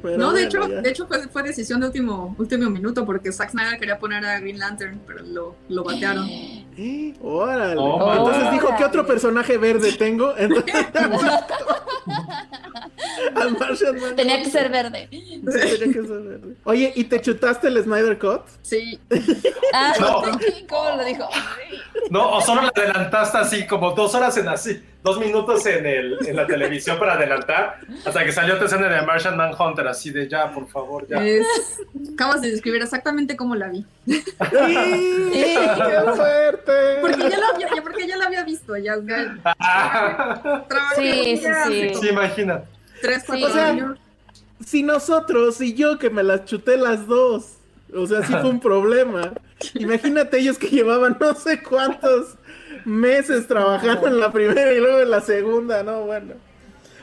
Pero 0.03 0.19
no, 0.19 0.33
de 0.33 0.45
hecho, 0.45 0.69
ya. 0.69 0.81
de 0.81 0.91
hecho 0.91 1.07
fue, 1.07 1.29
fue 1.29 1.43
decisión 1.43 1.81
de 1.81 1.87
último, 1.87 2.35
último 2.39 2.71
minuto 2.71 3.05
porque 3.05 3.33
Zack 3.33 3.51
Snyder 3.51 3.79
quería 3.79 3.99
poner 3.99 4.25
a 4.25 4.41
Green 4.41 4.59
Lantern, 4.59 5.01
pero 5.07 5.23
lo, 5.25 5.57
lo 5.69 5.85
batearon. 5.85 6.27
Eh, 6.29 7.15
Órale. 7.21 7.77
Oh, 7.79 8.13
Entonces 8.13 8.43
órale. 8.43 8.51
dijo, 8.53 8.69
¿qué 8.79 8.85
otro 8.85 9.07
personaje 9.07 9.59
verde 9.59 9.93
tengo? 9.93 10.35
Entonces, 10.37 10.75
al 13.35 13.53
Martian 13.59 13.95
Manhunter. 13.95 14.17
Tenía 14.17 14.43
que 14.43 14.51
ser 14.51 14.71
verde. 14.71 15.09
Sí, 15.11 15.41
tenía 15.41 15.79
que 15.79 15.93
ser 16.07 16.23
verde. 16.23 16.57
Oye, 16.65 16.93
¿y 16.97 17.05
te 17.05 17.21
chutaste 17.21 17.69
el 17.69 17.83
Snyder 17.83 18.19
Cut? 18.19 18.43
Sí, 18.63 18.99
Ah, 19.75 19.93
No. 20.01 20.23
¿cómo 20.69 20.97
lo 20.97 21.05
dijo? 21.05 21.29
no, 22.11 22.37
o 22.37 22.41
solo 22.41 22.63
le 22.63 22.69
adelantaste 22.83 23.39
así, 23.39 23.67
como 23.67 23.93
dos 23.93 24.15
horas 24.15 24.37
en 24.37 24.49
así, 24.49 24.83
dos 25.03 25.19
minutos 25.19 25.67
en, 25.67 25.85
el, 25.85 26.17
en 26.27 26.37
la 26.37 26.47
televisión 26.47 26.99
para 26.99 27.15
adelantar, 27.15 27.79
hasta 28.05 28.25
que 28.25 28.31
salió 28.33 28.57
tu 28.59 28.67
escena 28.67 28.89
de 28.89 29.03
Martian 29.05 29.37
Manhunter, 29.37 29.87
así 29.89 30.11
de 30.11 30.29
ya, 30.29 30.51
por 30.53 30.69
favor, 30.69 31.07
ya. 31.09 31.25
es, 31.27 31.45
acabas 32.15 32.41
de 32.41 32.51
describir 32.53 32.83
exactamente 32.83 33.37
cómo 33.37 33.55
la 33.57 33.69
vi. 33.69 33.85
¡Sí! 34.07 34.21
¡Qué 35.31 35.99
fuerte! 36.17 36.73
Porque 37.01 37.29
ya 37.31 37.39
la 37.39 37.49
había, 37.55 37.69
ya- 37.75 37.83
porque 37.83 38.07
ya 38.07 38.17
la 38.17 38.27
había 38.27 38.45
visto, 38.45 38.77
ya, 38.77 38.95
ya 39.05 39.37
Ah, 39.59 40.63
Sí, 40.97 41.37
sí, 41.37 41.47
sí. 41.67 41.95
sí, 42.01 42.09
imagina. 42.09 42.63
Tres, 43.01 43.25
cuatro 43.27 43.47
O 43.47 43.51
sea, 43.51 43.69
años. 43.69 43.99
Si 44.65 44.83
nosotros 44.85 45.61
y 45.61 45.75
yo 45.75 45.99
que 45.99 46.09
me 46.11 46.23
las 46.23 46.45
chuté 46.45 46.77
las 46.77 47.09
dos 47.09 47.55
O 47.93 48.07
sea, 48.07 48.23
sí 48.25 48.33
fue 48.33 48.49
un 48.49 48.61
problema. 48.61 49.33
Imagínate 49.75 50.39
ellos 50.39 50.57
que 50.59 50.69
llevaban 50.69 51.17
no 51.21 51.35
sé 51.35 51.61
cuántos 51.63 52.37
meses 52.85 53.47
trabajando 53.47 54.07
en 54.07 54.21
la 54.21 54.33
primera 54.33 54.73
y 54.73 54.79
luego 54.79 55.01
en 55.01 55.11
la 55.11 55.21
segunda, 55.21 55.83
¿no? 55.83 56.03
Bueno. 56.03 56.35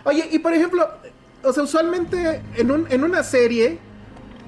Oye, 0.03 0.27
y 0.31 0.39
por 0.39 0.53
ejemplo, 0.53 0.87
o 1.43 1.53
sea, 1.53 1.63
usualmente 1.63 2.41
en, 2.55 2.71
un, 2.71 2.87
en 2.89 3.03
una 3.03 3.23
serie, 3.23 3.79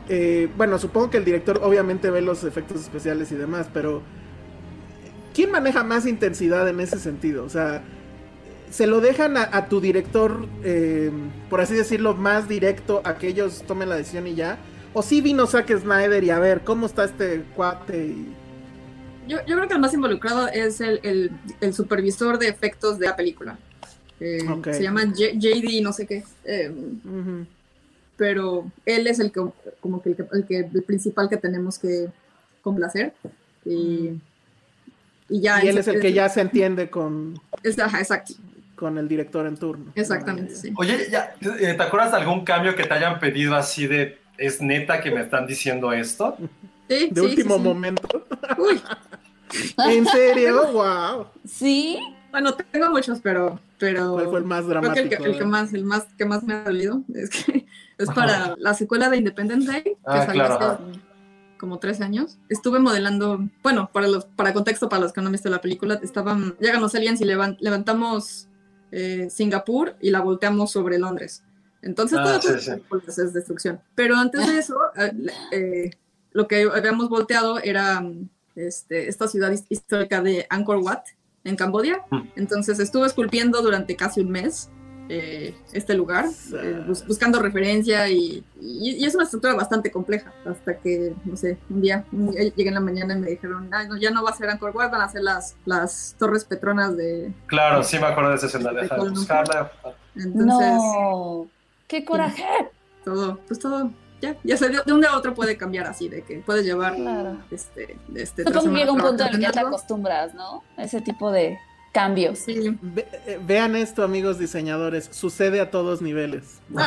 eh, 0.09 0.49
bueno, 0.57 0.77
supongo 0.77 1.09
que 1.09 1.17
el 1.17 1.25
director 1.25 1.59
obviamente 1.63 2.09
ve 2.09 2.21
los 2.21 2.43
efectos 2.43 2.81
especiales 2.81 3.31
y 3.31 3.35
demás, 3.35 3.67
pero 3.73 4.01
¿quién 5.33 5.51
maneja 5.51 5.83
más 5.83 6.05
intensidad 6.05 6.67
en 6.67 6.79
ese 6.79 6.99
sentido? 6.99 7.43
O 7.43 7.49
sea, 7.49 7.81
¿se 8.69 8.87
lo 8.87 9.01
dejan 9.01 9.37
a, 9.37 9.67
tu 9.67 9.81
director, 9.81 10.47
eh, 10.63 11.11
por 11.49 11.61
así 11.61 11.75
decirlo, 11.75 12.15
más 12.15 12.47
directo 12.47 13.01
a 13.03 13.15
que 13.15 13.27
ellos 13.27 13.63
tomen 13.67 13.89
la 13.89 13.95
decisión 13.95 14.27
y 14.27 14.35
ya? 14.35 14.57
¿O 14.93 15.01
sí 15.01 15.21
vino 15.21 15.47
Zack 15.47 15.77
Snyder 15.79 16.23
y 16.23 16.29
a 16.29 16.39
ver, 16.39 16.61
¿cómo 16.61 16.85
está 16.85 17.05
este 17.05 17.43
cuate? 17.55 18.13
Yo, 19.27 19.37
yo, 19.45 19.55
creo 19.55 19.67
que 19.67 19.73
el 19.73 19.79
más 19.79 19.93
involucrado 19.93 20.47
es 20.47 20.81
el, 20.81 21.31
el, 21.61 21.73
supervisor 21.73 22.37
de 22.39 22.47
efectos 22.47 22.99
de 22.99 23.07
la 23.07 23.15
película. 23.15 23.57
Eh, 24.19 24.39
se 24.63 24.83
llama 24.83 25.05
JD, 25.05 25.81
no 25.81 25.93
sé 25.93 26.05
qué. 26.05 26.23
Eh, 26.45 26.71
pero 28.17 28.69
él 28.85 29.07
es 29.07 29.19
el 29.19 29.31
que, 29.31 29.41
como 29.79 30.01
que 30.01 30.15
el, 30.31 30.45
que, 30.45 30.57
el, 30.57 30.83
principal 30.83 31.29
que 31.29 31.37
tenemos 31.37 31.79
que 31.79 32.07
complacer. 32.61 33.13
Y, 33.65 34.11
y 35.29 35.41
ya. 35.41 35.63
Y 35.63 35.69
él 35.69 35.77
es, 35.77 35.87
el 35.87 35.99
que 35.99 36.13
ya 36.13 36.29
se 36.29 36.41
entiende 36.41 36.89
con. 36.89 37.39
exacto. 37.63 38.33
Con 38.75 38.97
el 38.97 39.07
director 39.07 39.45
en 39.45 39.57
turno. 39.57 39.91
Exactamente, 39.93 40.55
sí. 40.55 40.73
Oye, 40.75 41.07
ya, 41.11 41.35
eh, 41.41 41.75
¿te 41.75 41.83
acuerdas 41.83 42.11
de 42.11 42.17
algún 42.17 42.43
cambio 42.43 42.75
que 42.75 42.83
te 42.83 42.93
hayan 42.95 43.19
pedido 43.19 43.55
así 43.55 43.85
de 43.85 44.21
¿Es 44.41 44.59
neta 44.59 45.01
que 45.01 45.11
me 45.11 45.21
están 45.21 45.45
diciendo 45.45 45.93
esto? 45.93 46.35
Sí, 46.91 47.09
de 47.09 47.21
último 47.21 47.57
momento. 47.57 48.25
Uy. 48.57 48.81
¿En 49.89 50.05
serio? 50.05 50.71
¡Wow! 50.73 51.27
Sí. 51.45 51.99
Bueno, 52.31 52.53
tengo 52.53 52.89
muchos, 52.89 53.19
pero. 53.21 53.59
pero 53.79 54.11
¿Cuál 54.11 54.27
fue 54.27 54.39
el 54.39 54.45
más 54.45 54.67
dramático? 54.67 55.07
Creo 55.07 55.19
que 55.21 55.29
el, 55.29 55.37
que, 55.37 55.45
más, 55.45 55.73
el 55.73 55.85
más, 55.85 56.07
que 56.17 56.25
más 56.25 56.43
me 56.43 56.53
ha 56.53 56.63
dolido 56.63 57.01
es 57.13 57.29
que 57.29 57.65
es 57.97 58.09
para 58.09 58.55
la 58.57 58.73
secuela 58.73 59.09
de 59.09 59.17
Independence 59.17 59.71
Day, 59.71 59.83
que 59.83 59.95
ah, 60.05 60.25
salió 60.25 60.43
hace 60.43 60.83
como 61.57 61.79
tres 61.79 62.01
años. 62.01 62.39
Estuve 62.49 62.79
modelando, 62.79 63.39
bueno, 63.63 63.89
para 63.93 64.09
los, 64.09 64.25
para 64.25 64.51
contexto, 64.51 64.89
para 64.89 65.03
los 65.03 65.13
que 65.13 65.21
no 65.21 65.27
han 65.27 65.33
visto 65.33 65.49
la 65.49 65.61
película, 65.61 65.97
estaban, 66.03 66.55
llegan 66.59 66.81
los 66.81 66.93
aliens 66.95 67.21
y 67.21 67.25
levantamos 67.25 68.49
eh, 68.91 69.29
Singapur 69.29 69.95
y 70.01 70.09
la 70.09 70.19
volteamos 70.19 70.71
sobre 70.71 70.99
Londres. 70.99 71.43
Entonces 71.81 72.19
ah, 72.21 72.39
todo, 72.41 73.01
es 73.07 73.33
destrucción. 73.33 73.79
Pero 73.95 74.15
antes 74.15 74.45
de 74.47 74.57
eso, 74.57 74.75
eh, 74.97 75.11
eh, 75.51 75.91
lo 76.31 76.47
que 76.47 76.69
habíamos 76.73 77.09
volteado 77.09 77.59
era 77.59 78.03
este, 78.55 79.07
esta 79.07 79.27
ciudad 79.27 79.53
histórica 79.69 80.21
de 80.21 80.45
Angkor 80.49 80.77
Wat, 80.77 81.03
en 81.43 81.55
Cambodia. 81.55 82.03
Mm. 82.09 82.21
Entonces 82.35 82.79
estuve 82.79 83.07
esculpiendo 83.07 83.61
durante 83.61 83.95
casi 83.95 84.21
un 84.21 84.31
mes 84.31 84.69
eh, 85.09 85.53
este 85.73 85.93
lugar, 85.93 86.25
buscando 87.05 87.41
referencia 87.41 88.07
y, 88.07 88.45
es 88.61 89.13
una 89.13 89.25
estructura 89.25 89.53
bastante 89.55 89.91
compleja. 89.91 90.31
Hasta 90.45 90.77
que, 90.77 91.13
no 91.25 91.35
sé, 91.35 91.57
un 91.69 91.81
día, 91.81 92.05
llegué 92.11 92.69
en 92.69 92.75
la 92.75 92.79
mañana 92.79 93.15
y 93.15 93.19
me 93.19 93.29
dijeron, 93.31 93.69
ya 93.99 94.11
no 94.11 94.23
va 94.23 94.29
a 94.29 94.35
ser 94.35 94.49
Angkor 94.49 94.71
Wat, 94.73 94.89
van 94.89 95.01
a 95.01 95.09
ser 95.09 95.23
las, 95.23 95.57
las 95.65 96.15
torres 96.17 96.45
petronas 96.45 96.95
de... 96.95 97.33
Claro, 97.47 97.83
sí 97.83 97.99
me 97.99 98.05
acuerdo 98.05 98.29
de 98.29 98.35
esa 98.37 98.45
escena, 98.45 98.71
de 98.71 98.87
buscarla. 99.09 99.71
Entonces... 100.15 100.73
No 100.77 101.47
¡Qué 101.87 102.05
coraje! 102.05 102.45
Todo, 103.03 103.39
pues 103.47 103.59
todo, 103.59 103.91
ya, 104.21 104.35
ya 104.43 104.57
sé, 104.57 104.69
de, 104.69 104.93
un 104.93 105.01
día 105.01 105.09
a 105.09 105.17
otro 105.17 105.33
puede 105.33 105.57
cambiar 105.57 105.87
así, 105.87 106.07
de 106.07 106.21
que 106.21 106.37
puedes 106.37 106.63
llevar 106.63 106.95
este, 107.49 107.97
este. 108.15 108.43
Supongo 108.43 108.71
que 108.71 108.79
llega 108.79 108.91
un 108.91 109.01
punto 109.01 109.23
en 109.23 109.33
el 109.35 109.39
que 109.39 109.51
te 109.51 109.59
acostumbras, 109.59 110.33
¿no? 110.33 110.63
ese 110.77 111.01
tipo 111.01 111.31
de 111.31 111.57
cambios. 111.91 112.39
Sí. 112.39 112.77
Eh, 112.95 113.39
vean 113.43 113.75
esto, 113.75 114.03
amigos 114.03 114.37
diseñadores, 114.37 115.09
sucede 115.11 115.59
a 115.59 115.71
todos 115.71 116.01
niveles. 116.01 116.61
no 116.69 116.83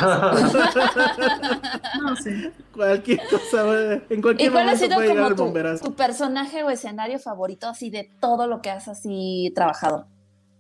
sé. 2.17 2.53
Cualquier 2.73 3.21
cosa, 3.29 4.01
en 4.09 4.23
cualquier 4.23 4.49
¿Y 4.49 4.53
cuál 4.53 4.69
ha 4.69 4.77
sido 4.77 4.97
como 4.97 5.35
tu, 5.35 5.53
tu, 5.83 5.95
personaje 5.95 6.63
o 6.63 6.71
escenario 6.71 7.19
favorito 7.19 7.67
así 7.69 7.91
de 7.91 8.11
todo 8.21 8.47
lo 8.47 8.63
que 8.63 8.71
has 8.71 8.89
así 8.89 9.53
trabajado? 9.55 10.07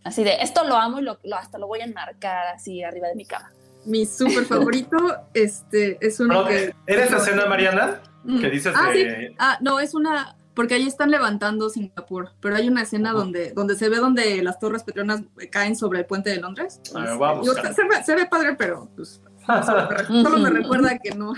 Así 0.02 0.22
de, 0.24 0.34
esto 0.42 0.64
lo 0.64 0.76
amo 0.76 0.98
y 0.98 1.02
lo, 1.02 1.18
hasta 1.34 1.56
lo 1.58 1.66
voy 1.66 1.80
a 1.80 1.84
enmarcar 1.84 2.48
así 2.48 2.82
arriba 2.82 3.08
de 3.08 3.14
mi 3.14 3.24
cama 3.24 3.50
mi 3.86 4.06
súper 4.06 4.44
favorito 4.44 4.96
este, 5.34 5.98
es 6.00 6.20
uno 6.20 6.44
que... 6.46 6.74
¿Eres 6.86 7.10
la 7.10 7.18
escena, 7.18 7.46
Mariana? 7.46 8.00
Que 8.40 8.50
dices 8.50 8.74
ah, 8.76 8.90
de... 8.90 9.34
Ah, 9.38 9.58
no, 9.60 9.80
es 9.80 9.94
una... 9.94 10.36
Porque 10.54 10.74
ahí 10.74 10.86
están 10.86 11.10
levantando 11.10 11.68
Singapur, 11.68 12.30
pero 12.40 12.54
hay 12.54 12.68
una 12.68 12.82
escena 12.82 13.12
donde, 13.12 13.52
donde 13.52 13.74
se 13.74 13.88
ve 13.88 13.96
donde 13.96 14.40
las 14.42 14.60
torres 14.60 14.84
petronas 14.84 15.22
caen 15.50 15.74
sobre 15.74 15.98
el 16.00 16.06
puente 16.06 16.30
de 16.30 16.36
Londres. 16.36 16.80
vamos, 16.92 17.48
se, 18.04 18.14
ve, 18.14 18.26
padre, 18.26 18.54
pero 18.56 18.88
pues, 18.94 19.20
solo, 19.66 20.38
me 20.38 20.50
recuerda 20.50 20.96
que 20.98 21.10
no. 21.10 21.32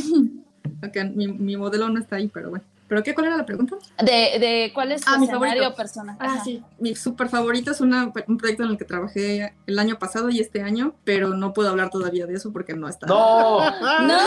que 0.92 1.04
mi, 1.04 1.28
mi 1.28 1.56
modelo 1.56 1.88
no 1.88 1.98
está 1.98 2.16
ahí, 2.16 2.28
pero 2.28 2.50
bueno. 2.50 2.64
¿Pero 2.88 3.02
qué? 3.02 3.14
¿Cuál 3.14 3.26
era 3.26 3.36
la 3.36 3.46
pregunta? 3.46 3.76
De, 3.98 4.38
de 4.38 4.70
cuál 4.72 4.92
es 4.92 5.02
tu 5.02 5.10
ah, 5.10 5.18
escenario. 5.20 5.74
Ah, 6.20 6.40
sí. 6.44 6.62
Mi 6.78 6.94
súper 6.94 7.28
favorito 7.28 7.72
es 7.72 7.80
un 7.80 8.12
proyecto 8.38 8.62
en 8.62 8.70
el 8.70 8.78
que 8.78 8.84
trabajé 8.84 9.54
el 9.66 9.78
año 9.78 9.98
pasado 9.98 10.30
y 10.30 10.40
este 10.40 10.62
año, 10.62 10.94
pero 11.04 11.28
no 11.30 11.52
puedo 11.52 11.70
hablar 11.70 11.90
todavía 11.90 12.26
de 12.26 12.34
eso 12.34 12.52
porque 12.52 12.74
no 12.74 12.88
está. 12.88 13.06
¡No! 13.06 13.58
¡No! 13.80 14.18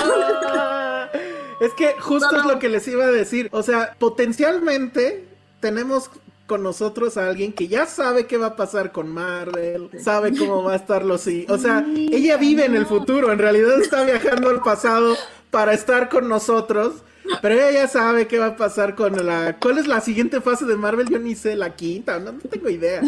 es 1.61 1.73
que 1.77 1.95
justo 1.99 2.35
es 2.35 2.45
lo 2.45 2.59
que 2.59 2.67
les 2.67 2.87
iba 2.87 3.05
a 3.05 3.11
decir. 3.11 3.47
O 3.51 3.63
sea, 3.63 3.95
potencialmente 3.97 5.25
tenemos 5.61 6.09
con 6.45 6.63
nosotros 6.63 7.15
a 7.15 7.27
alguien 7.27 7.53
que 7.53 7.67
ya 7.67 7.85
sabe 7.85 8.25
qué 8.25 8.37
va 8.37 8.47
a 8.47 8.55
pasar 8.55 8.91
con 8.91 9.07
Marvel, 9.07 9.89
sabe 10.03 10.35
cómo 10.35 10.63
va 10.63 10.73
a 10.73 10.75
estar 10.77 11.05
los... 11.05 11.27
O 11.47 11.57
sea, 11.59 11.85
ella 11.95 12.37
vive 12.37 12.65
en 12.65 12.75
el 12.75 12.87
futuro, 12.87 13.31
en 13.31 13.37
realidad 13.37 13.79
está 13.79 14.03
viajando 14.03 14.49
al 14.49 14.61
pasado 14.61 15.15
para 15.51 15.73
estar 15.73 16.09
con 16.09 16.27
nosotros 16.27 17.03
pero 17.41 17.55
ella 17.55 17.71
ya 17.71 17.87
sabe 17.87 18.27
qué 18.27 18.39
va 18.39 18.47
a 18.47 18.55
pasar 18.55 18.95
con 18.95 19.25
la. 19.25 19.57
¿Cuál 19.59 19.77
es 19.77 19.87
la 19.87 20.01
siguiente 20.01 20.41
fase 20.41 20.65
de 20.65 20.75
Marvel? 20.75 21.09
Yo 21.09 21.19
ni 21.19 21.35
sé, 21.35 21.55
la 21.55 21.75
quinta, 21.75 22.19
no, 22.19 22.33
tengo 22.33 22.69
idea. 22.69 23.01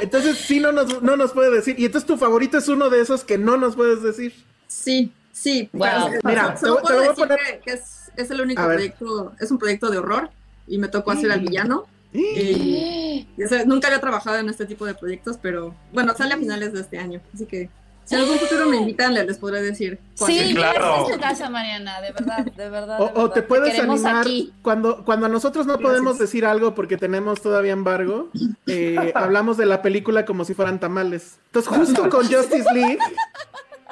Entonces, 0.00 0.38
sí, 0.38 0.60
no 0.60 0.72
nos, 0.72 1.02
no 1.02 1.16
nos 1.16 1.32
puede 1.32 1.50
decir. 1.50 1.76
Y 1.78 1.86
entonces 1.86 2.06
tu 2.06 2.16
favorito 2.16 2.58
es 2.58 2.68
uno 2.68 2.90
de 2.90 3.00
esos 3.00 3.24
que 3.24 3.38
no 3.38 3.56
nos 3.56 3.76
puedes 3.76 4.02
decir. 4.02 4.34
Sí, 4.66 5.12
sí. 5.32 5.68
Wow. 5.72 6.10
Mira, 6.24 6.54
te, 6.54 6.68
voy 6.68 7.06
a 7.06 7.14
poner. 7.14 7.38
Que, 7.64 7.72
es, 7.72 8.10
es, 8.16 8.30
el 8.30 8.40
único 8.40 8.64
proyecto, 8.64 9.32
es 9.40 9.50
un 9.50 9.58
proyecto 9.58 9.90
de 9.90 9.98
horror 9.98 10.30
y 10.66 10.78
me 10.78 10.88
tocó 10.88 11.10
hacer 11.10 11.30
al 11.30 11.40
villano. 11.40 11.86
Y, 12.14 13.26
nunca 13.66 13.88
había 13.88 14.00
trabajado 14.00 14.38
en 14.38 14.48
este 14.48 14.66
tipo 14.66 14.86
de 14.86 14.94
proyectos, 14.94 15.36
pero 15.42 15.74
bueno, 15.92 16.14
sale 16.14 16.34
a 16.34 16.38
finales 16.38 16.72
de 16.72 16.80
este 16.80 16.96
año, 16.96 17.20
así 17.34 17.44
que 17.44 17.70
si 18.04 18.14
en 18.14 18.20
algún 18.20 18.38
futuro 18.38 18.66
me 18.66 18.76
invitan, 18.76 19.14
les 19.14 19.38
podré 19.38 19.62
decir. 19.62 19.98
Sí, 20.14 20.54
claro. 20.54 21.06
Es 21.06 21.14
tu 21.14 21.20
casa, 21.20 21.48
Mariana, 21.48 22.00
de 22.00 22.12
verdad, 22.12 22.44
de 22.44 22.68
verdad. 22.68 23.12
o, 23.14 23.30
te 23.30 23.42
puedes 23.42 23.78
animar 23.78 24.26
cuando 24.62 25.04
cuando 25.04 25.28
nosotros 25.28 25.66
no 25.66 25.78
podemos 25.78 26.18
decir 26.18 26.44
algo 26.44 26.74
porque 26.74 26.96
tenemos 26.96 27.40
todavía 27.40 27.72
embargo. 27.72 28.30
Eh, 28.66 29.12
hablamos 29.14 29.56
de 29.56 29.66
la 29.66 29.82
película 29.82 30.24
como 30.24 30.44
si 30.44 30.54
fueran 30.54 30.80
tamales. 30.80 31.38
Entonces, 31.46 31.72
justo 31.72 32.08
con 32.10 32.26
Justice 32.26 32.72
League 32.72 32.98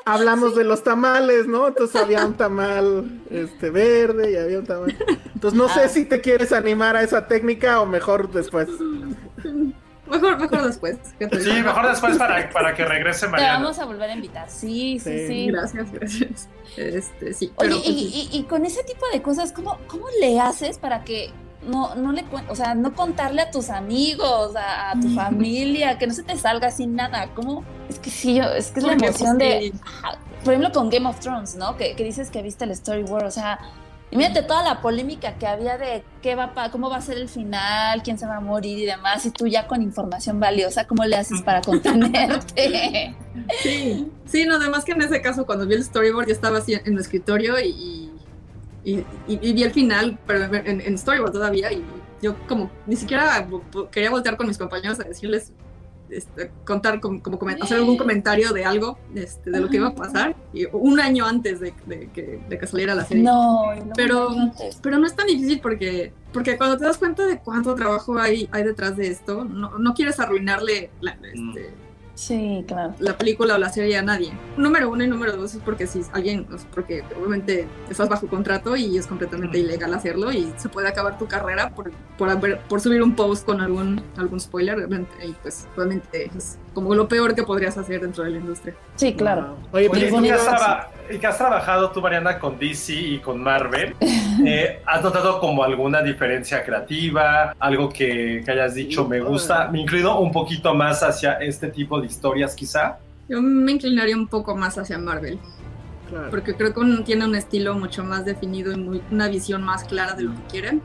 hablamos 0.05 0.55
de 0.57 0.65
los 0.65 0.83
tamales, 0.83 1.47
¿no? 1.47 1.69
Entonces 1.69 2.01
había 2.01 2.25
un 2.25 2.35
tamal 2.35 3.23
este 3.31 3.71
verde 3.71 4.33
y 4.33 4.37
había 4.37 4.59
un 4.59 4.67
tamal. 4.67 4.97
Entonces 5.35 5.59
no 5.59 5.69
sé 5.69 5.81
ah. 5.85 5.89
si 5.89 6.05
te 6.05 6.21
quieres 6.21 6.53
animar 6.53 6.97
a 6.97 7.03
esa 7.03 7.27
técnica 7.27 7.81
o 7.81 7.87
mejor 7.87 8.31
después. 8.31 8.69
Mejor, 10.07 10.39
mejor 10.39 10.67
después. 10.67 10.99
Sí, 11.19 11.53
mejor 11.63 11.89
después 11.89 12.19
para, 12.19 12.51
para 12.51 12.75
que 12.75 12.85
regrese 12.85 13.29
Mariana. 13.29 13.59
Te 13.59 13.63
vamos 13.63 13.79
a 13.79 13.85
volver 13.85 14.11
a 14.11 14.15
invitar. 14.15 14.51
Sí, 14.51 14.99
sí, 14.99 15.27
sí. 15.27 15.47
Gracias, 15.47 15.93
gracias. 15.93 16.49
Este, 16.77 17.35
sí, 17.35 17.53
Oye, 17.57 17.71
pues 17.71 17.87
y, 17.87 18.29
y, 18.33 18.43
con 18.45 18.65
ese 18.65 18.83
tipo 18.83 19.05
de 19.13 19.23
cosas, 19.23 19.53
¿cómo, 19.53 19.79
cómo 19.87 20.07
le 20.21 20.41
haces 20.41 20.79
para 20.79 21.05
que 21.05 21.31
no, 21.67 21.95
no 21.95 22.13
le 22.13 22.25
o 22.49 22.57
sea, 22.57 22.75
no 22.75 22.95
contarle 22.95 23.43
a 23.43 23.51
tus 23.51 23.71
amigos, 23.71 24.55
a, 24.57 24.95
tu 25.01 25.15
familia, 25.15 25.99
que 25.99 26.07
no 26.07 26.15
se 26.15 26.23
te 26.23 26.37
salga 26.37 26.71
sin 26.71 26.97
nada? 26.97 27.29
¿Cómo? 27.35 27.63
Es 27.89 27.99
que 27.99 28.11
sí, 28.11 28.35
yo, 28.35 28.45
es 28.45 28.71
que 28.71 28.81
es 28.81 28.87
la 28.87 28.95
emoción 28.95 29.39
de. 29.39 29.73
por 30.45 30.55
ejemplo, 30.55 30.73
con 30.73 30.91
Game 30.91 31.09
of 31.09 31.21
Thrones, 31.21 31.55
¿no? 31.55 31.77
Que, 31.77 31.95
que 31.95 32.05
dices 32.05 32.31
que 32.31 32.43
viste 32.43 32.65
el 32.65 32.75
storyboard, 32.75 33.27
o 33.27 33.31
sea 33.31 33.59
y 34.13 34.17
mírate 34.17 34.43
toda 34.43 34.63
la 34.63 34.83
polémica 34.83 35.39
que 35.39 35.47
había 35.47 35.79
de 35.79 36.05
qué 36.21 36.35
va 36.35 36.53
cómo 36.71 36.91
va 36.91 36.99
a 36.99 37.01
ser 37.01 37.17
el 37.17 37.31
final, 37.31 38.03
quién 38.03 38.19
se 38.19 38.27
va 38.27 38.37
a 38.37 38.41
morir 38.41 38.79
y 38.79 38.85
demás, 38.85 39.25
y 39.25 39.31
tú 39.31 39.47
ya 39.47 39.67
con 39.67 39.81
información 39.81 40.39
valiosa, 40.39 40.87
¿cómo 40.87 41.03
le 41.07 41.17
haces 41.17 41.41
para 41.41 41.63
contenerte? 41.63 43.17
Sí, 43.63 44.13
sí, 44.27 44.45
no, 44.45 44.57
además 44.57 44.85
que 44.85 44.93
en 44.93 45.01
ese 45.01 45.23
caso 45.23 45.47
cuando 45.47 45.67
vi 45.67 45.77
el 45.77 45.85
storyboard 45.85 46.27
yo 46.27 46.35
estaba 46.35 46.59
así 46.59 46.75
en 46.75 46.83
el 46.85 46.99
escritorio 46.99 47.59
y, 47.59 48.11
y, 48.85 49.03
vi 49.27 49.63
el 49.63 49.71
final, 49.71 50.19
pero 50.27 50.45
en, 50.45 50.83
en, 50.83 50.99
storyboard 50.99 51.33
todavía, 51.33 51.73
y 51.73 51.83
yo 52.21 52.37
como 52.47 52.71
ni 52.87 52.97
siquiera 52.97 53.49
quería 53.91 54.11
voltear 54.11 54.37
con 54.37 54.47
mis 54.47 54.59
compañeros 54.59 55.01
a 55.01 55.05
decirles 55.05 55.53
este, 56.13 56.51
contar, 56.65 57.01
como, 57.01 57.23
como 57.23 57.39
hacer 57.61 57.79
algún 57.79 57.97
comentario 57.97 58.53
de 58.53 58.65
algo, 58.65 58.99
este, 59.15 59.51
de 59.51 59.61
lo 59.61 59.69
que 59.69 59.77
iba 59.77 59.89
a 59.89 59.95
pasar, 59.95 60.37
y 60.53 60.67
un 60.73 61.01
año 61.01 61.27
antes 61.27 61.61
de, 61.61 61.75
de 61.87 62.11
que, 62.11 62.41
de 62.49 62.59
que 62.59 62.67
saliera 62.67 62.95
la 62.95 63.05
serie. 63.05 63.25
No, 63.25 63.75
no 63.75 63.93
Pero-. 63.97 64.31
Pero 64.83 64.99
no 64.99 65.07
es 65.07 65.15
tan 65.15 65.27
difícil 65.27 65.61
porque, 65.61 66.13
porque 66.33 66.57
cuando 66.57 66.77
te 66.77 66.85
das 66.85 66.99
cuenta 66.99 67.27
de 67.27 67.39
cuánto 67.39 67.75
trabajo 67.75 68.19
hay, 68.19 68.49
hay 68.53 68.65
detrás 68.65 68.97
de 68.97 69.09
esto, 69.09 69.45
no, 69.45 69.79
no 69.79 69.95
quieres 69.95 70.21
arruinarle 70.21 70.91
la, 71.01 71.13
este, 71.13 71.73
Sí, 72.15 72.65
claro. 72.69 72.95
la 72.99 73.17
película 73.17 73.55
o 73.55 73.59
la 73.59 73.71
serie 73.71 73.97
a 73.97 74.03
nadie. 74.03 74.33
Número 74.57 74.91
uno 74.91 75.03
y 75.03 75.09
número 75.09 75.37
dos 75.37 75.55
es 75.55 75.63
porque 75.63 75.87
si 75.87 76.03
alguien, 76.13 76.47
es 76.55 76.67
porque 76.75 77.03
obviamente 77.19 77.67
estás 77.89 78.09
bajo 78.09 78.27
contrato 78.29 78.77
y 78.77 78.99
es 78.99 79.07
completamente 79.07 79.59
ilegal 79.59 79.95
hacerlo 79.95 80.31
y 80.31 80.53
se 80.59 80.69
puede 80.69 80.89
acabar 80.89 81.17
tu 81.19 81.27
carrera 81.27 81.71
por, 81.75 81.91
por, 82.19 82.29
haber- 82.29 82.61
por 82.69 82.81
subir 82.81 83.03
un 83.03 83.17
post 83.17 83.47
con 83.47 83.61
algún, 83.61 84.03
algún 84.17 84.39
spoiler, 84.41 84.87
y 85.27 85.33
pues 85.43 85.67
obviamente 85.77 86.31
es 86.37 86.59
como 86.75 86.95
lo 86.95 87.09
peor 87.09 87.35
que 87.35 87.43
podrías 87.43 87.77
hacer 87.79 88.01
dentro 88.01 88.25
de 88.25 88.31
la 88.31 88.39
industria. 88.39 88.75
Sí, 88.97 89.15
claro. 89.15 89.57
Oye, 89.73 89.89
Oye, 89.89 89.89
pues, 89.89 90.03
¿y 90.13 90.17
tú 90.17 90.23
que 90.23 90.33
has, 90.33 90.45
traba- 90.45 90.89
y 91.11 91.19
que 91.19 91.27
has 91.27 91.39
trabajado 91.39 91.91
tú, 91.91 92.01
Mariana, 92.01 92.39
con 92.39 92.59
DC 92.59 92.93
y 92.95 93.19
con 93.19 93.43
Marvel, 93.43 93.95
eh, 94.47 94.81
¿has 94.87 95.03
notado 95.03 95.39
como 95.41 95.63
alguna 95.65 96.03
diferencia 96.03 96.63
creativa? 96.65 97.55
Algo 97.59 97.89
que, 97.89 98.43
que 98.45 98.51
hayas 98.51 98.75
dicho 98.75 99.07
me 99.07 99.21
gusta, 99.21 99.69
me 99.69 99.81
inclino 99.81 100.19
un 100.21 100.33
poquito 100.33 100.75
más 100.75 101.03
hacia 101.03 101.35
este 101.35 101.69
tipo 101.69 102.01
de 102.01 102.07
historias 102.07 102.55
quizá. 102.55 102.99
Yo 103.29 103.41
me 103.41 103.73
inclinaría 103.73 104.17
un 104.17 104.27
poco 104.29 104.57
más 104.57 104.77
hacia 104.79 104.99
Marvel, 104.99 105.39
claro. 106.11 106.31
porque 106.31 106.55
creo 106.55 106.73
que 106.75 106.81
un- 106.81 107.05
tiene 107.05 107.25
un 107.25 107.35
estilo 107.35 107.75
mucho 107.75 108.05
más 108.05 108.25
definido 108.25 108.73
y 108.73 108.77
muy- 108.77 109.03
una 109.11 109.29
visión 109.29 109.63
más 109.63 109.85
clara 109.85 110.15
de 110.15 110.25
lo 110.25 110.31
que 110.35 110.43
quieren. 110.51 110.83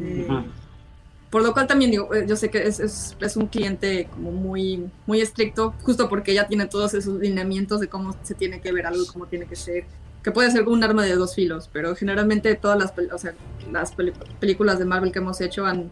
Eh, 0.00 0.26
Ujú. 0.28 0.44
Por 1.30 1.42
lo 1.42 1.52
cual 1.52 1.66
también 1.66 1.90
digo, 1.90 2.14
eh, 2.14 2.24
yo 2.26 2.36
sé 2.36 2.50
que 2.50 2.66
es, 2.66 2.80
es, 2.80 3.16
es 3.20 3.36
un 3.36 3.48
cliente 3.48 4.08
como 4.10 4.32
muy, 4.32 4.90
muy 5.06 5.20
estricto, 5.20 5.74
justo 5.82 6.08
porque 6.08 6.32
ya 6.32 6.46
tiene 6.46 6.66
todos 6.66 6.94
esos 6.94 7.20
lineamientos 7.20 7.80
de 7.80 7.88
cómo 7.88 8.16
se 8.22 8.34
tiene 8.34 8.60
que 8.60 8.72
ver 8.72 8.86
algo, 8.86 9.04
cómo 9.12 9.26
tiene 9.26 9.44
que 9.46 9.56
ser, 9.56 9.84
que 10.22 10.30
puede 10.30 10.50
ser 10.50 10.64
como 10.64 10.76
un 10.76 10.84
arma 10.84 11.04
de 11.04 11.14
dos 11.14 11.34
filos, 11.34 11.68
pero 11.70 11.94
generalmente 11.94 12.54
todas 12.54 12.78
las, 12.78 12.94
o 13.12 13.18
sea, 13.18 13.34
las 13.70 13.94
películas 14.40 14.78
de 14.78 14.86
Marvel 14.86 15.12
que 15.12 15.18
hemos 15.18 15.40
hecho 15.42 15.66
han, 15.66 15.90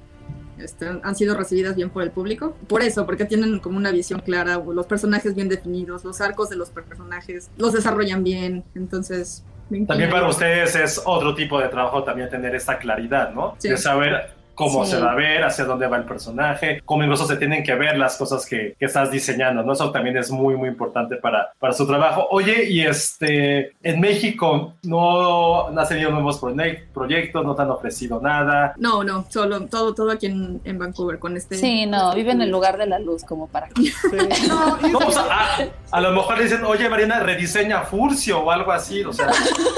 este, 0.58 0.86
han 1.02 1.14
sido 1.14 1.36
recibidas 1.36 1.76
bien 1.76 1.90
por 1.90 2.02
el 2.02 2.10
público. 2.10 2.56
Por 2.66 2.82
eso, 2.82 3.04
porque 3.04 3.26
tienen 3.26 3.58
como 3.58 3.76
una 3.76 3.90
visión 3.90 4.20
clara, 4.20 4.56
los 4.56 4.86
personajes 4.86 5.34
bien 5.34 5.50
definidos, 5.50 6.02
los 6.02 6.22
arcos 6.22 6.48
de 6.48 6.56
los 6.56 6.70
personajes 6.70 7.50
los 7.58 7.74
desarrollan 7.74 8.24
bien, 8.24 8.64
entonces... 8.74 9.44
me 9.68 9.84
También 9.84 10.08
para 10.08 10.28
ustedes 10.30 10.74
es 10.76 11.02
otro 11.04 11.34
tipo 11.34 11.60
de 11.60 11.68
trabajo 11.68 12.04
también 12.04 12.30
tener 12.30 12.54
esta 12.54 12.78
claridad, 12.78 13.34
¿no? 13.34 13.54
Sí. 13.58 13.68
De 13.68 13.76
saber 13.76 14.35
cómo 14.56 14.84
Sí. 14.84 14.90
se 14.92 15.00
va 15.00 15.12
a 15.12 15.14
ver, 15.14 15.44
hacia 15.44 15.64
dónde 15.64 15.86
va 15.86 15.96
el 15.98 16.04
personaje, 16.04 16.82
cómo 16.84 17.02
incluso 17.04 17.26
se 17.26 17.36
tienen 17.36 17.62
que 17.62 17.74
ver 17.76 17.96
las 17.96 18.16
cosas 18.16 18.44
que, 18.44 18.74
que 18.78 18.86
estás 18.86 19.10
diseñando, 19.12 19.62
¿no? 19.62 19.72
Eso 19.74 19.92
también 19.92 20.16
es 20.16 20.30
muy, 20.32 20.56
muy 20.56 20.68
importante 20.68 21.16
para, 21.16 21.52
para 21.60 21.72
su 21.72 21.86
trabajo. 21.86 22.26
Oye, 22.30 22.64
y 22.68 22.80
este, 22.84 23.72
en 23.82 24.00
México 24.00 24.74
no, 24.82 25.70
no 25.70 25.80
has 25.80 25.88
tenido 25.88 26.10
nuevos 26.10 26.40
proye- 26.40 26.82
proyectos, 26.92 27.44
no 27.44 27.54
te 27.54 27.62
han 27.62 27.70
ofrecido 27.70 28.20
nada. 28.20 28.74
No, 28.78 29.04
no, 29.04 29.26
solo 29.28 29.66
todo, 29.66 29.94
todo 29.94 30.10
aquí 30.10 30.26
en, 30.26 30.60
en 30.64 30.78
Vancouver 30.78 31.18
con 31.18 31.36
este... 31.36 31.56
Sí, 31.56 31.86
no, 31.86 32.14
vive 32.14 32.32
en 32.32 32.42
el 32.42 32.50
lugar 32.50 32.76
de 32.78 32.86
la 32.86 32.98
luz, 32.98 33.22
como 33.24 33.46
para. 33.48 33.68
Sí. 33.76 33.92
No, 34.48 34.76
No, 34.88 34.98
o 34.98 35.10
sea, 35.10 35.22
a, 35.28 35.58
a 35.90 36.00
lo 36.00 36.12
mejor 36.12 36.38
le 36.38 36.44
dicen, 36.44 36.64
oye, 36.64 36.88
Mariana, 36.88 37.20
rediseña 37.20 37.82
Furcio 37.82 38.40
o 38.40 38.50
algo 38.50 38.72
así, 38.72 39.02
o 39.04 39.12
sea, 39.12 39.28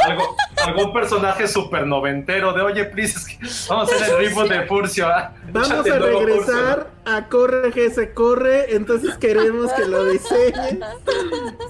algo, 0.06 0.36
algún 0.64 0.92
personaje 0.92 1.48
súper 1.48 1.86
noventero 1.86 2.52
de, 2.52 2.62
oye, 2.62 2.84
please, 2.84 3.16
es 3.18 3.26
que 3.26 3.38
vamos 3.68 3.90
a 3.90 3.94
hacer 3.96 4.08
el 4.20 4.26
reboot 4.28 4.48
de 4.48 4.66
Furcio. 4.68 5.08
ah, 5.08 5.32
Vamos 5.50 5.70
échate 5.70 5.90
a 5.90 5.96
el 5.96 6.02
regresar 6.02 6.86
a 7.06 7.26
Corre 7.28 7.70
GS 7.70 8.08
Corre, 8.14 8.74
entonces 8.76 9.16
queremos 9.16 9.72
que 9.72 9.86
lo 9.86 10.04
diseñen. 10.04 10.80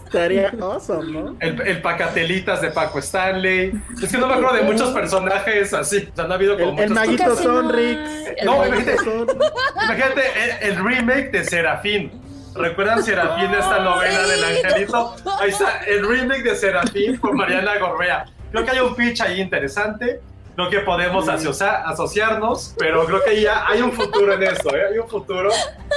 Estaría 0.05 0.53
awesome, 0.61 1.13
¿no? 1.13 1.37
El, 1.41 1.61
el 1.61 1.81
Pacatelitas 1.83 2.61
de 2.61 2.71
Paco 2.71 2.99
Stanley. 2.99 3.73
Es 4.03 4.11
que 4.11 4.19
no 4.19 4.27
me 4.27 4.35
acuerdo 4.35 4.57
de 4.57 4.63
muchos 4.63 4.91
personajes 4.91 5.73
así. 5.75 6.09
O 6.13 6.17
sea, 6.17 6.25
no 6.27 6.33
ha 6.33 6.37
habido 6.37 6.59
como 6.59 6.79
El, 6.79 6.85
el 6.87 6.91
maguito 6.91 7.27
no 7.27 7.37
Sonrix. 7.37 7.99
el 8.37 8.47
No, 8.47 8.59
maguito 8.59 8.77
imagínate. 8.91 9.05
Sonrix. 9.05 9.53
Imagínate 9.85 10.23
el, 10.45 10.71
el 10.73 10.85
remake 10.85 11.31
de 11.31 11.45
Serafín. 11.45 12.23
¿Recuerdan 12.55 13.05
Serafín, 13.05 13.53
esta 13.55 13.79
novela 13.81 14.27
del 14.27 14.43
angelito? 14.45 15.15
Ahí 15.39 15.51
está, 15.51 15.81
el 15.87 16.09
remake 16.09 16.43
de 16.43 16.57
Serafín 16.57 17.19
por 17.21 17.35
Mariana 17.37 17.79
Gorbea. 17.79 18.25
Creo 18.51 18.65
que 18.65 18.71
hay 18.73 18.79
un 18.81 18.97
pitch 18.97 19.21
ahí 19.21 19.41
interesante. 19.41 20.21
Creo 20.59 20.71
que 20.71 20.81
podemos 20.81 21.29
asocia- 21.29 21.85
asociarnos, 21.85 22.75
pero 22.77 23.05
creo 23.07 23.23
que 23.23 23.41
ya 23.41 23.65
hay 23.69 23.81
un 23.81 23.93
futuro 23.93 24.33
en 24.33 24.43
esto, 24.43 24.75
¿eh? 24.75 24.87
Hay 24.91 24.99
un 24.99 25.09
futuro 25.09 25.51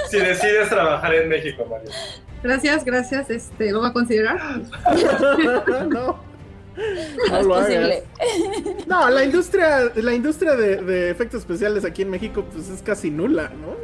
si 0.07 0.19
decides 0.19 0.69
trabajar 0.69 1.15
en 1.15 1.29
México, 1.29 1.65
Mariana. 1.67 1.95
Gracias, 2.43 2.85
gracias, 2.85 3.31
este, 3.31 3.71
lo 3.71 3.79
voy 3.79 3.89
a 3.89 3.93
considerar. 3.93 4.39
no, 5.89 5.89
No 5.89 6.19
no 7.31 7.41
lo 7.41 7.55
hagas. 7.55 8.03
No, 8.85 9.09
la 9.09 9.23
industria, 9.25 9.91
la 9.95 10.13
industria 10.13 10.55
de, 10.55 10.75
de 10.77 11.09
efectos 11.09 11.39
especiales 11.39 11.83
aquí 11.83 12.03
en 12.03 12.11
México, 12.11 12.45
pues 12.53 12.69
es 12.69 12.83
casi 12.83 13.09
nula, 13.09 13.49
¿no? 13.49 13.75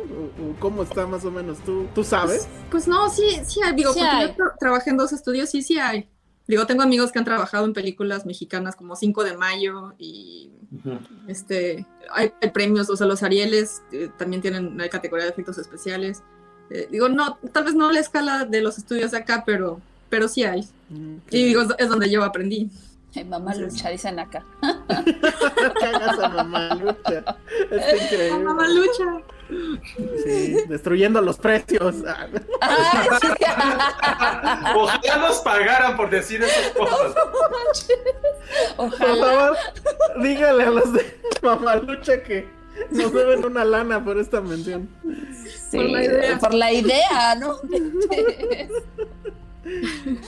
¿Cómo 0.59 0.83
está 0.83 1.07
más 1.07 1.25
o 1.25 1.31
menos? 1.31 1.57
¿Tú, 1.65 1.87
tú 1.95 2.03
sabes? 2.03 2.47
Pues 2.69 2.87
no, 2.87 3.09
sí, 3.09 3.41
sí 3.47 3.61
hay, 3.65 3.73
digo, 3.73 3.93
Sí 3.93 3.99
porque 3.99 4.15
hay. 4.15 4.27
yo 4.27 4.35
tra- 4.35 4.53
trabajé 4.59 4.91
en 4.91 4.97
dos 4.97 5.11
estudios, 5.11 5.49
sí, 5.49 5.63
sí 5.63 5.79
hay. 5.79 6.07
Digo, 6.47 6.65
tengo 6.65 6.81
amigos 6.81 7.11
que 7.11 7.19
han 7.19 7.25
trabajado 7.25 7.65
en 7.65 7.73
películas 7.73 8.25
mexicanas 8.25 8.75
como 8.75 8.95
5 8.95 9.23
de 9.23 9.35
mayo 9.35 9.93
y 9.97 10.49
este, 11.27 11.85
hay, 12.11 12.31
hay 12.41 12.49
premios, 12.51 12.89
o 12.89 12.95
sea, 12.95 13.05
los 13.05 13.21
Arieles 13.21 13.83
eh, 13.91 14.09
también 14.17 14.41
tienen 14.41 14.67
una 14.67 14.87
categoría 14.87 15.25
de 15.25 15.31
efectos 15.31 15.57
especiales. 15.57 16.23
Eh, 16.69 16.87
digo, 16.91 17.09
no, 17.09 17.37
tal 17.51 17.65
vez 17.65 17.75
no 17.75 17.89
a 17.89 17.93
la 17.93 17.99
escala 17.99 18.45
de 18.45 18.61
los 18.61 18.77
estudios 18.77 19.11
de 19.11 19.17
acá, 19.17 19.43
pero, 19.45 19.81
pero 20.09 20.27
sí 20.27 20.43
hay. 20.43 20.67
Mm, 20.89 21.15
Y 21.31 21.45
digo, 21.45 21.61
es, 21.61 21.69
es 21.77 21.89
donde 21.89 22.09
yo 22.09 22.23
aprendí. 22.23 22.69
Ay, 23.15 23.23
Mamá 23.25 23.55
lucha, 23.55 23.89
dicen 23.89 24.19
acá. 24.19 24.45
Cagas 25.81 26.19
a 26.19 26.29
mamá 26.29 26.75
lucha. 26.75 27.23
Está 27.71 27.95
increíble. 28.03 28.39
Mamá 28.39 28.67
lucha. 28.67 29.23
Sí, 30.23 30.57
destruyendo 30.67 31.21
los 31.21 31.37
precios. 31.37 31.95
Ay. 32.61 33.07
Ojalá 34.75 35.17
nos 35.17 35.37
pagaran 35.39 35.95
por 35.95 36.09
decir 36.09 36.43
esas 36.43 36.69
cosas. 36.71 37.13
Por 38.75 38.87
Ojalá. 38.87 39.15
favor, 39.25 39.57
dígale 40.21 40.63
a 40.63 40.69
los 40.71 40.91
de 40.93 41.19
mamá 41.41 41.75
lucha 41.77 42.21
que 42.23 42.47
nos 42.91 43.13
deben 43.13 43.45
una 43.45 43.63
lana 43.65 44.03
por 44.03 44.17
esta 44.19 44.41
mención. 44.41 44.89
Sí, 45.69 45.77
Por 45.77 45.89
la 45.89 46.03
idea. 46.03 46.39
por 46.39 46.53
la 46.53 46.71
idea, 46.71 47.35
¿no? 47.39 47.59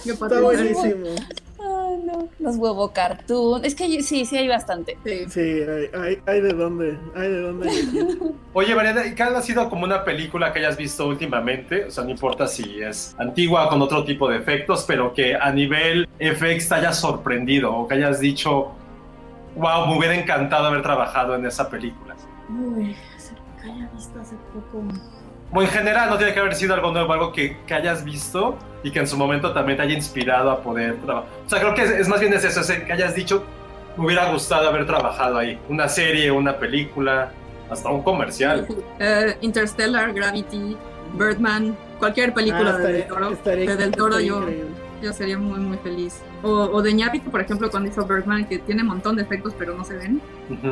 Está 0.05 0.41
buenísimo. 0.41 1.15
Ay, 1.61 2.01
no. 2.05 2.29
Los 2.39 2.55
huevo 2.57 2.91
cartoon. 2.93 3.65
Es 3.65 3.75
que 3.75 4.01
sí, 4.01 4.25
sí 4.25 4.37
hay 4.37 4.47
bastante. 4.47 4.97
Sí. 5.03 5.25
Sí, 5.27 5.39
hay, 5.39 5.89
hay, 5.99 6.21
hay 6.25 6.41
de 6.41 6.53
dónde, 6.53 6.97
hay 7.15 7.29
de 7.29 7.41
dónde. 7.41 7.69
Oye, 8.53 8.75
Mariana, 8.75 9.05
¿y 9.05 9.15
cuál 9.15 9.35
ha 9.35 9.41
sido 9.41 9.69
como 9.69 9.83
una 9.83 10.03
película 10.03 10.53
que 10.53 10.59
hayas 10.59 10.77
visto 10.77 11.07
últimamente? 11.07 11.85
O 11.85 11.91
sea, 11.91 12.03
no 12.03 12.11
importa 12.11 12.47
si 12.47 12.81
es 12.81 13.15
antigua 13.19 13.65
o 13.65 13.69
con 13.69 13.81
otro 13.81 14.03
tipo 14.05 14.29
de 14.29 14.37
efectos, 14.37 14.85
pero 14.87 15.13
que 15.13 15.35
a 15.35 15.51
nivel 15.51 16.07
FX 16.19 16.69
te 16.69 16.75
haya 16.75 16.93
sorprendido 16.93 17.75
o 17.75 17.87
que 17.87 17.95
hayas 17.95 18.19
dicho, 18.19 18.71
wow, 19.55 19.87
me 19.87 19.97
hubiera 19.97 20.15
encantado 20.15 20.67
haber 20.67 20.81
trabajado 20.81 21.35
en 21.35 21.45
esa 21.45 21.69
película. 21.69 22.15
Uy, 22.49 22.95
que 23.61 23.69
haya 23.69 23.89
visto 23.93 24.19
hace 24.19 24.35
poco. 24.53 24.83
En 25.53 25.67
general, 25.67 26.09
no 26.09 26.17
tiene 26.17 26.33
que 26.33 26.39
haber 26.39 26.55
sido 26.55 26.73
algo 26.75 26.91
nuevo, 26.91 27.11
algo 27.13 27.31
que, 27.31 27.57
que 27.65 27.73
hayas 27.73 28.03
visto 28.05 28.57
y 28.83 28.91
que 28.91 28.99
en 28.99 29.07
su 29.07 29.17
momento 29.17 29.51
también 29.53 29.77
te 29.77 29.83
haya 29.83 29.95
inspirado 29.95 30.51
a 30.51 30.61
poder 30.61 30.97
trabajar. 31.01 31.29
O 31.45 31.49
sea, 31.49 31.59
creo 31.59 31.73
que 31.73 31.83
es, 31.83 31.89
es 31.91 32.07
más 32.07 32.19
bien 32.19 32.33
es 32.33 32.43
eso, 32.43 32.61
es 32.61 32.71
que 32.71 32.93
hayas 32.93 33.15
dicho, 33.15 33.43
me 33.97 34.05
hubiera 34.05 34.31
gustado 34.31 34.69
haber 34.69 34.85
trabajado 34.85 35.37
ahí. 35.37 35.59
Una 35.67 35.87
serie, 35.89 36.29
una 36.31 36.57
película, 36.57 37.31
hasta 37.69 37.89
un 37.89 38.03
comercial. 38.03 38.67
Eh, 38.99 39.37
Interstellar, 39.41 40.13
Gravity, 40.13 40.77
Birdman, 41.13 41.75
cualquier 41.97 42.33
película 42.33 42.75
Ah, 42.75 42.77
de 42.77 42.93
Del 42.93 43.07
Toro. 43.07 43.29
estaría- 43.31 43.69
de 43.69 43.75
Del 43.75 43.91
Toro 43.91 44.19
yo, 44.19 44.37
increíble. 44.39 44.65
Yo 45.01 45.13
sería 45.13 45.37
muy, 45.37 45.59
muy 45.59 45.77
feliz. 45.77 46.21
O, 46.43 46.49
o 46.49 46.81
de 46.81 46.99
por 47.31 47.41
ejemplo, 47.41 47.69
cuando 47.69 47.89
hizo 47.89 48.05
Birdman, 48.05 48.47
que 48.47 48.59
tiene 48.59 48.81
un 48.81 48.89
montón 48.89 49.15
de 49.15 49.23
efectos, 49.23 49.53
pero 49.57 49.75
no 49.75 49.83
se 49.83 49.95
ven. 49.95 50.21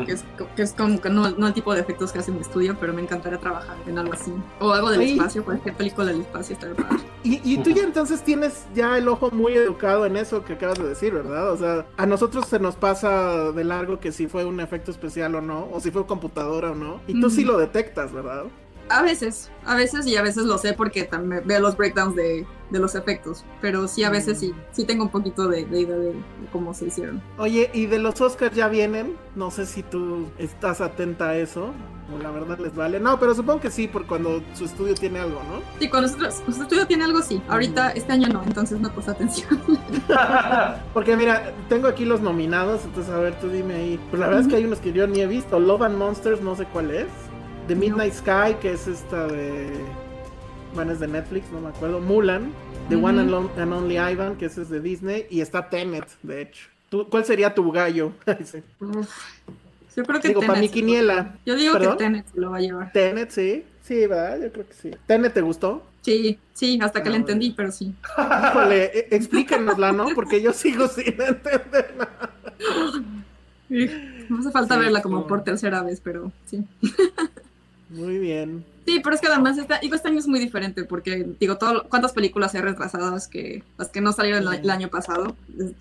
Que 0.05 0.13
es, 0.13 0.25
que 0.55 0.61
es 0.61 0.73
como 0.73 0.99
que 0.99 1.09
no, 1.09 1.30
no 1.32 1.47
el 1.47 1.53
tipo 1.53 1.73
de 1.73 1.82
efectos 1.82 2.11
que 2.11 2.19
hace 2.19 2.32
mi 2.32 2.39
estudio, 2.39 2.75
pero 2.80 2.93
me 2.93 3.01
encantaría 3.01 3.39
trabajar 3.39 3.75
en 3.86 3.97
algo 3.97 4.13
así. 4.13 4.34
O 4.59 4.71
algo 4.71 4.89
del 4.91 5.01
espacio, 5.01 5.43
cualquier 5.43 5.75
película 5.75 6.07
del 6.07 6.21
espacio 6.21 6.57
padre. 6.59 7.03
Y, 7.23 7.41
y 7.43 7.57
tú 7.57 7.71
ya 7.71 7.84
entonces 7.84 8.23
tienes 8.23 8.65
ya 8.73 8.97
el 8.97 9.07
ojo 9.07 9.30
muy 9.32 9.53
educado 9.53 10.05
en 10.05 10.17
eso 10.17 10.43
que 10.43 10.53
acabas 10.53 10.80
de 10.80 10.88
decir, 10.88 11.13
¿verdad? 11.13 11.51
O 11.51 11.57
sea, 11.57 11.86
a 11.97 12.05
nosotros 12.05 12.45
se 12.47 12.59
nos 12.59 12.75
pasa 12.75 13.51
de 13.51 13.63
largo 13.63 13.99
que 13.99 14.11
si 14.11 14.28
fue 14.28 14.45
un 14.45 14.59
efecto 14.59 14.91
especial 14.91 15.36
o 15.36 15.41
no, 15.41 15.67
o 15.71 15.80
si 15.80 15.91
fue 15.91 16.05
computadora 16.05 16.71
o 16.71 16.75
no. 16.75 17.01
Y 17.07 17.19
tú 17.19 17.30
sí 17.30 17.43
lo 17.43 17.57
detectas, 17.57 18.13
¿verdad? 18.13 18.45
A 18.89 19.01
veces, 19.01 19.51
a 19.65 19.75
veces 19.75 20.07
y 20.07 20.15
a 20.15 20.21
veces 20.21 20.45
lo 20.45 20.57
sé 20.57 20.73
porque 20.73 21.03
también 21.03 21.43
veo 21.45 21.59
los 21.59 21.75
breakdowns 21.75 22.15
de, 22.15 22.45
de 22.69 22.79
los 22.79 22.95
efectos, 22.95 23.43
pero 23.61 23.88
sí 23.88 24.03
a 24.03 24.09
veces 24.09 24.39
sí, 24.39 24.53
sí 24.71 24.85
tengo 24.85 25.03
un 25.03 25.09
poquito 25.09 25.47
de, 25.47 25.65
de 25.65 25.81
idea 25.81 25.97
de 25.97 26.13
cómo 26.51 26.73
se 26.73 26.85
hicieron. 26.85 27.21
Oye, 27.38 27.69
¿y 27.73 27.85
de 27.85 27.99
los 27.99 28.19
Oscars 28.21 28.55
ya 28.55 28.67
vienen? 28.67 29.15
No 29.35 29.51
sé 29.51 29.65
si 29.65 29.83
tú 29.83 30.27
estás 30.38 30.81
atenta 30.81 31.29
a 31.29 31.38
eso, 31.38 31.73
o 32.13 32.17
la 32.21 32.31
verdad 32.31 32.59
les 32.59 32.75
vale. 32.75 32.99
No, 32.99 33.19
pero 33.19 33.35
supongo 33.35 33.59
que 33.59 33.69
sí, 33.69 33.88
por 33.88 34.05
cuando 34.05 34.41
su 34.53 34.65
estudio 34.65 34.95
tiene 34.95 35.19
algo, 35.19 35.41
¿no? 35.43 35.61
Sí, 35.79 35.89
cuando 35.89 36.07
su, 36.07 36.17
su 36.51 36.61
estudio 36.61 36.88
tiene 36.88 37.03
algo, 37.03 37.21
sí. 37.21 37.41
Ahorita, 37.49 37.91
este 37.91 38.13
año 38.13 38.29
no, 38.29 38.43
entonces 38.43 38.79
no 38.79 38.89
puse 38.91 39.11
atención. 39.11 39.61
Porque 40.93 41.15
mira, 41.17 41.53
tengo 41.69 41.88
aquí 41.88 42.05
los 42.05 42.21
nominados, 42.21 42.85
entonces 42.85 43.13
a 43.13 43.17
ver, 43.17 43.38
tú 43.39 43.49
dime 43.49 43.75
ahí. 43.75 43.99
Pues 44.09 44.19
la 44.19 44.27
verdad 44.27 44.43
es 44.43 44.47
que 44.47 44.55
hay 44.55 44.65
unos 44.65 44.79
que 44.79 44.93
yo 44.93 45.07
ni 45.07 45.21
he 45.21 45.27
visto. 45.27 45.59
Love 45.59 45.83
and 45.83 45.97
Monsters, 45.97 46.41
no 46.41 46.55
sé 46.55 46.65
cuál 46.65 46.91
es. 46.91 47.07
The 47.68 47.76
Midnight 47.76 48.13
Sky, 48.13 48.55
que 48.61 48.72
es 48.74 48.88
esta 48.88 49.28
de... 49.28 49.68
Bueno, 50.74 50.91
es 50.91 50.99
de 50.99 51.07
Netflix, 51.07 51.49
no 51.51 51.61
me 51.61 51.70
acuerdo. 51.70 51.99
Mulan, 51.99 52.51
The 52.89 52.95
One 52.97 53.22
and, 53.22 53.74
Only 53.74 53.97
Ivan, 53.97 54.36
que 54.38 54.45
ese 54.45 54.61
es 54.61 54.70
de 54.70 54.80
Disney. 54.80 55.26
Y 55.30 55.41
está 55.41 55.70
Tenet, 55.70 56.05
de 56.24 56.41
hecho. 56.43 56.68
¿Tú- 56.89 57.07
¿Cuál 57.09 57.26
sería 57.26 57.53
tu 57.53 57.72
gallo? 57.72 58.11
Sí. 58.43 58.59
Yo 59.95 60.03
creo 60.03 60.22
que 60.22 60.28
Digo, 60.28 60.41
para 60.41 60.59
mi 60.59 60.70
quiniela. 60.70 61.36
Yo 61.45 61.55
digo 61.55 61.74
¿Perdón? 61.74 61.97
que 61.97 62.03
Tenet 62.03 62.26
se 62.32 62.39
lo 62.39 62.51
va 62.51 62.57
a 62.57 62.61
llevar. 62.61 62.91
Tenet, 62.91 63.32
sí. 63.32 63.63
Sí, 63.82 64.05
¿verdad? 64.05 64.39
Yo 64.43 64.51
creo 64.51 64.68
que 64.68 64.74
sí. 64.74 64.91
¿Tenet 65.07 65.34
te 65.34 65.41
gustó? 65.41 65.84
Sí, 66.03 66.38
sí, 66.53 66.78
hasta 66.82 67.01
que 67.01 67.09
Ah, 67.09 67.13
la 67.13 67.18
entendí, 67.18 67.51
pero 67.57 67.72
sí. 67.72 67.93
Híjole, 68.18 68.84
e- 68.86 69.07
explícanosla, 69.11 69.91
¿no? 69.93 70.09
Porque 70.13 70.41
yo 70.41 70.53
sigo 70.53 70.88
sin 70.88 71.07
entender 71.20 71.95
nada. 71.97 72.32
No 74.30 74.39
hace 74.39 74.51
falta 74.51 74.76
Sí, 74.76 74.82
verla 74.82 75.01
como- 75.01 75.26
por 75.26 75.43
tercera 75.43 75.82
vez, 75.82 75.99
pero 76.03 76.32
sí. 76.45 76.63
Muy 77.89 78.17
bien. 78.17 78.65
Sí, 78.85 79.01
pero 79.03 79.15
es 79.15 79.21
que 79.21 79.27
además 79.27 79.57
esta, 79.57 79.79
digo, 79.79 79.95
este 79.95 80.07
año 80.07 80.19
es 80.19 80.27
muy 80.27 80.39
diferente 80.39 80.85
porque, 80.85 81.27
digo, 81.39 81.57
todo, 81.57 81.88
cuántas 81.89 82.13
películas 82.13 82.55
hay 82.55 82.61
retrasadas 82.61 83.27
que 83.27 83.63
las 83.77 83.89
que 83.89 83.99
no 83.99 84.13
salieron 84.13 84.47
el, 84.53 84.59
el 84.61 84.69
año 84.69 84.88
pasado. 84.88 85.35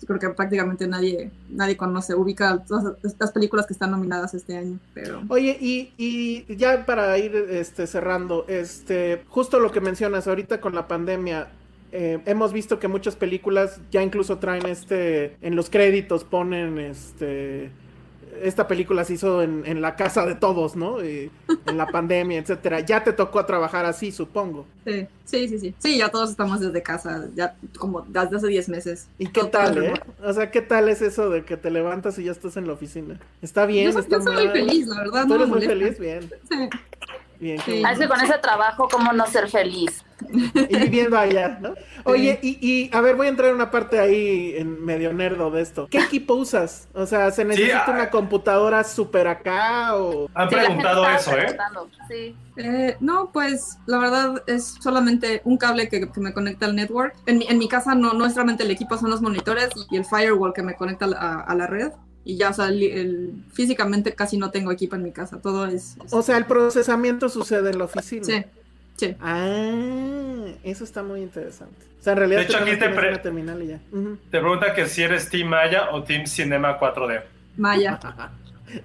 Creo 0.05 0.19
que 0.19 0.29
prácticamente 0.29 0.87
nadie, 0.87 1.31
nadie 1.49 1.77
conoce, 1.77 2.15
ubica 2.15 2.63
todas 2.65 2.95
estas 3.03 3.31
películas 3.31 3.65
que 3.65 3.73
están 3.73 3.91
nominadas 3.91 4.33
este 4.33 4.57
año, 4.57 4.79
pero... 4.93 5.21
Oye, 5.29 5.57
y, 5.59 5.91
y 5.97 6.55
ya 6.55 6.85
para 6.85 7.17
ir 7.17 7.35
este, 7.49 7.87
cerrando, 7.87 8.45
este, 8.47 9.23
justo 9.29 9.59
lo 9.59 9.71
que 9.71 9.79
mencionas 9.79 10.27
ahorita 10.27 10.59
con 10.59 10.75
la 10.75 10.87
pandemia, 10.87 11.47
eh, 11.93 12.19
hemos 12.25 12.51
visto 12.51 12.79
que 12.79 12.89
muchas 12.89 13.15
películas 13.15 13.79
ya 13.91 14.03
incluso 14.03 14.37
traen 14.39 14.65
este, 14.65 15.37
en 15.41 15.55
los 15.55 15.69
créditos 15.69 16.25
ponen 16.25 16.77
este, 16.77 17.71
esta 18.43 18.67
película 18.67 19.03
se 19.03 19.13
hizo 19.13 19.41
en, 19.41 19.63
en 19.65 19.81
la 19.81 19.95
casa 19.95 20.25
de 20.25 20.35
todos, 20.35 20.75
¿no? 20.75 21.03
Y 21.03 21.31
en 21.65 21.77
la 21.77 21.87
pandemia, 21.87 22.39
etcétera. 22.39 22.79
Ya 22.81 23.03
te 23.03 23.13
tocó 23.13 23.45
trabajar 23.45 23.85
así, 23.85 24.11
supongo. 24.11 24.65
Sí, 24.85 25.07
sí, 25.25 25.47
sí, 25.47 25.59
sí. 25.59 25.75
Sí, 25.77 25.97
ya 25.97 26.09
todos 26.09 26.31
estamos 26.31 26.59
desde 26.59 26.81
casa, 26.81 27.27
ya 27.35 27.55
como 27.77 28.01
desde 28.01 28.37
hace 28.37 28.47
10 28.47 28.69
meses. 28.69 29.07
¿Y 29.17 29.27
qué 29.27 29.43
tal, 29.45 29.83
eh? 29.83 29.93
O 30.23 30.33
sea, 30.33 30.51
¿qué 30.51 30.61
tal 30.61 30.89
es 30.89 31.01
eso 31.01 31.29
de 31.29 31.43
que 31.43 31.57
te 31.57 31.69
levantas 31.71 32.17
y 32.19 32.23
ya 32.23 32.31
estás 32.31 32.57
en 32.57 32.67
la 32.67 32.73
oficina? 32.73 33.19
¿Está 33.41 33.65
bien? 33.65 33.91
Yo 33.91 33.99
¿Está 33.99 34.17
yo 34.17 34.23
soy 34.23 34.35
muy 34.35 34.47
feliz, 34.49 34.87
la 34.87 34.99
verdad. 34.99 35.23
¿Tú 35.23 35.29
no 35.29 35.35
eres 35.35 35.47
muy 35.47 35.61
feliz? 35.61 35.99
Bien. 35.99 36.29
Sí. 36.49 36.69
Bien, 37.39 37.59
Sí. 37.61 37.83
con 38.07 38.21
ese 38.21 38.37
trabajo, 38.39 38.87
¿cómo 38.89 39.13
no 39.13 39.25
ser 39.27 39.49
feliz? 39.49 40.03
y 40.29 40.75
viviendo 40.77 41.17
allá, 41.17 41.59
¿no? 41.61 41.75
Oye, 42.03 42.39
y, 42.41 42.57
y 42.59 42.89
a 42.91 43.01
ver, 43.01 43.15
voy 43.15 43.27
a 43.27 43.29
entrar 43.29 43.49
en 43.49 43.55
una 43.55 43.69
parte 43.69 43.99
ahí 43.99 44.55
en 44.57 44.83
medio 44.83 45.13
nerdo 45.13 45.51
de 45.51 45.61
esto. 45.61 45.87
¿Qué 45.91 45.99
equipo 45.99 46.33
usas? 46.33 46.87
O 46.93 47.05
sea, 47.05 47.29
¿se 47.31 47.45
necesita 47.45 47.85
ah. 47.85 47.91
una 47.91 48.09
computadora 48.09 48.83
super 48.83 49.27
acá 49.27 49.95
o...? 49.95 50.27
Han 50.33 50.49
Sí, 50.49 50.55
preguntado 50.55 51.07
eso, 51.07 51.37
¿eh? 51.37 51.55
Eh, 52.57 52.97
no, 52.99 53.31
pues 53.31 53.77
la 53.85 53.99
verdad 53.99 54.43
es 54.47 54.75
solamente 54.81 55.41
un 55.43 55.57
cable 55.57 55.87
que, 55.87 56.09
que 56.11 56.19
me 56.19 56.33
conecta 56.33 56.65
al 56.65 56.75
network. 56.75 57.13
En 57.27 57.37
mi, 57.37 57.45
en 57.47 57.59
mi 57.59 57.67
casa 57.67 57.93
no, 57.93 58.13
no 58.13 58.25
es 58.25 58.33
realmente 58.33 58.63
el 58.63 58.71
equipo, 58.71 58.97
son 58.97 59.11
los 59.11 59.21
monitores 59.21 59.69
y 59.91 59.97
el 59.97 60.05
firewall 60.05 60.53
que 60.53 60.63
me 60.63 60.75
conecta 60.75 61.05
a 61.05 61.53
la 61.55 61.67
red. 61.67 61.91
Y 62.29 62.35
ya, 62.35 62.49
o 62.49 62.53
sea, 62.53 62.67
el- 62.67 62.83
el- 62.83 63.33
físicamente 63.53 64.13
casi 64.13 64.37
no 64.37 64.51
tengo 64.51 64.69
equipo 64.71 64.95
en 64.97 65.03
mi 65.03 65.11
casa, 65.13 65.39
todo 65.41 65.65
es... 65.65 65.95
es- 66.05 66.11
O 66.13 66.21
sea, 66.21 66.35
el 66.37 66.45
procesamiento 66.45 67.29
sucede 67.29 67.69
en 67.69 67.77
la 67.77 67.85
oficina. 67.85 68.23
sí, 68.25 68.43
sí. 68.97 69.15
Ah, 69.21 70.45
eso 70.63 70.83
está 70.83 71.03
muy 71.03 71.21
interesante. 71.21 71.85
O 71.99 72.03
sea, 72.03 72.13
en 72.13 72.19
realidad 72.19 72.39
De 72.41 72.45
hecho, 72.45 72.57
aquí 72.57 72.75
te 72.77 72.89
pre- 72.89 73.17
terminal 73.19 73.63
y 73.63 73.67
ya. 73.67 73.79
Te 74.29 74.39
pregunta 74.39 74.73
que 74.73 74.87
si 74.87 75.03
eres 75.03 75.29
Team 75.29 75.47
Maya 75.47 75.89
o 75.91 76.03
Team 76.03 76.25
Cinema 76.27 76.77
4D. 76.79 77.21
Maya. 77.57 77.99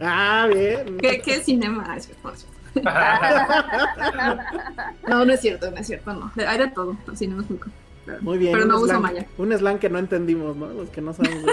Ah, 0.01 0.49
bien. 0.53 0.97
¿Qué, 0.99 1.21
qué 1.21 1.41
cinema? 1.43 1.85
Ah, 1.89 1.97
es. 1.97 2.09
No, 5.09 5.25
no 5.25 5.33
es 5.33 5.41
cierto, 5.41 5.69
no 5.71 5.77
es 5.77 5.87
cierto, 5.89 6.13
no. 6.15 6.33
Hay 6.47 6.59
de 6.59 6.69
todo, 6.69 6.97
el 7.09 7.17
cinema 7.17 7.43
es 7.43 7.51
muy 7.51 7.59
cool. 7.59 7.73
Muy 8.21 8.39
bien. 8.39 8.53
Pero 8.53 8.65
no 8.67 8.77
uso 8.81 8.87
slang- 8.95 9.01
Maya. 9.03 9.27
Un 9.39 9.53
slang 9.57 9.79
que 9.79 9.89
no 9.89 9.99
entendimos, 9.99 10.57
¿no? 10.57 10.67
Los 10.69 10.91
que 10.91 11.01
no 11.01 11.13
sabemos. 11.13 11.45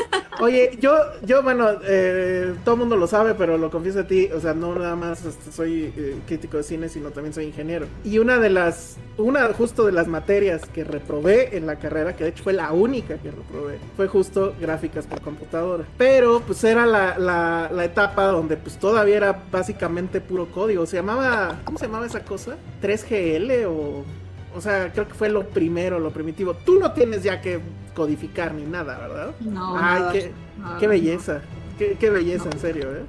Oye, 0.41 0.77
yo, 0.81 0.93
yo 1.25 1.43
bueno, 1.43 1.67
eh, 1.83 2.53
todo 2.63 2.75
el 2.75 2.79
mundo 2.79 2.95
lo 2.95 3.07
sabe, 3.07 3.35
pero 3.35 3.57
lo 3.57 3.69
confieso 3.69 3.99
a 3.99 4.07
ti, 4.07 4.29
o 4.33 4.39
sea, 4.39 4.53
no 4.53 4.73
nada 4.73 4.95
más 4.95 5.25
este, 5.25 5.51
soy 5.51 5.93
eh, 5.97 6.17
crítico 6.25 6.57
de 6.57 6.63
cine, 6.63 6.87
sino 6.89 7.11
también 7.11 7.33
soy 7.33 7.45
ingeniero. 7.45 7.87
Y 8.05 8.19
una 8.19 8.39
de 8.39 8.49
las, 8.49 8.97
una 9.17 9.45
justo 9.53 9.85
de 9.85 9.91
las 9.91 10.07
materias 10.07 10.61
que 10.73 10.83
reprobé 10.85 11.57
en 11.57 11.67
la 11.67 11.77
carrera, 11.77 12.15
que 12.15 12.23
de 12.23 12.29
hecho 12.31 12.43
fue 12.43 12.53
la 12.53 12.71
única 12.71 13.17
que 13.17 13.31
reprobé, 13.31 13.77
fue 13.97 14.07
justo 14.07 14.53
gráficas 14.61 15.05
por 15.07 15.19
computadora. 15.21 15.83
Pero 15.97 16.39
pues 16.41 16.63
era 16.63 16.85
la, 16.85 17.17
la, 17.19 17.69
la 17.71 17.83
etapa 17.85 18.23
donde 18.27 18.55
pues 18.55 18.79
todavía 18.79 19.17
era 19.17 19.43
básicamente 19.51 20.21
puro 20.21 20.47
código. 20.47 20.85
Se 20.85 20.95
llamaba, 20.95 21.59
¿cómo 21.65 21.77
se 21.77 21.85
llamaba 21.87 22.05
esa 22.05 22.23
cosa? 22.23 22.55
¿3GL 22.81 23.65
o...? 23.67 24.05
O 24.55 24.61
sea, 24.61 24.91
creo 24.91 25.07
que 25.07 25.13
fue 25.13 25.29
lo 25.29 25.47
primero, 25.49 25.99
lo 25.99 26.11
primitivo. 26.11 26.53
Tú 26.53 26.79
no 26.79 26.91
tienes 26.91 27.23
ya 27.23 27.41
que 27.41 27.59
codificar 27.95 28.53
ni 28.53 28.63
nada, 28.63 28.97
¿verdad? 28.97 29.31
No, 29.41 29.77
Ay, 29.77 29.99
nada. 29.99 30.11
qué, 30.11 30.31
Nada. 30.57 30.77
qué 30.79 30.87
belleza. 30.87 31.41
Qué, 31.77 31.95
qué 31.99 32.09
belleza, 32.09 32.45
No. 32.45 32.51
en 32.51 32.59
serio, 32.59 32.91
¿eh? 32.93 33.05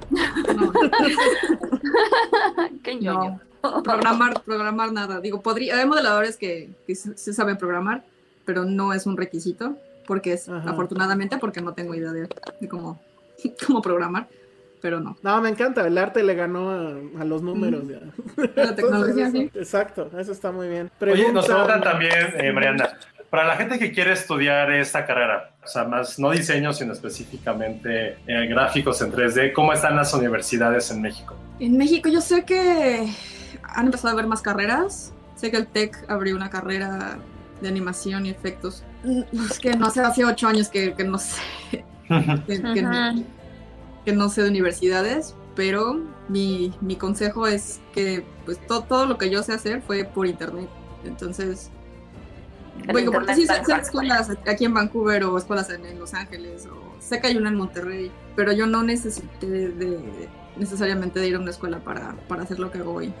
No, 0.55 0.71
Qué 2.83 2.95
ñoño. 2.95 3.39
no. 3.63 3.83
Programar, 3.83 4.41
programar 4.41 4.91
nada. 4.91 5.19
Digo, 5.21 5.41
podría, 5.41 5.77
hay 5.77 5.85
modeladores 5.85 6.37
que, 6.37 6.71
que 6.87 6.95
se 6.95 7.15
se 7.17 7.33
saben 7.33 7.57
programar, 7.57 8.03
pero 8.45 8.65
no 8.65 8.93
es 8.93 9.05
un 9.05 9.17
requisito, 9.17 9.77
porque 10.07 10.33
es, 10.33 10.49
Ajá. 10.49 10.71
afortunadamente, 10.71 11.37
porque 11.37 11.61
no 11.61 11.73
tengo 11.73 11.93
idea 11.93 12.11
de, 12.11 12.27
de 12.59 12.67
cómo, 12.67 12.99
cómo 13.67 13.81
programar, 13.81 14.27
pero 14.81 14.99
no. 14.99 15.15
No, 15.21 15.41
me 15.41 15.49
encanta. 15.49 15.85
El 15.87 15.97
arte 15.97 16.23
le 16.23 16.35
ganó 16.35 16.71
a, 16.71 17.21
a 17.21 17.25
los 17.25 17.41
números 17.41 17.83
ya. 17.87 17.99
La 18.55 18.75
tecnología, 18.75 19.27
Entonces, 19.27 19.49
sí. 19.53 19.59
Exacto, 19.59 20.09
eso 20.17 20.31
está 20.31 20.51
muy 20.51 20.67
bien. 20.67 20.89
Oye, 21.01 21.31
nos 21.31 21.45
Pregunta- 21.45 21.45
preguntan 21.47 21.81
también, 21.81 22.13
eh, 22.37 22.51
Mariana, 22.51 22.89
para 23.29 23.45
la 23.45 23.55
gente 23.55 23.79
que 23.79 23.91
quiere 23.93 24.11
estudiar 24.11 24.71
esta 24.71 25.05
carrera, 25.05 25.51
o 25.63 25.67
sea, 25.67 25.85
más 25.85 26.19
no 26.19 26.31
diseño, 26.31 26.73
sino 26.73 26.91
específicamente 26.93 28.17
eh, 28.27 28.47
gráficos 28.47 29.01
en 29.01 29.11
3D, 29.11 29.53
¿cómo 29.53 29.71
están 29.73 29.95
las 29.95 30.13
universidades 30.13 30.91
en 30.91 31.01
México? 31.01 31.35
En 31.59 31.77
México 31.77 32.09
yo 32.09 32.19
sé 32.21 32.43
que 32.43 33.07
han 33.63 33.85
empezado 33.85 34.09
a 34.09 34.11
haber 34.13 34.27
más 34.27 34.41
carreras. 34.41 35.13
Sé 35.35 35.49
que 35.49 35.57
el 35.57 35.67
TEC 35.67 36.05
abrió 36.09 36.35
una 36.35 36.49
carrera 36.49 37.17
de 37.61 37.67
animación 37.67 38.25
y 38.25 38.29
efectos. 38.31 38.83
Mm, 39.03 39.21
Es 39.49 39.59
que 39.59 39.75
no 39.75 39.89
sé, 39.89 40.01
hace 40.01 40.25
ocho 40.25 40.47
años 40.47 40.67
que, 40.69 40.93
que 40.93 41.03
no 41.03 41.17
sé. 41.17 41.39
que, 41.71 42.61
que. 42.61 43.23
Que 44.05 44.13
no 44.13 44.29
sé 44.29 44.43
de 44.43 44.49
universidades, 44.49 45.35
pero 45.55 45.99
mi, 46.27 46.73
mi 46.81 46.95
consejo 46.95 47.47
es 47.47 47.79
que 47.93 48.23
pues 48.45 48.65
to- 48.67 48.83
todo 48.83 49.05
lo 49.05 49.17
que 49.17 49.29
yo 49.29 49.43
sé 49.43 49.53
hacer 49.53 49.81
fue 49.81 50.03
por 50.05 50.27
internet. 50.27 50.69
Entonces, 51.03 51.69
bueno, 52.91 53.11
porque 53.11 53.35
sí 53.35 53.45
sé, 53.47 53.53
todas 53.65 53.81
escuelas 53.87 54.29
aquí 54.47 54.65
en 54.65 54.73
Vancouver 54.73 55.23
o 55.25 55.37
escuelas 55.37 55.69
en, 55.69 55.85
en 55.85 55.99
Los 55.99 56.13
Ángeles 56.13 56.65
o 56.65 56.95
sé 56.99 57.19
que 57.19 57.27
hay 57.27 57.37
una 57.37 57.49
en 57.49 57.55
Monterrey, 57.55 58.11
pero 58.35 58.53
yo 58.53 58.65
no 58.65 58.81
necesité 58.83 59.47
de, 59.69 60.29
necesariamente 60.55 61.19
de 61.19 61.27
ir 61.27 61.35
a 61.35 61.39
una 61.39 61.51
escuela 61.51 61.79
para, 61.79 62.15
para 62.27 62.43
hacer 62.43 62.59
lo 62.59 62.71
que 62.71 62.79
hago 62.79 62.93
hoy. 62.93 63.13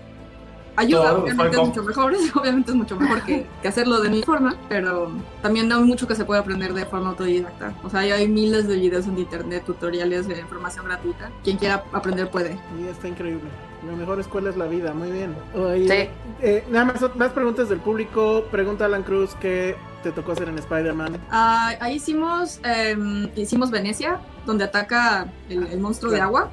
Ayuda, 0.81 1.13
obviamente 1.17 1.57
es 1.57 1.67
mucho 1.67 1.83
mejor, 1.83 2.13
obviamente 2.35 2.71
es 2.71 2.77
mucho 2.77 2.95
mejor 2.95 3.21
que, 3.23 3.45
que 3.61 3.67
hacerlo 3.67 3.99
de 4.01 4.09
mi 4.09 4.23
forma, 4.23 4.55
pero 4.69 5.11
también 5.41 5.71
hay 5.71 5.83
mucho 5.83 6.07
que 6.07 6.15
se 6.15 6.25
puede 6.25 6.39
aprender 6.41 6.73
de 6.73 6.85
forma 6.85 7.09
autodidacta. 7.09 7.73
O 7.83 7.89
sea, 7.89 8.01
hay, 8.01 8.11
hay 8.11 8.27
miles 8.27 8.67
de 8.67 8.75
videos 8.75 9.05
en 9.07 9.17
internet, 9.17 9.63
tutoriales 9.65 10.27
de 10.27 10.39
información 10.39 10.85
gratuita. 10.85 11.29
Quien 11.43 11.57
quiera 11.57 11.83
aprender 11.93 12.29
puede. 12.29 12.53
Sí, 12.53 12.87
está 12.89 13.07
increíble. 13.07 13.49
La 13.85 13.93
mejor 13.93 14.19
escuela 14.19 14.49
es 14.51 14.57
la 14.57 14.65
vida, 14.65 14.93
muy 14.93 15.11
bien. 15.11 15.35
Oye, 15.55 15.87
Sí. 15.87 16.09
eh, 16.45 16.63
nada 16.69 16.85
más, 16.85 17.15
más 17.15 17.31
preguntas 17.31 17.67
del 17.69 17.79
público. 17.79 18.45
Pregunta 18.51 18.85
Alan 18.85 19.01
Cruz 19.03 19.35
qué 19.39 19.75
te 20.03 20.11
tocó 20.11 20.33
hacer 20.33 20.49
en 20.49 20.57
Spider-Man. 20.59 21.17
Ah, 21.31 21.73
ahí 21.79 22.01
himos, 22.07 22.59
em, 22.63 23.29
hicimos 23.35 23.71
Venecia, 23.71 24.19
donde 24.45 24.63
ataca 24.65 25.27
el, 25.49 25.65
el 25.67 25.79
monstruo 25.79 26.11
de 26.11 26.21
agua. 26.21 26.49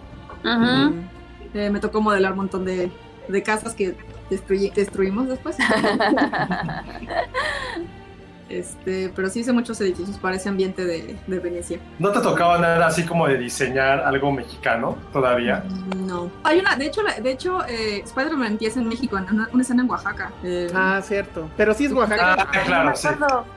Eh, 1.55 1.71
me 1.71 1.81
tocó 1.81 2.01
modelar 2.01 2.33
un 2.33 2.39
montón 2.39 2.65
de, 2.65 2.91
de 3.29 3.43
casas 3.43 3.75
que 3.75 3.97
destruyi- 4.31 4.73
destruimos 4.75 5.29
después. 5.29 5.57
Este, 8.49 9.13
pero 9.15 9.29
sí 9.29 9.41
hice 9.41 9.53
muchos 9.53 9.79
edificios 9.83 10.17
para 10.17 10.37
ese 10.37 10.49
ambiente 10.49 10.83
de, 10.87 11.19
de 11.27 11.39
Venecia. 11.39 11.79
¿No 11.99 12.11
te 12.13 12.21
tocaba 12.21 12.57
nada 12.57 12.87
así 12.87 13.05
como 13.05 13.29
de 13.29 13.37
diseñar 13.37 14.01
algo 14.01 14.33
mexicano 14.33 14.97
todavía? 15.13 15.65
No. 15.99 16.31
Hay 16.45 16.59
una, 16.61 16.75
de 16.77 16.87
hecho, 16.87 17.03
la- 17.03 17.21
de 17.21 17.31
hecho 17.31 17.59
eh, 17.69 18.01
Spider-Man 18.07 18.53
empieza 18.53 18.81
en 18.81 18.89
México, 18.89 19.19
en 19.19 19.25
una, 19.31 19.51
una 19.53 19.63
escena 19.63 19.83
en 19.83 19.91
Oaxaca. 19.91 20.33
eh, 20.43 20.69
Ah, 20.75 20.99
cierto. 21.05 21.51
Pero 21.59 21.75
sí 21.75 21.85
es 21.85 21.93
Oaxaca. 21.93 22.37
Ah, 22.39 22.51
claro, 22.65 22.97
sí. 22.97 23.09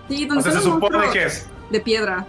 sí, 0.09 0.25
O 0.25 0.27
donde 0.27 0.43
sea, 0.43 0.51
se 0.51 0.59
supone 0.59 0.97
monstruos 0.97 1.13
que 1.13 1.23
es. 1.23 1.49
de 1.69 1.79
piedra. 1.79 2.25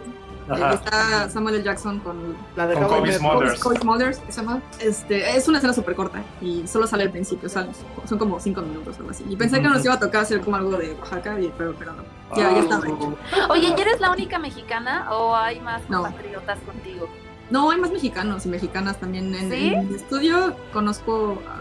Está 0.53 1.29
Samuel 1.31 1.57
L. 1.57 1.65
Jackson 1.65 1.99
con 2.01 2.37
La 2.57 2.67
de 2.67 2.75
Con 2.75 2.85
How 2.85 2.89
I 2.91 2.95
Kobe 2.99 3.09
Met- 3.11 3.19
Smulders. 3.19 3.61
Kobe 3.61 3.77
Smulders, 3.79 4.21
se 4.29 4.41
llama. 4.41 4.61
Este, 4.81 5.37
es 5.37 5.49
una 5.49 5.59
escena 5.59 5.73
súper 5.73 5.95
corta 5.95 6.23
y 6.41 6.67
solo 6.67 6.87
sale 6.87 7.05
al 7.05 7.11
principio, 7.11 7.47
o 7.49 7.51
sea, 7.51 7.67
son 8.09 8.19
como 8.19 8.39
cinco 8.41 8.61
minutos 8.63 8.97
o 8.97 9.01
algo 9.01 9.11
así. 9.11 9.25
Y 9.29 9.37
pensé 9.37 9.61
que 9.61 9.69
nos 9.69 9.85
iba 9.85 9.95
a 9.95 9.99
tocar 10.01 10.23
hacer 10.23 10.41
como 10.41 10.57
algo 10.57 10.73
de 10.77 10.93
Oaxaca, 10.95 11.39
y- 11.41 11.53
pero, 11.57 11.75
pero 11.79 11.93
no. 11.95 12.03
Ya, 12.37 12.51
ya 12.51 12.61
estaba 12.61 12.87
hecho. 12.87 13.17
Oye, 13.51 13.75
¿y 13.77 13.81
eres 13.81 14.01
la 14.01 14.11
única 14.11 14.39
mexicana 14.39 15.09
o 15.13 15.35
hay 15.37 15.61
más 15.61 15.83
No. 15.91 16.03
compatriotas 16.03 16.59
contigo? 16.61 17.09
No, 17.51 17.71
hay 17.71 17.79
más 17.79 17.91
mexicanos 17.91 18.47
y 18.47 18.49
mexicanas 18.49 18.99
también. 18.99 19.35
En, 19.35 19.51
¿Sí? 19.51 19.75
en 19.75 19.89
mi 19.91 19.95
estudio 19.97 20.55
conozco 20.73 21.39
a 21.47 21.61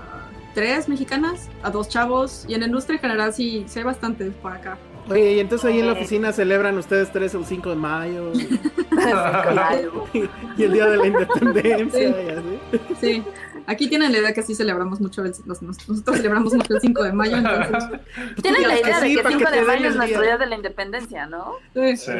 tres 0.53 0.87
mexicanas, 0.87 1.49
a 1.63 1.69
dos 1.69 1.89
chavos, 1.89 2.45
y 2.47 2.53
en 2.53 2.61
la 2.61 2.67
industria 2.67 2.95
en 2.95 3.01
general 3.01 3.33
sí, 3.33 3.65
sí 3.67 3.79
hay 3.79 3.85
bastantes 3.85 4.33
por 4.35 4.53
acá. 4.53 4.77
Oye, 5.09 5.33
y 5.33 5.39
entonces 5.39 5.65
ahí 5.69 5.79
en 5.79 5.87
la 5.87 5.93
oficina 5.93 6.31
celebran 6.31 6.77
ustedes 6.77 7.11
tres 7.11 7.33
el 7.33 7.45
5 7.45 7.69
de 7.71 7.75
mayo 7.75 8.31
y, 10.13 10.19
y 10.57 10.63
el 10.63 10.73
Día 10.73 10.87
de 10.87 10.97
la 10.97 11.07
Independencia 11.07 12.01
y 12.09 12.29
así. 12.29 12.59
Sí, 12.99 13.23
aquí 13.67 13.87
tienen 13.89 14.11
la 14.11 14.19
idea 14.19 14.33
que 14.33 14.43
sí 14.43 14.55
celebramos 14.55 15.01
mucho, 15.01 15.23
el, 15.23 15.33
los- 15.45 15.61
nosotros 15.61 16.17
celebramos 16.17 16.53
mucho 16.53 16.73
el 16.75 16.81
5 16.81 17.03
de 17.03 17.13
mayo, 17.13 17.37
entonces... 17.37 17.99
Tienes 18.41 18.67
la 18.67 18.73
que 18.75 18.81
idea 18.81 18.99
de 18.99 19.07
sí, 19.07 19.15
que 19.15 19.21
para 19.23 19.35
5 19.37 19.39
que 19.39 19.45
te 19.45 19.51
de 19.51 19.57
den 19.57 19.67
mayo 19.67 19.89
es 19.89 19.95
nuestro 19.95 20.19
día. 20.21 20.27
día 20.29 20.37
de 20.37 20.45
la 20.45 20.55
independencia, 20.55 21.25
¿no? 21.25 21.53
Sí, 21.73 21.97
Sí. 21.97 22.11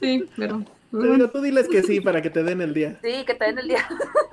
sí, 0.00 0.24
pero... 0.36 0.62
Te 0.90 0.98
digo, 0.98 1.28
tú 1.28 1.40
diles 1.40 1.68
que 1.68 1.82
sí 1.82 2.00
para 2.00 2.20
que 2.20 2.30
te 2.30 2.42
den 2.42 2.60
el 2.60 2.74
día. 2.74 2.98
Sí, 3.02 3.24
que 3.26 3.34
te 3.34 3.44
den 3.46 3.58
el 3.58 3.68
día. 3.68 3.86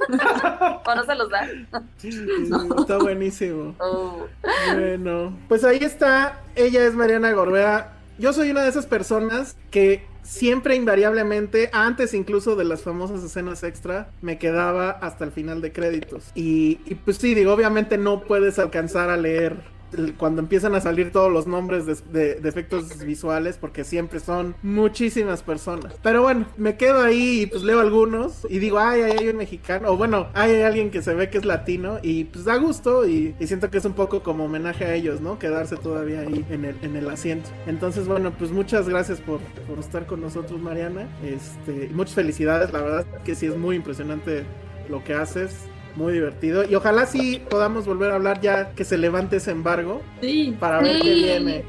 o 0.85 0.95
no 0.95 1.05
se 1.05 1.15
los 1.15 1.29
dan. 1.29 1.67
Está 2.79 2.97
buenísimo. 2.97 3.75
Oh. 3.79 4.25
Bueno, 4.73 5.37
pues 5.47 5.63
ahí 5.63 5.79
está. 5.81 6.41
Ella 6.55 6.85
es 6.85 6.93
Mariana 6.93 7.31
Gorbea. 7.31 7.93
Yo 8.17 8.33
soy 8.33 8.49
una 8.49 8.63
de 8.63 8.69
esas 8.69 8.87
personas 8.87 9.55
que 9.69 10.05
siempre 10.23 10.75
invariablemente, 10.75 11.69
antes 11.71 12.13
incluso 12.13 12.55
de 12.55 12.65
las 12.65 12.81
famosas 12.81 13.23
escenas 13.23 13.63
extra, 13.63 14.09
me 14.21 14.37
quedaba 14.37 14.89
hasta 14.89 15.23
el 15.23 15.31
final 15.31 15.61
de 15.61 15.71
créditos. 15.71 16.31
Y, 16.35 16.79
y 16.85 16.95
pues 16.95 17.17
sí, 17.17 17.33
digo, 17.35 17.53
obviamente 17.53 17.97
no 17.97 18.21
puedes 18.21 18.59
alcanzar 18.59 19.09
a 19.09 19.17
leer 19.17 19.76
cuando 20.17 20.41
empiezan 20.41 20.75
a 20.75 20.81
salir 20.81 21.11
todos 21.11 21.31
los 21.31 21.47
nombres 21.47 21.85
de, 21.85 21.95
de- 22.11 22.35
de 22.35 22.49
efectos 22.49 22.97
visuales 23.05 23.57
porque 23.57 23.83
siempre 23.83 24.19
son 24.19 24.55
muchísimas 24.61 25.41
personas. 25.43 25.93
Pero 26.03 26.21
bueno, 26.21 26.45
me 26.57 26.77
quedo 26.77 27.01
ahí 27.01 27.41
y 27.41 27.45
pues 27.47 27.63
leo 27.63 27.79
algunos 27.79 28.45
y 28.49 28.59
digo, 28.59 28.79
ay, 28.79 29.01
ay, 29.01 29.11
hay 29.19 29.29
un 29.29 29.37
mexicano, 29.37 29.89
o 29.91 29.97
bueno, 29.97 30.27
ay, 30.33 30.51
hay 30.51 30.61
alguien 30.63 30.91
que 30.91 31.01
se 31.01 31.13
ve 31.13 31.29
que 31.29 31.37
es 31.37 31.45
latino 31.45 31.99
y 32.01 32.25
pues 32.25 32.45
da 32.45 32.55
gusto 32.57 33.07
y, 33.07 33.35
y 33.39 33.47
siento 33.47 33.69
que 33.69 33.77
es 33.77 33.85
un 33.85 33.93
poco 33.93 34.23
como 34.23 34.45
homenaje 34.45 34.85
a 34.85 34.93
ellos, 34.93 35.21
¿no? 35.21 35.39
Quedarse 35.39 35.77
todavía 35.77 36.21
ahí 36.21 36.45
en 36.49 36.65
el, 36.65 36.75
en 36.81 36.95
el 36.95 37.09
asiento. 37.09 37.49
Entonces, 37.65 38.07
bueno, 38.07 38.31
pues 38.37 38.51
muchas 38.51 38.87
gracias 38.89 39.19
por, 39.21 39.39
por 39.67 39.79
estar 39.79 40.05
con 40.05 40.21
nosotros, 40.21 40.59
Mariana. 40.61 41.07
Este, 41.23 41.87
y 41.89 41.93
muchas 41.93 42.15
felicidades, 42.15 42.71
la 42.73 42.81
verdad 42.81 43.05
que 43.23 43.35
sí 43.35 43.45
es 43.45 43.55
muy 43.57 43.75
impresionante 43.75 44.45
lo 44.89 45.03
que 45.03 45.13
haces. 45.13 45.69
Muy 45.97 46.13
divertido. 46.13 46.63
Y 46.63 46.75
ojalá 46.75 47.05
sí 47.07 47.41
podamos 47.49 47.85
volver 47.85 48.11
a 48.11 48.15
hablar 48.15 48.39
ya 48.39 48.69
que 48.71 48.85
se 48.85 48.97
levante 48.97 49.37
ese 49.37 49.51
embargo 49.51 50.01
Sí, 50.21 50.55
para 50.59 50.79
ver 50.79 50.97
qué 51.01 51.01
Sí. 51.03 51.13
viene. 51.23 51.65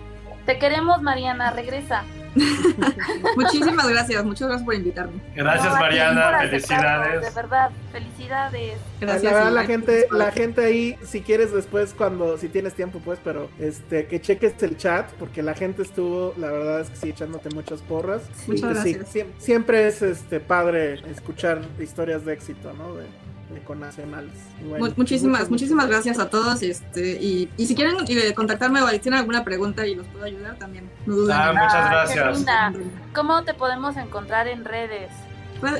Te 0.46 0.58
queremos, 0.58 1.02
Mariana, 1.02 1.50
regresa. 1.50 2.04
muchísimas 3.36 3.88
gracias, 3.88 4.24
muchas 4.24 4.48
gracias 4.48 4.64
por 4.64 4.74
invitarme. 4.74 5.20
Gracias, 5.34 5.72
No, 5.72 5.80
Mariana. 5.80 6.38
Felicidades. 6.40 7.20
De 7.22 7.30
verdad, 7.42 7.70
felicidades. 7.92 8.78
Gracias. 9.00 9.22
la 9.24 9.38
verdad, 9.38 9.52
la 9.52 9.64
gente, 9.64 10.06
la 10.10 10.30
gente 10.30 10.64
ahí, 10.64 10.96
si 11.04 11.20
quieres 11.22 11.52
después, 11.52 11.94
cuando, 11.96 12.36
si 12.38 12.48
tienes 12.48 12.74
tiempo, 12.74 13.00
pues, 13.04 13.18
pero 13.22 13.48
este, 13.58 14.06
que 14.06 14.20
cheques 14.20 14.62
el 14.62 14.76
chat, 14.76 15.10
porque 15.18 15.42
la 15.42 15.54
gente 15.54 15.82
estuvo, 15.82 16.34
la 16.36 16.50
verdad 16.50 16.80
es 16.80 16.90
que 16.90 16.96
sí, 16.96 17.08
echándote 17.10 17.50
muchas 17.54 17.80
porras. 17.82 18.22
Muchas 18.46 18.78
Y, 18.78 18.82
sí, 18.82 18.92
gracias. 18.94 19.14
siem- 19.14 19.32
siempre 19.38 19.86
es 19.88 20.02
este 20.02 20.40
padre 20.40 20.94
escuchar 21.10 21.60
historias 21.80 22.24
de 22.24 22.34
éxito, 22.34 22.72
¿no? 22.74 22.94
De, 22.94 23.04
Y 23.50 24.64
bueno, 24.68 24.86
Mu- 24.86 24.92
muchísimas, 24.96 25.48
muchísimas 25.50 25.86
gracias 25.88 26.18
a 26.18 26.28
todos. 26.28 26.62
Este, 26.62 27.18
y, 27.20 27.48
y 27.56 27.66
si 27.66 27.74
quieren 27.74 27.96
eh, 28.08 28.34
contactarme 28.34 28.80
o 28.82 28.88
si 28.88 28.98
tienen 28.98 29.20
alguna 29.20 29.44
pregunta 29.44 29.86
y 29.86 29.94
los 29.94 30.06
puedo 30.08 30.24
ayudar 30.24 30.56
también, 30.56 30.90
no 31.06 31.14
duden. 31.16 31.36
Ah, 31.38 31.52
muchas 31.52 32.08
qué 32.08 32.18
gracias. 32.20 32.36
linda. 32.36 32.72
¿Cómo 33.14 33.42
te 33.44 33.54
podemos 33.54 33.96
encontrar 33.96 34.48
en 34.48 34.64
redes? 34.64 35.10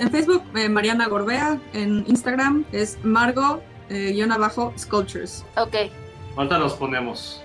En 0.01 0.11
Facebook, 0.11 0.43
eh, 0.57 0.69
Mariana 0.69 1.07
Gorbea. 1.09 1.59
En 1.73 2.05
Instagram 2.09 2.65
es 2.73 2.99
Margo, 3.05 3.63
eh, 3.91 4.13
guion 4.13 4.33
abajo, 4.33 4.73
Sculptures. 4.79 5.45
Ok, 5.57 5.75
Ahorita 6.37 6.59
los 6.59 6.75
ponemos. 6.75 7.43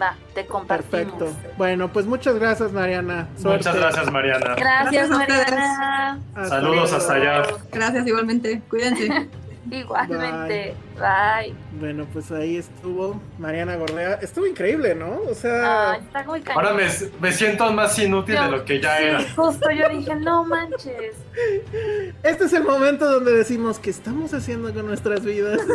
va, 0.00 0.16
te 0.34 0.46
compartimos. 0.46 0.90
Perfecto. 1.14 1.36
Bueno, 1.58 1.92
pues 1.92 2.06
muchas 2.06 2.34
gracias, 2.36 2.72
Mariana. 2.72 3.28
Suerte. 3.36 3.58
Muchas 3.68 3.76
gracias, 3.76 4.10
Mariana. 4.12 4.54
Gracias, 4.56 5.08
Gracias 5.08 5.10
a 5.10 5.16
ustedes. 5.16 5.50
Mariana. 5.50 6.18
Hasta 6.34 6.48
Saludos 6.48 6.76
luego. 6.90 6.96
hasta 6.96 7.12
allá. 7.14 7.42
Gracias 7.72 8.06
igualmente. 8.06 8.62
Cuídense. 8.70 9.28
Igualmente. 9.70 10.74
Bye. 10.94 11.54
Bueno, 11.78 12.06
pues 12.12 12.30
ahí 12.32 12.56
estuvo 12.56 13.20
Mariana 13.38 13.76
Gordea. 13.76 14.14
Estuvo 14.22 14.46
increíble, 14.46 14.94
¿no? 14.94 15.20
O 15.28 15.34
sea, 15.34 15.92
Ay, 15.92 16.00
está 16.00 16.24
muy 16.24 16.40
cañón. 16.40 16.64
Ahora 16.64 16.76
me, 16.76 16.86
me 17.20 17.32
siento 17.32 17.70
más 17.72 17.98
inútil 17.98 18.36
de 18.36 18.50
lo 18.50 18.64
que 18.64 18.80
ya 18.80 18.96
sí, 18.96 19.04
era. 19.04 19.24
Justo 19.36 19.70
yo 19.70 19.88
dije, 19.88 20.14
no 20.16 20.44
manches. 20.44 21.16
este 22.22 22.44
es 22.44 22.52
el 22.52 22.64
momento 22.64 23.10
donde 23.10 23.32
decimos 23.32 23.78
que 23.78 23.90
estamos 23.90 24.32
haciendo 24.34 24.72
con 24.72 24.86
nuestras 24.86 25.24
vidas. 25.24 25.60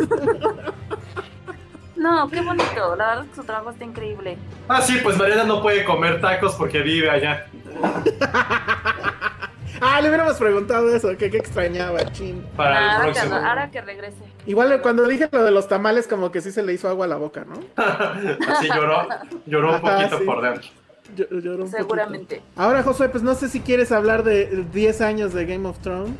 No, 1.96 2.28
qué 2.28 2.40
bonito. 2.42 2.94
La 2.94 3.08
verdad 3.08 3.24
es 3.24 3.30
que 3.30 3.36
su 3.36 3.44
trabajo 3.44 3.70
está 3.70 3.84
increíble. 3.84 4.36
Ah, 4.68 4.82
sí, 4.82 5.00
pues 5.02 5.16
Mariana 5.16 5.44
no 5.44 5.62
puede 5.62 5.82
comer 5.82 6.20
tacos 6.20 6.54
porque 6.54 6.80
vive 6.80 7.10
allá. 7.10 7.46
Ah, 9.80 10.00
le 10.00 10.08
hubiéramos 10.08 10.36
preguntado 10.36 10.94
eso, 10.94 11.16
que 11.16 11.30
qué 11.30 11.38
extrañaba, 11.38 12.04
chin. 12.12 12.44
Para 12.56 12.78
el 12.78 12.84
ahora, 12.90 13.06
que, 13.06 13.12
próximo. 13.12 13.36
ahora 13.36 13.70
que 13.70 13.80
regrese. 13.80 14.18
Igual 14.46 14.80
cuando 14.82 15.06
dije 15.06 15.28
lo 15.30 15.44
de 15.44 15.50
los 15.50 15.68
tamales, 15.68 16.06
como 16.06 16.30
que 16.30 16.40
sí 16.40 16.52
se 16.52 16.62
le 16.62 16.72
hizo 16.72 16.88
agua 16.88 17.06
a 17.06 17.08
la 17.08 17.16
boca, 17.16 17.44
¿no? 17.44 17.60
Así 18.48 18.68
lloró, 18.68 19.08
lloró 19.46 19.74
un 19.74 19.80
poquito 19.80 20.18
sí. 20.18 20.24
por 20.24 20.42
dentro. 20.42 20.68
Lloró 21.16 21.64
un 21.64 21.70
Seguramente. 21.70 22.36
poquito. 22.36 22.60
Ahora, 22.60 22.82
Josué, 22.82 23.08
pues 23.08 23.22
no 23.22 23.34
sé 23.34 23.48
si 23.48 23.60
quieres 23.60 23.92
hablar 23.92 24.24
de 24.24 24.64
10 24.72 25.00
años 25.02 25.32
de 25.32 25.46
Game 25.46 25.68
of 25.68 25.78
Thrones. 25.78 26.16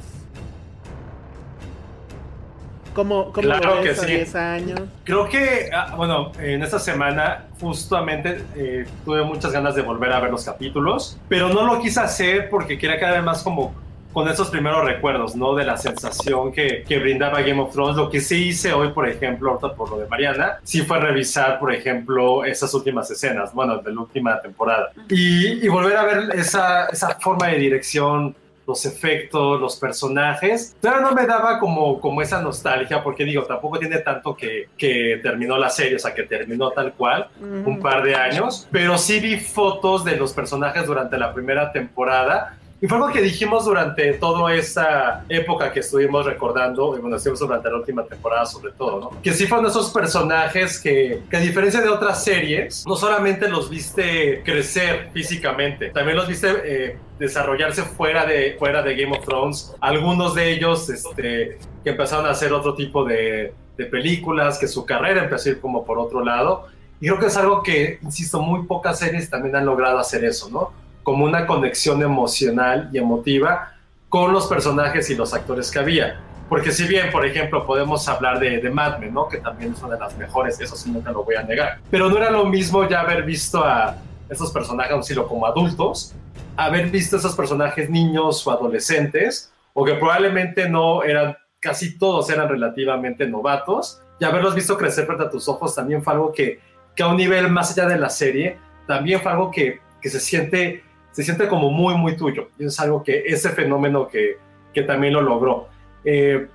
¿Cómo, 2.97 3.31
cómo 3.31 3.47
Claro 3.47 3.75
lo 3.75 3.83
que 3.83 3.91
ves 3.91 3.99
a 3.99 4.07
sí. 4.07 4.13
10 4.15 4.35
años? 4.37 4.81
Creo 5.05 5.29
que, 5.29 5.69
ah, 5.71 5.93
bueno, 5.99 6.33
en 6.41 6.63
esta 6.63 6.79
semana 6.79 7.45
justamente 7.61 8.43
eh, 8.57 8.87
tuve 9.05 9.23
muchas 9.23 9.53
ganas 9.53 9.75
de 9.75 9.83
volver 9.83 10.11
a 10.13 10.21
ver 10.21 10.31
los 10.31 10.47
capítulos, 10.47 11.19
pero 11.29 11.51
no 11.51 11.67
lo 11.67 11.79
quise 11.79 12.01
hacer 12.01 12.49
porque 12.49 12.79
quería 12.79 12.99
quedar 12.99 13.23
más 13.23 13.43
como 13.43 13.75
con 14.15 14.27
esos 14.31 14.49
primeros 14.49 14.83
recuerdos, 14.83 15.37
¿no? 15.37 15.55
De 15.55 15.63
la 15.63 15.77
sensación 15.77 16.51
que, 16.51 16.85
que 16.89 16.99
brindaba 16.99 17.43
Game 17.43 17.61
of 17.61 17.71
Thrones. 17.75 17.97
Lo 17.97 18.09
que 18.09 18.23
sí 18.23 18.47
hice 18.47 18.73
hoy, 18.73 18.89
por 18.93 19.07
ejemplo, 19.07 19.51
ahorita 19.51 19.75
por 19.75 19.91
lo 19.91 19.99
de 19.99 20.07
Mariana, 20.09 20.57
sí 20.63 20.81
fue 20.81 20.99
revisar, 20.99 21.59
por 21.59 21.71
ejemplo, 21.71 22.47
esas 22.47 22.73
últimas 22.73 23.11
escenas, 23.11 23.53
bueno, 23.53 23.77
de 23.77 23.93
la 23.93 24.01
última 24.01 24.41
temporada. 24.41 24.91
Y, 25.11 25.63
y 25.63 25.69
volver 25.69 25.99
a 25.99 26.05
ver 26.05 26.31
esa, 26.35 26.87
esa 26.87 27.11
forma 27.21 27.49
de 27.49 27.59
dirección, 27.59 28.35
los 28.67 28.85
efectos, 28.85 29.61
los 29.61 29.77
personajes. 29.77 30.77
Pero 30.81 31.01
no 31.01 31.13
me 31.13 31.27
daba 31.27 31.59
como, 31.59 32.01
como 32.01 32.21
esa 32.21 32.43
nostalgia, 32.43 33.03
porque 33.03 33.25
digo, 33.25 33.45
tampoco 33.45 33.79
tiene 33.79 33.99
tanto 33.99 34.37
que, 34.37 34.69
que 34.77 35.21
terminó 35.23 35.57
la 35.57 35.71
serie, 35.71 35.97
o 35.97 35.99
sea, 35.99 36.15
que 36.15 36.25
terminó 36.25 36.71
tal 36.71 36.95
cual, 36.95 37.29
un 37.41 37.81
par 37.81 38.03
de 38.03 38.15
años, 38.15 38.69
pero 38.71 38.99
sí 38.99 39.21
vi 39.21 39.39
fotos 39.39 40.05
de 40.05 40.17
los 40.17 40.33
personajes 40.33 40.87
durante 40.87 41.17
la 41.17 41.33
primera 41.33 41.73
temporada. 41.73 42.56
Y 42.81 42.87
fue 42.87 42.99
algo 42.99 43.11
que 43.11 43.23
dijimos 43.23 43.65
durante 43.65 44.13
toda 44.15 44.55
esa 44.55 45.25
época 45.29 45.73
que 45.73 45.81
estuvimos 45.81 46.27
recordando, 46.27 46.97
y 46.97 47.01
bueno, 47.01 47.17
estuvimos 47.17 47.41
durante 47.41 47.71
la 47.71 47.77
última 47.77 48.05
temporada 48.05 48.45
sobre 48.45 48.73
todo, 48.73 49.01
¿no? 49.01 49.23
Que 49.23 49.33
sí 49.33 49.47
fueron 49.47 49.67
esos 49.67 49.91
personajes 49.91 50.79
que, 50.79 51.23
que 51.31 51.37
a 51.39 51.41
diferencia 51.41 51.81
de 51.81 51.89
otras 51.89 52.23
series, 52.23 52.85
no 52.87 52.97
solamente 52.97 53.49
los 53.49 53.71
viste 53.71 54.43
crecer 54.45 55.11
físicamente, 55.13 55.89
también 55.91 56.19
los 56.19 56.29
viste 56.29 56.49
eh, 56.65 56.99
desarrollarse 57.19 57.83
fuera 57.83 58.27
de, 58.27 58.57
fuera 58.59 58.83
de 58.83 58.95
Game 58.95 59.17
of 59.17 59.25
Thrones. 59.25 59.75
Algunos 59.81 60.35
de 60.35 60.53
ellos 60.53 60.91
este, 60.91 61.59
que 61.83 61.91
empezaron 61.91 62.27
a 62.27 62.31
hacer 62.31 62.53
otro 62.53 62.75
tipo 62.75 63.05
de, 63.05 63.55
de 63.77 63.87
películas, 63.87 64.59
que 64.59 64.69
su 64.69 64.85
carrera 64.85 65.25
empezó 65.25 65.49
a 65.49 65.53
ir 65.53 65.61
como 65.61 65.85
por 65.85 65.99
otro 65.99 66.23
lado. 66.23 66.67
Y 67.01 67.07
creo 67.07 67.19
que 67.19 67.27
es 67.27 67.37
algo 67.37 67.63
que, 67.63 67.99
insisto, 68.03 68.41
muy 68.41 68.67
pocas 68.67 68.99
series 68.99 69.29
también 69.29 69.57
han 69.57 69.67
logrado 69.67 69.99
hacer 69.99 70.25
eso, 70.25 70.49
¿no? 70.51 70.73
Como 71.07 71.25
una 71.25 71.47
conexión 71.47 72.03
emocional 72.03 72.91
y 72.93 72.99
emotiva 72.99 73.75
con 74.09 74.33
los 74.33 74.49
personajes 74.49 75.09
y 75.11 75.15
los 75.15 75.33
actores 75.33 75.71
que 75.71 75.79
había. 75.79 76.21
Porque 76.49 76.73
si 76.73 76.89
bien, 76.89 77.13
por 77.13 77.25
ejemplo, 77.25 77.65
podemos 77.65 78.09
hablar 78.09 78.41
de, 78.41 78.59
de 78.59 78.71
Mad 78.71 78.99
Men, 78.99 79.15
¿no? 79.15 79.29
Que 79.29 79.39
también 79.39 79.73
es 79.73 79.83
una 79.83 79.95
de 79.95 80.01
las 80.01 80.17
mejores, 80.17 80.61
eso 80.61 80.75
sí 80.75 80.91
nunca 80.91 81.13
lo 81.13 81.23
voy 81.23 81.37
a 81.37 81.45
negar. 81.45 81.79
Pero 81.93 82.09
no 82.09 82.17
era 82.17 82.31
lo 82.31 82.47
mismo 82.47 82.89
ya 82.89 83.03
haber 83.03 83.23
visto 83.23 83.65
a, 83.65 83.97
esos 84.29 84.51
personajes, 84.51 85.07
sino 85.07 85.29
como 85.29 85.47
adultos, 85.47 86.13
haber 86.57 86.91
visto 86.91 87.17
esos 87.17 87.37
personajes 87.37 87.89
niños 87.89 88.45
o 88.47 88.51
adolescentes, 88.51 89.53
o 89.73 89.85
que 89.85 89.95
probablemente 89.95 90.69
no 90.69 91.05
eran, 91.05 91.37
casi 91.61 91.97
todos 91.99 92.29
eran 92.31 92.49
relativamente 92.49 93.27
novatos, 93.27 94.01
y 94.19 94.25
haberlos 94.25 94.57
visto 94.57 94.77
crecer 94.77 95.07
frente 95.07 95.25
a 95.25 95.31
tus 95.31 95.49
ojos 95.49 95.75
también 95.75 96.03
fue 96.03 96.15
algo 96.15 96.33
que, 96.33 96.59
que 96.97 97.03
a 97.03 97.09
un 97.09 97.17
nivel 97.17 97.51
más 97.51 97.71
allá 97.71 97.89
de 97.89 97.99
la 97.99 98.09
serie, 98.09 98.59
también 98.87 99.21
fue 99.21 99.31
algo 99.31 99.51
que, 99.51 99.81
que 100.01 100.09
se 100.09 100.21
siente 100.21 100.83
se 101.17 101.23
siente 101.23 101.49
como 101.49 101.71
muy, 101.71 101.95
muy 101.95 102.15
tuyo. 102.15 102.51
Y 102.59 102.67
es 102.67 102.79
algo 102.79 103.03
que 103.03 103.23
ese 103.25 103.49
fenómeno 103.49 104.07
que, 104.07 104.37
que 104.75 104.83
también 104.83 105.15
lo 105.15 105.23
logró. 105.23 105.67
Eh, 106.05 106.47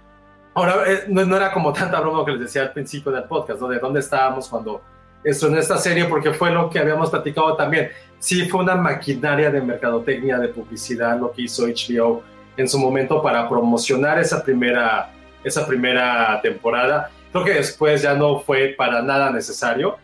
ahora, 0.54 0.84
eh, 0.86 1.06
no, 1.08 1.26
no, 1.26 1.36
era 1.36 1.52
como 1.52 1.74
tanta 1.74 2.00
broma 2.00 2.24
que 2.24 2.34
les 2.34 2.42
decía 2.42 2.62
al 2.62 2.72
principio 2.72 3.12
del 3.12 3.24
podcast, 3.24 3.60
¿no? 3.60 3.68
De 3.68 3.80
dónde 3.80 4.02
estábamos 4.02 4.48
cuando 4.48 4.84
en 5.24 5.58
esta 5.58 5.80
serie, 5.80 6.06
porque 6.06 6.32
fue 6.32 6.52
lo 6.52 6.70
que 6.70 6.78
habíamos 6.78 7.10
platicado 7.10 7.56
también. 7.56 7.90
Sí, 8.20 8.48
fue 8.48 8.62
una 8.62 8.76
maquinaria 8.76 9.50
de 9.50 9.62
mercadotecnia, 9.62 10.38
de 10.38 10.50
publicidad, 10.50 11.20
lo 11.20 11.32
que 11.32 11.42
hizo 11.42 11.66
HBO 11.66 12.22
en 12.56 12.70
su 12.70 12.78
momento 12.78 13.20
para 13.24 13.50
promocionar 13.50 14.20
esa 14.20 14.44
primera, 14.44 15.12
esa 15.44 15.66
primera 15.66 16.40
temporada. 16.44 17.10
Creo 17.32 17.44
que 17.44 17.54
después 17.54 18.04
ya 18.04 18.14
no 18.14 18.42
fue 18.42 18.76
para 18.78 19.02
nada 19.02 19.32
necesario. 19.32 19.98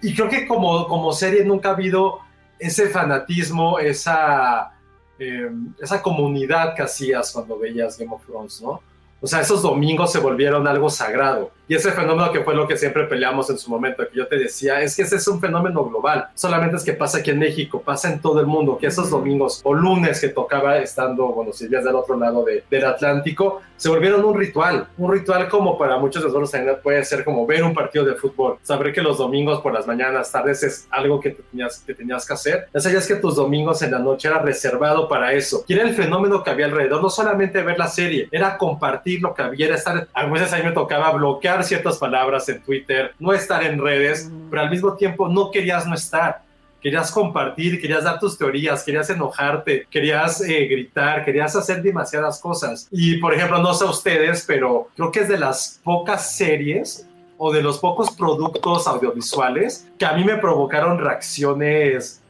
Y 0.00 0.14
creo 0.14 0.30
que 0.30 0.46
como, 0.46 0.88
como 0.88 1.12
serie 1.12 1.44
nunca 1.44 1.68
ha 1.68 1.72
habido 1.72 2.20
ese 2.60 2.88
fanatismo, 2.88 3.78
esa, 3.78 4.72
eh, 5.18 5.50
esa 5.80 6.02
comunidad 6.02 6.74
que 6.74 6.82
hacías 6.82 7.32
cuando 7.32 7.58
veías 7.58 7.98
Game 7.98 8.14
of 8.14 8.24
Thrones, 8.24 8.60
¿no? 8.60 8.82
O 9.20 9.26
sea, 9.26 9.40
esos 9.40 9.62
domingos 9.62 10.12
se 10.12 10.18
volvieron 10.18 10.66
algo 10.66 10.88
sagrado. 10.88 11.50
Y 11.70 11.76
ese 11.76 11.92
fenómeno 11.92 12.32
que 12.32 12.40
fue 12.40 12.52
lo 12.52 12.66
que 12.66 12.76
siempre 12.76 13.04
peleamos 13.04 13.48
en 13.48 13.56
su 13.56 13.70
momento, 13.70 14.02
que 14.10 14.18
yo 14.18 14.26
te 14.26 14.36
decía, 14.36 14.80
es 14.80 14.96
que 14.96 15.02
ese 15.02 15.14
es 15.14 15.28
un 15.28 15.40
fenómeno 15.40 15.84
global. 15.84 16.26
Solamente 16.34 16.74
es 16.74 16.82
que 16.82 16.94
pasa 16.94 17.18
aquí 17.18 17.30
en 17.30 17.38
México, 17.38 17.80
pasa 17.80 18.12
en 18.12 18.20
todo 18.20 18.40
el 18.40 18.46
mundo, 18.46 18.76
que 18.76 18.88
esos 18.88 19.08
domingos 19.08 19.60
o 19.62 19.72
lunes 19.72 20.20
que 20.20 20.30
tocaba 20.30 20.78
estando, 20.78 21.28
bueno, 21.28 21.52
si 21.52 21.68
del 21.68 21.94
otro 21.94 22.18
lado 22.18 22.42
de, 22.42 22.64
del 22.68 22.84
Atlántico, 22.86 23.62
se 23.76 23.88
volvieron 23.88 24.24
un 24.24 24.36
ritual. 24.36 24.88
Un 24.98 25.12
ritual 25.12 25.48
como 25.48 25.78
para 25.78 25.96
muchos 25.96 26.22
de 26.22 26.28
nosotros 26.28 26.50
también 26.50 26.76
puede 26.82 27.04
ser 27.04 27.24
como 27.24 27.46
ver 27.46 27.62
un 27.62 27.72
partido 27.72 28.04
de 28.04 28.16
fútbol. 28.16 28.58
Saber 28.62 28.92
que 28.92 29.00
los 29.00 29.18
domingos 29.18 29.60
por 29.60 29.72
las 29.72 29.86
mañanas, 29.86 30.32
tardes 30.32 30.64
es 30.64 30.88
algo 30.90 31.20
que 31.20 31.30
tenías, 31.30 31.78
que 31.86 31.94
tenías 31.94 32.26
que 32.26 32.32
hacer. 32.32 32.66
Ya 32.74 32.80
sabías 32.80 33.06
que 33.06 33.14
tus 33.14 33.36
domingos 33.36 33.80
en 33.82 33.92
la 33.92 34.00
noche 34.00 34.26
era 34.26 34.40
reservado 34.40 35.08
para 35.08 35.32
eso. 35.34 35.64
Y 35.68 35.74
era 35.74 35.84
el 35.84 35.94
fenómeno 35.94 36.42
que 36.42 36.50
había 36.50 36.66
alrededor, 36.66 37.00
no 37.00 37.08
solamente 37.08 37.62
ver 37.62 37.78
la 37.78 37.86
serie, 37.86 38.28
era 38.32 38.58
compartir 38.58 39.22
lo 39.22 39.32
que 39.32 39.42
había, 39.42 39.66
era 39.66 39.76
estar, 39.76 40.08
a 40.12 40.26
veces 40.26 40.52
a 40.52 40.56
mí 40.56 40.64
me 40.64 40.72
tocaba 40.72 41.12
bloquear 41.12 41.59
ciertas 41.64 41.98
palabras 41.98 42.48
en 42.48 42.62
Twitter, 42.62 43.14
no 43.18 43.32
estar 43.32 43.62
en 43.62 43.80
redes, 43.80 44.30
pero 44.48 44.62
al 44.62 44.70
mismo 44.70 44.94
tiempo 44.94 45.28
no 45.28 45.50
querías 45.50 45.86
no 45.86 45.94
estar. 45.94 46.42
Querías 46.80 47.10
compartir, 47.10 47.78
querías 47.78 48.04
dar 48.04 48.18
tus 48.18 48.38
teorías, 48.38 48.82
querías 48.82 49.10
enojarte, 49.10 49.86
querías 49.90 50.40
eh, 50.40 50.66
gritar, 50.66 51.24
querías 51.24 51.54
hacer 51.54 51.82
demasiadas 51.82 52.40
cosas. 52.40 52.88
Y 52.90 53.18
por 53.18 53.34
ejemplo, 53.34 53.58
no 53.58 53.74
sé 53.74 53.84
ustedes, 53.84 54.44
pero 54.46 54.88
creo 54.96 55.12
que 55.12 55.20
es 55.20 55.28
de 55.28 55.38
las 55.38 55.78
pocas 55.84 56.34
series 56.34 57.06
o 57.36 57.52
de 57.52 57.62
los 57.62 57.78
pocos 57.78 58.10
productos 58.12 58.86
audiovisuales 58.86 59.88
que 59.98 60.06
a 60.06 60.14
mí 60.14 60.24
me 60.24 60.36
provocaron 60.36 60.98
reacciones 60.98 62.22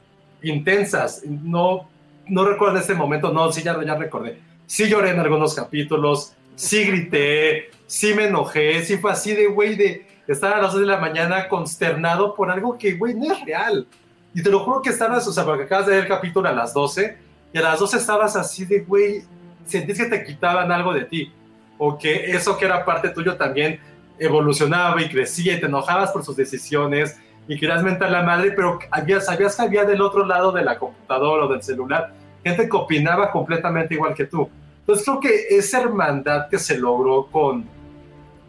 intensas. 0.43 1.23
No, 1.25 1.89
no 2.27 2.45
recuerdo 2.45 2.79
ese 2.79 2.95
momento, 2.95 3.33
no, 3.33 3.53
sí, 3.53 3.63
ya, 3.63 3.83
ya 3.85 3.95
recordé. 3.95 4.41
Sí 4.67 4.89
lloré 4.89 5.11
en 5.11 5.21
algunos 5.21 5.55
capítulos, 5.55 6.33
sí 6.55 6.85
grité, 6.85 7.71
sí 7.91 8.15
me 8.15 8.27
enojé, 8.27 8.85
sí 8.85 8.99
fue 8.99 9.11
así 9.11 9.35
de, 9.35 9.49
güey, 9.49 9.75
de 9.75 10.07
estar 10.29 10.55
a 10.55 10.63
las 10.63 10.73
2 10.73 10.83
de 10.83 10.87
la 10.87 10.99
mañana 10.99 11.49
consternado 11.49 12.37
por 12.37 12.49
algo 12.49 12.79
que, 12.79 12.95
güey, 12.95 13.15
no 13.15 13.33
es 13.33 13.45
real. 13.45 13.89
Y 14.33 14.45
te 14.45 14.49
lo 14.49 14.61
juro 14.61 14.81
que 14.81 14.91
estabas, 14.91 15.27
o 15.27 15.33
sea, 15.33 15.45
porque 15.45 15.65
acabas 15.65 15.87
de 15.87 15.95
ver 15.95 16.03
el 16.05 16.09
capítulo 16.09 16.49
a 16.49 16.53
las 16.53 16.73
12 16.73 17.19
y 17.53 17.59
a 17.59 17.63
las 17.63 17.81
12 17.81 17.97
estabas 17.97 18.37
así 18.37 18.65
de, 18.65 18.81
güey, 18.81 19.25
sentís 19.67 19.99
que 19.99 20.05
te 20.05 20.23
quitaban 20.23 20.71
algo 20.71 20.95
de 20.95 21.07
ti. 21.07 21.33
O 21.79 21.99
que 21.99 22.31
eso 22.31 22.57
que 22.57 22.67
era 22.67 22.85
parte 22.85 23.09
tuyo 23.09 23.37
también 23.37 23.81
evolucionaba 24.21 25.03
y 25.03 25.09
crecía 25.09 25.55
y 25.55 25.61
te 25.61 25.67
enojabas 25.67 26.13
por 26.13 26.25
sus 26.25 26.37
decisiones 26.37 27.19
y 27.49 27.59
querías 27.59 27.83
mentar 27.83 28.13
la 28.13 28.23
madre, 28.23 28.53
pero 28.53 28.79
había, 28.93 29.21
sabías 29.21 29.57
que 29.57 29.63
había 29.63 29.85
del 29.85 30.01
otro 30.01 30.25
lado 30.25 30.53
de 30.53 30.63
la 30.63 30.79
computadora 30.79 31.47
o 31.47 31.49
del 31.49 31.63
celular 31.63 32.13
gente 32.45 32.69
que 32.69 32.77
opinaba 32.77 33.31
completamente 33.33 33.95
igual 33.95 34.15
que 34.15 34.27
tú. 34.27 34.49
Entonces 34.81 35.05
creo 35.05 35.21
que 35.21 35.47
esa 35.51 35.81
hermandad 35.81 36.49
que 36.49 36.59
se 36.59 36.79
logró 36.79 37.27
con, 37.27 37.65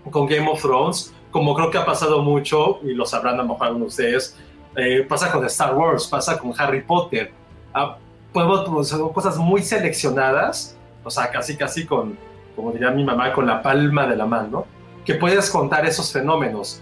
con 0.09 0.25
Game 0.25 0.49
of 0.49 0.61
Thrones, 0.61 1.13
como 1.29 1.53
creo 1.55 1.69
que 1.69 1.77
ha 1.77 1.85
pasado 1.85 2.21
mucho, 2.21 2.79
y 2.83 2.93
lo 2.93 3.05
sabrán 3.05 3.35
a 3.35 3.43
lo 3.43 3.49
mejor 3.49 3.67
algunos 3.67 3.95
de 3.95 4.05
ustedes, 4.05 4.37
eh, 4.75 5.05
pasa 5.07 5.31
con 5.31 5.45
Star 5.45 5.75
Wars, 5.75 6.07
pasa 6.07 6.37
con 6.37 6.53
Harry 6.57 6.81
Potter. 6.81 7.31
Ah, 7.73 7.97
podemos, 8.31 8.67
pues, 8.69 8.93
cosas 9.13 9.37
muy 9.37 9.61
seleccionadas, 9.61 10.77
o 11.03 11.09
sea, 11.09 11.29
casi 11.29 11.57
casi 11.57 11.85
con, 11.85 12.17
como 12.55 12.71
diría 12.71 12.91
mi 12.91 13.03
mamá, 13.03 13.33
con 13.33 13.45
la 13.45 13.61
palma 13.61 14.07
de 14.07 14.15
la 14.15 14.25
mano, 14.25 14.65
que 15.05 15.15
puedes 15.15 15.49
contar 15.49 15.85
esos 15.85 16.11
fenómenos. 16.11 16.81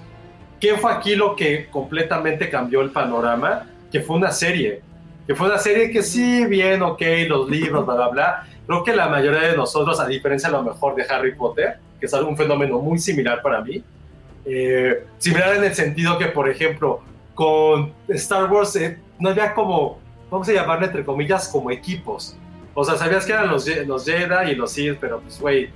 ¿Qué 0.59 0.76
fue 0.76 0.91
aquí 0.91 1.15
lo 1.15 1.36
que 1.36 1.70
completamente 1.70 2.49
cambió 2.49 2.82
el 2.82 2.91
panorama? 2.91 3.65
Que 3.91 4.01
fue 4.01 4.17
una 4.17 4.32
serie. 4.32 4.82
Que 5.26 5.36
fue 5.36 5.47
una 5.47 5.57
serie 5.57 5.89
que 5.89 6.03
sí, 6.03 6.45
bien, 6.45 6.82
ok, 6.82 7.01
los 7.28 7.49
libros, 7.49 7.86
bla, 7.86 7.95
bla, 7.95 8.07
bla. 8.09 8.47
Creo 8.67 8.84
que 8.84 8.95
la 8.95 9.07
mayoría 9.07 9.41
de 9.41 9.55
nosotros, 9.55 9.99
a 9.99 10.05
diferencia 10.05 10.49
a 10.49 10.51
lo 10.51 10.63
mejor 10.63 10.95
de 10.95 11.05
Harry 11.09 11.34
Potter, 11.34 11.80
que 12.00 12.06
es 12.06 12.14
un 12.14 12.38
fenómeno 12.38 12.80
muy 12.80 13.00
similar 13.00 13.41
para 13.41 13.62
mí, 13.62 13.84
eh, 14.45 15.06
similar 15.18 15.56
en 15.56 15.64
el 15.66 15.76
sentido 15.76 16.18
que, 16.18 16.28
por 16.28 16.50
ejemplo, 16.50 17.02
con 17.36 17.93
Star 18.08 18.52
Wars 18.52 18.76
eh, 18.76 18.97
no 19.20 19.30
había 19.30 19.54
como, 19.54 20.00
vamos 20.30 20.47
a 20.50 20.54
llamarle 20.54 20.88
entre 20.88 21.04
comillas, 21.04 21.47
como 21.47 21.72
equipos. 21.72 22.36
O 22.74 22.84
sea, 22.84 22.95
sabías 22.95 23.26
que 23.26 23.34
eran 23.34 23.50
los, 23.50 23.68
los 23.86 24.06
Jedi 24.06 24.52
y 24.52 24.56
los 24.56 24.72
Sith, 24.72 24.97
pero 25.00 25.20
pues, 25.20 25.39
güey, 25.39 25.70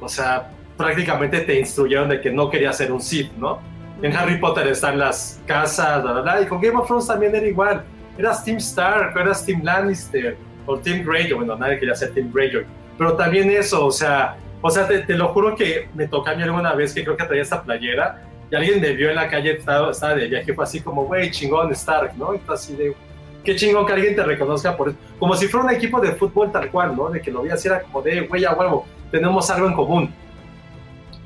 o 0.00 0.08
sea, 0.08 0.50
prácticamente 0.76 1.40
te 1.40 1.58
instruyeron 1.58 2.08
de 2.08 2.20
que 2.20 2.30
no 2.30 2.50
querías 2.50 2.76
ser 2.76 2.92
un 2.92 3.00
Sith, 3.00 3.32
¿no? 3.32 3.60
En 4.02 4.14
Harry 4.16 4.38
Potter 4.38 4.66
están 4.66 4.98
las 4.98 5.40
casas, 5.46 6.02
bla, 6.02 6.12
bla, 6.12 6.22
bla, 6.22 6.40
y 6.42 6.46
con 6.46 6.60
Game 6.60 6.76
of 6.76 6.86
Thrones 6.86 7.06
también 7.06 7.34
era 7.34 7.46
igual. 7.46 7.84
Eras 8.18 8.44
Team 8.44 8.58
Stark, 8.58 9.16
eras 9.16 9.44
Team 9.46 9.62
Lannister, 9.62 10.36
o 10.66 10.76
Team 10.78 11.04
Greyjoy, 11.04 11.34
bueno, 11.34 11.56
nadie 11.56 11.78
quería 11.78 11.94
ser 11.94 12.12
Team 12.12 12.30
Greyjoy, 12.32 12.64
pero 12.98 13.14
también 13.16 13.50
eso, 13.50 13.86
o 13.86 13.92
sea, 13.92 14.36
o 14.62 14.70
sea, 14.70 14.86
te, 14.86 15.00
te, 15.00 15.14
lo 15.14 15.28
juro 15.28 15.56
que 15.56 15.88
me 15.94 16.08
tocó 16.08 16.30
a 16.30 16.34
mí 16.34 16.42
alguna 16.42 16.72
vez 16.72 16.94
que 16.94 17.02
creo 17.02 17.16
que 17.16 17.24
traía 17.24 17.42
esta 17.42 17.62
playera 17.62 18.22
y 18.50 18.54
alguien 18.54 18.80
me 18.80 18.92
vio 18.92 19.10
en 19.10 19.16
la 19.16 19.28
calle, 19.28 19.52
estaba, 19.52 19.90
estaba 19.90 20.14
de 20.14 20.28
viaje, 20.28 20.54
fue 20.54 20.64
así 20.64 20.80
como, 20.80 21.04
güey, 21.04 21.30
chingón 21.30 21.72
Stark, 21.72 22.14
¿no? 22.16 22.34
Y 22.34 22.38
fue 22.38 22.54
así 22.54 22.76
de, 22.76 22.94
qué 23.42 23.56
chingón 23.56 23.86
que 23.86 23.92
alguien 23.92 24.14
te 24.14 24.22
reconozca 24.22 24.76
por 24.76 24.90
eso. 24.90 24.98
Como 25.18 25.34
si 25.34 25.48
fuera 25.48 25.66
un 25.66 25.72
equipo 25.72 26.00
de 26.00 26.12
fútbol 26.12 26.52
tal 26.52 26.70
cual, 26.70 26.94
¿no? 26.94 27.08
De 27.08 27.20
que 27.20 27.30
lo 27.30 27.42
vi 27.42 27.50
así, 27.50 27.68
era 27.68 27.80
como 27.80 28.02
de, 28.02 28.20
güey, 28.20 28.44
a 28.44 28.52
huevo, 28.52 28.86
tenemos 29.10 29.50
algo 29.50 29.66
en 29.66 29.74
común. 29.74 30.14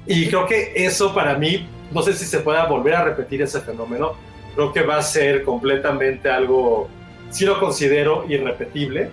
Y 0.06 0.28
creo 0.28 0.46
que 0.46 0.72
eso 0.76 1.12
para 1.12 1.36
mí, 1.36 1.68
no 1.92 2.00
sé 2.00 2.14
si 2.14 2.24
se 2.24 2.40
pueda 2.40 2.64
volver 2.66 2.94
a 2.94 3.04
repetir 3.04 3.42
ese 3.42 3.60
fenómeno, 3.60 4.12
creo 4.54 4.72
que 4.72 4.82
va 4.82 4.98
a 4.98 5.02
ser 5.02 5.42
completamente 5.42 6.30
algo, 6.30 6.88
sí 7.30 7.44
lo 7.44 7.58
considero 7.58 8.24
irrepetible, 8.28 9.10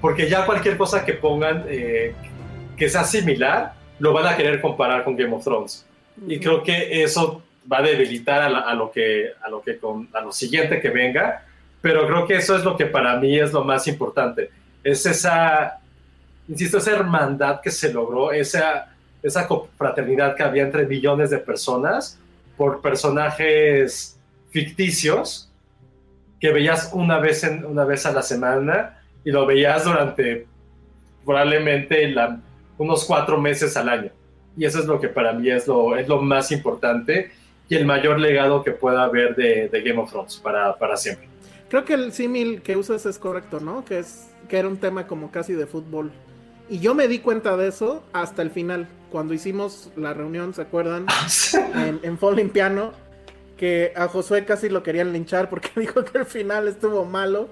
porque 0.00 0.28
ya 0.28 0.46
cualquier 0.46 0.76
cosa 0.78 1.04
que 1.04 1.14
pongan 1.14 1.64
eh, 1.68 2.14
que 2.78 2.88
sea 2.88 3.04
similar, 3.04 3.72
lo 3.98 4.12
van 4.12 4.26
a 4.26 4.36
querer 4.36 4.60
comparar 4.60 5.04
con 5.04 5.16
Game 5.16 5.34
of 5.34 5.44
Thrones. 5.44 5.84
Y 6.26 6.38
creo 6.38 6.62
que 6.62 7.02
eso 7.02 7.42
va 7.70 7.78
a 7.78 7.82
debilitar 7.82 8.42
a, 8.42 8.74
lo 8.74 8.90
que 8.90 9.32
a 9.42 9.48
lo 9.48 9.60
que 9.60 9.78
con, 9.78 10.08
a 10.12 10.20
lo 10.20 10.32
siguiente 10.32 10.80
que 10.80 10.90
venga, 10.90 11.44
pero 11.80 12.06
creo 12.06 12.26
que 12.26 12.36
eso 12.36 12.56
es 12.56 12.64
lo 12.64 12.76
que 12.76 12.86
para 12.86 13.16
mí 13.16 13.38
es 13.38 13.52
lo 13.52 13.64
más 13.64 13.86
importante. 13.86 14.50
Es 14.82 15.04
esa 15.04 15.80
insisto, 16.48 16.78
esa 16.78 16.92
hermandad 16.92 17.60
que 17.60 17.70
se 17.70 17.92
logró, 17.92 18.32
esa 18.32 18.88
esa 19.22 19.48
fraternidad 19.76 20.36
que 20.36 20.42
había 20.42 20.62
entre 20.62 20.86
millones 20.86 21.30
de 21.30 21.38
personas 21.38 22.18
por 22.56 22.80
personajes 22.80 24.18
ficticios 24.50 25.50
que 26.40 26.52
veías 26.52 26.90
una 26.92 27.18
vez 27.18 27.42
en, 27.44 27.64
una 27.64 27.84
vez 27.84 28.06
a 28.06 28.12
la 28.12 28.22
semana 28.22 29.00
y 29.24 29.30
lo 29.30 29.44
veías 29.44 29.84
durante 29.84 30.46
probablemente 31.24 32.08
la, 32.08 32.38
unos 32.78 33.04
cuatro 33.04 33.40
meses 33.40 33.76
al 33.76 33.88
año. 33.88 34.10
Y 34.56 34.64
eso 34.64 34.78
es 34.78 34.86
lo 34.86 35.00
que 35.00 35.08
para 35.08 35.32
mí 35.32 35.50
es 35.50 35.66
lo, 35.66 35.96
es 35.96 36.08
lo 36.08 36.22
más 36.22 36.50
importante 36.50 37.30
y 37.68 37.74
el 37.76 37.84
mayor 37.84 38.18
legado 38.18 38.62
que 38.64 38.72
pueda 38.72 39.04
haber 39.04 39.36
de, 39.36 39.68
de 39.68 39.82
Game 39.82 40.00
of 40.00 40.10
Thrones 40.10 40.36
para, 40.36 40.76
para, 40.76 40.96
siempre. 40.96 41.28
Creo 41.68 41.84
que 41.84 41.94
el 41.94 42.12
símil 42.12 42.62
que 42.62 42.76
usas 42.76 43.04
es 43.04 43.18
correcto, 43.18 43.60
¿no? 43.60 43.84
Que, 43.84 43.98
es, 43.98 44.30
que 44.48 44.58
era 44.58 44.68
un 44.68 44.78
tema 44.78 45.06
como 45.06 45.30
casi 45.30 45.52
de 45.52 45.66
fútbol. 45.66 46.10
Y 46.70 46.80
yo 46.80 46.94
me 46.94 47.08
di 47.08 47.18
cuenta 47.18 47.56
de 47.56 47.68
eso 47.68 48.02
hasta 48.12 48.42
el 48.42 48.50
final, 48.50 48.88
cuando 49.10 49.34
hicimos 49.34 49.90
la 49.96 50.14
reunión, 50.14 50.54
¿se 50.54 50.62
acuerdan? 50.62 51.06
en, 51.74 52.00
en 52.02 52.18
Falling 52.18 52.50
Piano, 52.50 52.92
que 53.56 53.92
a 53.96 54.08
Josué 54.08 54.44
casi 54.44 54.70
lo 54.70 54.82
querían 54.82 55.12
linchar 55.12 55.50
porque 55.50 55.68
dijo 55.76 56.04
que 56.04 56.18
el 56.18 56.26
final 56.26 56.68
estuvo 56.68 57.04
malo. 57.04 57.48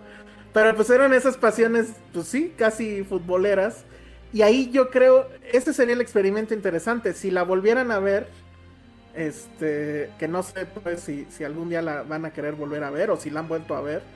Pero 0.55 0.74
pues 0.74 0.89
eran 0.89 1.12
esas 1.12 1.37
pasiones, 1.37 1.93
pues 2.14 2.29
sí, 2.29 2.55
casi 2.57 3.05
futboleras. 3.05 3.85
Y 4.33 4.43
ahí 4.43 4.70
yo 4.70 4.91
creo, 4.91 5.29
este 5.43 5.72
sería 5.72 5.95
el 5.95 6.01
experimento 6.01 6.55
interesante. 6.55 7.14
Si 7.14 7.31
la 7.31 7.43
volvieran 7.45 7.91
a 7.91 7.99
ver, 8.01 8.35
este, 9.14 10.14
que 10.18 10.29
no 10.29 10.43
sé 10.43 10.66
pues, 10.66 11.03
si, 11.03 11.27
si 11.31 11.45
algún 11.45 11.68
día 11.70 11.83
la 11.83 12.03
van 12.05 12.24
a 12.27 12.33
querer 12.33 12.55
volver 12.55 12.85
a 12.85 12.91
ver 12.91 13.11
o 13.11 13.16
si 13.16 13.31
la 13.31 13.41
han 13.41 13.49
vuelto 13.49 13.74
a 13.77 13.83
ver. 13.83 14.09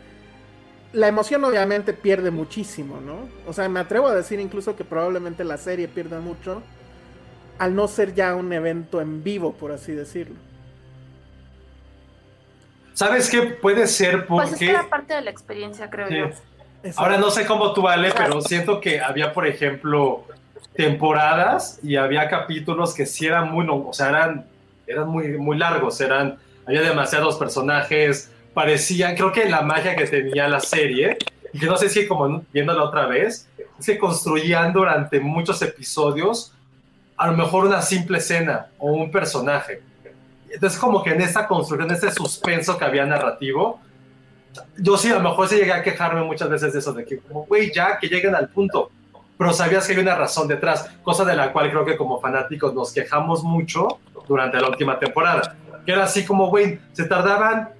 la 0.93 1.09
emoción 1.09 1.45
obviamente 1.45 1.95
pierde 1.95 2.31
muchísimo, 2.33 3.01
¿no? 3.01 3.35
O 3.45 3.53
sea, 3.53 3.69
me 3.69 3.81
atrevo 3.81 4.09
a 4.09 4.15
decir 4.15 4.41
incluso 4.41 4.77
que 4.77 4.85
probablemente 4.85 5.45
la 5.45 5.57
serie 5.59 5.89
pierda 5.89 6.21
mucho 6.21 6.69
al 7.59 7.75
no 7.77 7.89
ser 7.89 8.15
ya 8.15 8.35
un 8.37 8.53
evento 8.53 9.01
en 9.01 9.23
vivo, 9.23 9.57
por 9.57 9.73
así 9.73 9.93
decirlo. 9.95 10.43
¿Sabes 12.93 13.29
qué? 13.31 13.43
Puede 13.43 13.87
ser 13.87 14.27
porque... 14.27 14.51
Pues 14.51 14.53
es 14.53 14.63
que 14.63 14.71
era 14.71 14.89
parte 14.89 15.15
de 15.15 15.23
la 15.23 15.31
experiencia, 15.31 15.91
creo 15.91 16.09
Sí. 16.09 16.15
yo. 16.15 16.31
Exacto. 16.83 17.01
Ahora 17.01 17.19
no 17.19 17.31
sé 17.31 17.47
cómo 17.47 17.73
tú, 17.73 17.89
Ale, 17.89 18.13
pero 18.17 18.41
siento 18.41 18.81
que 18.81 19.01
había, 19.01 19.33
por 19.33 19.47
ejemplo, 19.47 20.25
temporadas 20.75 21.79
y 21.83 21.97
había 21.97 22.29
capítulos 22.29 22.95
que 22.95 23.07
sí 23.07 23.27
eran 23.27 23.51
muy, 23.51 23.67
o 23.69 23.93
sea, 23.93 24.09
eran, 24.09 24.47
eran 24.87 25.09
muy, 25.09 25.37
muy 25.39 25.59
largos, 25.59 26.01
eran, 26.01 26.39
había 26.67 26.83
demasiados 26.83 27.37
personajes, 27.37 28.31
parecían, 28.55 29.15
creo 29.15 29.33
que 29.33 29.49
la 29.49 29.63
magia 29.63 29.95
que 29.95 30.07
tenía 30.07 30.49
la 30.49 30.61
serie, 30.61 31.19
y 31.53 31.59
que 31.59 31.67
no 31.67 31.77
sé 31.77 31.89
si 31.89 32.07
como 32.07 32.43
viéndola 32.53 32.85
otra 32.85 33.07
vez, 33.07 33.49
es 33.79 33.87
que 33.87 33.99
construían 33.99 34.73
durante 34.73 35.21
muchos 35.21 35.61
episodios 35.63 36.53
a 37.17 37.27
lo 37.27 37.37
mejor 37.37 37.67
una 37.67 37.83
simple 37.83 38.19
escena 38.19 38.69
o 38.79 38.93
un 38.93 39.11
personaje. 39.11 39.83
Entonces 40.49 40.79
como 40.79 41.03
que 41.03 41.11
en 41.11 41.21
esta 41.21 41.47
construcción, 41.47 41.91
en 41.91 41.95
este 41.95 42.11
suspenso 42.11 42.79
que 42.79 42.85
había 42.85 43.05
narrativo, 43.05 43.81
yo 44.77 44.97
sí, 44.97 45.11
a 45.11 45.15
lo 45.15 45.21
mejor 45.29 45.49
sí 45.49 45.57
llegué 45.57 45.73
a 45.73 45.83
quejarme 45.83 46.23
muchas 46.23 46.49
veces 46.49 46.73
de 46.73 46.79
eso, 46.81 46.93
de 46.93 47.05
que, 47.05 47.19
como, 47.19 47.45
güey, 47.47 47.73
ya, 47.73 47.99
que 47.99 48.09
lleguen 48.09 48.35
al 48.35 48.49
punto. 48.49 48.91
Pero 49.39 49.53
sabías 49.53 49.87
que 49.87 49.95
hay 49.95 49.99
una 50.01 50.15
razón 50.17 50.49
detrás, 50.49 50.91
cosa 51.03 51.25
de 51.25 51.35
la 51.35 51.53
cual 51.53 51.71
creo 51.71 51.85
que 51.85 51.97
como 51.97 52.21
fanáticos 52.21 52.75
nos 52.75 52.93
quejamos 52.93 53.43
mucho 53.43 53.99
durante 54.29 54.61
la 54.61 54.69
última 54.69 54.99
temporada. 54.99 55.57
Que 55.87 55.93
era 55.93 56.05
así 56.05 56.27
como, 56.27 56.49
güey, 56.49 56.79
se 56.93 57.05
tardaban 57.07 57.71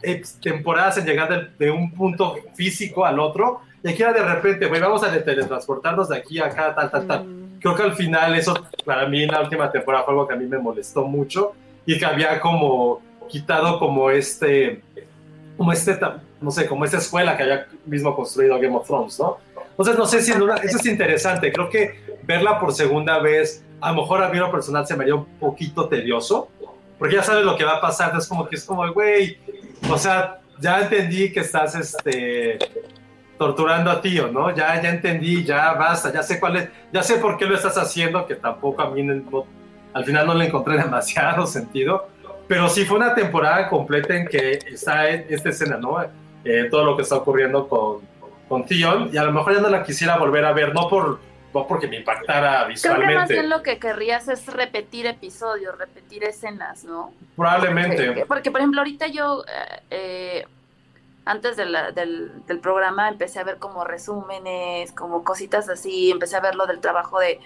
temporadas 0.43 0.97
en 0.99 1.05
llegar 1.05 1.29
del- 1.29 1.51
de, 1.59 1.71
un 1.71 1.93
punto 1.93 2.37
físico 2.55 3.05
al 3.05 3.21
otro, 3.21 3.61
y 3.83 3.91
aquí 3.91 4.03
era 4.03 4.13
de 4.13 4.23
repente, 4.23 4.67
güey, 4.67 4.81
vamos 4.81 5.03
a 5.03 5.11
teletransportarnos 5.23 6.09
de 6.09 6.17
aquí 6.17 6.39
a 6.39 6.47
acá, 6.47 6.75
tal, 6.75 6.91
tal, 6.91 7.07
tal. 7.07 7.27
Creo 7.61 7.75
que 7.75 7.83
al 7.83 7.93
final 7.95 8.35
eso, 8.37 8.55
para 8.87 9.07
mí 9.07 9.23
en 9.23 9.31
la 9.31 9.43
última 9.43 9.71
temporada 9.71 10.05
fue 10.05 10.15
algo 10.15 10.27
que 10.27 10.33
a 10.35 10.37
mí 10.37 10.47
me 10.47 10.59
molestó 10.59 11.05
mucho, 11.05 11.53
y 11.85 11.99
que 11.99 12.07
había 12.07 12.41
como 12.41 13.03
quitado 13.29 13.79
como 13.79 14.11
este, 14.11 14.83
como 15.59 15.73
este, 15.73 15.99
no 16.41 16.51
sé, 16.51 16.67
como 16.67 16.85
esta 16.85 16.99
escuela 16.99 17.37
que 17.37 17.43
había 17.43 17.67
mismo 17.87 18.15
construido 18.17 18.59
Game 18.59 18.75
of 18.77 18.87
Thrones, 18.87 19.19
¿no? 19.19 19.39
Entonces, 19.71 19.97
no 19.99 20.07
sé 20.07 20.23
si 20.23 20.33
en 20.33 20.43
una- 20.43 20.57
eso 20.57 20.77
es 20.79 20.87
interesante. 20.87 21.53
Creo 21.53 21.69
que 21.71 22.01
verla 22.23 22.59
por 22.59 22.73
segunda 22.75 23.19
vez, 23.19 23.65
a 23.81 23.93
lo 23.93 24.03
mejor 24.03 24.23
a 24.23 24.29
mí 24.29 24.39
lo 24.39 24.51
personal 24.51 24.87
se 24.87 24.97
me 24.97 25.05
haría 25.05 25.15
un 25.15 25.25
poquito 25.39 25.89
tedioso, 25.89 26.49
porque 26.99 27.17
ya 27.17 27.23
sabes 27.23 27.45
lo 27.45 27.57
que 27.57 27.65
va 27.65 27.77
a 27.77 27.81
pasar. 27.81 28.13
Es 28.17 28.27
como 28.29 28.47
que 28.49 28.57
es 28.57 28.65
como, 28.65 28.91
güey, 28.93 29.39
o 29.91 29.97
sea, 29.99 30.41
ya 30.61 30.81
entendí 30.83 31.33
que 31.33 31.41
estás 31.41 31.75
este, 31.75 32.59
torturando 33.39 33.91
a 33.91 34.01
tío, 34.03 34.29
¿no? 34.29 34.55
Ya, 34.55 34.81
ya 34.83 34.91
entendí, 34.91 35.45
ya 35.45 35.73
basta, 35.73 36.13
ya 36.13 36.23
sé 36.23 36.39
cuál 36.39 36.57
es, 36.57 36.69
ya 36.93 37.03
sé 37.03 37.17
por 37.17 37.39
qué 37.39 37.47
lo 37.47 37.55
estás 37.55 37.79
haciendo, 37.79 38.27
que 38.27 38.35
tampoco 38.35 38.83
a 38.83 38.91
mí 38.91 39.03
no- 39.03 39.45
al 39.95 40.05
final 40.05 40.27
no 40.27 40.35
le 40.35 40.47
encontré 40.47 40.77
demasiado 40.83 41.47
sentido. 41.47 42.09
Pero 42.47 42.69
sí 42.69 42.85
fue 42.85 42.97
una 42.99 43.15
temporada 43.15 43.69
completa 43.69 44.15
en 44.17 44.27
que 44.27 44.59
está 44.71 45.09
en 45.09 45.25
esta 45.31 45.51
escena, 45.51 45.77
¿no? 45.77 45.97
Eh, 46.45 46.69
todo 46.71 46.85
lo 46.85 46.97
que 46.97 47.03
está 47.03 47.17
ocurriendo 47.17 47.69
con, 47.69 48.01
con 48.49 48.65
Theon, 48.65 49.11
y 49.13 49.17
a 49.19 49.25
lo 49.25 49.33
mejor 49.33 49.55
ya 49.55 49.61
no 49.61 49.69
la 49.69 49.83
quisiera 49.85 50.17
volver 50.19 50.45
a 50.45 50.53
ver, 50.53 50.73
no, 50.75 50.89
por, 50.89 51.21
no 51.53 51.67
porque 51.67 51.87
me 51.87 51.97
impactara 51.99 52.51
Creo 52.51 52.59
que 52.65 52.65
más 52.65 52.69
visualmente, 52.69 53.33
bien 53.35 53.51
lo 53.51 53.63
que 53.63 53.79
querrías 53.79 54.27
es 54.29 54.47
repetir 54.47 55.07
episodios, 55.07 55.77
repetir 55.77 56.25
escenas, 56.25 56.85
¿no? 56.85 57.13
probablemente. 57.37 58.07
Porque, 58.07 58.27
porque, 58.27 58.51
por 58.51 58.61
ejemplo, 58.61 58.81
ahorita 58.81 59.07
yo, 59.09 59.45
eh, 59.47 59.81
eh, 59.91 60.47
antes 61.27 61.57
de 61.57 61.67
la- 61.67 61.93
del, 61.93 62.33
del 62.47 62.59
programa, 62.59 63.09
empecé 63.09 63.39
a 63.39 63.45
ver 63.45 63.59
como 63.59 63.85
resúmenes, 63.85 64.93
como 64.93 65.23
cositas 65.23 65.69
así, 65.69 66.11
empecé 66.11 66.37
a 66.37 66.41
ver 66.41 66.55
lo 66.55 66.67
del 66.67 66.81
trabajo 66.81 67.19
de, 67.21 67.39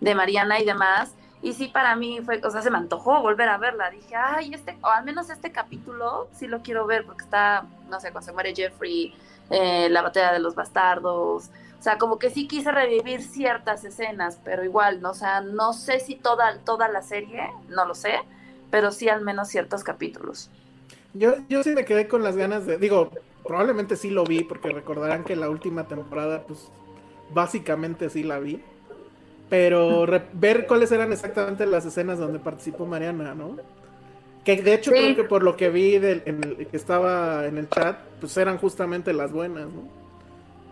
de 0.00 0.14
Mariana 0.14 0.60
y 0.60 0.64
demás. 0.64 1.14
Y 1.42 1.54
sí, 1.54 1.66
para 1.66 1.96
mí 1.96 2.20
fue, 2.24 2.40
o 2.42 2.50
sea, 2.50 2.62
se 2.62 2.70
me 2.70 2.78
antojó 2.78 3.20
volver 3.20 3.48
a 3.48 3.58
verla. 3.58 3.90
Dije, 3.90 4.14
ay, 4.14 4.54
este, 4.54 4.78
o 4.80 4.86
al 4.86 5.04
menos 5.04 5.28
este 5.28 5.50
capítulo 5.50 6.28
sí 6.32 6.46
lo 6.46 6.62
quiero 6.62 6.86
ver, 6.86 7.04
porque 7.04 7.24
está, 7.24 7.66
no 7.90 7.98
sé, 7.98 8.12
cuando 8.12 8.26
se 8.26 8.32
muere 8.32 8.54
Jeffrey, 8.54 9.12
eh, 9.50 9.88
la 9.90 10.02
batalla 10.02 10.32
de 10.32 10.38
los 10.38 10.54
bastardos. 10.54 11.50
O 11.78 11.82
sea, 11.82 11.98
como 11.98 12.20
que 12.20 12.30
sí 12.30 12.46
quise 12.46 12.70
revivir 12.70 13.22
ciertas 13.22 13.84
escenas, 13.84 14.38
pero 14.44 14.62
igual, 14.62 15.02
¿no? 15.02 15.10
O 15.10 15.14
sea, 15.14 15.40
no 15.40 15.72
sé 15.72 15.98
si 15.98 16.14
toda, 16.14 16.58
toda 16.58 16.86
la 16.86 17.02
serie, 17.02 17.50
no 17.68 17.86
lo 17.86 17.96
sé, 17.96 18.20
pero 18.70 18.92
sí 18.92 19.08
al 19.08 19.22
menos 19.22 19.48
ciertos 19.48 19.82
capítulos. 19.82 20.48
Yo, 21.12 21.34
yo 21.48 21.64
sí 21.64 21.70
me 21.70 21.84
quedé 21.84 22.06
con 22.06 22.22
las 22.22 22.36
ganas 22.36 22.66
de. 22.66 22.78
Digo, 22.78 23.10
probablemente 23.44 23.96
sí 23.96 24.10
lo 24.10 24.22
vi, 24.22 24.44
porque 24.44 24.70
recordarán 24.70 25.24
que 25.24 25.34
la 25.34 25.50
última 25.50 25.88
temporada, 25.88 26.44
pues, 26.46 26.68
básicamente 27.30 28.10
sí 28.10 28.22
la 28.22 28.38
vi. 28.38 28.62
Pero 29.52 30.06
ver 30.32 30.66
cuáles 30.66 30.90
eran 30.92 31.12
exactamente 31.12 31.66
las 31.66 31.84
escenas 31.84 32.18
donde 32.18 32.38
participó 32.38 32.86
Mariana, 32.86 33.34
¿no? 33.34 33.58
Que 34.46 34.62
de 34.62 34.72
hecho 34.72 34.90
Sí. 34.90 34.96
creo 34.96 35.14
que 35.14 35.24
por 35.24 35.42
lo 35.42 35.58
que 35.58 35.68
vi 35.68 35.98
del, 35.98 36.22
en 36.24 36.42
el- 36.42 36.66
que 36.68 36.74
estaba 36.78 37.44
en 37.44 37.58
el 37.58 37.68
chat, 37.68 37.98
pues 38.18 38.34
eran 38.38 38.56
justamente 38.56 39.12
las 39.12 39.30
buenas, 39.30 39.66
¿no? 39.66 39.82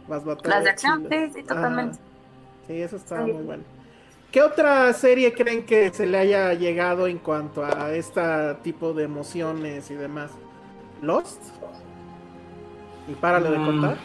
Las 0.09 0.24
batallas. 0.24 0.49
Las 0.55 0.64
de 0.64 0.70
acción, 0.70 1.07
sí, 1.11 1.31
sí, 1.35 1.43
totalmente. 1.43 1.99
Sí, 2.66 2.81
eso 2.81 2.97
estaba 2.97 3.26
Sí. 3.26 3.33
muy 3.33 3.43
bueno. 3.43 3.62
¿Qué 4.33 4.41
otra 4.41 4.91
serie 4.95 5.35
creen 5.35 5.66
que 5.66 5.93
se 5.93 6.07
le 6.07 6.16
haya 6.16 6.55
llegado 6.55 7.07
en 7.07 7.18
cuanto 7.18 7.62
a 7.62 7.93
este 7.93 8.22
tipo 8.62 8.95
de 8.95 9.05
emociones 9.05 9.91
y 9.91 9.95
demás? 9.95 10.31
¿Lost? 11.03 11.43
¿Y 13.09 13.12
párale 13.12 13.51
de 13.51 13.59
Mm, 13.59 13.66
contar? 13.66 13.97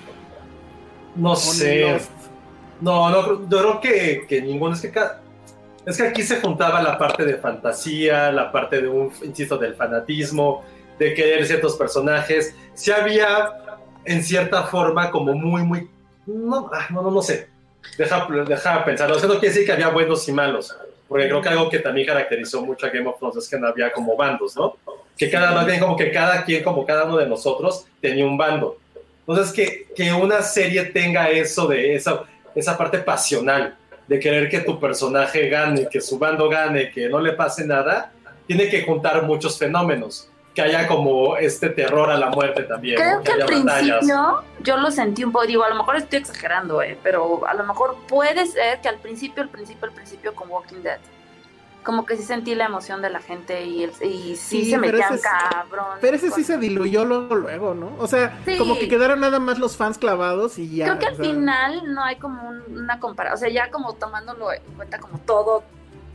No 1.15 1.31
¿O 1.31 1.35
sé. 1.37 1.79
Lost? 1.79 2.11
No, 2.81 3.09
no, 3.09 3.47
yo 3.49 3.57
creo 3.57 3.79
que, 3.79 4.25
que 4.27 4.41
ninguno. 4.41 4.73
Es 4.73 4.81
que, 4.81 4.91
es 5.85 5.97
que 5.97 6.03
aquí 6.03 6.23
se 6.23 6.41
juntaba 6.41 6.81
la 6.81 6.97
parte 6.97 7.25
de 7.25 7.35
fantasía, 7.37 8.31
la 8.31 8.51
parte 8.51 8.81
de 8.81 8.87
un, 8.87 9.11
insisto, 9.23 9.57
del 9.57 9.75
fanatismo, 9.75 10.63
de 10.99 11.13
querer 11.13 11.45
ciertos 11.45 11.75
personajes. 11.75 12.55
Sí 12.73 12.91
había, 12.91 13.79
en 14.03 14.23
cierta 14.23 14.63
forma, 14.63 15.11
como 15.11 15.33
muy, 15.33 15.63
muy. 15.63 15.89
No, 16.25 16.69
ah, 16.73 16.87
no, 16.89 17.09
no, 17.09 17.21
sé. 17.21 17.49
Deja, 17.97 18.27
deja 18.47 18.83
pensarlo. 18.83 19.17
Eso 19.17 19.27
no 19.27 19.33
quiere 19.35 19.49
decir 19.49 19.65
que 19.65 19.71
había 19.71 19.89
buenos 19.89 20.27
y 20.27 20.31
malos. 20.31 20.75
Porque 21.07 21.27
creo 21.27 21.41
que 21.41 21.49
algo 21.49 21.69
que 21.69 21.79
también 21.79 22.07
caracterizó 22.07 22.65
mucho 22.65 22.87
a 22.87 22.89
Game 22.89 23.07
of 23.07 23.19
Thrones 23.19 23.37
es 23.37 23.47
que 23.47 23.59
no 23.59 23.67
había 23.67 23.91
como 23.91 24.17
bandos, 24.17 24.55
¿no? 24.55 24.75
Que 25.15 25.29
cada, 25.29 25.51
más 25.51 25.65
bien 25.65 25.79
como 25.79 25.95
que 25.95 26.11
cada 26.11 26.43
quien, 26.43 26.63
como 26.63 26.85
cada 26.85 27.05
uno 27.05 27.17
de 27.17 27.27
nosotros, 27.27 27.85
tenía 28.01 28.25
un 28.25 28.37
bando. 28.37 28.77
Entonces, 29.27 29.53
que, 29.53 29.87
que 29.95 30.11
una 30.13 30.41
serie 30.41 30.85
tenga 30.85 31.29
eso 31.29 31.67
de 31.67 31.95
esa, 31.95 32.23
esa 32.55 32.77
parte 32.77 32.99
pasional, 32.99 33.75
de 34.07 34.19
querer 34.19 34.49
que 34.49 34.59
tu 34.59 34.79
personaje 34.79 35.49
gane, 35.49 35.87
que 35.89 35.99
su 35.99 36.17
bando 36.17 36.47
gane, 36.47 36.91
que 36.91 37.09
no 37.09 37.19
le 37.19 37.33
pase 37.33 37.65
nada, 37.65 38.11
tiene 38.47 38.69
que 38.69 38.83
juntar 38.83 39.23
muchos 39.23 39.57
fenómenos. 39.57 40.29
Que 40.53 40.61
haya 40.61 40.87
como 40.87 41.35
este 41.35 41.69
terror 41.69 42.09
a 42.09 42.17
la 42.17 42.29
muerte 42.29 42.63
también. 42.63 42.95
Creo 42.95 43.17
¿no? 43.17 43.23
que 43.23 43.31
al 43.33 43.41
haya 43.41 43.57
batallas. 43.57 43.97
principio 43.97 44.43
yo 44.65 44.77
lo 44.77 44.89
sentí 44.89 45.23
un 45.23 45.31
poco, 45.31 45.45
digo, 45.45 45.63
a 45.63 45.69
lo 45.69 45.75
mejor 45.75 45.97
estoy 45.97 46.19
exagerando, 46.19 46.81
eh, 46.81 46.97
pero 47.03 47.45
a 47.45 47.53
lo 47.53 47.63
mejor 47.63 47.97
puede 48.07 48.45
ser 48.47 48.81
que 48.81 48.89
al 48.89 48.97
principio, 48.97 49.43
al 49.43 49.49
principio, 49.49 49.87
al 49.87 49.93
principio 49.93 50.33
con 50.33 50.49
Walking 50.49 50.81
Dead, 50.81 50.99
como 51.85 52.05
que 52.05 52.17
sí 52.17 52.23
sentí 52.23 52.55
la 52.55 52.65
emoción 52.65 53.01
de 53.01 53.09
la 53.09 53.19
gente 53.21 53.63
y, 53.65 53.83
el- 53.83 53.91
y 54.01 54.35
sí, 54.35 54.63
Sí, 54.63 54.71
se 54.71 54.77
metían 54.77 55.17
cabrón. 55.19 55.85
Pero 56.01 56.17
ese 56.17 56.31
sí 56.31 56.43
se 56.43 56.57
diluyó 56.57 57.05
luego, 57.05 57.35
luego, 57.35 57.73
¿no? 57.73 57.91
O 57.99 58.07
sea, 58.07 58.37
Sí. 58.45 58.57
como 58.57 58.77
que 58.77 58.87
quedaron 58.89 59.19
nada 59.21 59.39
más 59.39 59.59
los 59.59 59.77
fans 59.77 59.97
clavados 59.97 60.57
y 60.57 60.75
ya. 60.75 60.85
Creo 60.85 60.99
que 60.99 61.05
al 61.05 61.15
sea, 61.15 61.25
final 61.25 61.93
no 61.93 62.03
hay 62.03 62.15
como 62.17 62.49
un- 62.49 62.77
una 62.79 62.99
comparación, 62.99 63.35
o 63.35 63.39
sea, 63.39 63.49
ya 63.49 63.71
como 63.71 63.93
tomándolo 63.93 64.51
en 64.51 64.61
cuenta 64.75 64.99
como 64.99 65.19
todo 65.19 65.63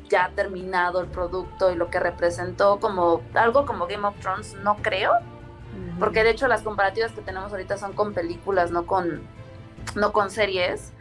ya 0.08 0.30
terminado 0.34 1.00
el 1.00 1.06
producto 1.06 1.70
y 1.70 1.76
lo 1.76 1.88
que 1.88 2.00
representó 2.00 2.80
como 2.80 3.22
algo 3.34 3.64
como 3.64 3.86
Game 3.86 4.06
of 4.06 4.16
Thrones, 4.20 4.54
no 4.64 4.76
creo, 4.82 5.12
porque 6.00 6.24
de 6.24 6.30
hecho 6.30 6.48
las 6.48 6.62
comparativas 6.62 7.12
que 7.12 7.20
tenemos 7.20 7.52
ahorita 7.52 7.78
son 7.78 7.92
con 7.92 8.12
películas, 8.12 8.70
no 8.72 8.86
con, 8.86 9.22
no 9.94 10.12
con 10.12 10.30
series. 10.30 10.92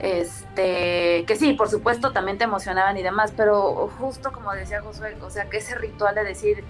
Este, 0.00 1.24
que 1.26 1.36
sí, 1.36 1.52
por 1.52 1.68
supuesto, 1.68 2.12
también 2.12 2.38
te 2.38 2.44
emocionaban 2.44 2.96
y 2.96 3.02
demás, 3.02 3.32
pero 3.36 3.90
justo 3.98 4.32
como 4.32 4.52
decía 4.52 4.80
Josué, 4.80 5.16
o 5.20 5.28
sea, 5.28 5.50
que 5.50 5.58
ese 5.58 5.74
ritual 5.74 6.14
de 6.14 6.24
decir, 6.24 6.64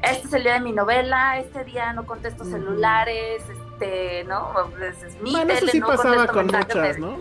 este 0.00 0.28
es 0.28 0.32
el 0.32 0.44
día 0.44 0.54
de 0.54 0.60
mi 0.60 0.72
novela, 0.72 1.38
este 1.38 1.64
día 1.64 1.92
no 1.92 2.06
contesto 2.06 2.44
celulares, 2.44 3.42
este, 3.50 4.24
¿no? 4.24 4.52
Es, 4.80 5.02
es 5.02 5.20
mi 5.20 5.32
Bueno, 5.32 5.52
eso 5.52 5.66
sí 5.66 5.80
no 5.80 5.88
pasaba 5.88 6.28
con 6.28 6.46
muchas, 6.46 6.98
¿no? 6.98 7.18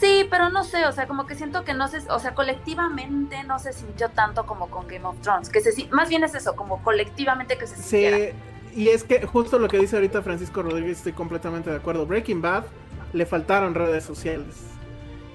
Sí, 0.00 0.26
pero 0.30 0.48
no 0.48 0.64
sé, 0.64 0.86
o 0.86 0.92
sea, 0.92 1.06
como 1.06 1.26
que 1.26 1.34
siento 1.34 1.64
que 1.64 1.74
no 1.74 1.88
se, 1.88 1.98
o 2.10 2.18
sea, 2.18 2.34
colectivamente 2.34 3.44
no 3.44 3.58
se 3.58 3.74
sintió 3.74 4.08
tanto 4.08 4.46
como 4.46 4.68
con 4.68 4.88
Game 4.88 5.04
of 5.04 5.20
Thrones, 5.20 5.50
que 5.50 5.60
se 5.60 5.88
más 5.90 6.08
bien 6.08 6.24
es 6.24 6.34
eso, 6.34 6.56
como 6.56 6.82
colectivamente 6.82 7.58
que 7.58 7.66
se 7.66 7.76
sintiera. 7.76 8.16
Sí, 8.16 8.32
y 8.74 8.88
es 8.88 9.04
que 9.04 9.24
justo 9.26 9.58
lo 9.58 9.68
que 9.68 9.78
dice 9.78 9.96
ahorita 9.96 10.22
Francisco 10.22 10.62
Rodríguez, 10.62 10.98
estoy 10.98 11.12
completamente 11.12 11.70
de 11.70 11.76
acuerdo. 11.76 12.06
Breaking 12.06 12.42
Bad 12.42 12.64
le 13.14 13.24
faltaron 13.26 13.74
redes 13.74 14.04
sociales. 14.04 14.56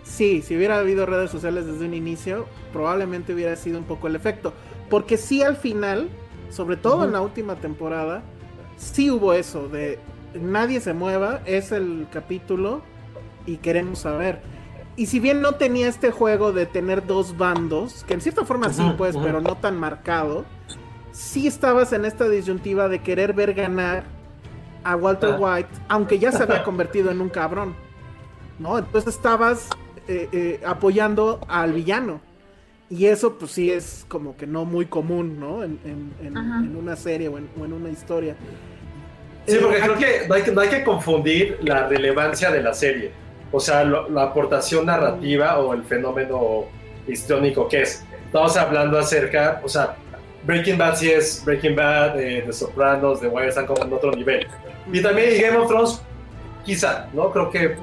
Sí, 0.04 0.42
si 0.42 0.56
hubiera 0.56 0.78
habido 0.78 1.06
redes 1.06 1.32
sociales 1.32 1.66
desde 1.66 1.86
un 1.86 1.94
inicio, 1.94 2.46
probablemente 2.74 3.34
hubiera 3.34 3.56
sido 3.56 3.80
un 3.80 3.86
poco 3.86 4.08
el 4.08 4.16
efecto. 4.16 4.54
Porque 4.90 5.18
sí 5.18 5.42
al 5.42 5.56
final, 5.56 6.10
sobre 6.50 6.78
todo 6.78 7.06
en 7.06 7.14
la 7.14 7.22
última 7.22 7.56
temporada, 7.56 8.22
sí 8.76 9.10
hubo 9.10 9.34
eso 9.34 9.68
de 9.68 10.00
nadie 10.34 10.80
se 10.82 10.94
mueva, 10.94 11.42
es 11.46 11.72
el 11.72 12.08
capítulo 12.12 12.82
y 13.46 13.58
queremos 13.58 14.00
saber. 14.00 14.42
Y 14.96 15.06
si 15.06 15.20
bien 15.20 15.42
no 15.42 15.56
tenía 15.56 15.88
este 15.88 16.12
juego 16.12 16.52
de 16.52 16.66
tener 16.66 17.08
dos 17.08 17.38
bandos, 17.38 18.04
que 18.04 18.16
en 18.16 18.22
cierta 18.22 18.44
forma 18.44 18.74
sí, 18.74 18.84
pues, 18.98 19.16
pero 19.16 19.40
no 19.40 19.56
tan 19.56 19.80
marcado, 19.80 20.44
sí 21.12 21.48
estabas 21.48 21.94
en 21.94 22.04
esta 22.04 22.28
disyuntiva 22.28 22.90
de 22.90 23.00
querer 23.00 23.34
ver 23.34 23.54
ganar 23.54 24.04
a 24.84 24.96
Walter 24.96 25.32
Ah. 25.34 25.38
White, 25.40 25.70
aunque 25.88 26.20
ya 26.20 26.32
se 26.32 26.44
había 26.44 26.64
convertido 26.64 27.12
en 27.12 27.22
un 27.22 27.30
cabrón. 27.30 27.76
¿No? 28.60 28.78
Entonces 28.78 29.16
estabas 29.16 29.68
eh, 30.08 30.28
eh, 30.32 30.62
apoyando 30.66 31.40
al 31.48 31.72
villano. 31.74 32.20
Y 32.90 33.06
eso, 33.06 33.38
pues 33.38 33.52
sí, 33.52 33.72
es 33.72 34.06
como 34.10 34.36
que 34.36 34.48
no 34.48 34.66
muy 34.66 34.86
común, 34.88 35.40
¿no? 35.40 35.64
En, 35.64 35.80
en- 35.86 36.12
en- 36.26 36.38
Ajá. 36.38 36.58
en 36.60 36.76
una 36.76 36.96
serie 36.96 37.28
o 37.30 37.38
en, 37.38 37.48
o 37.60 37.64
en 37.66 37.74
una 37.74 37.90
historia. 37.90 38.36
Sí, 39.46 39.56
Eh, 39.56 39.60
porque 39.62 39.80
creo 39.80 39.94
aquí- 39.94 40.04
que 40.04 40.28
no 40.28 40.34
hay 40.36 40.42
que, 40.42 40.52
no 40.52 40.62
hay 40.62 40.70
que 40.70 40.84
confundir 40.84 41.60
la 41.62 41.88
relevancia 41.88 42.50
de 42.52 42.62
la 42.64 42.74
serie. 42.74 43.12
O 43.52 43.60
sea, 43.60 43.84
lo- 43.84 44.10
la 44.10 44.24
aportación 44.24 44.88
narrativa 44.88 45.60
o 45.60 45.74
el 45.74 45.84
fenómeno 45.84 46.66
histriónico 47.08 47.68
que 47.70 47.84
es. 47.84 48.04
Estamos 48.26 48.58
hablando 48.58 48.98
acerca, 48.98 49.62
o 49.64 49.70
sea, 49.70 49.96
Breaking 50.44 50.78
Bad 50.78 50.96
sí 50.96 51.10
es 51.12 51.44
Breaking 51.46 51.76
Bad, 51.76 52.20
eh, 52.20 52.44
The 52.46 52.54
Sopranos, 52.54 53.22
The 53.22 53.28
Wire 53.28 53.50
están 53.50 53.66
como 53.68 53.84
en 53.86 53.94
otro 53.94 54.12
nivel. 54.12 54.48
Y 54.92 55.02
también 55.02 55.42
Game 55.42 55.58
of 55.58 55.68
Thrones, 55.68 56.02
quizá, 56.66 57.08
¿no? 57.14 57.32
Creo 57.32 57.50
que 57.50 57.78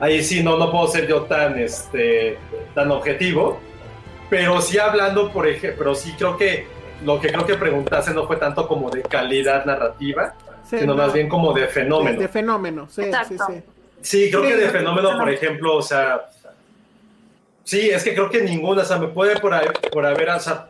ahí 0.00 0.22
sí 0.22 0.42
no, 0.42 0.56
no 0.56 0.70
puedo 0.70 0.86
ser 0.88 1.06
yo 1.06 1.22
tan, 1.22 1.58
este, 1.58 2.38
tan 2.74 2.90
objetivo. 2.90 3.60
Pero 4.30 4.60
sí 4.60 4.78
hablando, 4.78 5.32
por 5.32 5.46
ejemplo, 5.48 5.78
pero 5.78 5.94
sí 5.94 6.14
creo 6.18 6.36
que 6.36 6.66
lo 7.04 7.18
que 7.20 7.28
creo 7.28 7.46
que 7.46 7.54
preguntaste 7.54 8.12
no 8.12 8.26
fue 8.26 8.36
tanto 8.36 8.66
como 8.68 8.90
de 8.90 9.02
calidad 9.02 9.64
narrativa, 9.64 10.34
Sí, 10.68 10.80
sino 10.80 10.94
no, 10.94 11.02
más 11.02 11.12
bien 11.14 11.28
como 11.30 11.52
de 11.54 11.62
de, 11.62 11.68
fenómeno. 11.68 12.20
de 12.20 12.28
fenómeno, 12.28 12.86
sí, 12.90 13.02
sí, 13.02 13.08
Exacto. 13.08 13.44
sí. 13.48 13.62
Sí, 14.02 14.30
creo 14.30 14.42
Sí, 14.42 14.48
que 14.48 14.56
de 14.56 14.68
fenómeno, 14.68 15.16
por 15.18 15.30
ejemplo, 15.30 15.76
o 15.76 15.82
sea, 15.82 16.26
sí, 17.64 17.88
es 17.90 18.04
que 18.04 18.14
creo 18.14 18.28
que 18.30 18.42
ninguna, 18.42 18.82
o 18.82 18.84
sea, 18.84 18.98
me 18.98 19.08
puede 19.08 19.38
por, 19.40 19.54
ahí- 19.54 19.66
por 19.90 20.04
haber, 20.04 20.28
o 20.30 20.40
sea, 20.40 20.68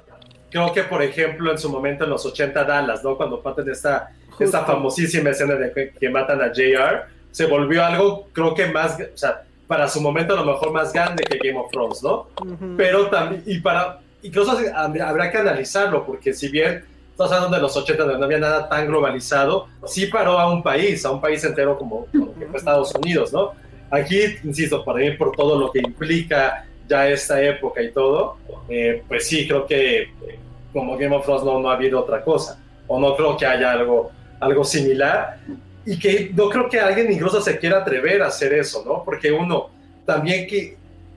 creo 0.50 0.72
que, 0.72 0.84
por 0.84 1.02
ejemplo, 1.02 1.50
en 1.50 1.58
su 1.58 1.68
momento 1.68 2.04
en 2.04 2.10
los 2.10 2.24
80 2.24 2.64
Dallas, 2.64 3.02
¿no? 3.04 3.16
Cuando 3.16 3.40
pasan 3.40 3.68
esta, 3.70 4.10
esta 4.44 4.64
famosísima 4.64 5.30
escena 5.30 5.54
de 5.54 5.72
que, 5.72 5.90
que 5.90 6.10
matan 6.10 6.40
a 6.42 6.52
JR, 6.52 7.06
se 7.30 7.46
volvió 7.46 7.84
algo, 7.84 8.28
creo 8.32 8.54
que 8.54 8.66
más, 8.66 8.98
o 9.00 9.16
sea, 9.16 9.42
para 9.66 9.86
su 9.86 10.00
momento 10.00 10.34
a 10.34 10.36
lo 10.36 10.44
mejor 10.44 10.72
más 10.72 10.92
grande 10.92 11.22
que 11.24 11.38
Game 11.38 11.58
of 11.58 11.70
Thrones, 11.70 12.02
¿no? 12.02 12.26
Ujú. 12.40 12.74
pero 12.76 13.08
también, 13.08 13.42
y 13.46 13.60
para, 13.60 14.00
incluso 14.22 14.58
habrá 14.74 15.30
que 15.30 15.38
analizarlo, 15.38 16.04
porque 16.04 16.32
si 16.32 16.48
bien 16.48 16.84
estamos 17.10 17.32
hablando 17.32 17.56
de 17.56 17.62
los 17.62 17.76
80, 17.76 18.02
donde 18.02 18.18
no 18.18 18.24
había 18.24 18.38
nada 18.38 18.68
tan 18.68 18.86
globalizado, 18.86 19.66
sí 19.86 20.06
paró 20.06 20.38
a 20.38 20.50
un 20.50 20.62
país, 20.62 21.04
a 21.04 21.10
un 21.10 21.20
país 21.20 21.44
entero 21.44 21.76
como, 21.76 22.06
como 22.06 22.34
que 22.34 22.46
fue 22.46 22.58
Estados 22.58 22.94
Unidos, 22.94 23.32
¿no? 23.32 23.52
Aquí, 23.90 24.20
insisto, 24.44 24.84
para 24.84 25.00
mí, 25.00 25.10
por 25.12 25.32
todo 25.32 25.58
lo 25.58 25.72
que 25.72 25.80
implica 25.80 26.66
ya 26.88 27.08
esta 27.08 27.42
época 27.42 27.82
y 27.82 27.90
todo, 27.90 28.36
eh, 28.68 29.02
pues 29.08 29.26
sí, 29.26 29.46
creo 29.46 29.66
que 29.66 30.02
eh, 30.02 30.38
como 30.72 30.96
Game 30.96 31.14
of 31.14 31.24
Thrones 31.24 31.44
no, 31.44 31.58
no 31.58 31.70
ha 31.70 31.74
habido 31.74 32.00
otra 32.00 32.22
cosa, 32.22 32.58
o 32.86 32.98
no 32.98 33.16
creo 33.16 33.36
que 33.36 33.46
haya 33.46 33.72
algo, 33.72 34.12
algo 34.40 34.64
similar, 34.64 35.38
y 35.84 35.98
que 35.98 36.30
no 36.34 36.48
creo 36.50 36.68
que 36.68 36.80
alguien 36.80 37.10
incluso 37.10 37.40
se 37.40 37.58
quiera 37.58 37.78
atrever 37.78 38.22
a 38.22 38.26
hacer 38.26 38.52
eso, 38.52 38.84
¿no? 38.86 39.02
Porque 39.04 39.32
uno, 39.32 39.70
también 40.04 40.46
que, 40.46 40.76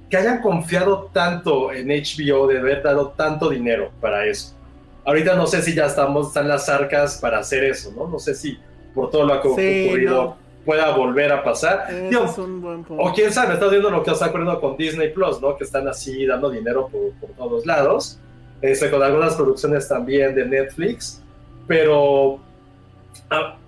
que 0.09 0.17
hayan 0.17 0.41
confiado 0.41 1.09
tanto 1.13 1.71
en 1.73 1.87
HBO, 1.89 2.47
de 2.47 2.59
haber 2.59 2.81
dado 2.83 3.09
tanto 3.09 3.49
dinero 3.49 3.91
para 3.99 4.25
eso. 4.25 4.55
Ahorita 5.03 5.35
no 5.35 5.47
sé 5.47 5.61
si 5.61 5.73
ya 5.73 5.87
estamos, 5.87 6.27
están 6.27 6.47
las 6.47 6.69
arcas 6.69 7.17
para 7.17 7.39
hacer 7.39 7.63
eso, 7.63 7.91
¿no? 7.95 8.07
No 8.07 8.19
sé 8.19 8.35
si 8.35 8.57
por 8.93 9.09
todo 9.09 9.25
lo 9.25 9.41
que 9.41 9.47
ha 9.47 9.55
Sí, 9.55 9.85
ocurrido 9.87 10.23
no. 10.23 10.37
pueda 10.65 10.95
volver 10.95 11.31
a 11.31 11.43
pasar. 11.43 11.87
Punto. 11.89 12.93
o 12.97 13.11
quién 13.13 13.31
sabe, 13.33 13.55
estás 13.55 13.71
viendo 13.71 13.89
lo 13.89 14.03
que 14.03 14.11
está 14.11 14.27
ocurriendo 14.27 14.59
con 14.61 14.77
Disney 14.77 15.09
Plus, 15.11 15.41
¿no? 15.41 15.57
Que 15.57 15.63
están 15.63 15.87
así 15.87 16.25
dando 16.25 16.49
dinero 16.49 16.87
por, 16.87 17.11
por 17.19 17.29
todos 17.31 17.65
lados. 17.65 18.19
Este, 18.61 18.91
con 18.91 19.01
algunas 19.01 19.33
producciones 19.33 19.87
también 19.87 20.35
de 20.35 20.45
Netflix. 20.45 21.21
Pero 21.67 22.39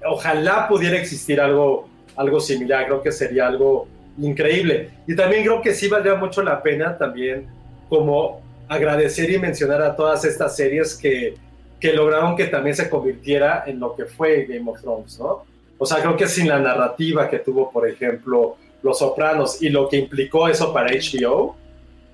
ojalá 0.06 0.68
pudiera 0.68 0.98
existir 0.98 1.40
algo, 1.40 1.88
algo 2.16 2.40
similar. 2.40 2.86
Creo 2.86 3.02
que 3.02 3.12
sería 3.12 3.48
algo 3.48 3.88
increíble. 4.18 4.90
Y 5.08 5.16
también 5.16 5.44
creo 5.44 5.62
que 5.62 5.74
sí 5.74 5.88
valdría 5.88 6.16
mucho 6.16 6.42
la 6.44 6.62
pena 6.62 6.98
también 6.98 7.48
como 7.90 8.42
agradecer 8.68 9.30
y 9.30 9.40
mencionar 9.40 9.82
a 9.82 9.96
todas 9.96 10.26
estas 10.26 10.56
series 10.56 10.96
que, 10.96 11.36
que 11.80 11.94
lograron 11.94 12.36
que 12.36 12.46
también 12.46 12.76
se 12.76 12.90
convirtiera 12.90 13.64
en 13.68 13.80
lo 13.80 13.96
que 13.96 14.06
fue 14.06 14.46
Game 14.46 14.70
of 14.70 14.82
Thrones, 14.82 15.20
¿no? 15.20 15.44
O 15.78 15.86
sea, 15.86 16.00
creo 16.02 16.16
que 16.16 16.28
sin 16.28 16.48
la 16.48 16.60
narrativa 16.60 17.30
que 17.30 17.40
tuvo, 17.40 17.70
por 17.72 17.88
ejemplo, 17.88 18.56
Los 18.82 19.00
Sopranos 19.00 19.62
y 19.62 19.70
lo 19.70 19.90
que 19.90 19.98
implicó 19.98 20.48
eso 20.48 20.72
para 20.72 20.92
HBO, 20.94 21.56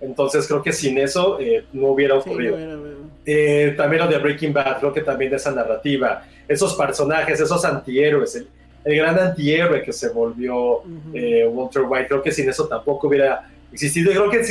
entonces 0.01 0.47
creo 0.47 0.63
que 0.63 0.71
sin 0.73 0.97
eso 0.97 1.39
eh, 1.39 1.65
no 1.73 1.88
hubiera 1.89 2.15
Sí, 2.21 2.30
ocurrido. 2.30 2.55
bueno, 2.55 2.80
bueno. 2.80 2.95
Eh, 3.25 3.73
también 3.77 4.03
lo 4.03 4.07
de 4.09 4.17
Breaking 4.17 4.53
Bad, 4.53 4.80
creo 4.80 4.93
que 4.93 5.01
también 5.01 5.30
de 5.30 5.38
esa 5.38 5.51
narrativa, 5.51 6.23
esos 6.50 6.76
personajes, 6.76 7.39
esos 7.39 7.64
antihéroes, 7.64 8.36
el, 8.36 8.47
el 8.84 8.97
gran 8.97 9.18
antihéroe 9.18 9.82
que 9.84 9.93
se 9.93 10.10
volvió 10.10 10.80
Ujú. 10.80 10.89
eh, 11.14 11.47
Walter 11.47 11.84
White, 11.88 12.08
creo 12.08 12.22
que 12.22 12.32
sin 12.32 12.50
eso 12.50 12.68
tampoco 12.68 13.08
hubiera 13.08 13.47
existido. 13.72 14.12
Y 14.12 14.16
creo 14.16 14.30
que, 14.30 14.41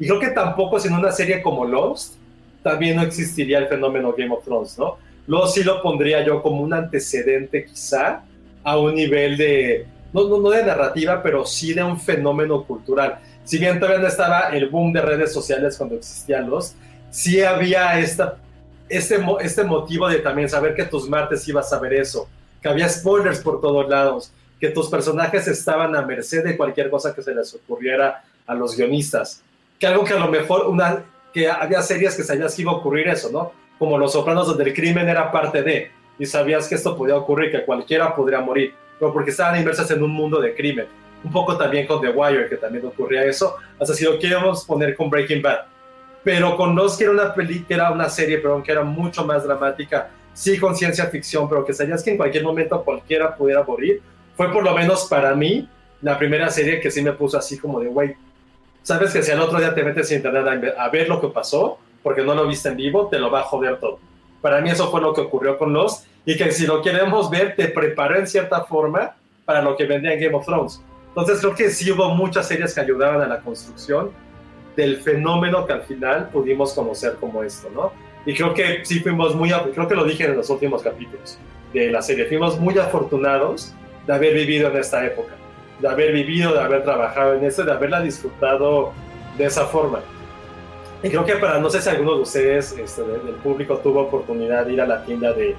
y 0.00 0.06
creo 0.06 0.18
que 0.18 0.28
tampoco 0.30 0.80
sin 0.80 0.94
una 0.94 1.12
serie 1.12 1.42
como 1.42 1.64
Lost, 1.64 2.14
también 2.62 2.96
no 2.96 3.02
existiría 3.02 3.58
el 3.58 3.66
fenómeno 3.66 4.14
Game 4.16 4.34
of 4.34 4.44
Thrones, 4.44 4.78
¿no? 4.78 4.96
Lost 5.26 5.54
sí 5.56 5.62
lo 5.62 5.82
pondría 5.82 6.24
yo 6.24 6.42
como 6.42 6.62
un 6.62 6.72
antecedente 6.72 7.64
quizá 7.64 8.22
a 8.64 8.78
un 8.78 8.94
nivel 8.94 9.36
de, 9.36 9.86
no, 10.12 10.28
no, 10.28 10.38
no 10.40 10.50
de 10.50 10.64
narrativa, 10.64 11.22
pero 11.22 11.44
sí 11.44 11.74
de 11.74 11.82
un 11.82 11.98
fenómeno 12.00 12.64
cultural. 12.64 13.18
Si 13.44 13.58
bien 13.58 13.78
todavía 13.78 14.00
no 14.00 14.08
estaba 14.08 14.50
el 14.50 14.68
boom 14.68 14.92
de 14.92 15.00
redes 15.02 15.32
sociales 15.32 15.76
cuando 15.76 15.96
existía 15.96 16.40
Lost, 16.40 16.76
sí 17.10 17.42
había 17.42 17.98
esta, 17.98 18.36
este, 18.96 19.24
este 19.40 19.64
motivo 19.64 20.08
de 20.08 20.18
también 20.18 20.48
saber 20.48 20.74
que 20.74 20.84
tus 20.84 21.08
martes 21.08 21.46
ibas 21.48 21.72
a 21.72 21.78
ver 21.78 21.94
eso, 21.94 22.28
que 22.60 22.68
había 22.68 22.88
spoilers 22.88 23.40
por 23.40 23.60
todos 23.60 23.88
lados, 23.88 24.32
que 24.60 24.68
tus 24.68 24.88
personajes 24.88 25.48
estaban 25.48 25.96
a 25.96 26.02
merced 26.02 26.44
de 26.44 26.56
cualquier 26.56 26.88
cosa 26.90 27.14
que 27.14 27.22
se 27.22 27.34
les 27.34 27.52
ocurriera 27.54 28.22
a 28.46 28.54
los 28.54 28.76
guionistas. 28.76 29.42
Que 29.78 29.86
algo 29.86 30.04
que 30.04 30.12
a 30.14 30.18
lo 30.18 30.28
mejor 30.28 30.66
una, 30.66 31.02
que 31.32 31.48
había 31.48 31.82
series 31.82 32.14
que 32.16 32.22
sabías 32.22 32.54
que 32.54 32.62
iba 32.62 32.70
a 32.70 32.76
ocurrir 32.76 33.08
eso, 33.08 33.30
¿no? 33.32 33.52
Como 33.78 33.98
Los 33.98 34.12
Sopranos, 34.12 34.46
donde 34.46 34.64
el 34.64 34.74
crimen 34.74 35.08
era 35.08 35.32
parte 35.32 35.62
de, 35.62 35.90
y 36.18 36.26
sabías 36.26 36.68
que 36.68 36.76
esto 36.76 36.96
podía 36.96 37.16
ocurrir, 37.16 37.50
que 37.50 37.64
cualquiera 37.64 38.14
podría 38.14 38.40
morir, 38.40 38.74
pero 38.98 39.12
porque 39.12 39.30
estaban 39.30 39.58
inmersas 39.58 39.90
en 39.90 40.02
un 40.02 40.12
mundo 40.12 40.40
de 40.40 40.54
crimen. 40.54 40.86
Un 41.24 41.32
poco 41.32 41.56
también 41.56 41.86
con 41.86 42.00
The 42.00 42.10
Wire, 42.10 42.48
que 42.48 42.56
también 42.56 42.86
ocurría 42.86 43.24
eso, 43.24 43.56
hasta 43.80 43.94
si 43.94 44.04
lo 44.04 44.18
queremos 44.18 44.64
poner 44.64 44.94
con 44.94 45.10
Breaking 45.10 45.42
Bad. 45.42 45.71
Pero 46.24 46.56
con 46.56 46.74
Lost, 46.74 46.98
que 46.98 47.04
era 47.04 47.12
una 47.12 47.34
peli, 47.34 47.64
que 47.64 47.74
era 47.74 47.90
una 47.90 48.08
serie, 48.08 48.38
perdón, 48.38 48.62
que 48.62 48.72
era 48.72 48.82
mucho 48.82 49.24
más 49.24 49.44
dramática, 49.44 50.10
sí 50.32 50.58
con 50.58 50.76
ciencia 50.76 51.06
ficción, 51.06 51.48
pero 51.48 51.64
que 51.64 51.72
sabías 51.72 52.02
que 52.02 52.10
en 52.10 52.16
cualquier 52.16 52.44
momento 52.44 52.82
cualquiera 52.82 53.34
pudiera 53.34 53.62
morir, 53.62 54.00
fue 54.36 54.50
por 54.52 54.62
lo 54.62 54.74
menos 54.74 55.06
para 55.06 55.34
mí 55.34 55.68
la 56.00 56.18
primera 56.18 56.48
serie 56.50 56.80
que 56.80 56.90
sí 56.90 57.02
me 57.02 57.12
puso 57.12 57.38
así 57.38 57.58
como 57.58 57.80
de, 57.80 57.88
güey, 57.88 58.14
sabes 58.82 59.12
que 59.12 59.22
si 59.22 59.30
al 59.30 59.40
otro 59.40 59.58
día 59.58 59.74
te 59.74 59.82
metes 59.82 60.10
a 60.10 60.14
internet 60.14 60.74
a 60.76 60.88
ver 60.88 61.08
lo 61.08 61.20
que 61.20 61.28
pasó, 61.28 61.78
porque 62.02 62.22
no 62.22 62.34
lo 62.34 62.46
viste 62.46 62.68
en 62.68 62.76
vivo, 62.76 63.08
te 63.08 63.18
lo 63.18 63.30
va 63.30 63.40
a 63.40 63.44
joder 63.44 63.78
todo. 63.78 63.98
Para 64.40 64.60
mí 64.60 64.70
eso 64.70 64.90
fue 64.90 65.00
lo 65.00 65.12
que 65.14 65.20
ocurrió 65.20 65.58
con 65.58 65.72
Lost, 65.72 66.06
y 66.24 66.36
que 66.36 66.50
si 66.52 66.66
lo 66.66 66.82
queremos 66.82 67.30
ver, 67.30 67.54
te 67.56 67.68
preparó 67.68 68.16
en 68.16 68.26
cierta 68.26 68.64
forma 68.64 69.14
para 69.44 69.62
lo 69.62 69.76
que 69.76 69.86
vendría 69.86 70.14
en 70.14 70.20
Game 70.20 70.34
of 70.34 70.44
Thrones. 70.44 70.82
Entonces 71.08 71.40
creo 71.40 71.54
que 71.54 71.70
sí 71.70 71.90
hubo 71.90 72.08
muchas 72.14 72.48
series 72.48 72.74
que 72.74 72.80
ayudaban 72.80 73.20
a 73.20 73.26
la 73.26 73.40
construcción 73.40 74.10
del 74.76 74.98
fenómeno 74.98 75.66
que 75.66 75.72
al 75.74 75.82
final 75.82 76.28
pudimos 76.30 76.72
conocer 76.72 77.16
como 77.20 77.42
esto, 77.42 77.68
¿no? 77.74 77.92
Y 78.24 78.34
creo 78.34 78.54
que 78.54 78.84
sí 78.84 79.00
fuimos 79.00 79.34
muy, 79.34 79.50
creo 79.74 79.88
que 79.88 79.94
lo 79.94 80.04
dije 80.04 80.24
en 80.24 80.36
los 80.36 80.48
últimos 80.50 80.82
capítulos 80.82 81.38
de 81.72 81.90
la 81.90 82.00
serie, 82.02 82.26
fuimos 82.26 82.58
muy 82.60 82.78
afortunados 82.78 83.74
de 84.06 84.12
haber 84.14 84.34
vivido 84.34 84.70
en 84.70 84.76
esta 84.76 85.04
época, 85.04 85.32
de 85.80 85.88
haber 85.88 86.12
vivido, 86.12 86.52
de 86.54 86.60
haber 86.60 86.84
trabajado 86.84 87.34
en 87.34 87.44
esto, 87.44 87.64
de 87.64 87.72
haberla 87.72 88.00
disfrutado 88.00 88.92
de 89.36 89.44
esa 89.46 89.66
forma. 89.66 90.00
Y 91.02 91.08
creo 91.08 91.24
que 91.24 91.34
para, 91.36 91.58
no 91.58 91.68
sé 91.68 91.82
si 91.82 91.88
alguno 91.88 92.14
de 92.16 92.22
ustedes, 92.22 92.72
este, 92.78 93.02
de- 93.02 93.18
del 93.18 93.34
público, 93.36 93.76
tuvo 93.78 94.02
oportunidad 94.02 94.66
de 94.66 94.74
ir 94.74 94.80
a 94.80 94.86
la 94.86 95.04
tienda 95.04 95.32
de, 95.32 95.56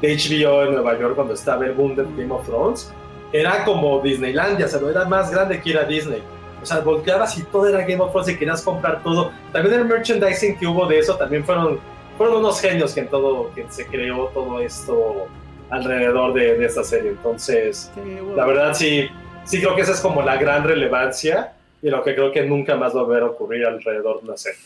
de 0.00 0.16
HBO 0.16 0.62
en 0.64 0.72
Nueva 0.72 0.98
York 0.98 1.14
cuando 1.16 1.34
estaba 1.34 1.66
el 1.66 1.72
boom 1.72 1.94
de 1.96 2.04
Game 2.16 2.32
of 2.32 2.46
Thrones, 2.46 2.92
era 3.32 3.64
como 3.64 4.00
Disneylandia, 4.00 4.64
o 4.66 4.68
sea, 4.68 4.80
era 4.88 5.04
más 5.04 5.30
grande 5.30 5.60
que 5.60 5.70
ir 5.70 5.78
a 5.78 5.84
Disney. 5.84 6.22
O 6.62 6.66
sea, 6.66 6.80
volteabas 6.80 7.36
y 7.38 7.42
todo 7.44 7.68
era 7.68 7.80
Game 7.80 8.00
of 8.00 8.10
Thrones 8.12 8.28
y 8.30 8.36
querías 8.36 8.62
comprar 8.62 9.02
todo. 9.02 9.30
También 9.52 9.74
el 9.80 9.84
merchandising 9.84 10.58
que 10.58 10.66
hubo 10.66 10.86
de 10.86 10.98
eso, 10.98 11.16
también 11.16 11.44
fueron, 11.44 11.78
fueron 12.16 12.36
unos 12.38 12.60
genios 12.60 12.92
que 12.94 13.00
en 13.00 13.08
todo, 13.08 13.52
que 13.54 13.66
se 13.68 13.86
creó 13.86 14.26
todo 14.34 14.60
esto 14.60 15.28
alrededor 15.70 16.32
de, 16.34 16.56
de 16.58 16.66
esta 16.66 16.82
serie. 16.84 17.10
Entonces, 17.10 17.90
Sí, 17.94 18.00
bueno. 18.20 18.36
la 18.36 18.46
verdad 18.46 18.74
sí, 18.74 19.08
sí 19.44 19.60
creo 19.60 19.74
que 19.76 19.82
esa 19.82 19.92
es 19.92 20.00
como 20.00 20.22
la 20.22 20.36
gran 20.36 20.64
relevancia 20.64 21.52
y 21.82 21.90
lo 21.90 22.02
que 22.02 22.14
creo 22.14 22.32
que 22.32 22.42
nunca 22.44 22.74
más 22.76 22.94
va 22.96 23.00
a 23.00 23.04
volver 23.04 23.22
a 23.22 23.26
ocurrir 23.26 23.66
alrededor 23.66 24.20
de 24.20 24.28
una 24.28 24.36
serie. 24.36 24.58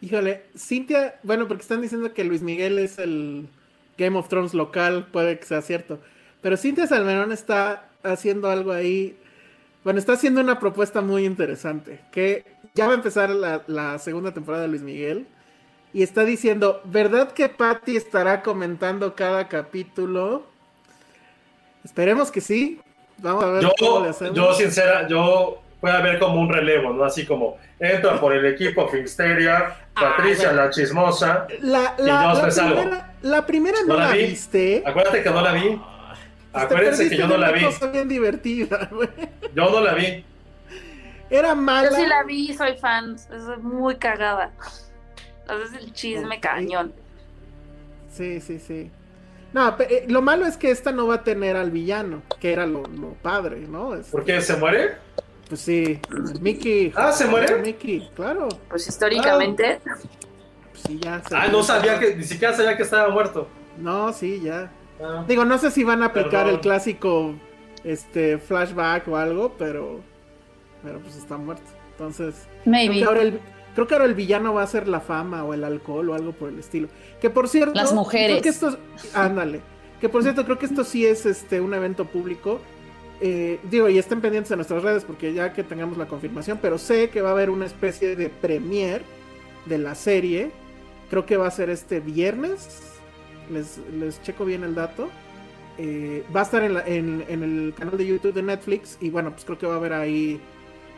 Híjole, 0.00 0.42
Cintia, 0.56 1.16
bueno, 1.22 1.46
porque 1.48 1.62
están 1.62 1.80
diciendo 1.80 2.12
que 2.12 2.24
Luis 2.24 2.42
Miguel 2.42 2.78
es 2.78 2.98
el 2.98 3.46
Game 3.98 4.18
of 4.18 4.28
Thrones 4.28 4.52
local, 4.54 5.06
puede 5.12 5.38
que 5.38 5.44
sea 5.44 5.62
cierto. 5.62 5.98
Pero 6.40 6.56
Cintia 6.56 6.86
Salmerón 6.86 7.30
está 7.30 7.88
haciendo 8.02 8.50
algo 8.50 8.72
ahí. 8.72 9.16
Bueno, 9.84 9.98
está 9.98 10.12
haciendo 10.12 10.40
una 10.40 10.58
propuesta 10.60 11.00
muy 11.00 11.24
interesante. 11.24 12.00
Que 12.12 12.44
ya 12.74 12.86
va 12.86 12.92
a 12.92 12.96
empezar 12.96 13.30
la, 13.30 13.62
la 13.66 13.98
segunda 13.98 14.32
temporada 14.32 14.62
de 14.62 14.68
Luis 14.68 14.82
Miguel. 14.82 15.26
Y 15.92 16.02
está 16.02 16.24
diciendo, 16.24 16.80
¿verdad 16.84 17.32
que 17.32 17.48
Patty 17.48 17.96
estará 17.96 18.42
comentando 18.42 19.14
cada 19.14 19.48
capítulo? 19.48 20.44
Esperemos 21.84 22.30
que 22.30 22.40
sí. 22.40 22.80
Vamos 23.18 23.44
a 23.44 23.46
ver 23.48 23.62
cómo 23.78 23.98
le 24.00 24.04
Yo, 24.06 24.10
hacemos. 24.10 24.34
yo 24.34 24.52
sincera, 24.54 25.06
yo 25.08 25.60
puede 25.80 25.94
haber 25.96 26.18
como 26.18 26.40
un 26.40 26.48
relevo, 26.48 26.92
¿no? 26.92 27.04
Así 27.04 27.26
como 27.26 27.56
entra 27.78 28.18
por 28.20 28.32
el 28.32 28.46
equipo 28.46 28.88
Finsteria, 28.88 29.76
Patricia 29.94 30.48
Ah, 30.48 30.52
bueno. 30.52 30.64
la 30.64 30.70
chismosa. 30.70 31.46
La, 31.60 31.94
y 31.98 32.02
yo 32.02 32.06
la 32.06 32.50
primera, 32.50 33.14
la 33.22 33.46
primera 33.46 33.78
no, 33.82 33.94
¿No 33.94 34.00
la 34.00 34.08
la 34.08 34.12
vi? 34.14 34.26
viste. 34.28 34.82
Acuérdate 34.86 35.22
que 35.22 35.30
no 35.30 35.40
la 35.42 35.52
vi. 35.52 35.80
Te 36.52 36.58
Acuérdense 36.58 37.08
que 37.08 37.16
yo 37.16 37.26
no 37.26 37.36
la 37.38 37.50
vi. 37.52 37.64
cosa 37.64 37.86
bien 37.90 38.08
divertida, 38.08 38.88
güey. 38.92 39.08
Yo 39.54 39.70
no 39.70 39.80
la 39.80 39.94
vi. 39.94 40.24
Era 41.30 41.54
mala. 41.54 41.88
Yo 41.90 41.96
sí 41.96 42.06
la 42.06 42.22
vi, 42.24 42.52
soy 42.54 42.76
fan, 42.76 43.14
es 43.14 43.58
muy 43.62 43.96
cagada. 43.96 44.50
Haces 45.48 45.72
el 45.80 45.92
chisme 45.92 46.40
cañón. 46.40 46.92
Sí, 48.12 48.40
sí, 48.40 48.58
sí. 48.58 48.90
No, 49.54 49.76
pe- 49.76 49.94
eh, 49.94 50.04
lo 50.08 50.20
malo 50.22 50.46
es 50.46 50.56
que 50.58 50.70
esta 50.70 50.92
no 50.92 51.06
va 51.06 51.16
a 51.16 51.24
tener 51.24 51.56
al 51.56 51.70
villano, 51.70 52.22
que 52.40 52.52
era 52.52 52.66
lo, 52.66 52.82
lo 52.84 53.14
padre, 53.14 53.60
¿no? 53.60 53.94
Es- 53.94 54.08
¿Por 54.08 54.24
qué 54.24 54.40
se 54.40 54.56
muere? 54.56 54.96
pues 55.48 55.60
sí, 55.60 55.98
Mickey. 56.40 56.92
Ah, 56.96 57.12
¿se 57.12 57.26
muere? 57.26 57.56
Mickey, 57.60 58.10
claro. 58.14 58.48
Pues 58.70 58.86
históricamente, 58.88 59.80
Pues 59.84 60.82
sí, 60.86 60.98
ya. 60.98 61.22
se 61.22 61.34
Ah, 61.36 61.48
no 61.48 61.62
sabía 61.62 61.98
que, 61.98 62.14
ni 62.16 62.24
siquiera 62.24 62.54
sabía 62.54 62.76
que 62.76 62.82
estaba 62.82 63.08
muerto. 63.10 63.48
No, 63.78 64.12
sí, 64.14 64.40
ya. 64.42 64.70
Ah. 65.02 65.24
Digo, 65.26 65.44
no 65.44 65.58
sé 65.58 65.70
si 65.70 65.84
van 65.84 66.02
a 66.02 66.06
aplicar 66.06 66.44
Perdón. 66.44 66.54
el 66.54 66.60
clásico 66.60 67.34
este 67.84 68.38
flashback 68.38 69.08
o 69.08 69.16
algo, 69.16 69.54
pero 69.58 70.00
pero 70.82 70.98
pues 71.00 71.16
está 71.16 71.36
muerto. 71.36 71.64
Entonces, 71.92 72.46
creo 72.64 72.72
maybe. 72.72 72.98
que, 72.98 73.04
ahora 73.04 73.22
el, 73.22 73.40
creo 73.74 73.86
que 73.86 73.94
ahora 73.94 74.06
el 74.06 74.14
villano 74.14 74.54
va 74.54 74.62
a 74.62 74.66
ser 74.66 74.88
la 74.88 75.00
fama 75.00 75.44
o 75.44 75.54
el 75.54 75.64
alcohol 75.64 76.10
o 76.10 76.14
algo 76.14 76.32
por 76.32 76.48
el 76.48 76.58
estilo. 76.58 76.88
Que 77.20 77.30
por 77.30 77.48
cierto, 77.48 77.74
Las 77.74 77.92
mujeres. 77.92 78.40
Creo 78.40 78.42
que 78.42 78.48
esto, 78.48 78.78
ándale. 79.14 79.60
Que 80.00 80.08
por 80.08 80.22
cierto, 80.22 80.44
creo 80.44 80.58
que 80.58 80.66
esto 80.66 80.82
sí 80.84 81.06
es 81.06 81.26
este 81.26 81.60
un 81.60 81.74
evento 81.74 82.04
público. 82.04 82.60
Eh, 83.20 83.60
digo, 83.70 83.88
y 83.88 83.98
estén 83.98 84.20
pendientes 84.20 84.50
de 84.50 84.56
nuestras 84.56 84.82
redes 84.82 85.04
porque 85.04 85.32
ya 85.32 85.52
que 85.52 85.62
tengamos 85.62 85.96
la 85.96 86.06
confirmación, 86.06 86.58
pero 86.60 86.76
sé 86.76 87.08
que 87.10 87.22
va 87.22 87.28
a 87.28 87.32
haber 87.32 87.50
una 87.50 87.66
especie 87.66 88.16
de 88.16 88.28
premier 88.28 89.02
de 89.66 89.78
la 89.78 89.94
serie. 89.94 90.50
Creo 91.08 91.24
que 91.24 91.36
va 91.36 91.46
a 91.46 91.50
ser 91.52 91.70
este 91.70 92.00
viernes. 92.00 92.91
Les, 93.50 93.78
les 93.98 94.22
checo 94.22 94.44
bien 94.44 94.64
el 94.64 94.74
dato. 94.74 95.08
Eh, 95.78 96.24
va 96.34 96.40
a 96.40 96.42
estar 96.44 96.62
en, 96.62 96.74
la- 96.74 96.86
en- 96.86 97.24
en 97.28 97.42
el 97.42 97.74
canal 97.76 97.96
de 97.96 98.06
YouTube 98.06 98.34
de 98.34 98.42
Netflix. 98.42 98.98
Y 99.00 99.10
bueno, 99.10 99.30
pues 99.32 99.44
creo 99.44 99.58
que 99.58 99.66
va 99.66 99.74
a 99.74 99.76
haber 99.78 99.92
ahí. 99.94 100.40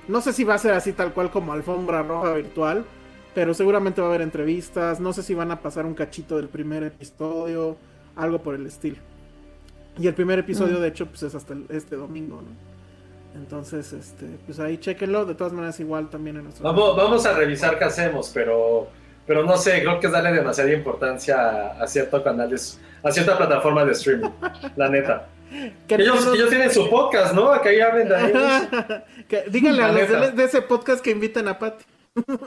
No 0.08 0.20
sé 0.20 0.32
si 0.32 0.44
va 0.44 0.54
a 0.54 0.58
ser 0.58 0.72
así 0.72 0.92
tal 0.92 1.12
cual 1.14 1.30
como 1.30 1.52
alfombra 1.52 2.02
roja 2.02 2.32
virtual. 2.34 2.84
Pero 3.34 3.52
seguramente 3.54 4.00
va 4.00 4.06
a 4.08 4.10
haber 4.10 4.22
entrevistas. 4.22 5.00
No 5.00 5.12
sé 5.12 5.22
si 5.22 5.34
van 5.34 5.50
a 5.50 5.60
pasar 5.60 5.86
un 5.86 5.94
cachito 5.94 6.36
del 6.36 6.48
primer 6.48 6.82
episodio. 6.84 7.76
Algo 8.16 8.40
por 8.42 8.54
el 8.54 8.66
estilo. 8.66 8.96
Y 9.98 10.06
el 10.08 10.14
primer 10.14 10.38
episodio, 10.40 10.78
Mm. 10.78 10.82
de 10.82 10.88
hecho, 10.88 11.06
pues 11.06 11.22
es 11.24 11.34
hasta 11.34 11.52
el- 11.54 11.66
este 11.70 11.96
domingo, 11.96 12.42
¿no? 12.42 13.40
Entonces, 13.40 13.92
este, 13.92 14.26
pues 14.46 14.60
ahí 14.60 14.78
chequenlo. 14.78 15.24
De 15.24 15.34
todas 15.34 15.52
maneras, 15.52 15.78
igual 15.80 16.10
también 16.10 16.36
en 16.36 16.44
nuestro. 16.44 16.64
Vamos, 16.64 16.96
vamos 16.96 17.26
a 17.26 17.32
revisar 17.32 17.78
qué 17.78 17.84
hacemos, 17.84 18.30
pero, 18.32 18.88
pero 19.26 19.42
no 19.44 19.56
sé, 19.56 19.80
creo 19.82 19.98
que 20.00 20.06
es 20.06 20.12
darle 20.12 20.32
demasiada 20.32 20.72
importancia 20.72 21.36
a, 21.78 21.82
a 21.82 21.86
cierto 21.86 22.22
canal, 22.22 22.50
de- 22.50 22.60
a 23.02 23.10
cierta 23.12 23.36
plataforma 23.36 23.84
de 23.84 23.92
streaming, 23.92 24.30
la 24.76 24.88
neta. 24.88 25.26
Que 25.86 25.94
Ellos, 25.96 26.24
no- 26.26 26.34
ellos 26.34 26.48
tienen 26.50 26.70
su 26.70 26.88
podcast, 26.90 27.32
¿no? 27.34 27.60
Que 27.62 27.68
ahí 27.68 27.80
hablen 27.80 28.08
de 28.08 28.30
ellos. 28.30 29.42
Díganle 29.52 29.82
a 29.84 29.92
los 29.92 30.36
de, 30.36 30.44
ese 30.44 30.62
podcast 30.62 31.02
que 31.02 31.10
inviten 31.10 31.46
a 31.48 31.58
Patty 31.58 31.84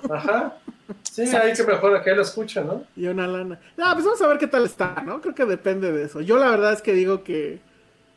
Ajá. 0.09 0.55
Sí, 1.03 1.21
ahí 1.35 1.53
que 1.53 1.63
mejor 1.63 2.03
que 2.03 2.15
lo 2.15 2.21
escuchen, 2.21 2.67
¿no? 2.67 2.83
y 2.95 3.07
una 3.07 3.27
lana. 3.27 3.59
No, 3.77 3.93
pues 3.93 4.05
vamos 4.05 4.21
a 4.21 4.27
ver 4.27 4.37
qué 4.37 4.47
tal 4.47 4.65
está, 4.65 5.03
¿no? 5.05 5.21
Creo 5.21 5.35
que 5.35 5.45
depende 5.45 5.91
de 5.91 6.03
eso. 6.05 6.21
Yo 6.21 6.37
la 6.37 6.49
verdad 6.49 6.73
es 6.73 6.81
que 6.81 6.93
digo 6.93 7.23
que. 7.23 7.59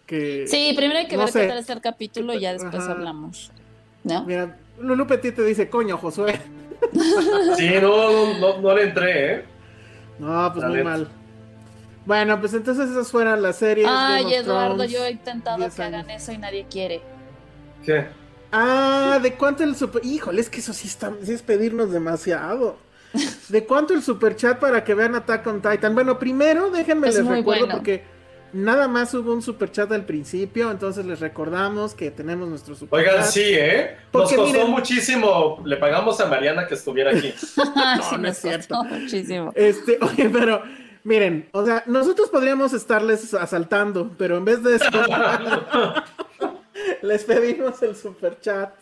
que 0.07 0.47
Sí, 0.49 0.73
primero 0.77 0.99
hay 0.99 1.07
que 1.09 1.17
No 1.17 1.23
ver 1.25 1.33
sé. 1.33 1.41
qué 1.43 1.49
tal 1.49 1.59
está 1.59 1.73
el 1.73 1.81
capítulo 1.81 2.35
y 2.35 2.41
ya 2.41 2.53
después 2.53 2.75
Ajá. 2.83 2.93
hablamos. 2.93 3.51
¿No? 4.05 4.25
Mira, 4.25 4.57
Lulu 4.81 5.07
Petit 5.07 5.35
te 5.37 5.43
dice, 5.43 5.69
coño, 5.69 5.99
Josué. 5.99 6.41
Sí, 7.57 7.71
no, 7.81 8.39
no, 8.39 8.59
no 8.61 8.75
le 8.75 8.85
entré, 8.85 9.35
¿eh? 9.35 9.45
No, 10.19 10.51
pues 10.53 10.63
La 10.63 10.69
muy 10.69 10.83
mal. 10.83 11.09
Bueno, 12.07 12.41
pues 12.41 12.55
entonces 12.55 12.91
esas 12.91 13.11
fueron 13.11 13.43
las 13.43 13.57
series. 13.57 13.87
Game 13.87 13.99
Ay, 13.99 14.25
of 14.25 14.33
Eduardo, 14.33 14.75
Thrones, 14.75 14.91
yo 14.93 15.05
he 15.05 15.11
intentado 15.11 15.59
10 15.59 15.75
que 15.75 15.83
hagan 15.83 16.11
eso 16.11 16.33
y 16.33 16.39
nadie 16.39 16.67
quiere. 16.71 17.03
¿Qué? 17.85 18.07
Ah, 18.53 19.19
¿de 19.23 19.35
cuánto 19.35 19.63
el 19.63 19.77
super... 19.77 20.05
Híjole, 20.05 20.41
es 20.41 20.51
que 20.51 20.61
eso 20.61 20.73
sí, 20.73 20.89
está... 20.89 21.13
sí 21.23 21.33
es 21.33 21.43
pedirnos 21.43 21.93
demasiado. 21.93 22.79
¿De 23.49 23.65
cuánto 23.65 23.95
el 23.95 24.03
super 24.03 24.37
chat 24.37 24.59
para 24.59 24.83
que 24.85 24.95
vean 24.95 25.15
Attack 25.15 25.47
on 25.47 25.61
Titan? 25.61 25.95
Bueno, 25.95 26.19
primero 26.19 26.71
déjenme 26.71 27.09
Es 27.09 27.17
les 27.17 27.27
recuerdo 27.27 27.67
bueno. 27.67 27.75
porque 27.77 28.03
nada 28.53 28.89
más 28.89 29.13
hubo 29.15 29.33
un 29.33 29.43
super 29.43 29.71
chat 29.71 29.91
al 29.93 30.05
principio, 30.05 30.71
entonces 30.71 31.05
les 31.07 31.21
recordamos 31.21 31.95
que 31.95 32.11
tenemos 32.11 32.49
nuestro 32.49 32.75
super 32.75 33.01
Oigan, 33.01 33.25
sí, 33.25 33.43
¿eh? 33.45 33.97
Nos 33.97 34.11
Porque 34.11 34.37
costó 34.37 34.59
miren- 34.59 34.71
muchísimo. 34.71 35.63
Le 35.65 35.77
pagamos 35.77 36.21
a 36.21 36.27
Mariana 36.27 36.67
que 36.67 36.75
estuviera 36.75 37.11
aquí. 37.11 37.33
no, 38.13 38.19
no 38.19 38.29
es 38.29 38.39
cierto. 38.39 38.83
Muchísimo. 38.85 39.53
Este, 39.55 39.99
oye, 40.03 40.29
pero 40.31 40.63
miren, 41.05 41.49
o 41.53 41.65
sea, 41.65 41.83
nosotros 41.87 42.29
podríamos 42.29 42.73
estarles 42.73 43.33
asaltando, 43.35 44.11
pero 44.19 44.37
en 44.37 44.45
vez 44.45 44.63
de 44.63 44.77
eso, 44.77 44.85
les 47.03 47.25
pedimos 47.25 47.83
el 47.83 47.97
super 47.97 48.39
chat. 48.41 48.73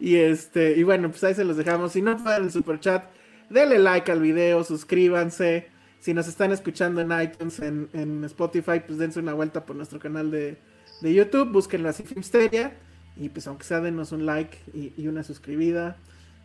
Y 0.00 0.16
este, 0.16 0.72
y 0.72 0.82
bueno, 0.82 1.10
pues 1.10 1.22
ahí 1.24 1.34
se 1.34 1.44
los 1.44 1.56
dejamos. 1.56 1.92
Si 1.92 2.02
no 2.02 2.16
pueden 2.16 2.44
el 2.44 2.50
super 2.52 2.80
chat, 2.80 3.04
denle 3.50 3.78
like 3.78 4.10
al 4.10 4.20
video, 4.20 4.64
suscríbanse. 4.64 5.68
Si 6.04 6.12
nos 6.12 6.28
están 6.28 6.52
escuchando 6.52 7.00
en 7.00 7.18
iTunes, 7.18 7.60
en, 7.60 7.88
en 7.94 8.22
Spotify, 8.24 8.82
pues 8.86 8.98
dense 8.98 9.20
una 9.20 9.32
vuelta 9.32 9.64
por 9.64 9.74
nuestro 9.74 9.98
canal 9.98 10.30
de, 10.30 10.58
de 11.00 11.14
YouTube, 11.14 11.50
búsquenlo 11.50 11.88
así 11.88 12.02
Filmsteria. 12.02 12.74
Y 13.16 13.30
pues 13.30 13.46
aunque 13.46 13.64
sea, 13.64 13.80
denos 13.80 14.12
un 14.12 14.26
like 14.26 14.58
y, 14.74 14.92
y 14.98 15.08
una 15.08 15.22
suscribida. 15.22 15.96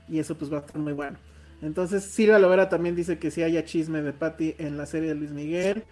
Y 0.07 0.19
eso 0.19 0.37
pues 0.37 0.49
va 0.49 0.59
a 0.59 0.61
estar 0.61 0.77
muy 0.77 0.93
bueno. 0.93 1.17
Entonces, 1.61 2.05
Silvia 2.05 2.39
Lovera 2.39 2.69
también 2.69 2.95
dice 2.95 3.19
que 3.19 3.31
si 3.31 3.43
haya 3.43 3.65
chisme 3.65 4.01
de 4.01 4.13
Patty 4.13 4.55
en 4.59 4.77
la 4.77 4.85
serie 4.85 5.09
de 5.09 5.15
Luis 5.15 5.31
Miguel. 5.31 5.83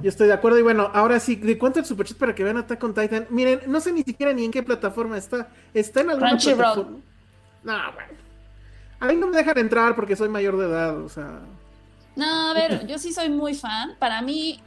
Yo 0.00 0.10
estoy 0.10 0.26
de 0.26 0.34
acuerdo. 0.34 0.58
Y 0.58 0.62
bueno, 0.62 0.90
ahora 0.92 1.20
sí, 1.20 1.36
¿de 1.36 1.56
cuánto 1.56 1.78
el 1.78 1.86
superchat 1.86 2.18
para 2.18 2.34
que 2.34 2.44
vean 2.44 2.58
Attack 2.58 2.84
on 2.84 2.92
Titan? 2.92 3.28
Miren, 3.30 3.60
no 3.66 3.80
sé 3.80 3.92
ni 3.94 4.02
siquiera 4.02 4.34
ni 4.34 4.44
en 4.44 4.50
qué 4.50 4.62
plataforma 4.62 5.16
está. 5.16 5.48
¿Está 5.72 6.02
en 6.02 6.10
alguna 6.10 6.32
Crunchyroll. 6.32 6.58
plataforma? 6.58 6.98
No, 7.64 7.92
bueno. 7.94 8.12
A 9.00 9.06
mí 9.08 9.16
no 9.16 9.26
me 9.28 9.38
dejan 9.38 9.56
entrar 9.56 9.96
porque 9.96 10.16
soy 10.16 10.28
mayor 10.28 10.58
de 10.58 10.66
edad, 10.66 10.98
o 10.98 11.08
sea... 11.08 11.40
No, 12.16 12.50
a 12.50 12.54
ver, 12.54 12.86
yo 12.86 12.98
sí 12.98 13.12
soy 13.12 13.28
muy 13.28 13.54
fan. 13.54 13.96
Para 13.98 14.20
mí, 14.22 14.60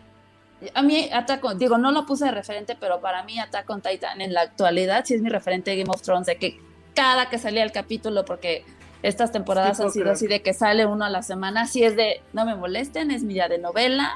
a 0.74 0.82
mí 0.82 1.10
Attack 1.12 1.56
digo, 1.56 1.78
no 1.78 1.92
lo 1.92 2.06
puse 2.06 2.26
de 2.26 2.32
referente, 2.32 2.76
pero 2.80 3.02
para 3.02 3.24
mí 3.24 3.40
Attack 3.40 3.70
on 3.70 3.82
Titan 3.82 4.22
en 4.22 4.34
la 4.34 4.42
actualidad 4.42 5.06
sí 5.06 5.14
es 5.14 5.22
mi 5.22 5.30
referente 5.30 5.72
de 5.72 5.78
Game 5.78 5.92
of 5.94 6.02
Thrones, 6.02 6.26
de 6.26 6.38
que 6.38 6.60
cada 6.94 7.30
que 7.30 7.38
salía 7.38 7.64
el 7.64 7.72
capítulo, 7.72 8.24
porque 8.26 8.66
estas 9.02 9.32
temporadas 9.32 9.78
Sí, 9.78 9.84
han 9.84 9.92
sido 9.92 10.12
así 10.12 10.28
de 10.28 10.42
que 10.42 10.54
sale 10.54 10.86
uno 10.86 11.06
a 11.06 11.10
la 11.10 11.22
semana, 11.22 11.68
sí 11.68 11.84
es 11.84 11.96
de 11.96 12.22
no 12.32 12.46
me 12.46 12.56
molesten, 12.56 13.12
es 13.12 13.24
mi 13.24 13.34
día 13.34 13.50
de 13.50 13.58
novela, 13.58 14.14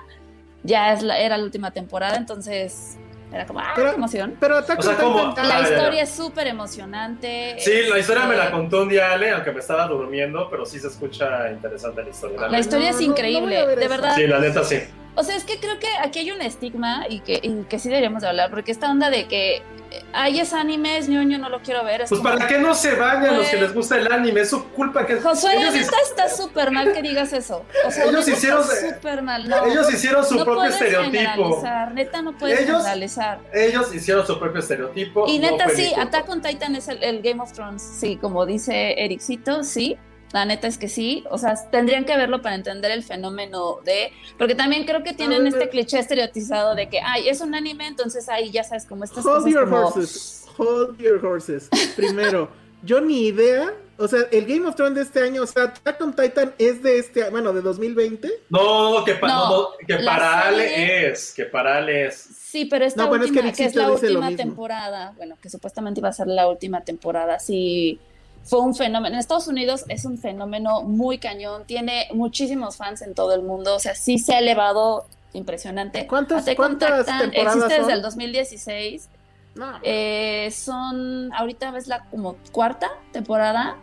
ya 0.63 0.93
es 0.93 1.03
la, 1.03 1.19
era 1.19 1.37
la 1.37 1.43
última 1.43 1.71
temporada, 1.71 2.15
entonces 2.15 2.97
era 3.31 3.45
como, 3.45 3.59
¡ah, 3.59 3.73
Pero- 3.75 3.89
qué 3.91 3.95
emoción! 3.95 4.35
Pero 4.39 4.57
Attack 4.57 4.79
O 4.79 4.81
sea. 4.81 4.95
Titan... 4.95 5.13
La 5.47 5.57
Ah, 5.57 5.61
ya, 5.61 5.69
ya. 5.69 5.75
historia 5.75 6.03
es 6.03 6.09
súper 6.11 6.47
emocionante. 6.47 7.55
Sí, 7.59 7.71
la 7.89 7.99
historia 7.99 8.25
me 8.25 8.35
la 8.35 8.43
este, 8.45 8.55
contó 8.55 8.81
un 8.83 8.89
día 8.89 9.11
Ale, 9.11 9.31
aunque 9.31 9.51
me 9.51 9.59
estaba 9.59 9.85
durmiendo, 9.87 10.47
pero 10.49 10.65
sí 10.65 10.79
se 10.79 10.87
escucha 10.87 11.51
interesante 11.51 12.03
la 12.03 12.09
historia. 12.09 12.39
La 12.41 12.47
neta. 12.47 12.59
historia 12.59 12.91
No, 12.91 12.95
es 12.97 13.01
no, 13.01 13.07
no 13.07 13.13
increíble, 13.13 13.57
a 13.59 13.65
ver 13.65 13.79
de 13.79 13.85
eso. 13.85 13.89
verdad. 13.95 14.15
Sí, 14.15 14.27
la 14.27 14.39
neta 14.39 14.63
sí. 14.63 14.79
O 15.17 15.23
sea, 15.23 15.35
es 15.35 15.43
que 15.43 15.59
creo 15.59 15.79
que 15.79 15.87
aquí 16.01 16.19
hay 16.19 16.31
un 16.31 16.41
estigma 16.41 17.05
y 17.09 17.19
que, 17.21 17.39
y 17.41 17.63
que 17.67 17.79
sí 17.79 17.89
deberíamos 17.89 18.21
de 18.21 18.29
hablar, 18.29 18.49
porque 18.51 18.71
esta 18.71 18.89
onda 18.91 19.09
de 19.09 19.25
que 19.27 19.55
eh, 19.89 20.03
ay, 20.13 20.39
es 20.41 20.51
anime, 20.53 20.97
es 20.97 21.07
ñoño, 21.09 21.37
no 21.37 21.47
lo 21.49 21.61
quiero 21.61 21.83
ver. 21.85 22.01
Es 22.01 22.09
Pues 22.09 22.19
como- 22.21 22.33
para 22.35 22.45
qué 22.47 22.59
no 22.59 22.75
se 22.75 22.93
vayan 22.95 23.37
los 23.37 23.45
que 23.47 23.57
Pues- 23.57 23.61
les 23.61 23.73
gusta 23.73 23.97
el 23.97 24.11
anime, 24.11 24.41
es 24.41 24.49
su 24.49 24.63
culpa 24.71 25.05
que 25.05 25.15
Josué, 25.21 25.57
neta 25.57 25.95
está 26.03 26.27
súper 26.29 26.71
mal 26.71 26.91
que 26.93 27.01
digas 27.01 27.31
eso. 27.33 27.63
O 27.85 27.89
sea, 27.91 28.03
Ellos 28.05 28.27
hicieron- 28.27 28.63
súper 28.63 29.21
mal. 29.21 29.47
No, 29.47 29.65
ellos 29.65 29.91
hicieron 29.93 30.25
su 30.25 30.35
no 30.35 30.43
propio 30.45 30.65
estereotipo. 30.65 31.63
neta 31.93 32.21
no 32.21 32.37
puedes 32.37 32.59
Ellos- 32.61 32.77
generalizar. 32.83 33.39
Ellos 33.53 33.95
hicieron 33.95 34.27
su 34.27 34.37
propio 34.37 34.59
estereotipo. 34.59 35.25
Y 35.27 35.39
neta 35.39 35.69
sí. 35.69 35.93
Attack 35.97 36.29
on 36.29 36.41
Titan 36.41 36.75
es 36.75 36.87
el, 36.89 37.01
el 37.03 37.21
Game 37.21 37.41
of 37.41 37.53
Thrones, 37.53 37.81
sí, 37.81 38.17
como 38.17 38.45
dice 38.45 39.03
Ericito, 39.03 39.63
sí. 39.63 39.97
La 40.33 40.45
neta 40.45 40.67
es 40.67 40.77
que 40.77 40.89
sí, 40.89 41.23
o 41.29 41.37
sea, 41.37 41.55
tendrían 41.71 42.03
que 42.05 42.17
verlo 42.17 42.41
para 42.41 42.55
entender 42.55 42.91
el 42.91 43.03
fenómeno 43.03 43.79
de, 43.85 44.11
porque 44.37 44.55
también 44.55 44.85
creo 44.85 45.03
que 45.03 45.13
tienen 45.13 45.43
ver, 45.43 45.53
este 45.53 45.69
cliché 45.69 45.99
estereotizado 45.99 46.75
de 46.75 46.89
que, 46.89 46.99
ay, 46.99 47.29
es 47.29 47.39
un 47.41 47.55
anime, 47.55 47.87
entonces 47.87 48.27
ahí 48.27 48.51
ya 48.51 48.63
sabes 48.63 48.85
como 48.85 49.05
estas 49.05 49.25
Hold 49.25 49.37
cosas 49.37 49.53
your 49.53 49.63
como, 49.69 49.87
horses. 49.87 50.45
Hold 50.57 50.97
your 50.99 51.25
horses. 51.25 51.69
Primero, 51.95 52.49
yo 52.83 52.99
ni 53.01 53.27
idea 53.27 53.73
O 53.99 54.07
sea, 54.07 54.19
el 54.31 54.45
Game 54.45 54.67
of 54.67 54.75
Thrones 54.75 54.95
de 54.95 55.01
este 55.01 55.23
año, 55.23 55.41
o 55.41 55.47
sea, 55.47 55.63
Attack 55.63 55.99
on 56.01 56.15
Titan 56.15 56.53
es 56.59 56.83
de 56.83 56.99
este, 56.99 57.27
bueno, 57.31 57.51
de 57.51 57.61
2020. 57.61 58.29
No, 58.49 59.03
que, 59.03 59.15
pa- 59.15 59.27
No, 59.27 59.49
no, 59.49 59.61
no, 59.61 59.67
que 59.87 59.95
para 60.03 60.41
Ale 60.49 60.69
serie- 60.69 61.09
es, 61.11 61.33
que 61.33 61.45
para 61.45 61.77
Ale 61.77 62.05
es. 62.05 62.15
Sí, 62.15 62.65
pero 62.65 62.85
esta 62.85 63.01
No, 63.03 63.09
bueno, 63.09 63.25
es 63.25 63.31
que 63.31 63.39
última, 63.39 63.53
que, 63.53 63.65
es 63.65 63.75
la 63.75 63.91
última 63.91 64.35
temporada, 64.35 65.13
bueno, 65.17 65.35
que 65.41 65.49
supuestamente 65.49 65.99
iba 65.99 66.09
a 66.09 66.13
ser 66.13 66.27
la 66.27 66.47
última 66.47 66.81
temporada, 66.81 67.39
sí 67.39 67.99
fue 68.47 68.59
un 68.61 68.73
fenómeno. 68.75 69.13
En 69.15 69.19
Estados 69.19 69.47
Unidos 69.47 69.85
es 69.89 70.05
un 70.05 70.17
fenómeno 70.17 70.81
muy 70.83 71.17
cañón, 71.19 71.65
tiene 71.65 72.07
muchísimos 72.13 72.77
fans 72.77 73.01
en 73.01 73.13
todo 73.13 73.33
el 73.35 73.41
mundo, 73.43 73.75
o 73.75 73.79
sea, 73.79 73.93
sí 73.95 74.17
se 74.19 74.33
ha 74.35 74.39
elevado 74.39 75.05
impresionante. 75.33 76.07
¿Cuántas- 76.07 76.47
on 76.47 76.55
cuántas 76.55 77.05
temporadas 77.05 77.55
existe 77.55 77.79
desde 77.79 77.93
el 77.93 78.01
2016. 78.01 79.09
No, 79.55 79.79
Eh, 79.83 80.49
son, 80.51 81.33
ahorita 81.33 81.71
ves 81.71 81.87
la 81.87 82.05
como 82.05 82.35
cuarta 82.51 82.89
temporada. 83.11 83.75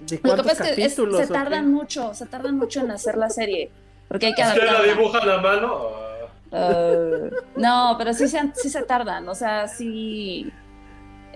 ¿de 0.00 0.02
Lo 0.02 0.06
que 0.08 0.20
cuántos 0.28 0.46
pasa 0.46 0.68
es 0.70 0.76
que 0.76 0.84
es- 0.86 0.94
se 0.94 1.26
tardan 1.26 1.72
mucho, 1.72 2.14
se 2.14 2.26
tardan 2.26 2.56
mucho 2.56 2.80
en 2.80 2.90
hacer 2.92 3.16
la 3.18 3.28
serie, 3.30 3.70
porque 4.08 4.26
hay 4.26 4.34
que 4.34 4.42
que 4.42 4.64
la 4.64 4.82
dibujan 4.82 5.28
a 5.28 5.38
mano. 5.38 5.78
ah. 5.92 6.04
Uh, 6.50 7.30
no, 7.60 7.94
pero 7.98 8.14
sí 8.14 8.26
se, 8.26 8.40
sí 8.54 8.70
se 8.70 8.82
tardan, 8.84 9.28
o 9.28 9.34
sea, 9.34 9.68
sí. 9.68 10.50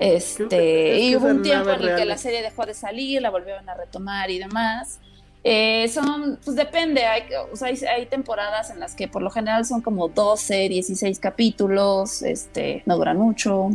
Este, 0.03 0.95
Es 0.95 0.99
que 0.99 0.99
y 1.01 1.16
hubo 1.16 1.27
un 1.29 1.43
tiempo 1.43 1.70
en 1.70 1.81
el 1.81 1.97
que 1.97 2.05
la 2.05 2.19
serie 2.19 2.43
dejó 2.43 2.66
de 2.66 2.74
salir, 2.74 3.23
la 3.23 3.31
volvieron 3.31 3.69
a 3.69 3.74
retomar 3.74 4.31
y 4.31 4.39
demás. 4.41 4.99
Eh, 5.45 5.89
son, 5.89 6.39
pues 6.45 6.57
depende, 6.57 7.05
hay, 7.05 7.23
o 7.53 7.57
sea, 7.57 7.69
hay, 7.69 7.77
hay 7.85 8.07
temporadas 8.07 8.70
en 8.70 8.81
las 8.81 8.95
que 8.95 9.07
por 9.07 9.23
lo 9.23 9.31
general 9.31 9.65
son 9.65 9.81
como 9.81 10.09
12, 10.09 10.69
16 10.69 11.19
capítulos, 11.20 12.23
este, 12.23 12.83
no 12.87 12.97
duran 12.97 13.16
mucho, 13.16 13.70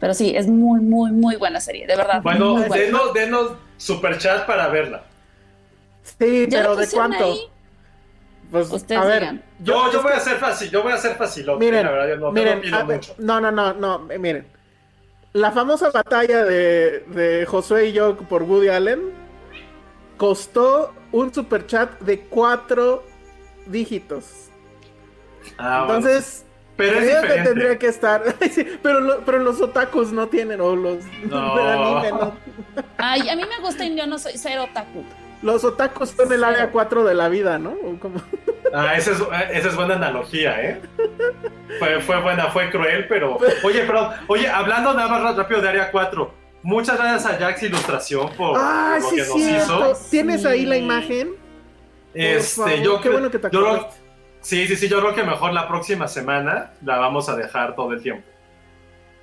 pero 0.00 0.12
sí, 0.12 0.34
es 0.36 0.46
muy, 0.46 0.80
muy, 0.80 1.12
muy 1.12 1.36
buena 1.36 1.60
serie, 1.60 1.86
de 1.86 1.96
verdad. 1.96 2.20
Bueno, 2.22 2.56
muy 2.56 2.68
buena. 2.68 2.84
denos, 2.84 3.14
denos 3.14 3.52
super 3.78 4.18
chat 4.18 4.46
para 4.46 4.68
verla. 4.68 5.04
Sí, 6.02 6.46
¿Ya 6.48 6.58
la 6.58 6.68
pero 6.68 6.76
¿de 6.76 6.88
cuánto? 6.88 7.24
ahí? 7.24 7.40
Pues, 8.50 8.70
Ustedes 8.70 9.00
a 9.00 9.04
ver, 9.06 9.20
digan. 9.20 9.42
Yo, 9.60 9.90
yo 9.92 10.02
voy 10.02 10.12
a 10.12 10.16
hacer 10.16 10.36
fácil, 10.36 10.70
yo 10.70 10.82
voy 10.82 10.92
a 10.92 10.96
hacer 10.96 11.16
fácil. 11.16 11.46
Miren, 11.58 11.84
la 11.86 11.90
verdad, 11.90 12.08
yo 12.08 12.16
no, 12.16 12.32
miren, 12.32 12.60
pido 12.60 12.76
a 12.76 12.84
ver, 12.84 12.96
mucho. 12.98 13.14
no, 13.18 13.40
no, 13.40 13.50
no, 13.50 13.72
no, 13.72 13.98
miren. 14.18 14.46
La 15.34 15.50
famosa 15.50 15.90
batalla 15.90 16.44
de, 16.44 17.00
de 17.08 17.44
Josué 17.46 17.88
y 17.88 17.92
yo 17.92 18.16
por 18.16 18.44
Woody 18.44 18.68
Allen 18.68 19.00
costó 20.16 20.94
un 21.12 21.34
superchat 21.34 22.00
de 22.00 22.20
cuatro 22.20 23.02
dígitos. 23.66 24.24
Ah, 25.58 25.84
bueno. 25.86 25.98
Entonces, 26.08 26.44
pero 26.76 26.98
es 27.00 27.16
creo 27.18 27.22
que 27.22 27.42
tendría 27.42 27.78
que 27.78 27.86
estar. 27.88 28.22
Sí, 28.50 28.64
pero, 28.82 29.00
lo- 29.00 29.24
pero 29.24 29.38
los 29.40 29.60
otakus 29.60 30.12
no 30.12 30.28
tienen, 30.28 30.60
o 30.60 30.76
los 30.76 31.04
No. 31.28 31.54
del 31.56 31.66
anime, 31.68 32.10
no. 32.12 32.32
Ay, 32.96 33.28
a 33.28 33.34
mí 33.36 33.42
me 33.44 33.58
gusta 33.64 33.84
y 33.84 33.96
yo 33.96 34.06
no 34.06 34.18
soy 34.18 34.32
cero 34.36 34.64
otaku. 34.70 35.02
Los 35.44 35.62
otakus 35.62 36.08
son 36.10 36.32
el 36.32 36.42
área 36.42 36.70
4 36.70 37.04
de 37.04 37.14
la 37.14 37.28
vida, 37.28 37.58
¿no? 37.58 37.76
Como- 38.00 38.20
Ah, 38.76 38.96
esa 38.96 39.12
es, 39.12 39.18
esa 39.52 39.68
es 39.68 39.76
buena 39.76 39.94
analogía, 39.94 40.60
¿eh? 40.60 40.80
Fue, 41.78 42.00
fue 42.00 42.20
buena, 42.20 42.46
fue 42.48 42.70
cruel, 42.70 43.06
pero. 43.08 43.38
Oye, 43.62 43.84
pero, 43.86 44.10
oye, 44.26 44.48
hablando 44.48 44.92
nada 44.92 45.06
más 45.08 45.36
rápido 45.36 45.60
de 45.60 45.68
Área 45.68 45.92
4, 45.92 46.34
muchas 46.64 46.98
gracias 46.98 47.24
a 47.32 47.38
Jax 47.38 47.62
Ilustración 47.62 48.30
por, 48.32 48.56
¡Ah, 48.60 48.96
por 49.00 49.02
lo 49.04 49.10
sí, 49.10 49.14
que 49.16 49.22
nos 49.28 49.32
cierto! 49.68 49.90
hizo. 49.92 50.08
¿Tienes 50.10 50.44
ahí 50.44 50.66
la 50.66 50.76
imagen? 50.76 51.36
Este, 52.14 52.62
favor, 52.62 52.74
yo 52.82 52.96
qué 52.96 53.00
creo- 53.02 53.12
bueno 53.12 53.30
que 53.30 53.38
te 53.38 53.48
yo. 53.52 53.88
Sí, 54.40 54.66
sí, 54.66 54.74
sí, 54.74 54.88
yo 54.88 54.98
creo 55.00 55.14
que 55.14 55.22
mejor 55.22 55.52
la 55.52 55.68
próxima 55.68 56.08
semana 56.08 56.72
la 56.82 56.98
vamos 56.98 57.28
a 57.28 57.36
dejar 57.36 57.76
todo 57.76 57.92
el 57.92 58.02
tiempo. 58.02 58.26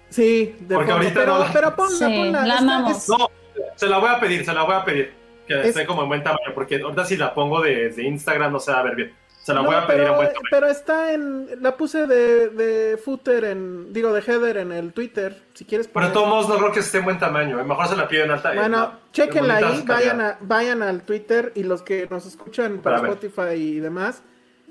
Sí, 0.10 0.56
de 0.61 0.76
Porque 0.76 0.91
fondo, 0.91 1.03
ahorita 1.07 1.19
pero, 1.19 1.34
no 1.34 1.39
la- 1.43 1.52
pero 1.52 1.76
ponla, 1.76 2.07
Sí, 2.07 2.15
ponla. 2.18 2.45
la 2.45 2.57
amamos. 2.57 3.10
No, 3.10 3.30
se 3.76 3.88
la 3.88 3.98
voy 3.98 4.10
a 4.11 4.19
pedir, 4.19 4.45
se 4.45 4.53
la 4.53 4.64
voy 4.64 4.76
a 4.76 4.85
pedir. 4.85 5.14
Que 5.56 5.61
Es- 5.61 5.68
esté 5.76 5.86
como 5.86 6.03
en 6.03 6.07
buen 6.10 6.23
tamaño, 6.23 6.53
porque 6.53 6.80
ahorita 6.82 7.06
si 7.06 7.18
la 7.18 7.34
pongo 7.34 7.61
de, 7.61 7.90
de 7.90 8.03
Instagram 8.03 8.52
no 8.53 8.60
se 8.60 8.72
va 8.72 8.80
a 8.80 8.84
ver 8.84 8.95
bien. 8.95 9.14
Se 9.44 9.56
la 9.56 9.61
no, 9.61 9.65
voy 9.68 9.76
a 9.76 9.88
pedir 9.88 10.02
pero, 10.02 10.11
en 10.11 10.15
buen 10.18 10.28
tamaño. 10.28 10.48
pero 10.52 10.68
está 10.68 11.14
en. 11.14 11.48
La 11.64 11.76
puse 11.76 12.06
de, 12.06 12.49
de 12.49 12.98
footer 12.98 13.44
en. 13.45 13.91
Digo, 13.91 14.14
de 14.14 14.22
header 14.22 14.57
en 14.57 14.72
el 14.72 14.94
Twitter. 14.94 15.36
Si 15.56 15.65
quieres 15.65 15.88
Pero 15.88 16.07
de 16.07 16.14
todos 16.14 16.28
modos 16.28 16.48
no 16.48 16.57
creo 16.57 16.72
que 16.72 16.82
esté 16.82 16.99
en 16.99 17.06
buen 17.06 17.18
tamaño. 17.18 17.60
¿eh? 17.60 17.64
Mejor 17.64 17.88
se 17.88 17.95
la 17.95 18.07
pido 18.07 18.23
en 18.23 18.30
alta. 18.32 18.53
Bueno, 18.53 18.84
en- 18.84 19.11
chequenla 19.14 19.60
en 19.60 19.65
ahí, 19.65 19.84
vayan, 19.88 20.22
a, 20.22 20.38
vayan 20.41 20.84
al 20.84 21.02
Twitter 21.02 21.52
y 21.56 21.64
los 21.64 21.82
que 21.82 22.07
nos 22.11 22.28
escuchan 22.28 22.73
por 22.82 22.84
Para. 22.94 22.98
Spotify 22.98 23.56
y 23.56 23.80
demás, 23.80 24.22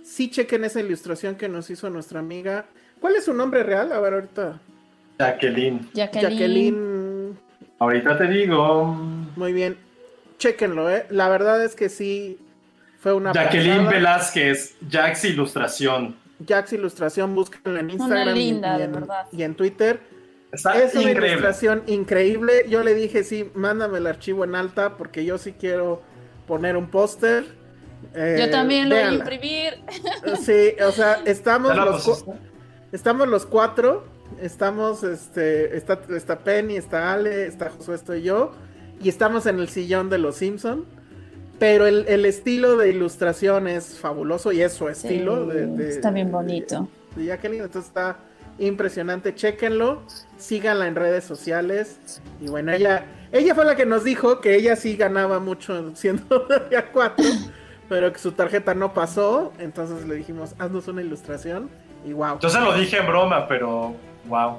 sí 0.04 0.30
chequen 0.30 0.64
esa 0.64 0.78
ilustración 0.80 1.34
que 1.34 1.48
nos 1.48 1.68
hizo 1.68 1.90
nuestra 1.90 2.20
amiga. 2.20 2.66
¿Cuál 3.00 3.16
es 3.16 3.24
su 3.24 3.34
nombre 3.34 3.64
real? 3.64 3.90
A 3.92 3.98
ver, 3.98 4.14
ahorita. 4.14 4.60
Jacqueline. 5.18 5.90
Jacqueline. 5.94 6.30
Jacqueline. 6.30 7.38
Ahorita 7.80 8.16
te 8.16 8.28
digo. 8.28 8.84
Muy 9.34 9.52
bien. 9.52 9.76
Chequenlo, 10.40 10.90
¿eh? 10.90 11.06
La 11.10 11.28
verdad 11.28 11.62
es 11.64 11.76
que 11.76 11.88
sí 11.88 12.38
fue 12.98 13.12
una. 13.12 13.32
Jacqueline 13.32 13.76
pasada. 13.84 13.90
Velázquez, 13.92 14.74
Jax 14.90 15.24
Ilustración. 15.26 16.16
Jax 16.48 16.72
Ilustración, 16.72 17.34
búsquenla 17.34 17.80
en 17.80 17.90
Instagram 17.90 18.36
y- 18.36 18.38
linda, 18.38 18.74
y, 18.74 18.78
de 18.78 18.84
en, 18.84 18.92
verdad. 18.92 19.26
y 19.30 19.42
en 19.42 19.54
Twitter. 19.54 20.00
Está 20.50 20.82
es 20.82 20.94
una 20.94 21.02
increíble. 21.02 21.28
ilustración 21.28 21.82
increíble. 21.86 22.64
Yo 22.68 22.82
le 22.82 22.94
dije, 22.94 23.22
sí, 23.22 23.50
mándame 23.54 23.98
el 23.98 24.06
archivo 24.08 24.42
en 24.44 24.54
alta 24.56 24.96
porque 24.96 25.24
yo 25.24 25.38
sí 25.38 25.52
quiero 25.52 26.02
poner 26.48 26.76
un 26.76 26.90
póster. 26.90 27.44
Eh, 28.14 28.38
Yo 28.40 28.50
también 28.50 28.88
lo 28.88 28.96
voy 28.96 29.04
a 29.04 29.12
imprimir. 29.12 29.74
Sí, 30.42 30.72
o 30.82 30.90
sea, 30.90 31.20
estamos 31.26 31.76
los 33.28 33.46
cuatro. 33.46 34.04
Estamos, 34.40 35.02
este, 35.04 35.76
está, 35.76 36.00
está 36.16 36.38
Penny, 36.38 36.76
está 36.76 37.12
Ale, 37.12 37.46
está 37.46 37.68
Josué, 37.70 37.94
estoy 37.96 38.22
yo. 38.22 38.52
Y 39.00 39.08
estamos 39.08 39.46
en 39.46 39.58
el 39.58 39.68
sillón 39.68 40.10
de 40.10 40.18
los 40.18 40.36
Simpson. 40.36 40.84
Pero 41.58 41.86
el, 41.86 42.06
el 42.08 42.24
estilo 42.24 42.76
de 42.78 42.88
ilustración 42.88 43.68
es 43.68 43.98
fabuloso 43.98 44.50
y 44.50 44.62
es 44.62 44.72
su 44.72 44.88
estilo. 44.88 45.44
Sí, 45.50 45.56
de, 45.58 45.66
de- 45.66 45.88
está 45.90 46.10
bien 46.10 46.32
bonito. 46.32 46.88
de 47.16 47.26
Jacqueline, 47.26 47.62
entonces 47.64 47.88
está 47.88 48.16
impresionante. 48.58 49.34
Chéquenlo, 49.34 50.02
síganla 50.38 50.86
en 50.86 50.94
redes 50.96 51.24
sociales. 51.24 51.98
Y 52.40 52.48
bueno, 52.48 52.72
ella, 52.72 53.04
ella 53.30 53.54
fue 53.54 53.66
la 53.66 53.76
que 53.76 53.84
nos 53.84 54.04
dijo 54.04 54.40
que 54.40 54.54
ella 54.56 54.74
sí 54.76 54.96
ganaba 54.96 55.38
mucho 55.38 55.94
siendo 55.96 56.46
de 56.70 56.82
4, 56.92 57.24
pero 57.90 58.10
que 58.10 58.18
su 58.18 58.32
tarjeta 58.32 58.74
no 58.74 58.94
pasó. 58.94 59.52
Entonces 59.58 60.06
le 60.08 60.14
dijimos, 60.14 60.54
haznos 60.58 60.88
una 60.88 61.02
ilustración. 61.02 61.68
Y 62.06 62.14
wow. 62.14 62.38
Yo 62.40 62.48
se 62.48 62.58
lo 62.60 62.74
dije 62.74 62.96
en 62.96 63.06
broma, 63.06 63.46
pero 63.46 63.94
wow. 64.28 64.56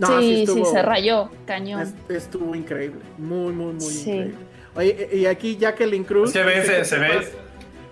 No, 0.00 0.18
sí, 0.20 0.34
sí, 0.36 0.42
estuvo- 0.42 0.72
se 0.72 0.82
rayó, 0.82 1.30
cañón. 1.46 1.80
es- 1.82 1.94
estuvo 2.16 2.54
increíble. 2.54 3.00
Muy, 3.18 3.52
muy, 3.52 3.72
muy 3.74 3.80
Sí. 3.80 4.10
increíble. 4.10 4.34
Oye, 4.74 5.08
y 5.12 5.26
aquí 5.26 5.56
Jacqueline 5.56 6.04
Cruz. 6.04 6.30
Es 6.30 6.32
que 6.36 6.42
ve, 6.44 6.64
se, 6.64 6.84
se 6.84 6.98
ve. 6.98 7.08
pasa- 7.08 7.28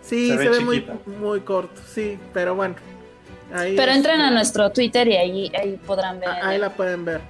Sí, 0.01 0.29
se 0.31 0.39
se, 0.39 0.49
ve 0.49 0.51
ve 0.59 0.61
muy, 0.65 0.87
muy 1.21 1.41
corto, 1.41 1.81
sí, 1.87 2.19
pero 2.33 2.55
bueno. 2.55 2.75
Ahí 3.53 3.77
Pero 3.77 3.93
entren 3.93 4.17
este, 4.17 4.27
a 4.27 4.31
nuestro 4.31 4.71
Twitter 4.73 5.07
y 5.09 5.17
ahí, 5.17 5.53
ahí 5.59 5.79
podrán 5.87 6.19
ver. 6.21 6.29
Ah, 6.31 6.49
Ahí 6.49 6.59
la 6.59 6.71
pueden 6.71 7.05
ver. 7.05 7.21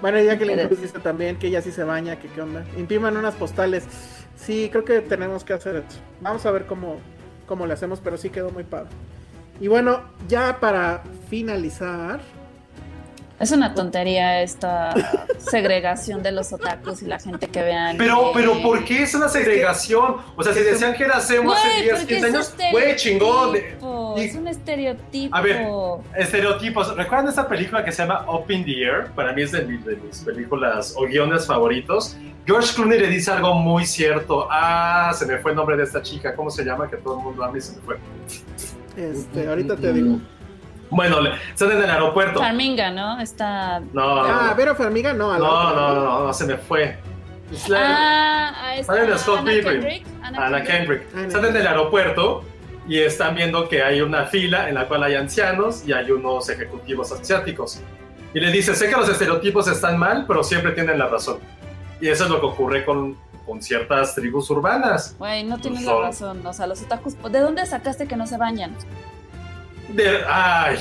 Bueno, 0.00 0.20
ya 0.22 0.38
que 0.38 0.46
Pero- 0.46 0.68
Cruz 0.68 0.80
dice 0.80 0.98
también 1.00 1.36
que 1.36 1.48
ella 1.48 1.60
sí 1.62 1.72
se 1.72 1.82
baña, 1.84 2.16
que 2.20 2.28
qué 2.28 2.40
onda. 2.42 2.64
Impriman 2.76 3.16
unas 3.16 3.34
postales. 3.34 3.84
Sí, 4.36 4.68
creo 4.70 4.84
que 4.84 5.00
tenemos 5.00 5.42
que 5.42 5.52
hacer 5.52 5.76
esto. 5.76 5.96
Vamos 6.20 6.46
a 6.46 6.50
ver 6.52 6.66
cómo, 6.66 6.96
cómo 7.46 7.66
le 7.66 7.72
hacemos, 7.74 8.00
pero 8.00 8.16
sí 8.16 8.30
quedó 8.30 8.50
muy 8.50 8.62
padre. 8.64 8.90
Y 9.60 9.66
bueno, 9.66 10.02
ya 10.28 10.60
para 10.60 11.02
finalizar. 11.28 12.20
Es 13.40 13.52
una 13.52 13.72
tontería 13.74 14.42
esta 14.42 14.92
segregación 15.38 16.22
de 16.24 16.32
los 16.32 16.52
otakus 16.52 17.02
y 17.02 17.06
la 17.06 17.18
gente 17.20 17.46
que 17.46 17.62
vean. 17.62 17.96
Pero, 17.96 18.32
pero, 18.34 18.60
¿por 18.60 18.84
qué 18.84 19.02
es 19.04 19.14
una 19.14 19.28
segregación? 19.28 20.16
O 20.36 20.42
sea, 20.42 20.52
si 20.52 20.60
decían 20.60 20.94
que 20.94 21.04
era 21.04 21.18
hace 21.18 21.38
Güey, 21.38 21.56
10, 21.82 21.98
porque 22.00 22.14
15 22.14 22.28
es 22.28 22.34
años, 22.34 22.54
güey, 22.72 22.96
chingón. 22.96 23.56
y- 23.56 24.20
Es 24.20 24.34
un 24.34 24.48
estereotipo. 24.48 25.36
A 25.36 25.40
ver, 25.40 25.64
estereotipos. 26.16 26.96
¿Recuerdan 26.96 27.28
esta 27.28 27.46
película 27.48 27.84
que 27.84 27.92
se 27.92 28.02
llama 28.02 28.24
Up 28.28 28.50
in 28.50 28.64
the 28.64 28.82
Air? 28.82 29.06
Para 29.14 29.32
mí 29.32 29.42
es 29.42 29.52
de, 29.52 29.62
mi- 29.62 29.76
de 29.78 29.94
mis 29.96 30.18
películas 30.20 30.94
o 30.96 31.02
guiones 31.06 31.46
favoritos. 31.46 32.16
George 32.44 32.74
Clooney 32.74 32.98
le 32.98 33.06
dice 33.08 33.30
algo 33.30 33.54
muy 33.54 33.86
cierto. 33.86 34.48
Ah, 34.50 35.12
se 35.16 35.26
me 35.26 35.38
fue 35.38 35.52
el 35.52 35.56
nombre 35.56 35.76
de 35.76 35.84
esta 35.84 36.02
chica. 36.02 36.34
¿Cómo 36.34 36.50
se 36.50 36.64
llama? 36.64 36.90
Que 36.90 36.96
todo 36.96 37.18
el 37.18 37.22
mundo 37.24 37.44
habla 37.44 37.58
y 37.58 37.60
se 37.60 37.76
me 37.76 37.82
fue. 37.82 37.98
Este, 38.96 39.48
ahorita 39.48 39.76
te 39.76 39.92
digo. 39.92 40.18
Bueno, 40.90 41.18
están 41.52 41.72
en 41.72 41.82
el 41.82 41.90
aeropuerto. 41.90 42.40
Farminga, 42.40 42.90
¿no? 42.90 43.20
Está. 43.20 43.80
No, 43.92 44.20
Ah, 44.24 44.48
no, 44.50 44.56
Vera 44.56 44.74
Farmiga, 44.74 45.12
no. 45.12 45.30
a 45.32 45.38
la 45.38 45.46
no, 45.46 45.52
otra. 45.52 45.74
no, 45.80 45.94
no, 45.94 46.24
no, 46.26 46.32
se 46.32 46.46
me 46.46 46.56
fue. 46.56 46.96
Ah, 47.74 48.74
Sale 48.84 49.06
de 49.06 49.18
Scott 49.18 49.44
Pilgrim. 49.44 50.04
Ana 50.22 50.62
Kendrick. 50.62 51.02
Ana 51.14 51.26
Están 51.26 51.44
en 51.46 51.56
el 51.56 51.66
aeropuerto 51.66 52.44
y 52.86 52.98
están 53.00 53.34
viendo 53.34 53.68
que 53.68 53.82
hay 53.82 54.00
una 54.00 54.24
fila 54.26 54.68
en 54.68 54.74
la 54.74 54.86
cual 54.86 55.02
hay 55.02 55.14
ancianos 55.14 55.82
y 55.86 55.92
hay 55.92 56.10
unos 56.10 56.48
ejecutivos 56.48 57.12
asiáticos. 57.12 57.80
Y 58.34 58.40
le 58.40 58.50
dice, 58.50 58.74
sé 58.74 58.88
que 58.88 58.96
los 58.96 59.08
estereotipos 59.08 59.68
están 59.68 59.98
mal, 59.98 60.24
pero 60.26 60.44
siempre 60.44 60.72
tienen 60.72 60.98
la 60.98 61.08
razón. 61.08 61.38
Y 62.00 62.08
eso 62.08 62.24
es 62.24 62.30
lo 62.30 62.40
que 62.40 62.46
ocurre 62.46 62.84
con, 62.84 63.16
con 63.46 63.62
ciertas 63.62 64.14
tribus 64.14 64.50
urbanas. 64.50 65.16
Güey, 65.18 65.44
no 65.44 65.58
tienes 65.58 65.84
Son- 65.84 66.00
la 66.02 66.08
razón. 66.08 66.46
O 66.46 66.52
sea, 66.52 66.66
los 66.66 66.82
otakus. 66.82 67.14
¿De 67.30 67.40
dónde 67.40 67.64
sacaste 67.66 68.06
que 68.06 68.16
no 68.16 68.26
se 68.26 68.36
bañan? 68.36 68.74
De, 69.88 70.22
ay, 70.28 70.78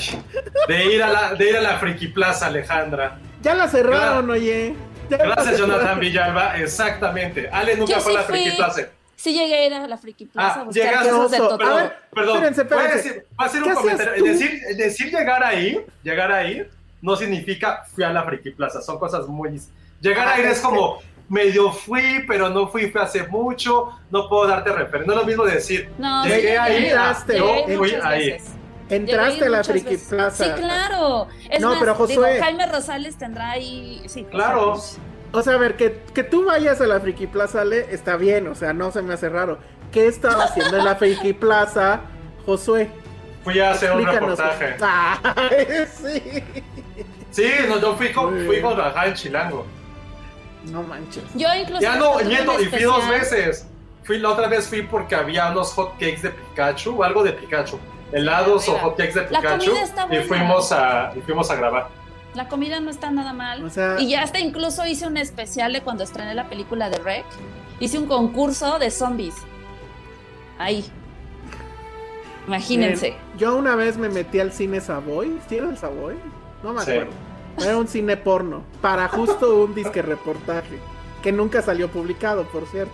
de 0.67 0.85
ir 0.85 1.01
a 1.03 1.07
la, 1.09 1.33
de 1.33 1.49
ir 1.49 1.57
a 1.57 1.61
la 1.61 1.77
Friki 1.79 2.07
Plaza, 2.07 2.47
Alejandra. 2.47 3.17
Ya 3.41 3.53
la 3.55 3.67
cerraron, 3.67 4.29
oye. 4.29 4.75
Ya 5.09 5.17
Gracias, 5.17 5.57
Jonathan. 5.57 5.99
Villalba. 5.99 6.57
Exactamente. 6.59 7.47
Ale 7.49 7.77
nunca 7.77 7.93
Yo 7.93 8.01
fue 8.01 8.11
a 8.11 8.15
sí 8.15 8.17
la 8.21 8.23
Friki 8.23 8.49
fui. 8.49 8.57
Plaza. 8.57 8.81
Sí 9.15 9.33
llegué 9.33 9.55
a 9.57 9.65
ir 9.65 9.73
a 9.73 9.87
la 9.87 9.97
Friki 9.97 10.25
Plaza 10.25 10.59
Ah, 10.59 10.65
a 10.67 10.71
llegaste, 10.71 11.09
cosas 11.09 11.31
de. 11.31 11.37
Totoro. 11.37 11.65
A 11.67 11.75
ver, 11.81 11.93
Perdón, 12.13 12.35
espérense, 12.43 12.63
voy 12.63 12.77
a 12.77 12.81
espérense. 12.85 13.07
decir, 13.09 13.25
voy 13.35 13.45
a 13.45 13.47
hacer 13.49 13.63
¿Qué 13.63 13.69
un 13.69 13.75
comentario. 13.75 14.23
Decir, 14.25 14.61
decir 14.75 15.07
llegar 15.11 15.43
ahí, 15.43 15.85
llegar 16.03 16.31
ahí, 16.31 16.67
no 17.01 17.15
significa 17.15 17.83
fui 17.93 18.03
a 18.03 18.09
la 18.11 18.23
Friki 18.23 18.51
Plaza. 18.51 18.81
Son 18.81 18.99
cosas 18.99 19.25
muy. 19.27 19.59
Llegar 20.01 20.27
Ah, 20.27 20.33
a 20.33 20.39
ir 20.39 20.45
es 20.45 20.57
es 20.57 20.59
como 20.61 20.99
medio 21.29 21.71
fui, 21.71 22.23
pero 22.27 22.49
no 22.49 22.67
fui, 22.67 22.91
fui 22.91 23.01
hace 23.01 23.25
mucho. 23.27 23.97
No 24.11 24.27
puedo 24.29 24.45
darte 24.47 24.71
referencia. 24.71 25.05
No 25.07 25.13
es 25.13 25.19
lo 25.19 25.25
mismo 25.25 25.45
decir. 25.45 25.89
No, 25.97 26.23
Llegué 26.25 26.41
sí, 26.41 26.47
ahí, 26.57 26.73
llegué 26.73 26.93
a 26.97 27.11
ir 27.11 27.37
yo 27.37 27.77
fui 27.77 27.95
ahí. 28.03 28.29
veces. 28.31 28.51
Entraste 28.89 29.45
a 29.45 29.49
la 29.49 29.63
Friki 29.63 29.91
veces. 29.91 30.07
Plaza. 30.09 30.43
Sí, 30.45 30.51
claro. 30.61 31.27
Es 31.49 31.59
No, 31.61 31.69
más, 31.71 31.79
pero 31.79 31.95
Josué- 31.95 32.07
digo, 32.33 32.43
Jaime 32.43 32.65
Rosales 32.67 33.17
tendrá 33.17 33.51
ahí. 33.51 34.01
Sí, 34.07 34.23
Claro. 34.25 34.73
o 34.73 34.77
sea, 34.77 34.99
O 35.33 35.41
sea, 35.43 35.53
a 35.55 35.57
ver, 35.57 35.75
que, 35.75 35.99
que 36.13 36.23
tú 36.23 36.45
vayas 36.45 36.79
a 36.79 36.87
la 36.87 36.99
Friki 37.01 37.27
Plaza, 37.27 37.61
Ale, 37.61 37.87
está 37.91 38.15
bien, 38.15 38.47
o 38.47 38.55
sea, 38.55 38.71
no 38.71 38.91
se 38.91 39.01
me 39.01 39.13
hace 39.13 39.27
raro. 39.27 39.57
¿Qué 39.91 40.07
estaba 40.07 40.45
haciendo 40.45 40.77
en 40.77 40.85
la 40.85 40.95
Friki 40.95 41.33
Plaza, 41.33 41.99
Josué? 42.45 42.89
Fui 43.43 43.59
a 43.59 43.71
hacer 43.71 43.91
un 43.91 44.05
reportaje. 44.05 44.75
Ay, 44.81 45.67
sí. 45.93 46.43
Sí, 47.31 47.51
no, 47.67 47.79
yo 47.79 47.95
fui 47.95 48.11
con, 48.13 48.45
fui 48.45 48.61
con 48.61 48.77
Raja 48.77 49.05
en 49.07 49.13
Chilango. 49.13 49.65
No 50.71 50.81
manches. 50.83 51.23
Yo 51.35 51.47
incluso. 51.53 51.81
Ya 51.81 51.95
no, 51.97 52.19
nieto, 52.21 52.59
y 52.61 52.65
fui 52.65 52.83
dos 52.83 53.07
veces. 53.09 53.67
Fui 54.03 54.19
la 54.19 54.29
otra 54.29 54.47
vez 54.47 54.67
fui 54.67 54.81
porque 54.81 55.13
había 55.15 55.51
unos 55.51 55.73
hot 55.73 55.91
cakes 55.99 56.21
de 56.23 56.29
Pikachu 56.31 56.97
o 56.99 57.03
algo 57.03 57.23
de 57.23 57.33
Pikachu. 57.33 57.77
Helados 58.11 58.67
o 58.69 58.71
Mira, 58.71 58.83
hot 58.83 58.97
cakes 58.97 59.13
de 59.13 59.21
la 59.29 59.39
Pikachu. 59.41 59.65
comida 59.65 59.83
está 59.83 60.07
Y 60.15 60.19
fuimos 60.23 60.71
a 60.71 61.11
y 61.15 61.21
fuimos 61.21 61.51
a 61.51 61.55
grabar. 61.55 61.89
La 62.33 62.47
comida 62.47 62.79
no 62.79 62.89
está 62.89 63.09
nada 63.11 63.33
mal. 63.33 63.63
O 63.63 63.69
sea- 63.69 63.99
y 63.99 64.09
ya 64.09 64.21
hasta 64.23 64.39
incluso 64.39 64.85
hice 64.85 65.07
un 65.07 65.17
especial 65.17 65.73
de 65.73 65.81
cuando 65.81 66.03
estrené 66.03 66.33
la 66.35 66.47
película 66.49 66.89
de 66.89 66.97
Rec. 66.99 67.25
Hice 67.79 67.97
un 67.97 68.05
concurso 68.07 68.79
de 68.79 68.91
zombies. 68.91 69.35
Ahí. 70.57 70.85
Imagínense. 72.47 73.15
Yo 73.37 73.55
una 73.57 73.75
vez 73.75 73.97
me 73.97 74.09
metí 74.09 74.39
al 74.39 74.51
cine 74.53 74.79
Savoy. 74.79 75.37
¿Sí 75.49 75.57
era 75.57 75.69
el 75.69 75.77
Savoy? 75.77 76.15
No 76.63 76.73
me 76.73 76.81
Sí. 76.81 76.91
acuerdo. 76.91 77.11
Era 77.59 77.77
un 77.77 77.87
cine 77.87 78.15
porno. 78.17 78.63
Para 78.81 79.07
justo 79.09 79.63
un 79.63 79.75
disque 79.75 80.01
reportaje. 80.01 80.77
Que 81.21 81.31
nunca 81.31 81.61
salió 81.61 81.89
publicado, 81.89 82.45
por 82.45 82.65
cierto. 82.67 82.93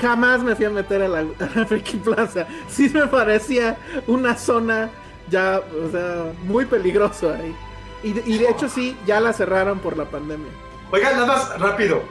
Jamás 0.00 0.42
me 0.42 0.54
fui 0.56 0.64
a 0.66 0.70
meter 0.70 1.02
a 1.02 1.08
la, 1.08 1.18
a 1.20 1.24
la 1.54 1.66
Friki 1.66 1.96
Plaza. 1.98 2.46
Sí 2.68 2.90
me 2.92 3.06
parecía 3.06 3.76
una 4.06 4.36
zona 4.36 4.90
ya, 5.30 5.60
o 5.60 5.90
sea, 5.90 6.32
muy 6.44 6.64
peligroso 6.66 7.32
ahí. 7.32 7.54
Y, 8.02 8.12
de- 8.12 8.22
y 8.26 8.38
de 8.38 8.50
hecho 8.50 8.68
sí, 8.68 8.96
ya 9.06 9.20
la 9.20 9.32
cerraron 9.32 9.78
por 9.78 9.96
la 9.96 10.04
pandemia. 10.04 10.50
Oigan, 10.90 11.14
nada 11.14 11.26
más 11.26 11.58
rápido. 11.58 12.02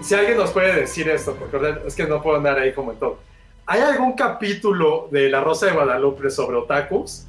Si 0.00 0.14
alguien 0.14 0.36
nos 0.36 0.50
puede 0.50 0.74
decir 0.80 1.08
esto, 1.08 1.34
porque 1.36 1.74
es 1.86 1.94
que 1.94 2.06
no 2.06 2.22
puedo 2.22 2.36
andar 2.36 2.58
ahí 2.58 2.72
como 2.72 2.92
en 2.92 2.98
todo. 2.98 3.18
¿Hay 3.66 3.80
algún 3.80 4.14
capítulo 4.14 5.08
de 5.10 5.28
La 5.28 5.40
Rosa 5.40 5.66
de 5.66 5.72
Guadalupe 5.72 6.30
sobre 6.30 6.56
otakus? 6.56 7.24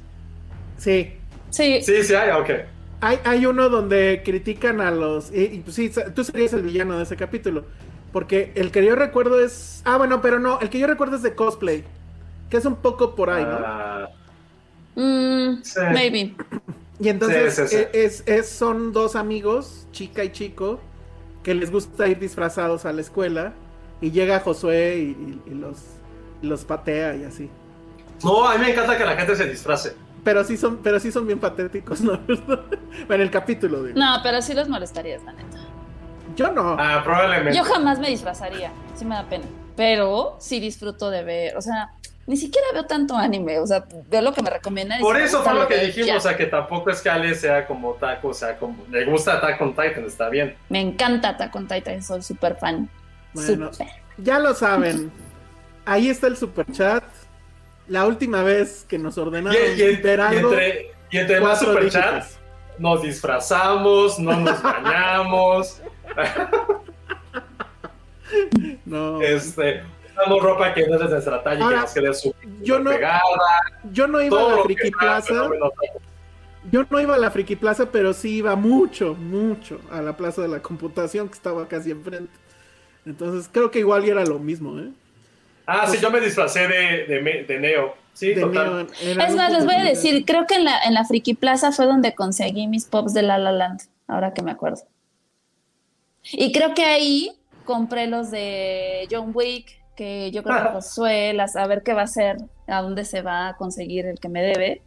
Sí. 0.78 1.12
Sí. 1.50 1.82
Sí, 1.82 2.02
sí 2.02 2.14
hay, 2.14 2.30
ok. 2.30 2.50
Hay, 3.02 3.18
hay 3.24 3.46
uno 3.46 3.68
donde 3.68 4.22
critican 4.24 4.80
a 4.80 4.90
los... 4.90 5.32
Y, 5.32 5.42
y, 5.44 5.58
pues, 5.60 5.76
sí, 5.76 5.90
tú 6.14 6.22
serías 6.24 6.52
el 6.52 6.62
villano 6.62 6.96
de 6.96 7.02
ese 7.04 7.16
capítulo. 7.16 7.64
Porque 8.12 8.52
el 8.56 8.70
que 8.72 8.84
yo 8.84 8.96
recuerdo 8.96 9.38
es... 9.44 9.82
Ah, 9.84 9.96
bueno, 9.96 10.20
pero 10.20 10.38
no, 10.40 10.58
el 10.60 10.68
que 10.70 10.78
yo 10.78 10.86
recuerdo 10.86 11.16
es 11.16 11.22
de 11.22 11.34
cosplay. 11.34 11.84
Que 12.48 12.56
es 12.56 12.64
un 12.64 12.76
poco 12.76 13.14
por 13.14 13.30
ahí, 13.30 13.44
¿no? 13.44 13.58
Ah, 13.64 14.08
Mm, 14.96 15.62
Sí. 15.62 15.80
Maybe. 15.92 16.34
Y 16.98 17.08
entonces 17.08 17.54
Sí, 17.54 17.62
sí, 17.62 17.68
sí. 17.68 17.76
e- 17.76 18.04
Es, 18.04 18.22
es- 18.26 18.48
son 18.48 18.92
dos 18.92 19.14
amigos, 19.16 19.86
chica 19.92 20.24
y 20.24 20.32
chico, 20.32 20.80
que 21.44 21.54
les 21.54 21.70
gusta 21.70 22.08
ir 22.08 22.18
disfrazados 22.18 22.84
a 22.84 22.92
la 22.92 23.00
escuela. 23.00 23.52
Y 24.00 24.10
llega 24.10 24.40
Josué 24.40 24.96
y, 24.98 25.02
y- 25.46 25.52
y 25.52 25.54
los, 25.54 25.78
y 26.42 26.46
los 26.48 26.64
patea 26.64 27.14
y 27.16 27.24
así. 27.24 27.48
no, 28.24 28.46
a 28.48 28.58
mí 28.58 28.64
me 28.64 28.72
encanta 28.72 28.98
que 28.98 29.04
la 29.04 29.16
gente 29.16 29.36
se 29.36 29.46
disfrace. 29.48 29.94
Pero 30.24 30.44
sí 30.44 30.56
son, 30.58 30.78
pero 30.82 30.98
sí 31.00 31.10
son 31.12 31.26
bien 31.26 31.38
patéticos, 31.38 32.00
¿no? 32.02 32.18
en 33.08 33.20
el 33.20 33.30
capítulo, 33.30 33.84
digo. 33.84 33.98
No, 33.98 34.16
pero 34.22 34.42
sí 34.42 34.52
los 34.52 34.68
molestarías, 34.68 35.22
la 35.24 35.32
neta. 35.32 35.56
Yo 36.36 36.50
no. 36.52 36.76
Ah, 36.78 37.00
probablemente. 37.04 37.56
Yo 37.56 37.64
jamás 37.64 37.98
me 37.98 38.08
disfrazaría. 38.08 38.70
Sí 38.94 39.04
me 39.04 39.14
da 39.14 39.24
pena. 39.28 39.44
Pero 39.76 40.36
sí 40.40 40.60
disfruto 40.60 41.10
de 41.10 41.22
ver. 41.24 41.56
O 41.56 41.62
sea, 41.62 41.90
ni 42.26 42.36
siquiera 42.36 42.66
veo 42.72 42.84
tanto 42.86 43.16
anime. 43.16 43.58
O 43.58 43.66
sea, 43.66 43.84
veo 44.08 44.20
lo 44.22 44.32
que 44.32 44.42
me 44.42 44.50
recomiendan. 44.50 45.00
Por 45.00 45.16
eso 45.18 45.42
fue 45.42 45.54
lo 45.54 45.66
que 45.66 45.78
dijimos, 45.78 46.06
ya. 46.08 46.16
o 46.16 46.20
sea, 46.20 46.36
que 46.36 46.46
tampoco 46.46 46.90
es 46.90 47.00
que 47.00 47.10
Ale 47.10 47.34
sea 47.34 47.66
como 47.66 47.92
taco, 47.94 48.28
o 48.28 48.34
sea, 48.34 48.56
como 48.58 48.84
le 48.90 49.04
gusta 49.06 49.34
Attack 49.34 49.60
on 49.60 49.70
Titan, 49.70 50.04
está 50.06 50.28
bien. 50.28 50.54
Me 50.68 50.80
encanta 50.80 51.30
Attack 51.30 51.54
on 51.56 51.66
Titan, 51.66 52.02
soy 52.02 52.22
súper 52.22 52.56
fan. 52.56 52.88
Bueno, 53.32 53.72
Súper. 53.72 53.88
ya 54.18 54.38
lo 54.38 54.54
saben. 54.54 55.10
Ahí 55.86 56.10
está 56.10 56.26
el 56.26 56.36
super 56.36 56.66
chat. 56.72 57.04
La 57.88 58.06
última 58.06 58.42
vez 58.42 58.84
que 58.88 58.98
nos 58.98 59.18
ordenaron 59.18 59.56
y- 59.76 59.80
y 59.82 59.96
ver 59.96 60.20
algo. 60.20 60.50
entre, 60.52 60.92
y 61.10 61.18
entre 61.18 61.40
más 61.40 61.58
superchats, 61.60 62.26
dígitos. 62.28 62.38
nos 62.78 63.02
disfrazamos, 63.02 64.18
no 64.18 64.36
nos 64.36 64.62
bañamos, 64.62 65.80
No. 68.84 69.20
este, 69.22 69.82
usamos 70.16 70.42
ropa 70.42 70.72
que 70.74 70.86
no 70.86 70.94
es 70.94 71.00
de 71.00 71.08
nuestra 71.08 71.42
talla 71.42 71.58
y 71.58 71.62
Ahora, 71.62 71.76
que 71.76 71.82
nos 71.82 71.92
quede 71.94 72.14
súper 72.14 72.48
yo 72.62 72.78
no- 72.78 72.90
pegada, 72.90 73.20
Yo 73.92 74.06
no 74.06 74.20
iba 74.22 74.40
a 74.40 74.56
la 74.56 74.62
Friki 74.62 74.90
Plaza. 74.90 75.48
Yo 76.70 76.84
no 76.88 77.00
iba 77.00 77.14
a 77.14 77.18
la 77.18 77.30
Friki 77.30 77.56
Plaza, 77.56 77.86
pero 77.90 78.12
sí 78.12 78.36
iba 78.36 78.54
mucho, 78.54 79.14
mucho 79.14 79.80
a 79.90 80.02
la 80.02 80.16
Plaza 80.16 80.42
de 80.42 80.48
la 80.48 80.60
Computación 80.60 81.28
que 81.28 81.34
estaba 81.34 81.66
casi 81.66 81.90
enfrente. 81.90 82.32
Entonces 83.06 83.48
creo 83.50 83.70
que 83.70 83.78
igual 83.80 84.04
era 84.08 84.24
lo 84.24 84.38
mismo, 84.38 84.78
¿eh? 84.78 84.90
Ah, 85.66 85.86
sí, 85.86 85.98
yo 86.00 86.10
me 86.10 86.20
disfracé 86.20 86.66
de, 86.68 87.44
de, 87.46 87.58
Neo. 87.60 87.94
Sí, 88.12 88.34
De 88.34 88.42
total. 88.42 88.88
Neo 89.02 89.20
Es 89.24 89.34
más, 89.36 89.52
les 89.52 89.64
voy 89.64 89.74
a 89.74 89.84
decir, 89.84 90.24
creo 90.26 90.46
que 90.46 90.56
en 90.56 90.64
la, 90.64 90.82
en 90.82 90.94
la 90.94 91.04
Friki 91.04 91.34
Plaza 91.34 91.72
fue 91.72 91.86
donde 91.86 92.14
conseguí 92.14 92.66
mis 92.66 92.84
pops 92.84 93.14
de 93.14 93.22
La 93.22 93.38
La 93.38 93.52
Land, 93.52 93.80
ahora 94.06 94.34
que 94.34 94.42
me 94.42 94.50
acuerdo. 94.50 94.82
Y 96.32 96.52
creo 96.52 96.74
que 96.74 96.84
ahí 96.84 97.32
compré 97.64 98.06
los 98.06 98.30
de 98.30 99.06
John 99.10 99.30
Wick, 99.34 99.70
que 99.96 100.30
yo 100.30 100.42
creo 100.42 100.56
que 100.62 100.68
Josué, 100.70 101.32
las- 101.34 101.56
a 101.56 101.66
ver 101.66 101.82
qué 101.82 101.92
va 101.94 102.02
a 102.02 102.04
hacer, 102.04 102.36
a 102.66 102.80
dónde 102.82 103.04
se 103.04 103.22
va 103.22 103.48
a 103.48 103.56
conseguir 103.56 104.06
el 104.06 104.18
que 104.18 104.28
me 104.28 104.42
debe, 104.42 104.82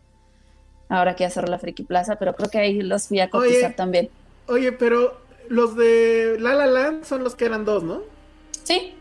ahora 0.90 1.15
que 1.15 1.24
ya 1.24 1.30
cerró 1.30 1.48
la 1.48 1.60
Friki 1.60 1.84
Plaza, 1.84 2.15
pero 2.18 2.34
creo 2.36 2.49
que 2.49 2.57
ahí 2.60 2.82
los 2.82 3.07
fui 3.07 3.20
a 3.20 3.30
cotizar 3.30 3.65
Oye. 3.70 3.76
también. 3.76 4.10
Oye, 4.48 4.72
pero 4.72 5.18
los 5.49 5.76
de 5.76 6.38
La 6.40 6.53
La 6.56 6.65
Land 6.68 7.03
son 7.06 7.24
los 7.24 7.36
que 7.36 7.45
eran 7.45 7.65
dos, 7.65 7.84
¿no? 7.84 8.02
Sí, 8.64 8.95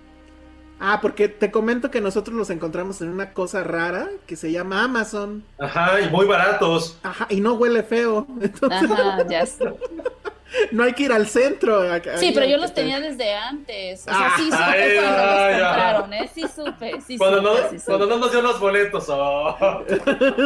Ah, 0.84 0.98
porque 1.00 1.28
te 1.28 1.52
comento 1.52 1.92
que 1.92 2.00
nosotros 2.00 2.36
los 2.36 2.50
encontramos 2.50 3.00
en 3.02 3.08
una 3.08 3.32
cosa 3.34 3.62
rara 3.62 4.08
que 4.26 4.34
se 4.34 4.50
llama 4.50 4.82
Amazon. 4.82 5.44
Ajá, 5.60 6.00
y 6.00 6.10
muy 6.10 6.26
baratos. 6.26 6.98
Ajá, 7.04 7.28
y 7.30 7.40
no 7.40 7.54
huele 7.54 7.84
feo. 7.84 8.26
Entonces 8.40 8.90
ajá, 8.90 9.24
ya 9.30 9.46
sé. 9.46 9.64
no 10.72 10.84
hay 10.84 10.92
que 10.92 11.04
ir 11.04 11.12
al 11.12 11.26
centro. 11.26 11.80
a- 11.82 12.00
Sí, 12.18 12.32
pero 12.34 12.46
yo 12.46 12.56
los 12.56 12.72
te- 12.74 12.82
tenía 12.82 13.00
desde 13.00 13.34
antes. 13.34 14.00
O 14.02 14.04
sea, 14.04 14.14
Ah, 14.14 14.34
sí 14.36 14.44
supe 14.44 14.56
ay, 14.62 14.94
cuando 14.96 15.20
ay, 15.22 15.52
los 15.54 15.62
ay. 15.62 15.62
compraron, 15.64 16.12
¿eh? 16.14 16.30
Sí 16.34 16.44
supe, 16.54 17.00
sí 17.06 17.18
Cuando 17.18 17.42
no, 17.42 17.56
supe, 17.56 17.68
sí 17.70 17.78
supe. 17.78 17.84
cuando 17.86 18.06
no 18.06 18.16
nos 18.18 18.32
dio 18.32 18.42
los 18.42 18.60
boletos. 18.60 19.06
oh. 19.08 19.56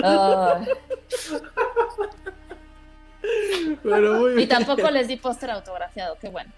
Ay. 0.05 0.67
Pero 3.83 4.15
muy 4.21 4.33
Y 4.33 4.35
bien. 4.37 4.49
tampoco 4.49 4.91
les 4.91 5.09
di 5.09 5.17
póster 5.17 5.51
autografiado, 5.51 6.17
qué 6.21 6.29
bueno. 6.29 6.51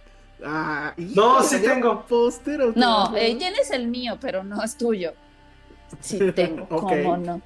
Ah, 0.44 0.92
No, 0.96 1.42
sí 1.42 1.60
tengo. 1.62 2.04
Póster. 2.06 2.60
No, 2.76 3.16
eh, 3.16 3.34
tienes 3.36 3.70
el 3.70 3.88
mío, 3.88 4.18
pero 4.20 4.44
no 4.44 4.62
es 4.62 4.76
tuyo. 4.76 5.12
Sí 6.00 6.18
tengo. 6.32 6.68
¿cómo 6.68 7.16
no? 7.16 7.40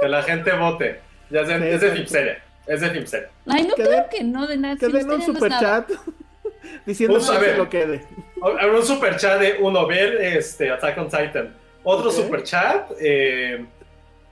Que 0.00 0.08
la 0.08 0.22
gente 0.22 0.52
vote. 0.52 1.00
Ya 1.30 1.40
es 1.40 1.48
de, 1.48 1.58
Sí, 1.58 1.66
es 1.66 1.80
de 1.80 2.06
sí. 2.06 2.42
Es 2.66 2.80
de 2.80 2.90
Filmsteria. 2.90 3.30
Ay, 3.46 3.64
no 3.64 3.74
Que 3.74 3.82
creo 3.84 4.06
que 4.10 4.24
no 4.24 4.46
de 4.46 4.56
nada. 4.56 4.76
Que 4.76 4.88
den 4.88 5.10
un 5.10 5.22
Filmsteria 5.22 5.60
no 5.60 5.86
diciendo 6.86 7.18
Pues, 7.18 7.30
que 7.38 7.54
lo 7.56 7.68
quede. 7.68 8.06
Habrá 8.42 8.76
un 8.78 8.84
super 8.86 9.16
chat 9.16 9.38
de 9.40 9.58
uno, 9.60 9.86
ver 9.86 10.14
este, 10.20 10.70
Attack 10.70 10.98
on 10.98 11.08
Titan. 11.08 11.54
Otro 11.84 12.08
Ok. 12.10 12.16
super 12.16 12.42
chat, 12.42 12.90
eh, 13.00 13.64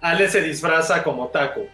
Ale 0.01 0.29
se 0.29 0.41
disfraza 0.43 1.03
como 1.03 1.29
taco. 1.29 1.67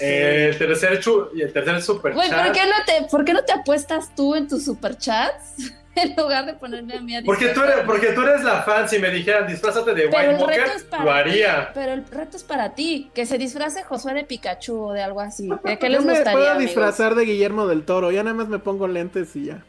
el 0.00 0.56
tercer 0.58 0.98
chu- 1.00 1.28
y 1.34 1.42
el 1.42 1.52
tercer 1.52 1.80
super 1.82 2.12
Güey, 2.14 2.28
chat. 2.28 2.44
¿por 2.46 2.52
qué, 2.54 2.60
no 2.66 2.84
te, 2.84 3.08
¿por 3.10 3.24
qué 3.24 3.32
no 3.34 3.44
te 3.44 3.52
apuestas 3.52 4.12
tú 4.14 4.34
en 4.34 4.48
tus 4.48 4.64
superchats? 4.64 5.54
en 5.96 6.16
lugar 6.16 6.46
de 6.46 6.54
ponerme 6.54 6.96
a 6.96 7.00
mí 7.00 7.16
a 7.16 7.22
Porque 7.22 7.48
tú, 7.48 7.62
eres, 7.62 7.80
porque 7.84 8.08
tú 8.12 8.22
eres 8.22 8.42
la 8.42 8.62
fan. 8.62 8.88
Si 8.88 8.98
me 8.98 9.10
dijeran 9.10 9.46
disfrázate 9.46 9.94
de 9.94 10.08
Pero 10.08 10.16
White 10.16 10.30
el 10.30 10.36
reto 10.36 10.46
Walker, 10.46 10.76
es 10.76 10.82
para 10.84 11.04
lo 11.04 11.10
ti, 11.10 11.18
haría. 11.18 11.70
Pero 11.74 11.92
el 11.92 12.06
reto 12.06 12.36
es 12.36 12.44
para 12.44 12.74
ti. 12.74 13.10
Que 13.14 13.26
se 13.26 13.38
disfrace 13.38 13.82
Josué 13.82 14.14
de 14.14 14.24
Pikachu 14.24 14.78
o 14.86 14.92
de 14.92 15.02
algo 15.02 15.20
así. 15.20 15.48
¿De 15.64 15.78
qué 15.78 15.86
Yo 15.86 15.92
les 15.98 16.04
me 16.04 16.12
gustaría, 16.12 16.32
puedo 16.32 16.50
amigos? 16.50 16.66
disfrazar 16.66 17.14
de 17.14 17.24
Guillermo 17.24 17.66
del 17.66 17.84
Toro. 17.84 18.10
Ya 18.10 18.22
nada 18.22 18.34
más 18.34 18.48
me 18.48 18.58
pongo 18.58 18.88
lentes 18.88 19.34
y 19.36 19.46
ya. 19.46 19.62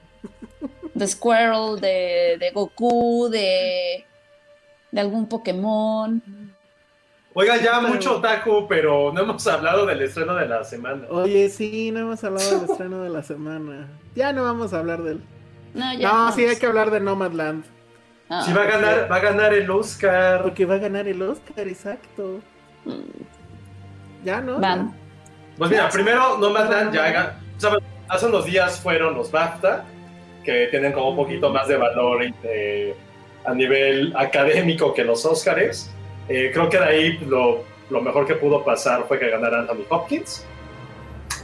De 0.94 1.08
Squirrel, 1.08 1.80
de, 1.82 2.38
de 2.40 2.52
Goku, 2.54 3.28
de, 3.30 4.06
de 4.92 5.02
algún 5.02 5.28
Pokémon. 5.28 6.22
Oiga, 7.36 7.58
ya 7.58 7.82
mucho 7.82 8.18
otaku, 8.18 8.68
pero 8.70 9.12
no 9.12 9.22
hemos 9.22 9.48
hablado 9.48 9.88
del 9.88 10.02
estreno 10.04 10.36
de 10.36 10.48
la 10.48 10.64
semana. 10.64 11.08
Oye, 11.10 11.50
sí, 11.50 11.90
no 11.92 12.02
hemos 12.02 12.24
hablado 12.24 12.60
del 12.62 12.70
estreno 12.70 13.02
de 13.02 13.10
la 13.10 13.24
semana. 13.24 13.88
Ya 14.16 14.32
no 14.34 14.44
vamos 14.44 14.72
a 14.74 14.78
hablar 14.80 15.02
del. 15.02 15.20
No, 15.74 15.94
ya. 15.94 16.08
No, 16.08 16.14
vamos. 16.14 16.36
sí, 16.36 16.46
hay 16.46 16.56
que 16.58 16.66
hablar 16.66 16.92
de 16.92 17.00
Nomadland. 17.00 17.66
Ah, 18.30 18.42
Sí 18.46 18.54
va 18.54 18.62
a 18.64 18.66
ganar, 18.66 19.12
va 19.12 19.16
a 19.18 19.20
ganar 19.20 19.54
el 19.54 19.70
Oscar. 19.70 20.42
Porque 20.44 20.66
va 20.66 20.76
a 20.76 20.80
ganar 20.80 21.08
el 21.08 21.22
Oscar, 21.22 21.68
exacto. 21.68 22.40
Ya, 24.24 24.42
¿no? 24.42 24.60
Van. 24.60 24.94
Pues 25.58 25.70
mira, 25.70 25.90
primero 25.90 26.38
Nomadland 26.38 26.94
ya 26.94 27.14
ga- 27.14 27.34
o 27.58 27.60
sea, 27.60 27.78
hace 28.08 28.26
unos 28.26 28.46
días 28.46 28.80
fueron 28.80 29.16
los 29.16 29.32
BAFTA, 29.32 29.86
que 30.44 30.68
tienen 30.72 30.92
como 30.94 31.10
un 31.10 31.16
poquito 31.16 31.50
más 31.52 31.68
de 31.68 31.78
valor 31.78 32.22
eh, 32.44 32.96
a 33.46 33.54
nivel 33.54 34.14
académico 34.18 34.94
que 34.94 35.04
los 35.04 35.26
Oscars. 35.26 35.92
Eh, 36.30 36.52
creo 36.54 36.70
que 36.70 36.80
de 36.80 36.86
ahí 36.86 37.18
lo, 37.28 37.64
lo 37.90 38.02
mejor 38.02 38.26
que 38.26 38.36
pudo 38.36 38.64
pasar 38.64 39.04
fue 39.08 39.20
que 39.20 39.30
ganara 39.30 39.60
Anthony 39.60 39.84
Hopkins. 39.90 40.46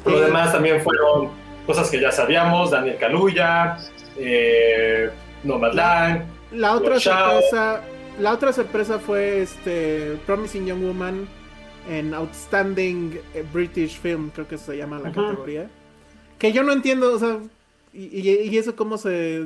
Lo 0.06 0.20
demás 0.22 0.52
también 0.54 0.82
fueron 0.82 1.30
cosas 1.70 1.92
que 1.92 2.00
ya 2.02 2.12
sabíamos, 2.12 2.72
Daniel 2.72 2.98
Kaluuya, 2.98 3.78
eh, 4.18 5.08
Nomadland. 5.44 6.24
La 6.52 6.76
otra 6.76 6.96
Los 6.96 7.04
Shao. 7.04 7.30
sorpresa, 7.42 7.82
la 8.20 8.34
otra 8.34 8.52
sorpresa 8.54 8.98
fue 8.98 9.42
este 9.44 10.18
Promising 10.26 10.66
Young 10.66 10.82
Woman 10.84 11.28
en 11.88 12.12
Outstanding 12.16 13.20
eh, 13.36 13.46
British 13.54 14.00
Film, 14.00 14.32
creo 14.32 14.48
que 14.48 14.58
se 14.58 14.76
llama 14.78 14.98
la 14.98 15.12
categoría. 15.12 15.70
Que 16.40 16.52
yo 16.52 16.64
no 16.64 16.74
entiendo, 16.74 17.14
o 17.14 17.20
sea, 17.20 17.38
y, 17.94 18.20
y- 18.20 18.50
y 18.50 18.58
eso 18.58 18.76
cómo 18.76 18.98
se 18.98 19.46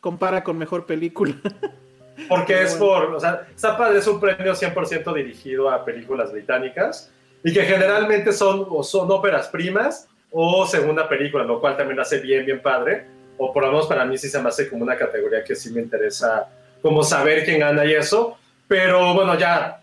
compara 0.00 0.42
con 0.42 0.56
mejor 0.56 0.86
película. 0.86 1.34
Porque 2.30 2.54
Pero 2.54 2.66
es 2.66 2.78
bueno. 2.78 3.08
por, 3.08 3.14
o 3.16 3.20
sea, 3.20 3.76
padre 3.76 3.98
es 3.98 4.06
un 4.06 4.18
premio 4.18 4.54
100% 4.54 5.12
dirigido 5.14 5.68
a 5.68 5.84
películas 5.84 6.32
británicas 6.32 7.12
y 7.44 7.52
que 7.52 7.60
generalmente 7.64 8.32
son 8.32 8.64
o 8.70 8.82
son 8.82 9.10
óperas 9.10 9.48
primas 9.48 10.08
o 10.30 10.66
segunda 10.66 11.08
película, 11.08 11.44
lo 11.44 11.60
cual 11.60 11.76
también 11.76 11.96
lo 11.96 12.02
hace 12.02 12.18
bien, 12.20 12.44
bien 12.44 12.60
padre. 12.60 13.06
O 13.38 13.52
por 13.52 13.64
lo 13.64 13.70
menos 13.70 13.86
para 13.86 14.04
mí 14.04 14.16
sí 14.16 14.28
se 14.28 14.40
me 14.40 14.48
hace 14.48 14.68
como 14.68 14.82
una 14.82 14.96
categoría 14.96 15.44
que 15.44 15.54
sí 15.54 15.70
me 15.70 15.82
interesa 15.82 16.48
como 16.80 17.02
saber 17.02 17.44
quién 17.44 17.60
gana 17.60 17.84
y 17.84 17.94
eso. 17.94 18.38
Pero 18.68 19.14
bueno, 19.14 19.38
ya, 19.38 19.82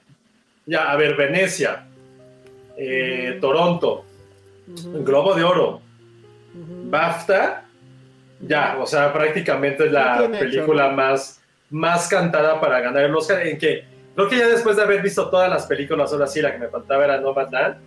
ya, 0.65 0.91
a 0.91 0.95
ver, 0.95 1.15
Venecia, 1.15 1.85
eh. 2.77 3.37
Toronto, 3.39 4.05
Globo 4.67 5.33
de 5.35 5.43
Oro. 5.43 5.81
BAFTA, 6.55 7.65
ya, 8.41 8.77
o 8.79 8.85
sea, 8.85 9.11
prácticamente 9.11 9.85
es 9.85 9.91
la 9.91 10.25
hecho, 10.25 10.31
película 10.31 10.89
¿no? 10.89 10.97
más, 10.97 11.41
más 11.71 12.07
cantada 12.07 12.61
para 12.61 12.79
ganar 12.79 13.03
el 13.05 13.15
Oscar, 13.15 13.47
en 13.47 13.57
que 13.57 13.85
creo 14.15 14.29
que 14.29 14.37
ya 14.37 14.47
después 14.47 14.75
de 14.75 14.83
haber 14.83 15.01
visto 15.01 15.29
todas 15.29 15.49
las 15.49 15.65
películas, 15.65 16.13
ahora 16.13 16.27
sí, 16.27 16.41
la 16.41 16.51
que 16.51 16.59
me 16.59 16.67
faltaba 16.67 17.05
era 17.05 17.19
Nomadland, 17.19 17.77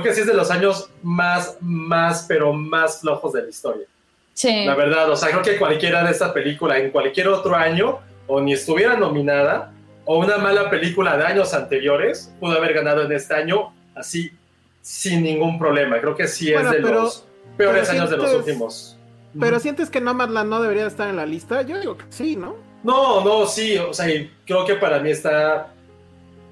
creo 0.00 0.02
que 0.02 0.14
sí 0.14 0.20
es 0.22 0.26
de 0.26 0.34
los 0.34 0.50
años 0.50 0.90
más, 1.02 1.56
más, 1.60 2.24
pero 2.28 2.52
más 2.52 3.00
flojos 3.00 3.32
de 3.32 3.42
la 3.42 3.48
historia. 3.48 3.86
Sí. 4.32 4.64
La 4.64 4.74
verdad, 4.74 5.10
o 5.10 5.16
sea, 5.16 5.30
creo 5.30 5.42
que 5.42 5.58
cualquiera 5.58 6.02
de 6.04 6.10
esta 6.10 6.32
película 6.34 6.78
en 6.78 6.90
cualquier 6.90 7.28
otro 7.28 7.54
año, 7.54 7.98
o 8.26 8.40
ni 8.40 8.52
estuviera 8.54 8.96
nominada, 8.96 9.72
o 10.04 10.18
una 10.18 10.38
mala 10.38 10.68
película 10.70 11.16
de 11.16 11.24
años 11.24 11.54
anteriores, 11.54 12.32
pudo 12.40 12.52
haber 12.58 12.74
ganado 12.74 13.02
en 13.02 13.12
este 13.12 13.34
año 13.34 13.72
así, 13.94 14.32
sin 14.82 15.22
ningún 15.22 15.58
problema. 15.58 16.00
Creo 16.00 16.16
que 16.16 16.26
sí 16.28 16.48
es 16.52 16.54
Bueno, 16.54 16.70
de 16.72 16.82
pero- 16.82 17.02
los 17.02 17.24
peores 17.56 17.88
años 17.90 18.10
de 18.10 18.16
los 18.16 18.34
últimos. 18.34 18.98
Pero 19.38 19.58
sientes 19.58 19.90
que 19.90 20.00
Nomadland 20.00 20.48
no 20.48 20.60
debería 20.62 20.86
estar 20.86 21.08
en 21.08 21.16
la 21.16 21.26
lista? 21.26 21.62
Yo 21.62 21.78
digo 21.78 21.96
que 21.96 22.04
sí, 22.10 22.36
¿no? 22.36 22.56
No, 22.84 23.24
no, 23.24 23.46
sí, 23.46 23.76
o 23.78 23.92
sea, 23.92 24.06
creo 24.46 24.64
que 24.64 24.74
para 24.74 24.98
mí 25.00 25.10
está. 25.10 25.73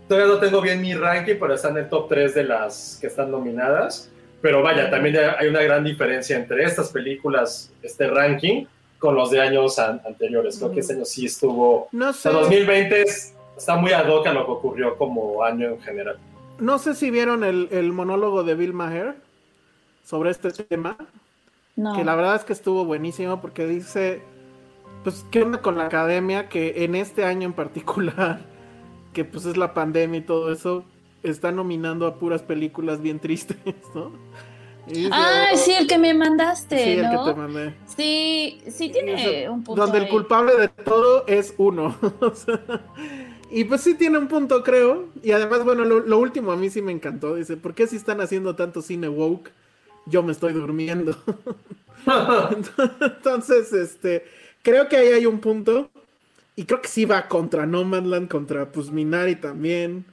Todavía 0.09 0.33
no 0.35 0.39
tengo 0.41 0.61
bien 0.61 0.81
mi 0.81 0.95
ranking, 0.95 1.37
pero 1.41 1.55
está 1.55 1.69
en 1.71 1.79
el 1.79 1.89
top 1.89 2.09
3 2.09 2.35
de 2.35 2.45
las 2.45 2.99
que 3.01 3.07
están 3.07 3.31
nominadas. 3.31 4.11
Pero 4.41 4.63
vaya, 4.63 4.91
también 4.91 5.17
hay 5.39 5.47
una 5.47 5.63
gran 5.63 5.85
diferencia 5.85 6.37
entre 6.37 6.65
estas 6.65 6.91
películas, 6.91 7.73
este 7.83 8.09
ranking, 8.09 8.67
con 8.99 9.15
los 9.15 9.31
de 9.31 9.41
años 9.41 9.79
an- 9.79 10.01
anteriores. 10.07 10.59
Creo 10.59 10.73
que 10.73 10.81
este 10.81 10.95
año 10.95 11.05
sí 11.05 11.27
estuvo. 11.27 11.89
No 11.93 12.11
O 12.11 12.13
sé. 12.13 12.23
sea, 12.23 12.33
2020 12.33 13.03
es- 13.03 13.35
está 13.57 13.77
muy 13.77 13.93
ad 13.93 14.09
hoc 14.09 14.27
a 14.27 14.33
lo 14.33 14.45
que 14.45 14.51
ocurrió 14.53 14.97
como 14.97 15.43
año 15.45 15.69
en 15.71 15.81
general. 15.81 16.19
No 16.59 16.79
sé 16.79 16.95
si 16.95 17.11
vieron 17.11 17.45
el, 17.45 17.69
el 17.71 17.93
monólogo 17.93 18.43
de 18.45 18.55
Bill 18.55 18.73
Maher 18.73 19.15
sobre 20.05 20.31
este 20.31 20.51
tema. 20.51 20.97
No. 21.77 21.95
Que 21.97 22.05
la 22.05 22.15
verdad 22.17 22.37
es 22.37 22.45
que 22.45 22.53
estuvo 22.53 22.85
buenísimo 22.85 23.41
porque 23.41 23.67
dice, 23.67 24.21
pues, 25.05 25.25
¿qué 25.31 25.43
onda 25.43 25.59
con 25.63 25.79
la 25.79 25.87
academia? 25.87 26.49
Que 26.49 26.85
en 26.85 26.95
este 26.97 27.25
año 27.25 27.47
en 27.47 27.53
particular, 27.55 28.41
que 29.13 29.25
pues 29.25 29.45
es 29.45 29.57
la 29.57 29.75
pandemia 29.75 30.21
y 30.21 30.23
todo 30.23 30.53
eso, 30.53 30.85
está 31.23 31.53
nominando 31.53 32.07
a 32.07 32.19
puras 32.19 32.43
películas 32.43 33.01
bien 33.01 33.21
tristes, 33.21 33.57
¿no? 33.95 34.13
Ay, 35.13 35.57
sí, 35.57 35.73
el 35.73 35.87
que 35.87 35.97
me 35.97 36.13
mandaste, 36.13 36.77
sí, 36.77 36.91
el 36.99 37.11
que 37.11 37.17
te 37.25 37.35
mandé. 37.35 37.75
Sí, 37.97 38.61
sí 38.69 38.91
tiene 38.91 39.49
un 39.49 39.63
punto. 39.63 39.81
Donde 39.81 39.99
el 39.99 40.09
culpable 40.09 40.57
de 40.57 40.69
todo 40.69 41.25
es 41.27 41.55
uno. 41.59 41.97
Y 43.55 43.65
pues 43.65 43.83
sí 43.83 43.93
tiene 43.93 44.17
un 44.17 44.29
punto, 44.29 44.63
creo. 44.63 45.11
Y 45.23 45.33
además, 45.33 45.63
bueno, 45.63 45.85
lo, 45.85 46.01
lo 46.01 46.19
último 46.19 46.53
a 46.53 46.57
mí 46.57 46.71
sí 46.71 46.81
me 46.81 46.91
encantó. 46.91 47.35
Dice, 47.35 47.59
¿por 47.59 47.75
qué 47.75 47.87
si 47.87 47.97
están 47.97 48.23
haciendo 48.23 48.57
tanto 48.57 48.81
cine 48.81 49.11
woke? 49.11 49.51
Yo 50.07 50.23
me 50.23 50.33
estoy 50.33 50.55
durmiendo. 50.55 51.15
Entonces, 53.01 53.75
este, 53.75 54.25
creo 54.63 54.89
que 54.89 54.97
ahí 54.97 55.09
hay 55.09 55.27
un 55.27 55.39
punto. 55.39 55.91
Y 56.57 56.65
creo 56.65 56.83
que 56.83 56.89
sí 56.89 57.05
va 57.05 57.29
contra 57.29 57.67
Nomadland, 57.67 58.29
contra 58.29 58.67
pues 58.67 58.91
Minari 58.91 59.37
también. 59.37 60.05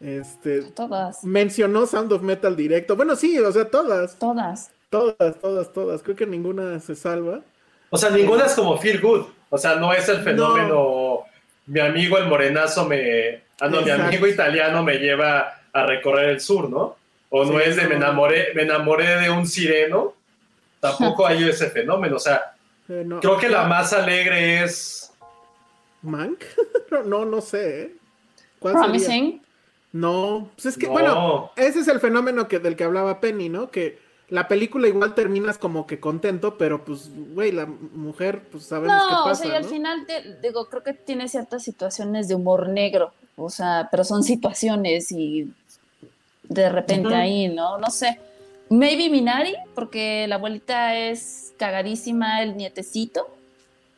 Este, 0.00 0.62
Todas, 0.62 1.24
mencionó 1.24 1.86
Sound 1.86 2.12
of 2.12 2.22
Metal 2.22 2.54
directo. 2.56 2.96
Bueno, 2.96 3.16
sí, 3.16 3.38
o 3.38 3.52
sea, 3.52 3.70
todas, 3.70 4.18
todas. 4.18 4.70
todas, 4.90 5.40
todas, 5.40 5.72
todas. 5.72 6.02
Creo 6.02 6.16
que 6.16 6.26
ninguna 6.26 6.78
se 6.80 6.94
salva. 6.94 7.40
O 7.90 7.96
sea, 7.96 8.10
ninguna 8.10 8.46
es 8.46 8.54
como 8.54 8.76
Feel 8.78 9.00
Good. 9.00 9.26
O 9.50 9.58
sea, 9.58 9.76
no 9.76 9.92
es 9.92 10.08
el 10.08 10.20
fenómeno. 10.22 11.20
Mi 11.66 11.80
amigo 11.80 12.18
el 12.18 12.26
morenazo 12.26 12.84
me. 12.86 13.42
Ah, 13.60 13.68
no, 13.68 13.80
mi 13.82 13.90
amigo 13.90 14.26
italiano 14.26 14.82
me 14.82 14.96
lleva 14.98 15.60
a 15.72 15.86
recorrer 15.86 16.30
el 16.30 16.40
sur, 16.40 16.68
¿no? 16.68 16.96
O 17.30 17.44
no 17.44 17.58
Sí, 17.58 17.64
es 17.66 17.76
de 17.76 17.84
no. 17.84 17.88
me 17.90 17.94
enamoré, 17.96 18.48
me 18.54 18.62
enamoré 18.62 19.20
de 19.20 19.30
un 19.30 19.46
sireno. 19.46 20.14
Tampoco 20.80 21.26
hay 21.26 21.48
ese 21.48 21.70
fenómeno. 21.70 22.16
O 22.16 22.20
sea, 22.20 22.54
Eh, 22.88 23.02
no. 23.06 23.20
creo 23.20 23.38
que 23.38 23.48
la 23.48 23.64
más 23.64 23.92
alegre 23.92 24.64
es. 24.64 25.12
¿Mank? 26.04 26.40
no, 27.06 27.24
no, 27.24 27.40
sé. 27.40 27.82
¿eh? 27.82 27.94
¿Cuál 28.60 28.74
sería? 28.74 28.86
Promising. 28.88 29.42
No, 29.92 30.50
pues 30.54 30.66
es 30.66 30.78
que, 30.78 30.86
No. 30.86 30.92
bueno, 30.92 31.50
ese 31.56 31.80
es 31.80 31.88
el 31.88 32.00
fenómeno 32.00 32.48
que, 32.48 32.58
del 32.58 32.76
que 32.76 32.84
hablaba 32.84 33.20
Penny, 33.20 33.48
¿no? 33.48 33.70
Que 33.70 33.98
la 34.28 34.48
película 34.48 34.88
igual 34.88 35.14
terminas 35.14 35.56
como 35.58 35.86
que 35.86 36.00
contento, 36.00 36.56
pero 36.58 36.84
pues, 36.84 37.10
güey, 37.34 37.52
la 37.52 37.66
mujer, 37.66 38.42
pues 38.50 38.64
sabemos 38.64 38.96
qué 39.06 39.12
No, 39.14 39.22
o 39.22 39.24
pasa, 39.26 39.42
sea, 39.44 39.52
y 39.52 39.56
al 39.56 39.62
¿no? 39.64 39.68
final, 39.68 40.06
te- 40.06 40.38
digo, 40.42 40.68
creo 40.68 40.82
que 40.82 40.94
tiene 40.94 41.28
ciertas 41.28 41.62
situaciones 41.62 42.26
de 42.28 42.34
humor 42.34 42.68
negro, 42.68 43.12
o 43.36 43.50
sea, 43.50 43.88
pero 43.90 44.02
son 44.02 44.22
situaciones 44.24 45.12
y 45.12 45.52
de 46.44 46.68
repente 46.70 47.14
ahí, 47.14 47.48
¿no? 47.48 47.78
No 47.78 47.90
sé. 47.90 48.18
Maybe 48.70 49.08
Minari, 49.10 49.54
porque 49.74 50.26
la 50.26 50.36
abuelita 50.36 50.96
es 50.98 51.52
cagadísima, 51.58 52.42
el 52.42 52.56
nietecito. 52.56 53.28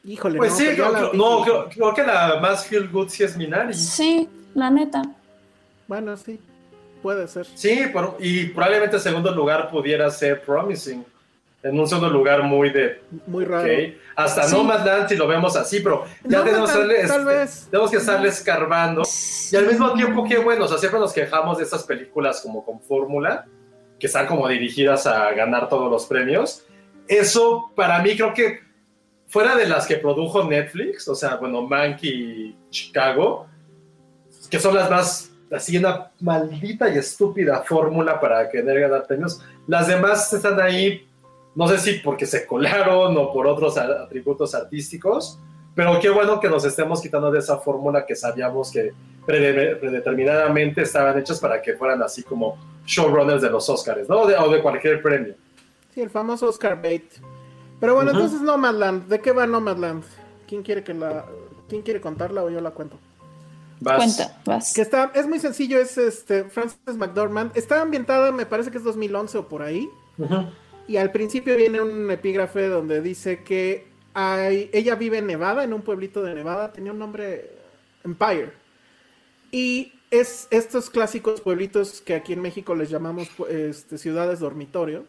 Híjole, 0.07 0.39
Pues 0.39 0.53
no, 0.53 0.57
sí, 0.59 0.65
pero 0.69 0.93
creo, 0.93 0.93
la 0.93 1.13
no, 1.13 1.43
creo, 1.43 1.69
creo 1.69 1.95
que 1.95 2.03
la 2.05 2.39
más 2.41 2.67
feel 2.67 2.89
good 2.89 3.09
sí 3.09 3.25
es 3.25 3.37
Minari. 3.37 3.75
Sí, 3.75 4.29
la 4.55 4.71
neta. 4.71 5.03
Bueno, 5.89 6.17
sí, 6.17 6.39
puede 7.03 7.27
ser. 7.29 7.47
Sí, 7.55 7.83
por- 7.93 8.17
y 8.21 8.47
probablemente 8.47 8.97
en 8.97 9.03
segundo 9.03 9.33
lugar 9.33 9.71
pudiera 9.71 10.09
ser 10.11 10.43
Promising. 10.43 11.05
En 11.63 11.81
un 11.81 11.89
segundo 11.89 12.09
lugar 12.11 12.45
muy 12.45 12.71
de 12.71 13.03
Muy 13.27 13.45
raro. 13.45 13.65
Ok, 13.65 13.95
Hasta 14.15 14.45
Sí. 14.45 14.55
Nomadland 14.55 15.09
si 15.09 15.17
lo 15.17 15.27
vemos 15.27 15.57
así, 15.57 15.81
pero 15.81 16.05
ya 16.23 16.45
tenemos, 16.45 16.73
tal 16.73 16.89
este, 16.93 17.25
vez. 17.25 17.67
tenemos 17.71 17.91
que 17.91 17.97
estarle 17.97 18.29
escarbando. 18.29 19.03
Y 19.51 19.57
al 19.57 19.67
mismo 19.67 19.93
tiempo, 19.95 20.25
qué 20.25 20.39
bueno, 20.39 20.67
o 20.67 20.69
sea, 20.69 20.79
siempre 20.79 21.01
nos 21.01 21.13
quejamos 21.13 21.59
de 21.59 21.65
estas 21.65 21.83
películas 21.83 22.41
como 22.41 22.65
con 22.65 22.81
fórmula, 22.81 23.47
que 23.99 24.07
están 24.07 24.27
como 24.29 24.47
dirigidas 24.47 25.07
a 25.09 25.33
ganar 25.33 25.69
todos 25.69 25.91
los 25.91 26.07
premios. 26.07 26.65
Eso, 27.09 27.73
para 27.75 28.01
mí, 28.01 28.15
creo 28.17 28.33
que 28.33 28.61
fuera 29.37 29.55
de 29.55 29.69
las 29.69 29.87
que 29.87 29.97
produjo 29.97 30.45
Netflix, 30.45 31.07
o 31.09 31.15
sea, 31.15 31.37
bueno, 31.37 31.61
Mank 31.61 32.03
y 32.05 32.57
Chicago, 32.71 33.47
que 34.49 34.59
son 34.59 34.75
las 34.75 34.89
más, 34.91 35.31
así, 35.53 35.77
una 35.77 36.11
maldita 36.21 36.89
y 36.89 36.97
estúpida 36.97 37.63
fórmula 37.63 38.19
para 38.19 38.49
querer 38.49 38.81
ganar 38.81 39.07
premios, 39.07 39.43
las 39.67 39.89
demás 39.89 40.33
están 40.33 40.59
ahí, 40.59 41.07
no 41.55 41.69
sé 41.69 41.77
si 41.77 41.99
porque 41.99 42.25
se 42.25 42.47
colaron 42.47 43.15
o 43.19 43.31
por 43.31 43.47
otros 43.47 43.77
atributos 43.77 44.55
artísticos, 44.55 45.39
pero 45.75 46.01
qué 46.01 46.09
bueno 46.09 46.41
que 46.41 46.49
nos 46.49 46.65
estemos 46.65 47.03
quitando 47.03 47.31
de 47.31 47.41
esa 47.41 47.59
fórmula 47.59 48.07
que 48.07 48.17
sabíamos 48.17 48.71
que 48.73 48.95
prede- 49.27 49.77
predeterminadamente 49.77 50.81
estaban 50.81 51.19
hechas 51.19 51.39
para 51.41 51.61
que 51.61 51.75
fueran 51.75 52.03
así 52.03 52.23
como 52.23 52.57
showrunners 52.87 53.43
de 53.43 53.51
los 53.51 53.69
Oscars, 53.69 54.09
¿no? 54.09 54.23
O 54.23 54.27
de, 54.27 54.35
o 54.35 54.49
de 54.49 54.63
cualquier 54.63 55.03
premio. 55.03 55.35
Sí, 55.93 56.01
el 56.01 56.09
famoso 56.09 56.49
Oscar 56.49 56.81
bait. 56.81 57.05
Pero 57.81 57.95
bueno, 57.95 58.11
Ujú. 58.11 58.21
entonces 58.21 58.43
Nomadland, 58.43 59.09
¿de 59.09 59.21
qué 59.21 59.33
va 59.33 59.47
Nomadland? 59.47 60.05
¿Quién 60.47 60.63
quiere 60.63 60.83
que 60.83 60.95
la 60.95 61.27
quién 61.69 61.83
quiere 61.83 62.01
contarla 62.01 62.43
o 62.45 62.51
yo 62.51 62.61
la 62.61 62.71
cuento? 62.71 62.99
Vas. 63.81 63.97
Cuenta, 63.97 64.41
vas. 64.45 64.73
Que 64.73 64.81
está, 64.81 65.13
es 65.15 65.27
muy 65.27 65.39
sencillo, 65.39 65.79
es 65.79 65.99
este 65.99 66.45
Frances 66.45 66.97
McDormand. 66.97 67.57
Está 67.57 67.83
ambientada, 67.83 68.33
me 68.33 68.47
parece 68.47 68.71
que 68.71 68.79
es 68.79 68.85
2011 68.85 69.39
o 69.39 69.49
por 69.49 69.63
ahí. 69.63 69.91
Ujú. 70.17 70.47
Y 70.89 70.97
al 70.97 71.11
principio 71.11 71.57
viene 71.57 71.81
un 71.81 72.11
epígrafe 72.11 72.69
donde 72.69 73.03
dice 73.03 73.43
que 73.43 73.89
hay, 74.15 74.71
ella 74.73 74.95
vive 74.95 75.19
en 75.19 75.27
Nevada, 75.27 75.65
en 75.65 75.75
un 75.75 75.83
pueblito 75.83 76.23
de 76.23 76.35
Nevada, 76.35 76.73
tenía 76.73 76.93
un 76.93 76.99
nombre 76.99 77.51
Empire. 78.05 78.53
Y 79.51 79.93
es 80.11 80.49
estos 80.51 80.89
clásicos 80.89 81.41
pueblitos 81.41 82.01
que 82.01 82.15
aquí 82.15 82.33
en 82.33 82.41
México 82.41 82.75
les 82.75 82.89
llamamos 82.89 83.29
este, 83.51 83.99
ciudades 83.99 84.41
dormitorio, 84.41 85.05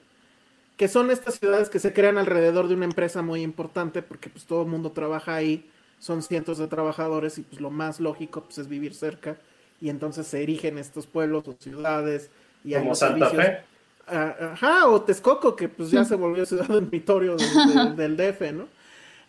que 0.77 0.87
son 0.87 1.11
estas 1.11 1.35
ciudades 1.35 1.69
que 1.69 1.79
se 1.79 1.91
crean 1.93 2.17
alrededor 2.17 2.67
de 2.67 2.75
una 2.75 2.85
empresa 2.85 3.21
muy 3.21 3.41
importante 3.41 4.01
porque 4.01 4.29
pues 4.29 4.45
todo 4.45 4.61
el 4.61 4.67
mundo 4.69 4.91
trabaja 4.91 5.35
ahí, 5.35 5.69
son 5.99 6.21
cientos 6.21 6.59
de 6.59 6.67
trabajadores 6.67 7.37
y 7.39 7.41
pues 7.41 7.59
lo 7.61 7.71
más 7.71 7.99
lógico 7.99 8.41
pues 8.43 8.59
es 8.59 8.67
vivir 8.67 8.93
cerca 8.93 9.37
y 9.81 9.89
entonces 9.89 10.27
se 10.27 10.43
erigen 10.43 10.77
estos 10.77 11.07
pueblos 11.07 11.47
o 11.47 11.55
ciudades 11.59 12.29
y 12.63 12.75
hay 12.75 12.81
Como 12.83 12.95
Santa 12.95 13.29
servicios- 13.29 13.45
Fe. 13.45 13.63
Ah, 14.09 14.35
Ajá, 14.53 14.87
o 14.87 15.01
Texcoco, 15.01 15.55
que 15.55 15.67
pues 15.67 15.91
ya 15.91 16.05
se 16.05 16.15
volvió 16.15 16.45
ciudad 16.45 16.67
dormitorio 16.67 17.35
del, 17.35 17.47
del- 17.97 18.15
del 18.15 18.33
DF, 18.33 18.53
¿no? 18.53 18.67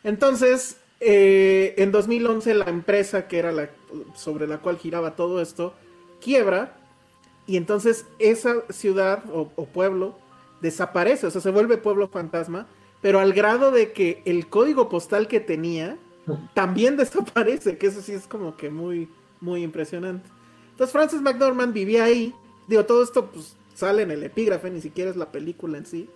Entonces, 0.04 0.76
eh, 1.00 1.74
en 1.78 1.90
2011 1.92 2.54
la 2.54 2.66
empresa 2.66 3.26
que 3.26 3.38
era 3.38 3.50
la 3.52 3.70
sobre 4.14 4.46
la 4.46 4.58
cual 4.58 4.76
giraba 4.78 5.16
todo 5.16 5.40
esto 5.40 5.74
quiebra 6.20 6.76
y 7.46 7.56
entonces 7.56 8.04
esa 8.18 8.56
ciudad 8.70 9.22
o, 9.32 9.50
o 9.56 9.64
pueblo 9.66 10.16
desaparece, 10.60 11.26
o 11.26 11.30
sea, 11.30 11.40
se 11.40 11.50
vuelve 11.50 11.76
pueblo 11.76 12.08
fantasma, 12.08 12.66
pero 13.00 13.20
al 13.20 13.32
grado 13.32 13.70
de 13.70 13.92
que 13.92 14.22
el 14.24 14.48
código 14.48 14.88
postal 14.88 15.28
que 15.28 15.40
tenía 15.40 15.96
también 16.54 16.96
desaparece, 16.96 17.78
que 17.78 17.86
eso 17.86 18.02
sí 18.02 18.12
es 18.12 18.26
como 18.26 18.56
que 18.56 18.70
muy, 18.70 19.08
muy 19.40 19.62
impresionante. 19.62 20.28
Entonces 20.70 20.92
Frances 20.92 21.20
McDormand 21.22 21.72
vivía 21.72 22.04
ahí, 22.04 22.34
digo, 22.66 22.84
todo 22.84 23.02
esto 23.02 23.26
pues 23.26 23.56
sale 23.74 24.02
en 24.02 24.10
el 24.10 24.22
epígrafe, 24.22 24.70
ni 24.70 24.80
siquiera 24.80 25.10
es 25.10 25.16
la 25.16 25.30
película 25.30 25.78
en 25.78 25.86
sí, 25.86 26.08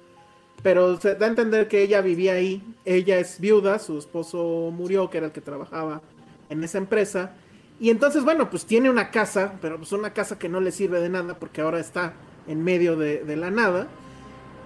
pero 0.62 1.00
se 1.00 1.14
da 1.14 1.26
a 1.26 1.30
entender 1.30 1.68
que 1.68 1.82
ella 1.82 2.00
vivía 2.00 2.34
ahí, 2.34 2.62
ella 2.84 3.18
es 3.18 3.40
viuda, 3.40 3.78
su 3.78 3.98
esposo 3.98 4.70
murió, 4.72 5.10
que 5.10 5.18
era 5.18 5.26
el 5.26 5.32
que 5.32 5.40
trabajaba 5.40 6.02
en 6.48 6.62
esa 6.62 6.78
empresa, 6.78 7.34
y 7.80 7.90
entonces, 7.90 8.22
bueno, 8.22 8.48
pues 8.48 8.64
tiene 8.64 8.90
una 8.90 9.10
casa, 9.10 9.54
pero 9.60 9.76
pues 9.76 9.90
una 9.90 10.12
casa 10.12 10.38
que 10.38 10.48
no 10.48 10.60
le 10.60 10.70
sirve 10.70 11.00
de 11.00 11.08
nada 11.08 11.34
porque 11.34 11.62
ahora 11.62 11.80
está 11.80 12.14
en 12.46 12.62
medio 12.62 12.96
de, 12.96 13.24
de 13.24 13.36
la 13.36 13.50
nada, 13.50 13.88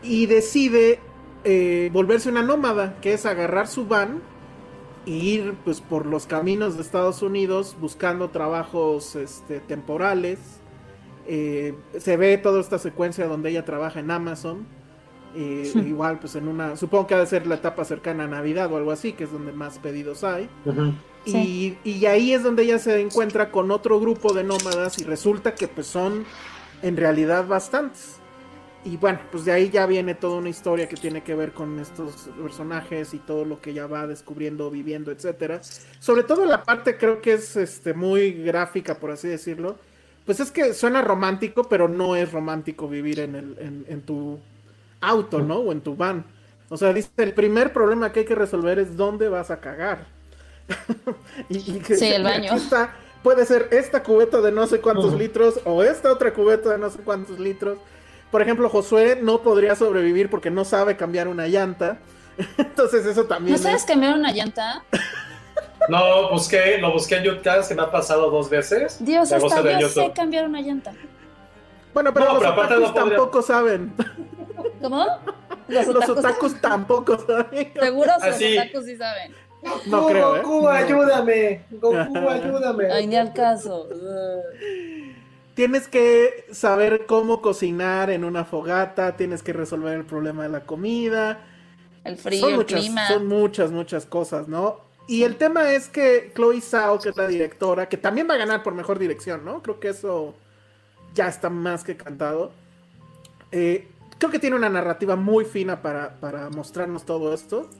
y 0.06 0.26
decide 0.26 1.00
eh, 1.44 1.90
volverse 1.92 2.28
una 2.28 2.42
nómada, 2.42 2.96
que 3.00 3.12
es 3.14 3.26
agarrar 3.26 3.68
su 3.68 3.86
van 3.86 4.22
e 5.06 5.10
ir 5.10 5.54
pues 5.64 5.80
por 5.80 6.06
los 6.06 6.26
caminos 6.26 6.76
de 6.76 6.82
Estados 6.82 7.22
Unidos 7.22 7.76
buscando 7.80 8.30
trabajos 8.30 9.14
este, 9.16 9.60
temporales. 9.60 10.38
Eh, 11.28 11.74
se 11.98 12.16
ve 12.16 12.38
toda 12.38 12.60
esta 12.60 12.78
secuencia 12.78 13.26
donde 13.26 13.50
ella 13.50 13.64
trabaja 13.64 14.00
en 14.00 14.10
Amazon. 14.10 14.66
eh, 15.34 15.70
igual 15.86 16.18
pues 16.18 16.34
en 16.34 16.48
una, 16.48 16.76
supongo 16.76 17.06
que 17.06 17.14
ha 17.14 17.18
de 17.18 17.26
ser 17.26 17.46
la 17.46 17.56
etapa 17.56 17.84
cercana 17.84 18.24
a 18.24 18.26
Navidad 18.26 18.72
o 18.72 18.76
algo 18.76 18.90
así, 18.90 19.12
que 19.12 19.24
es 19.24 19.32
donde 19.32 19.52
más 19.52 19.78
pedidos 19.78 20.24
hay. 20.24 20.48
Y, 21.26 21.76
y 21.84 22.06
ahí 22.06 22.32
es 22.32 22.42
donde 22.42 22.62
ella 22.62 22.78
se 22.78 23.00
encuentra 23.00 23.50
con 23.50 23.70
otro 23.70 24.00
grupo 24.00 24.32
de 24.32 24.44
nómadas 24.44 24.98
y 24.98 25.04
resulta 25.04 25.54
que 25.54 25.68
pues 25.68 25.86
son 25.88 26.24
en 26.82 26.96
realidad 26.96 27.46
bastantes. 27.46 28.15
Y 28.86 28.96
bueno, 28.98 29.18
pues 29.32 29.44
de 29.44 29.52
ahí 29.52 29.68
ya 29.70 29.84
viene 29.86 30.14
toda 30.14 30.36
una 30.38 30.48
historia 30.48 30.88
que 30.88 30.96
tiene 30.96 31.22
que 31.24 31.34
ver 31.34 31.52
con 31.52 31.80
estos 31.80 32.28
personajes 32.40 33.14
y 33.14 33.18
todo 33.18 33.44
lo 33.44 33.60
que 33.60 33.70
ella 33.70 33.86
va 33.88 34.06
descubriendo, 34.06 34.70
viviendo, 34.70 35.10
etcétera. 35.10 35.60
Sobre 35.98 36.22
todo 36.22 36.44
la 36.46 36.62
parte 36.64 36.96
creo 36.96 37.20
que 37.20 37.32
es 37.34 37.56
este 37.56 37.94
muy 37.94 38.32
gráfica, 38.32 38.98
por 39.00 39.10
así 39.10 39.26
decirlo. 39.28 39.76
Pues 40.24 40.40
es 40.40 40.50
que 40.52 40.72
suena 40.74 41.02
romántico, 41.02 41.64
pero 41.68 41.88
no 41.88 42.16
es 42.16 42.30
romántico 42.32 42.88
vivir 42.88 43.20
en, 43.20 43.34
el, 43.34 43.56
en, 43.58 43.84
en 43.88 44.02
tu 44.02 44.38
auto, 45.00 45.42
¿no? 45.42 45.56
O 45.58 45.72
en 45.72 45.80
tu 45.80 45.96
van. 45.96 46.24
O 46.68 46.76
sea, 46.76 46.92
dice, 46.92 47.10
el 47.18 47.34
primer 47.34 47.72
problema 47.72 48.12
que 48.12 48.20
hay 48.20 48.26
que 48.26 48.34
resolver 48.36 48.78
es 48.78 48.96
dónde 48.96 49.28
vas 49.28 49.50
a 49.50 49.60
cagar. 49.60 50.06
y, 51.48 51.58
y 51.76 51.80
que- 51.80 51.96
Sí, 51.96 52.06
el 52.06 52.22
y 52.24 52.24
baño. 52.24 52.52
aquí 52.52 52.56
está, 52.56 52.94
puede 53.22 53.44
ser 53.46 53.68
esta 53.72 54.02
cubeta 54.02 54.40
de 54.40 54.52
no 54.52 54.66
sé 54.66 54.80
cuántos 54.80 55.14
litros 55.14 55.60
o 55.64 55.82
esta 55.82 56.12
otra 56.12 56.32
cubeta 56.34 56.70
de 56.70 56.78
no 56.78 56.90
sé 56.90 56.98
cuántos 57.04 57.38
litros. 57.38 57.78
Por 58.36 58.42
ejemplo, 58.42 58.68
Josué 58.68 59.18
no 59.22 59.40
podría 59.40 59.74
sobrevivir 59.76 60.28
porque 60.28 60.50
no 60.50 60.66
sabe 60.66 60.94
cambiar 60.94 61.26
una 61.26 61.46
llanta. 61.48 61.96
Entonces 62.58 63.06
eso 63.06 63.24
también 63.24 63.56
¿No 63.56 63.62
sabes 63.62 63.80
es- 63.80 63.86
cambiar 63.86 64.12
una 64.14 64.30
llanta? 64.30 64.84
No, 65.88 66.28
busqué, 66.32 66.76
lo 66.76 66.92
busqué 66.92 67.16
en 67.16 67.24
YouTube, 67.24 67.66
que 67.66 67.74
me 67.74 67.80
ha 67.80 67.90
pasado 67.90 68.28
dos 68.30 68.50
veces. 68.50 68.98
Dios, 69.02 69.32
gusta 69.40 69.56
hasta 69.60 69.80
yo 69.80 69.88
sé 69.88 70.12
cambiar 70.14 70.44
una 70.44 70.60
llanta. 70.60 70.92
Bueno, 71.94 72.12
pero 72.12 72.26
No, 72.26 72.34
los 72.34 72.40
pero 72.42 72.52
otakus 72.52 72.78
no 72.82 72.92
podría- 72.92 73.16
tampoco 73.16 73.40
saben. 73.40 73.94
¿Cómo? 74.82 75.06
Los 75.68 75.86
los 75.86 75.96
otakus. 75.96 76.18
otakus 76.18 76.60
tampoco 76.60 77.18
saben. 77.18 77.72
Seguro 77.72 78.12
los 78.22 78.36
otakus 78.36 78.84
sí 78.84 78.96
saben. 78.98 79.34
No 79.86 80.06
creo, 80.08 80.36
¿eh? 80.36 80.42
Goku, 80.42 80.68
ayúdame. 80.68 81.64
Goku, 81.70 82.18
ayúdame. 82.28 82.92
Ay, 82.92 83.06
ni 83.06 83.16
al 83.16 83.32
caso. 83.32 83.88
Tienes 85.56 85.88
que 85.88 86.44
saber 86.52 87.06
cómo 87.06 87.40
cocinar 87.40 88.10
en 88.10 88.24
una 88.24 88.44
fogata, 88.44 89.16
tienes 89.16 89.42
que 89.42 89.54
resolver 89.54 89.94
el 89.94 90.04
problema 90.04 90.42
de 90.42 90.50
la 90.50 90.66
comida. 90.66 91.46
El 92.04 92.18
frío, 92.18 92.40
son 92.40 92.50
el 92.50 92.56
muchas, 92.58 92.80
clima. 92.80 93.08
son 93.08 93.26
muchas, 93.26 93.70
muchas 93.70 94.04
cosas, 94.04 94.48
¿no? 94.48 94.82
Y 95.08 95.22
el 95.22 95.36
tema 95.36 95.72
es 95.72 95.88
que 95.88 96.30
Chloe 96.36 96.60
Zhao, 96.60 97.00
que 97.00 97.08
es 97.08 97.16
la 97.16 97.26
directora, 97.26 97.88
que 97.88 97.96
también 97.96 98.28
va 98.28 98.34
a 98.34 98.36
ganar 98.36 98.62
por 98.62 98.74
mejor 98.74 98.98
dirección, 98.98 99.46
¿no? 99.46 99.62
Creo 99.62 99.80
que 99.80 99.88
eso 99.88 100.34
ya 101.14 101.26
está 101.26 101.48
más 101.48 101.84
que 101.84 101.96
cantado. 101.96 102.52
Eh, 103.50 103.88
creo 104.18 104.30
que 104.30 104.38
tiene 104.38 104.56
una 104.56 104.68
narrativa 104.68 105.16
muy 105.16 105.46
fina 105.46 105.80
para, 105.80 106.20
para 106.20 106.50
mostrarnos 106.50 107.06
todo 107.06 107.32
esto. 107.32 107.70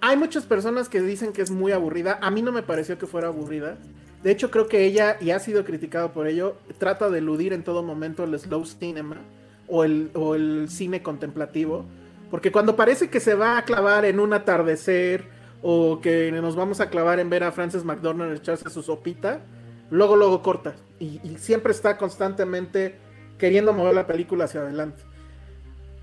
Hay 0.00 0.16
muchas 0.16 0.44
personas 0.44 0.88
que 0.88 1.00
dicen 1.00 1.32
que 1.32 1.42
es 1.42 1.50
muy 1.50 1.72
aburrida. 1.72 2.20
A 2.22 2.30
mí 2.30 2.42
no 2.42 2.52
me 2.52 2.62
pareció 2.62 2.96
que 2.96 3.08
fuera 3.08 3.26
aburrida. 3.26 3.76
De 4.22 4.30
hecho, 4.32 4.50
creo 4.50 4.66
que 4.66 4.84
ella, 4.84 5.16
y 5.20 5.30
ha 5.30 5.38
sido 5.38 5.64
criticado 5.64 6.12
por 6.12 6.26
ello, 6.26 6.56
trata 6.78 7.08
de 7.08 7.18
eludir 7.18 7.52
en 7.52 7.62
todo 7.62 7.82
momento 7.82 8.24
el 8.24 8.38
slow 8.38 8.64
cinema 8.66 9.18
o 9.68 9.84
el, 9.84 10.10
o 10.14 10.34
el 10.34 10.68
cine 10.68 11.02
contemplativo. 11.02 11.84
Porque 12.30 12.50
cuando 12.52 12.76
parece 12.76 13.08
que 13.10 13.20
se 13.20 13.34
va 13.34 13.58
a 13.58 13.64
clavar 13.64 14.04
en 14.04 14.20
un 14.20 14.32
atardecer 14.32 15.24
o 15.62 16.00
que 16.00 16.32
nos 16.32 16.56
vamos 16.56 16.80
a 16.80 16.90
clavar 16.90 17.20
en 17.20 17.30
ver 17.30 17.44
a 17.44 17.52
Frances 17.52 17.84
McDormand 17.84 18.36
echarse 18.36 18.68
su 18.70 18.82
sopita, 18.82 19.40
luego, 19.90 20.16
luego 20.16 20.42
corta. 20.42 20.74
Y, 20.98 21.20
y 21.22 21.38
siempre 21.38 21.72
está 21.72 21.96
constantemente 21.96 22.96
queriendo 23.38 23.72
mover 23.72 23.94
la 23.94 24.06
película 24.06 24.44
hacia 24.44 24.60
adelante. 24.60 25.02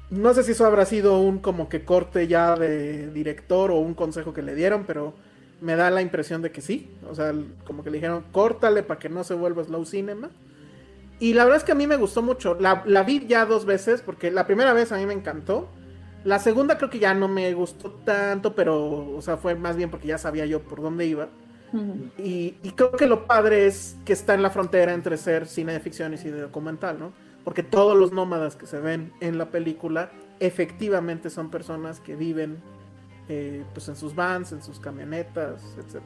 No 0.09 0.33
sé 0.33 0.43
si 0.43 0.53
eso 0.53 0.65
habrá 0.65 0.85
sido 0.85 1.19
un 1.19 1.39
como 1.39 1.67
que 1.67 1.83
corte 1.83 2.27
ya 2.27 2.55
de 2.55 3.11
director 3.11 3.71
o 3.71 3.75
un 3.77 3.93
consejo 3.93 4.33
que 4.33 4.41
le 4.41 4.55
dieron, 4.55 4.85
pero 4.85 5.13
me 5.65 5.75
da 5.75 5.89
la 5.89 6.03
impresión 6.03 6.43
de 6.43 6.51
que 6.51 6.61
sí. 6.61 6.91
O 7.09 7.15
sea, 7.15 7.33
como 7.65 7.83
que 7.83 7.89
le 7.89 7.97
dijeron, 7.97 8.23
córtale 8.31 8.83
para 8.83 8.99
que 8.99 9.09
no 9.09 9.23
se 9.23 9.33
vuelva 9.33 9.63
slow 9.63 9.83
cinema. 9.83 10.29
Y 11.19 11.33
la 11.33 11.43
verdad 11.43 11.57
es 11.57 11.63
que 11.63 11.71
a 11.71 11.75
mí 11.75 11.87
me 11.87 11.95
gustó 11.95 12.21
mucho. 12.21 12.55
La, 12.59 12.83
la 12.85 13.01
vi 13.01 13.25
ya 13.25 13.47
dos 13.47 13.65
veces, 13.65 14.01
porque 14.01 14.29
la 14.29 14.45
primera 14.45 14.73
vez 14.73 14.91
a 14.91 14.97
mí 14.97 15.07
me 15.07 15.13
encantó. 15.15 15.67
La 16.23 16.37
segunda 16.37 16.77
creo 16.77 16.91
que 16.91 16.99
ya 16.99 17.15
no 17.15 17.27
me 17.27 17.51
gustó 17.55 17.89
tanto, 17.91 18.53
pero, 18.53 19.15
o 19.15 19.21
sea, 19.23 19.37
fue 19.37 19.55
más 19.55 19.75
bien 19.75 19.89
porque 19.89 20.07
ya 20.07 20.19
sabía 20.19 20.45
yo 20.45 20.61
por 20.61 20.81
dónde 20.81 21.07
iba. 21.07 21.29
Y, 22.17 22.55
y 22.63 22.71
creo 22.71 22.91
que 22.93 23.05
lo 23.05 23.25
padre 23.25 23.65
es 23.65 23.97
que 24.05 24.13
está 24.13 24.33
en 24.33 24.41
la 24.41 24.49
frontera 24.49 24.93
entre 24.93 25.17
ser 25.17 25.45
cine 25.45 25.73
de 25.73 25.81
ficción 25.81 26.13
y 26.13 26.17
cine 26.17 26.37
documental, 26.37 26.97
¿no? 26.99 27.11
Porque 27.43 27.63
todos 27.63 27.97
los 27.97 28.13
nómadas 28.13 28.55
que 28.55 28.65
se 28.65 28.79
ven 28.79 29.11
en 29.19 29.37
la 29.37 29.49
película 29.49 30.09
efectivamente 30.39 31.29
son 31.29 31.49
personas 31.49 31.99
que 31.99 32.15
viven 32.15 32.61
eh, 33.29 33.63
pues 33.73 33.87
en 33.87 33.95
sus 33.95 34.13
vans, 34.15 34.51
en 34.51 34.61
sus 34.61 34.79
camionetas, 34.79 35.63
etc. 35.77 36.01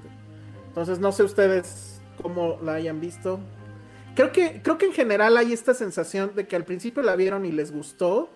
Entonces 0.68 1.00
no 1.00 1.12
sé 1.12 1.24
ustedes 1.24 2.02
cómo 2.22 2.58
la 2.64 2.74
hayan 2.76 3.00
visto. 3.02 3.40
Creo 4.16 4.32
que, 4.32 4.62
creo 4.62 4.78
que 4.78 4.86
en 4.88 4.94
general 4.94 5.38
hay 5.38 5.54
esta 5.54 5.74
sensación 5.74 6.32
de 6.36 6.48
que 6.48 6.56
al 6.56 6.66
principio 6.66 7.02
la 7.04 7.16
vieron 7.16 7.46
y 7.46 7.52
les 7.52 7.72
gustó 7.72 8.30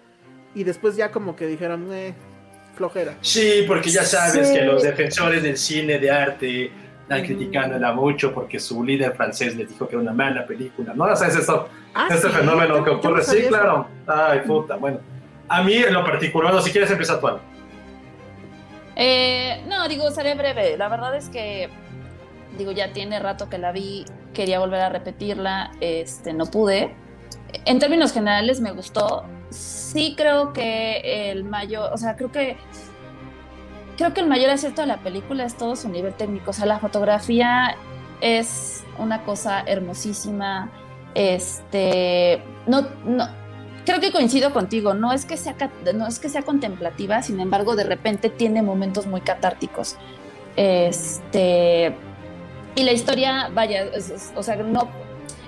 y 0.56 0.64
después 0.64 0.96
ya 0.96 1.12
como 1.12 1.36
que 1.36 1.48
dijeron, 1.48 1.88
eh, 1.92 2.14
flojera. 2.76 3.18
Sí, 3.22 3.66
porque 3.68 3.90
ya 3.90 4.04
sabes 4.04 4.48
Sí. 4.50 4.54
que 4.56 4.62
los 4.66 4.84
defensores 4.84 5.44
del 5.44 5.58
cine 5.58 6.00
de 6.00 6.12
arte 6.12 6.72
están 7.02 7.24
criticándola 7.26 7.92
mucho 7.94 8.34
porque 8.34 8.60
su 8.60 8.84
líder 8.84 9.14
francés 9.16 9.56
les 9.56 9.68
dijo 9.70 9.88
que 9.88 9.96
era 9.96 10.02
una 10.02 10.14
mala 10.14 10.46
película. 10.46 10.94
¿No? 10.96 11.04
O 11.06 11.16
sea, 11.16 11.28
es 11.28 11.36
esto, 11.36 11.68
Ah, 11.94 12.08
este 12.10 12.28
¿sí? 12.30 12.34
fenómeno 12.34 12.84
que 12.84 12.92
no 12.92 12.98
ocurre. 12.98 13.24
Sí, 13.24 13.38
eso. 13.40 13.50
claro. 13.50 13.88
Ay, 14.08 14.40
puta, 14.48 14.76
bueno. 14.78 15.00
A 15.50 15.62
mí, 15.64 15.76
en 15.76 15.94
lo 15.94 16.04
particular, 16.06 16.54
no, 16.54 16.62
si 16.62 16.72
quieres 16.72 16.90
empieza 16.90 17.20
tú. 17.20 17.28
Eh, 18.96 19.64
no, 19.68 19.88
digo, 19.88 20.12
seré 20.12 20.36
breve. 20.36 20.78
La 20.78 20.90
verdad 20.90 21.16
es 21.16 21.30
que, 21.30 21.70
digo, 22.58 22.72
ya 22.72 22.94
tiene 22.94 23.20
rato 23.20 23.50
que 23.50 23.58
la 23.58 23.72
vi, 23.72 24.06
quería 24.34 24.60
volver 24.60 24.82
a 24.82 24.90
repetirla, 24.90 25.72
este, 25.80 26.34
no 26.34 26.46
pude. 26.46 26.94
En 27.66 27.80
términos 27.80 28.12
generales 28.12 28.60
me 28.62 28.72
gustó. 28.72 29.24
Sí 29.50 30.16
creo 30.18 30.54
que 30.54 31.32
el 31.32 31.44
mayor, 31.44 31.94
o 31.94 31.98
sea, 31.98 32.16
creo 32.16 32.32
que 32.32 32.58
creo 33.98 34.14
que 34.14 34.22
el 34.22 34.28
mayor 34.28 34.50
acierto 34.50 34.82
de 34.82 34.88
la 34.88 34.98
película 34.98 35.46
es 35.46 35.56
todo 35.56 35.76
su 35.76 35.90
nivel 35.90 36.14
técnico. 36.14 36.52
O 36.52 36.54
sea, 36.54 36.66
la 36.66 36.80
fotografía 36.80 37.76
es 38.22 38.84
una 38.98 39.24
cosa 39.24 39.62
hermosísima. 39.62 40.72
Este, 41.16 42.42
no, 42.66 42.88
no, 43.06 43.28
creo 43.86 44.00
que 44.00 44.12
coincido 44.12 44.54
contigo. 44.54 44.94
No 44.94 45.14
es 45.14 45.26
que 45.26 45.38
sea, 45.38 45.56
no 45.94 46.08
es 46.08 46.20
que 46.20 46.30
sea 46.30 46.44
contemplativa, 46.44 47.22
sin 47.22 47.40
embargo, 47.40 47.76
de 47.76 47.84
repente 47.84 48.30
tiene 48.30 48.62
momentos 48.62 49.06
muy 49.08 49.22
catárticos. 49.22 49.96
Este, 50.56 51.96
y 52.76 52.84
la 52.84 52.92
historia, 52.92 53.50
vaya, 53.54 53.86
o 54.36 54.44
sea, 54.44 54.56
no, 54.58 54.90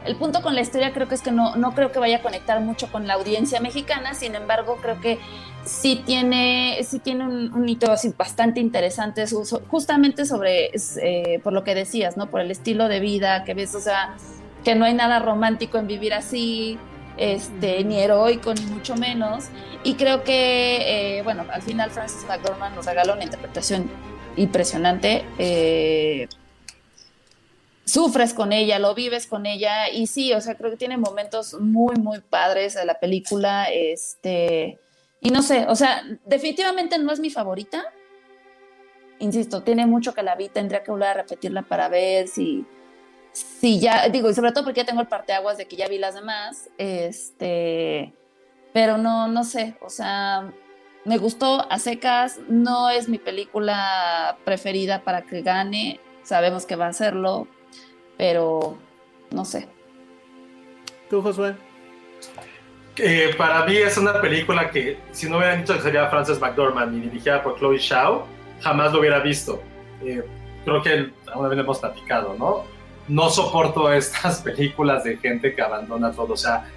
el 0.06 0.16
punto 0.16 0.42
con 0.42 0.56
la 0.56 0.62
historia 0.62 0.94
creo 0.94 1.08
que 1.08 1.16
es 1.16 1.22
que 1.22 1.32
no, 1.32 1.56
no 1.56 1.74
creo 1.74 1.92
que 1.92 2.00
vaya 2.00 2.18
a 2.18 2.22
conectar 2.22 2.60
mucho 2.62 2.92
con 2.92 3.08
la 3.08 3.16
audiencia 3.16 3.60
mexicana, 3.60 4.14
sin 4.14 4.36
embargo 4.36 4.78
creo 4.82 5.02
que 5.02 5.20
sí 5.64 6.04
tiene, 6.06 6.80
sí 6.84 7.00
tiene 7.00 7.26
un, 7.26 7.68
hito 7.68 7.92
así 7.92 8.14
bastante 8.16 8.60
interesante, 8.60 9.26
justamente 9.68 10.26
sobre, 10.26 10.72
eh, 11.02 11.40
por 11.44 11.54
lo 11.54 11.64
que 11.64 11.74
decías, 11.74 12.18
¿no? 12.18 12.30
Por 12.30 12.42
el 12.42 12.52
estilo 12.52 12.88
de 12.88 13.00
vida 13.00 13.44
que 13.44 13.56
ves, 13.56 13.74
o 13.74 13.80
sea, 13.80 14.16
que 14.64 14.76
no 14.76 14.86
hay 14.86 14.94
nada 14.94 15.20
romántico 15.20 15.80
en 15.80 15.88
vivir 15.88 16.14
así, 16.14 16.78
este, 17.18 17.84
ni 17.84 18.00
heroico, 18.00 18.54
ni 18.54 18.62
mucho 18.62 18.96
menos. 18.96 19.46
Y 19.84 19.96
creo 19.96 20.24
que, 20.24 21.18
eh, 21.18 21.22
bueno, 21.24 21.46
al 21.52 21.62
final 21.62 21.92
Francis 21.92 22.26
McDormand 22.28 22.76
nos 22.76 22.86
regaló 22.86 23.14
una 23.14 23.24
interpretación 23.24 23.90
impresionante. 24.36 25.24
Eh, 25.38 26.28
sufres 27.86 28.34
con 28.34 28.52
ella, 28.52 28.80
lo 28.80 28.96
vives 28.96 29.28
con 29.28 29.46
ella 29.46 29.90
y 29.90 30.08
sí, 30.08 30.34
o 30.34 30.42
sea, 30.42 30.56
creo 30.56 30.72
que 30.72 30.78
tiene 30.78 30.98
momentos 30.98 31.54
muy, 31.60 31.96
muy 31.96 32.20
padres 32.20 32.74
de 32.74 32.86
la 32.86 33.00
película, 33.00 33.66
este, 33.66 34.80
y 35.22 35.30
no 35.30 35.44
sé, 35.44 35.66
o 35.68 35.76
sea, 35.76 36.04
definitivamente 36.26 36.98
no 36.98 37.14
es 37.14 37.20
mi 37.20 37.30
favorita, 37.30 37.84
insisto, 39.20 39.62
tiene 39.62 39.86
mucho 39.86 40.14
que 40.14 40.24
la 40.24 40.36
vi, 40.36 40.50
tendría 40.50 40.84
que 40.84 40.92
volver 40.92 41.10
a 41.10 41.14
repetirla 41.14 41.62
para 41.62 41.88
ver 41.88 42.28
si, 42.28 42.66
si 43.36 43.82
ya, 43.82 44.08
digo, 44.08 44.30
y 44.30 44.34
sobre 44.34 44.54
todo 44.54 44.64
porque 44.64 44.80
ya 44.82 44.86
tengo 44.86 45.02
el 45.02 45.08
parteaguas 45.08 45.58
de 45.58 45.68
que 45.68 45.76
ya 45.76 45.90
vi 45.90 45.98
las 45.98 46.16
demás, 46.16 46.70
este, 46.78 48.14
pero 48.74 48.98
no, 48.98 49.28
no 49.28 49.44
sé, 49.44 49.76
o 49.82 49.90
sea, 49.90 50.54
me 51.04 51.18
gustó 51.18 51.70
a 51.70 51.78
secas, 51.78 52.40
no 52.48 52.90
es 52.90 53.10
mi 53.10 53.18
película 53.18 54.38
preferida 54.46 55.04
para 55.04 55.24
que 55.24 55.42
gane, 55.42 56.00
sabemos 56.24 56.66
que 56.66 56.78
va 56.78 56.88
a 56.88 56.94
serlo, 56.94 57.48
pero 58.18 58.78
no 59.32 59.44
sé. 59.44 59.68
¿Tú, 61.10 61.22
Josué? 61.22 61.56
para 63.38 63.66
mí 63.66 63.76
es 63.76 63.98
una 63.98 64.22
película 64.22 64.72
que 64.72 64.98
si 65.12 65.30
no 65.30 65.36
hubieran 65.36 65.60
dicho 65.60 65.74
que 65.74 65.82
sería 65.82 66.08
Frances 66.08 66.40
McDormand 66.40 66.96
y 66.96 67.02
dirigida 67.02 67.44
por 67.44 67.58
Chloe 67.60 67.78
Shaw, 67.78 68.24
jamás 68.62 68.94
lo 68.94 69.00
hubiera 69.00 69.20
visto. 69.20 69.62
Eh, 70.02 70.24
creo 70.64 70.82
que 70.82 71.12
alguna 71.28 71.50
vez 71.50 71.60
hemos 71.60 71.80
platicado, 71.80 72.36
¿no? 72.40 72.64
No 73.08 73.30
soporto 73.30 73.92
estas 73.94 74.42
películas 74.42 75.04
de 75.04 75.18
gente 75.18 75.54
que 75.54 75.62
abandona 75.62 76.12
todo, 76.12 76.34
o 76.34 76.38
sea, 76.38 76.70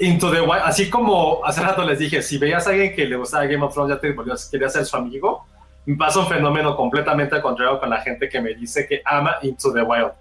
Into 0.00 0.30
the 0.30 0.40
Wild, 0.40 0.62
así 0.64 0.88
como 0.88 1.44
hace 1.44 1.60
rato 1.60 1.82
les 1.84 1.98
dije, 1.98 2.22
si 2.22 2.38
veías 2.38 2.66
a 2.66 2.70
alguien 2.70 2.94
que 2.94 3.04
le 3.04 3.16
gustaba 3.16 3.46
Game 3.46 3.64
of 3.64 3.74
Thrones, 3.74 3.96
ya 3.96 4.00
te 4.00 4.14
quería 4.50 4.68
ser 4.68 4.84
su 4.84 4.96
amigo, 4.96 5.44
me 5.86 5.96
pasa 5.96 6.20
un 6.20 6.28
fenómeno 6.28 6.76
completamente 6.76 7.34
al 7.34 7.42
contrario 7.42 7.80
con 7.80 7.90
la 7.90 8.00
gente 8.00 8.28
que 8.28 8.40
me 8.40 8.54
dice 8.54 8.86
que 8.86 9.02
ama 9.04 9.36
Into 9.42 9.72
the 9.72 9.82
Wild 9.82 10.12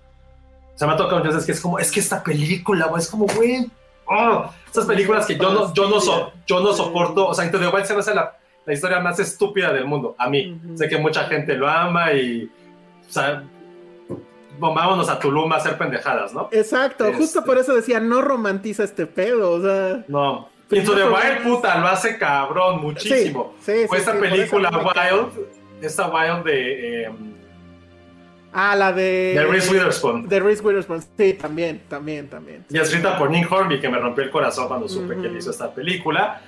o 0.77 0.79
sea, 0.79 0.87
me 0.87 0.93
ha 0.93 0.97
tocado 0.97 1.17
muchas 1.17 1.33
veces 1.33 1.45
que 1.47 1.53
es 1.53 1.59
como, 1.59 1.79
es 1.79 1.91
que 1.91 1.99
esta 1.99 2.23
película, 2.23 2.85
güey, 2.85 3.01
es 3.01 3.09
como, 3.09 3.25
güey, 3.25 3.67
oh, 4.05 4.45
esas 4.69 4.85
películas 4.85 5.25
que 5.25 5.35
yo 5.35 5.51
no, 5.51 5.73
yo 5.73 5.89
no, 5.89 5.99
so, 5.99 6.31
yo 6.45 6.59
no 6.59 6.71
soporto, 6.71 7.29
o 7.29 7.33
sea, 7.33 7.45
Into 7.45 7.57
the 7.57 7.67
Wild 7.67 7.85
se 7.85 7.95
me 7.95 8.01
hace 8.01 8.13
la, 8.13 8.37
la 8.63 8.73
historia 8.73 8.99
más 8.99 9.17
estúpida 9.17 9.73
del 9.73 9.85
mundo, 9.85 10.15
a 10.19 10.29
mí. 10.29 10.61
Sé 10.75 10.87
que 10.87 10.99
mucha 10.99 11.23
gente 11.23 11.55
lo 11.55 11.67
ama 11.67 12.13
y, 12.13 12.47
o 13.07 13.11
sea, 13.11 13.43
vámonos 14.59 15.09
a 15.09 15.19
Tulum 15.19 15.51
a 15.53 15.57
hacer 15.57 15.77
pendejadas, 15.77 16.33
¿no? 16.33 16.49
Exacto, 16.51 17.05
justo 17.13 17.39
este. 17.39 17.41
por 17.41 17.57
eso 17.57 17.75
decía, 17.75 17.99
no 17.99 18.21
romantiza 18.21 18.83
este 18.83 19.05
pedo, 19.05 19.51
o 19.51 19.61
sea... 19.61 20.03
No. 20.07 20.49
Into 20.69 20.95
the 20.95 21.03
Wild, 21.05 21.43
puta, 21.43 21.77
lo 21.79 21.87
hace 21.87 22.17
cabrón, 22.17 22.81
muchísimo. 22.81 23.53
Sí, 23.61 23.87
sí, 23.89 23.95
esta 23.95 24.19
película 24.19 24.69
Wild, 24.69 25.47
esta 25.81 26.09
Wild 26.09 26.43
de... 26.43 27.03
Eh, 27.03 27.09
Ah, 28.59 28.75
la 28.75 28.91
de. 28.91 29.33
De 29.35 29.45
Reese 29.45 29.71
Witherspoon. 29.71 30.27
De 30.27 30.39
Reese 30.39 30.63
Witherspoon, 30.63 31.03
sí, 31.15 31.33
también, 31.33 31.81
también, 31.87 32.27
también. 32.27 32.65
Y 32.69 32.79
escrita 32.79 33.15
por 33.15 33.29
Nick 33.29 33.51
Hornby, 33.51 33.79
que 33.79 33.87
me 33.87 33.99
rompió 33.99 34.23
el 34.23 34.31
corazón 34.31 34.67
cuando 34.67 34.87
supe 34.89 35.15
que 35.15 35.27
él 35.27 35.37
hizo 35.37 35.51
esta 35.51 35.71
película. 35.71 36.41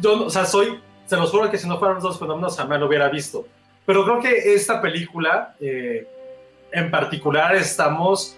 yo, 0.00 0.26
o 0.26 0.30
sea, 0.30 0.44
soy. 0.44 0.80
Se 1.06 1.16
los 1.16 1.30
juro 1.30 1.50
que 1.50 1.58
si 1.58 1.68
no 1.68 1.78
fueran 1.78 1.96
los 1.96 2.04
dos 2.04 2.18
fenómenos, 2.18 2.56
jamás 2.56 2.78
lo 2.78 2.86
hubiera 2.86 3.08
visto. 3.08 3.46
Pero 3.84 4.04
creo 4.04 4.20
que 4.20 4.54
esta 4.54 4.80
película, 4.80 5.54
eh, 5.60 6.06
en 6.72 6.90
particular, 6.90 7.54
estamos. 7.54 8.36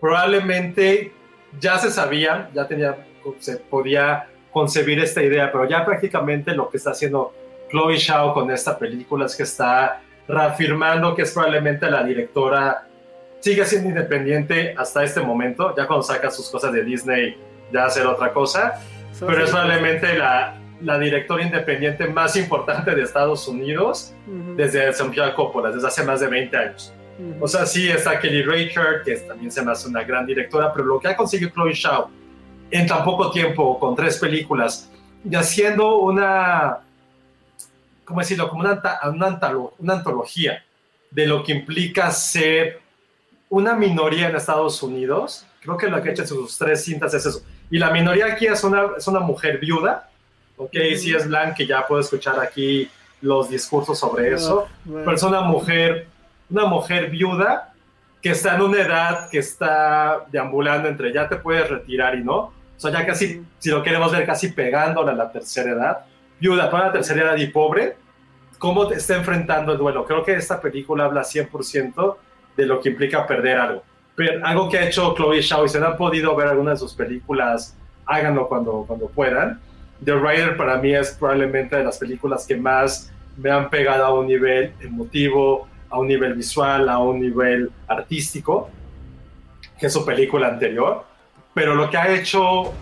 Probablemente 0.00 1.12
ya 1.58 1.78
se 1.78 1.90
sabía, 1.90 2.50
ya 2.54 2.66
tenía. 2.66 3.06
Se 3.38 3.56
podía 3.56 4.28
concebir 4.52 4.98
esta 5.00 5.22
idea, 5.22 5.50
pero 5.50 5.68
ya 5.68 5.84
prácticamente 5.84 6.54
lo 6.54 6.68
que 6.68 6.76
está 6.76 6.90
haciendo 6.90 7.32
Chloe 7.70 7.96
Shaw 7.96 8.34
con 8.34 8.50
esta 8.50 8.78
película 8.78 9.26
es 9.26 9.34
que 9.34 9.44
está 9.44 10.02
reafirmando 10.28 11.14
que 11.14 11.22
es 11.22 11.32
probablemente 11.32 11.90
la 11.90 12.04
directora, 12.04 12.86
sigue 13.40 13.64
siendo 13.64 13.88
independiente 13.88 14.74
hasta 14.76 15.02
este 15.02 15.20
momento, 15.20 15.74
ya 15.76 15.86
cuando 15.86 16.02
saca 16.02 16.30
sus 16.30 16.48
cosas 16.50 16.72
de 16.72 16.84
Disney 16.84 17.36
ya 17.72 17.86
hacer 17.86 18.06
otra 18.06 18.32
cosa, 18.32 18.80
pero 19.18 19.44
es 19.44 19.50
probablemente 19.50 20.16
la, 20.16 20.60
la 20.82 20.98
directora 20.98 21.42
independiente 21.42 22.06
más 22.06 22.36
importante 22.36 22.94
de 22.94 23.02
Estados 23.02 23.48
Unidos 23.48 24.14
desde 24.56 24.92
Sofía 24.92 25.34
Coppola, 25.34 25.70
desde 25.70 25.88
hace 25.88 26.04
más 26.04 26.20
de 26.20 26.26
20 26.28 26.56
años. 26.56 26.94
O 27.40 27.46
sea, 27.46 27.66
sí 27.66 27.88
está 27.88 28.18
Kelly 28.18 28.42
Reichardt, 28.42 29.04
que 29.04 29.16
también 29.16 29.50
se 29.50 29.62
me 29.62 29.72
hace 29.72 29.88
una 29.88 30.02
gran 30.02 30.26
directora, 30.26 30.72
pero 30.72 30.86
lo 30.86 31.00
que 31.00 31.08
ha 31.08 31.16
conseguido 31.16 31.50
Chloe 31.50 31.72
Shaw 31.74 32.08
en 32.70 32.86
tan 32.86 33.04
poco 33.04 33.30
tiempo, 33.30 33.78
con 33.78 33.94
tres 33.94 34.18
películas, 34.18 34.90
y 35.24 35.34
haciendo 35.34 35.98
una 35.98 36.80
¿cómo 38.04 38.20
decirlo? 38.20 38.48
Como 38.48 38.62
una, 38.62 38.80
una, 39.78 39.94
antología 39.94 40.62
de 41.10 41.26
lo 41.26 41.42
que 41.42 41.52
implica 41.52 42.10
ser 42.10 42.80
una 43.48 43.74
minoría 43.74 44.28
en 44.28 44.36
Estados 44.36 44.82
Unidos. 44.82 45.46
Creo 45.60 45.76
que 45.76 45.88
lo 45.88 46.02
que 46.02 46.10
ha 46.10 46.12
hecho 46.12 46.22
en 46.22 46.28
sus 46.28 46.58
tres 46.58 46.84
cintas 46.84 47.14
es 47.14 47.24
eso. 47.24 47.42
Y 47.70 47.78
la 47.78 47.90
minoría 47.90 48.26
aquí 48.26 48.46
es 48.46 48.62
una, 48.64 48.90
es 48.98 49.06
una 49.06 49.20
mujer 49.20 49.58
viuda, 49.58 50.10
¿ok? 50.56 50.72
Si 50.96 51.14
es 51.14 51.26
blanca, 51.26 51.64
ya 51.66 51.86
puedo 51.86 52.00
escuchar 52.00 52.38
aquí 52.40 52.90
los 53.20 53.48
discursos 53.48 53.98
sobre 53.98 54.34
eso. 54.34 54.68
Pero 54.84 55.12
es 55.12 55.22
una 55.22 55.40
mujer, 55.42 56.08
una 56.52 56.66
mujer 56.66 57.10
viuda 57.10 57.72
que 58.20 58.30
está 58.30 58.54
en 58.54 58.62
una 58.62 58.80
edad 58.80 59.30
que 59.30 59.38
está 59.38 60.24
deambulando 60.30 60.88
entre 60.88 61.12
ya 61.12 61.28
te 61.28 61.36
puedes 61.36 61.68
retirar 61.68 62.14
y 62.14 62.22
no. 62.22 62.36
O 62.36 62.52
sea, 62.76 62.92
ya 62.92 63.04
casi, 63.04 63.42
si 63.58 63.70
lo 63.70 63.82
queremos 63.82 64.12
ver, 64.12 64.24
casi 64.24 64.52
pegándole 64.52 65.10
a 65.10 65.14
la 65.14 65.32
tercera 65.32 65.72
edad. 65.72 65.98
Viuda, 66.38 66.70
para 66.70 66.86
la 66.86 66.92
tercera 66.92 67.22
edad 67.22 67.36
y 67.36 67.46
pobre, 67.48 67.96
cómo 68.58 68.86
te 68.86 68.96
está 68.96 69.16
enfrentando 69.16 69.72
el 69.72 69.78
duelo. 69.78 70.04
Creo 70.04 70.24
que 70.24 70.34
esta 70.34 70.60
película 70.60 71.04
habla 71.04 71.22
100% 71.22 72.16
de 72.56 72.66
lo 72.66 72.80
que 72.80 72.90
implica 72.90 73.26
perder 73.26 73.58
algo. 73.58 73.82
Pero 74.14 74.44
algo 74.46 74.68
que 74.68 74.78
ha 74.78 74.86
hecho 74.86 75.14
Chloe 75.16 75.40
Shaw, 75.40 75.66
y 75.66 75.80
no 75.80 75.86
han 75.86 75.96
podido 75.96 76.36
ver 76.36 76.48
alguna 76.48 76.72
de 76.72 76.76
sus 76.76 76.94
películas, 76.94 77.76
háganlo 78.06 78.46
cuando, 78.48 78.84
cuando 78.86 79.08
puedan. 79.08 79.60
The 80.04 80.14
Rider 80.14 80.56
para 80.56 80.76
mí 80.76 80.94
es 80.94 81.12
probablemente 81.12 81.76
de 81.76 81.84
las 81.84 81.98
películas 81.98 82.46
que 82.46 82.56
más 82.56 83.12
me 83.36 83.50
han 83.50 83.70
pegado 83.70 84.04
a 84.04 84.14
un 84.14 84.26
nivel 84.26 84.72
emotivo, 84.80 85.68
a 85.92 85.98
un 85.98 86.08
nivel 86.08 86.34
visual, 86.34 86.88
a 86.88 86.98
un 86.98 87.20
nivel 87.20 87.70
artístico, 87.86 88.70
que 89.78 89.88
su 89.90 90.04
película 90.04 90.48
anterior. 90.48 91.04
Pero 91.54 91.74
lo 91.74 91.90
que 91.90 91.98
ha 91.98 92.12
hecho 92.12 92.72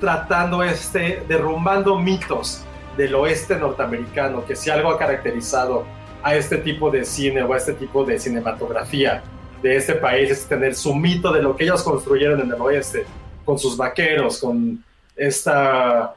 tratando 0.00 0.62
este, 0.62 1.22
derrumbando 1.28 1.98
mitos 1.98 2.64
del 2.96 3.14
oeste 3.14 3.56
norteamericano, 3.56 4.44
que 4.44 4.56
si 4.56 4.68
algo 4.68 4.90
ha 4.90 4.98
caracterizado 4.98 5.84
a 6.22 6.34
este 6.34 6.58
tipo 6.58 6.90
de 6.90 7.04
cine 7.04 7.42
o 7.42 7.52
a 7.52 7.56
este 7.56 7.74
tipo 7.74 8.04
de 8.04 8.18
cinematografía 8.18 9.22
de 9.62 9.76
este 9.76 9.94
país 9.94 10.30
es 10.30 10.46
tener 10.46 10.74
su 10.74 10.94
mito 10.94 11.32
de 11.32 11.42
lo 11.42 11.56
que 11.56 11.64
ellos 11.64 11.82
construyeron 11.82 12.40
en 12.40 12.48
el 12.48 12.60
oeste, 12.60 13.06
con 13.44 13.58
sus 13.58 13.76
vaqueros, 13.76 14.38
con 14.38 14.82
esta, 15.16 16.14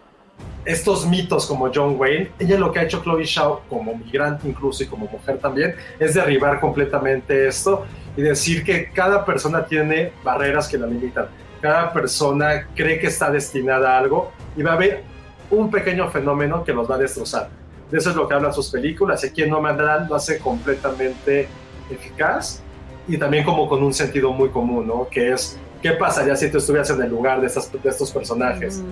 estos 0.67 1.05
mitos 1.05 1.45
como 1.45 1.71
John 1.73 1.95
Wayne. 1.97 2.31
Ella 2.39 2.59
lo 2.59 2.71
que 2.71 2.79
ha 2.79 2.83
hecho 2.83 3.01
Chloe 3.01 3.23
Shaw 3.23 3.61
como 3.69 3.95
migrante 3.95 4.47
incluso 4.47 4.83
y 4.83 4.87
como 4.87 5.07
mujer 5.07 5.37
también 5.39 5.75
es 5.97 6.13
derribar 6.13 6.59
completamente 6.59 7.47
esto 7.47 7.85
y 8.17 8.21
decir 8.21 8.63
que 8.63 8.91
cada 8.91 9.23
persona 9.23 9.65
tiene 9.65 10.11
barreras 10.23 10.67
que 10.67 10.77
la 10.77 10.87
limitan. 10.87 11.27
Cada 11.61 11.93
persona 11.93 12.67
cree 12.75 12.99
que 12.99 13.07
está 13.07 13.31
destinada 13.31 13.95
a 13.95 13.99
algo 13.99 14.31
y 14.55 14.61
va 14.61 14.71
a 14.71 14.75
haber 14.75 15.03
un 15.49 15.71
pequeño 15.71 16.09
fenómeno 16.09 16.63
que 16.63 16.73
los 16.73 16.89
va 16.89 16.95
a 16.95 16.99
destrozar. 16.99 17.49
De 17.89 17.97
eso 17.97 18.09
es 18.09 18.15
lo 18.15 18.27
que 18.27 18.33
hablan 18.33 18.53
sus 18.53 18.69
películas. 18.69 19.23
Y 19.23 19.27
aquí 19.27 19.43
en 19.43 19.49
Nomadland 19.49 20.09
lo 20.09 20.15
hace 20.15 20.39
completamente 20.39 21.47
eficaz 21.89 22.61
y 23.07 23.17
también 23.17 23.45
como 23.45 23.69
con 23.69 23.81
un 23.81 23.93
sentido 23.93 24.33
muy 24.33 24.49
común, 24.49 24.85
¿no? 24.85 25.07
Que 25.09 25.31
es, 25.31 25.57
¿qué 25.81 25.91
pasaría 25.91 26.35
si 26.35 26.51
tú 26.51 26.57
estuvieras 26.57 26.89
en 26.89 27.01
el 27.01 27.09
lugar 27.09 27.39
de, 27.39 27.47
estas, 27.47 27.71
de 27.71 27.89
estos 27.89 28.11
personajes? 28.11 28.83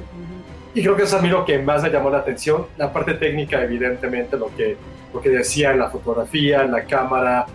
Y 0.75 0.81
creo 0.81 0.97
que 0.97 1.03
eso 1.03 1.15
es 1.15 1.21
a 1.21 1.23
mí 1.23 1.29
lo 1.29 1.45
que 1.45 1.57
más 1.57 1.81
me 1.83 1.89
llamó 1.89 2.09
la 2.09 2.17
atención. 2.17 2.67
La 2.77 2.91
parte 2.91 3.13
técnica, 3.13 3.63
evidentemente, 3.63 4.35
lo 4.35 4.53
que, 4.53 4.75
lo 5.13 5.21
que 5.21 5.29
decía 5.29 5.71
en 5.71 5.79
la 5.79 5.89
fotografía, 5.89 6.63
en 6.63 6.71
la 6.73 6.83
cámara, 6.83 7.45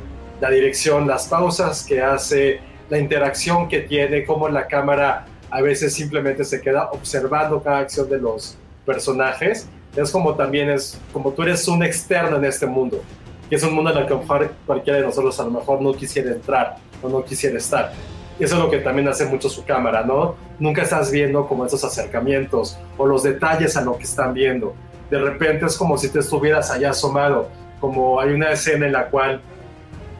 la 0.41 0.51
dirección, 0.51 1.07
las 1.07 1.29
pausas 1.29 1.85
que 1.85 2.01
hace, 2.01 2.61
la 2.89 2.99
interacción 2.99 3.69
que 3.69 3.81
tiene, 3.81 4.25
cómo 4.25 4.49
la 4.49 4.67
cámara 4.67 5.27
a 5.51 5.61
veces 5.61 5.93
simplemente 5.93 6.45
se 6.45 6.63
queda 6.63 6.91
observando 6.93 7.63
cada 7.63 7.81
acción 7.81 8.09
de 8.09 8.19
los 8.19 8.57
personajes. 8.87 9.69
Es 9.95 10.11
como 10.11 10.35
también 10.35 10.71
es, 10.71 10.99
como 11.13 11.33
tú 11.33 11.43
eres 11.43 11.69
un 11.69 11.83
externo 11.83 12.39
en 12.39 12.47
este 12.47 12.65
mundo, 12.65 13.03
que 13.51 13.57
es 13.57 13.63
un 13.63 13.75
mundo 13.75 13.91
en 13.91 13.99
el 13.99 14.07
que 14.07 14.17
cualquiera 14.65 14.99
de 14.99 15.05
nosotros 15.05 15.39
a 15.39 15.45
lo 15.45 15.51
mejor 15.51 15.83
no 15.83 15.93
quisiera 15.93 16.31
entrar 16.31 16.77
o 17.03 17.09
no 17.11 17.23
quisiera 17.23 17.59
estar. 17.59 17.93
Eso 18.41 18.57
es 18.57 18.63
lo 18.63 18.71
que 18.71 18.79
también 18.79 19.07
hace 19.07 19.27
mucho 19.27 19.51
su 19.51 19.65
cámara, 19.65 20.03
¿no? 20.03 20.35
Nunca 20.59 20.83
estás 20.83 21.11
viendo 21.11 21.47
como 21.47 21.67
esos 21.67 21.85
acercamientos 21.85 22.79
o 22.97 23.07
los 23.07 23.23
detalles 23.23 23.77
a 23.77 23.83
lo 23.83 23.99
que 23.99 24.05
están 24.05 24.33
viendo. 24.33 24.75
De 25.11 25.19
repente 25.19 25.67
es 25.67 25.77
como 25.77 25.99
si 25.99 26.09
te 26.09 26.21
estuvieras 26.21 26.71
allá 26.71 26.91
asomado, 26.91 27.49
como 27.81 28.19
hay 28.19 28.33
una 28.33 28.51
escena 28.51 28.87
en 28.87 28.93
la 28.93 29.09
cual, 29.09 29.43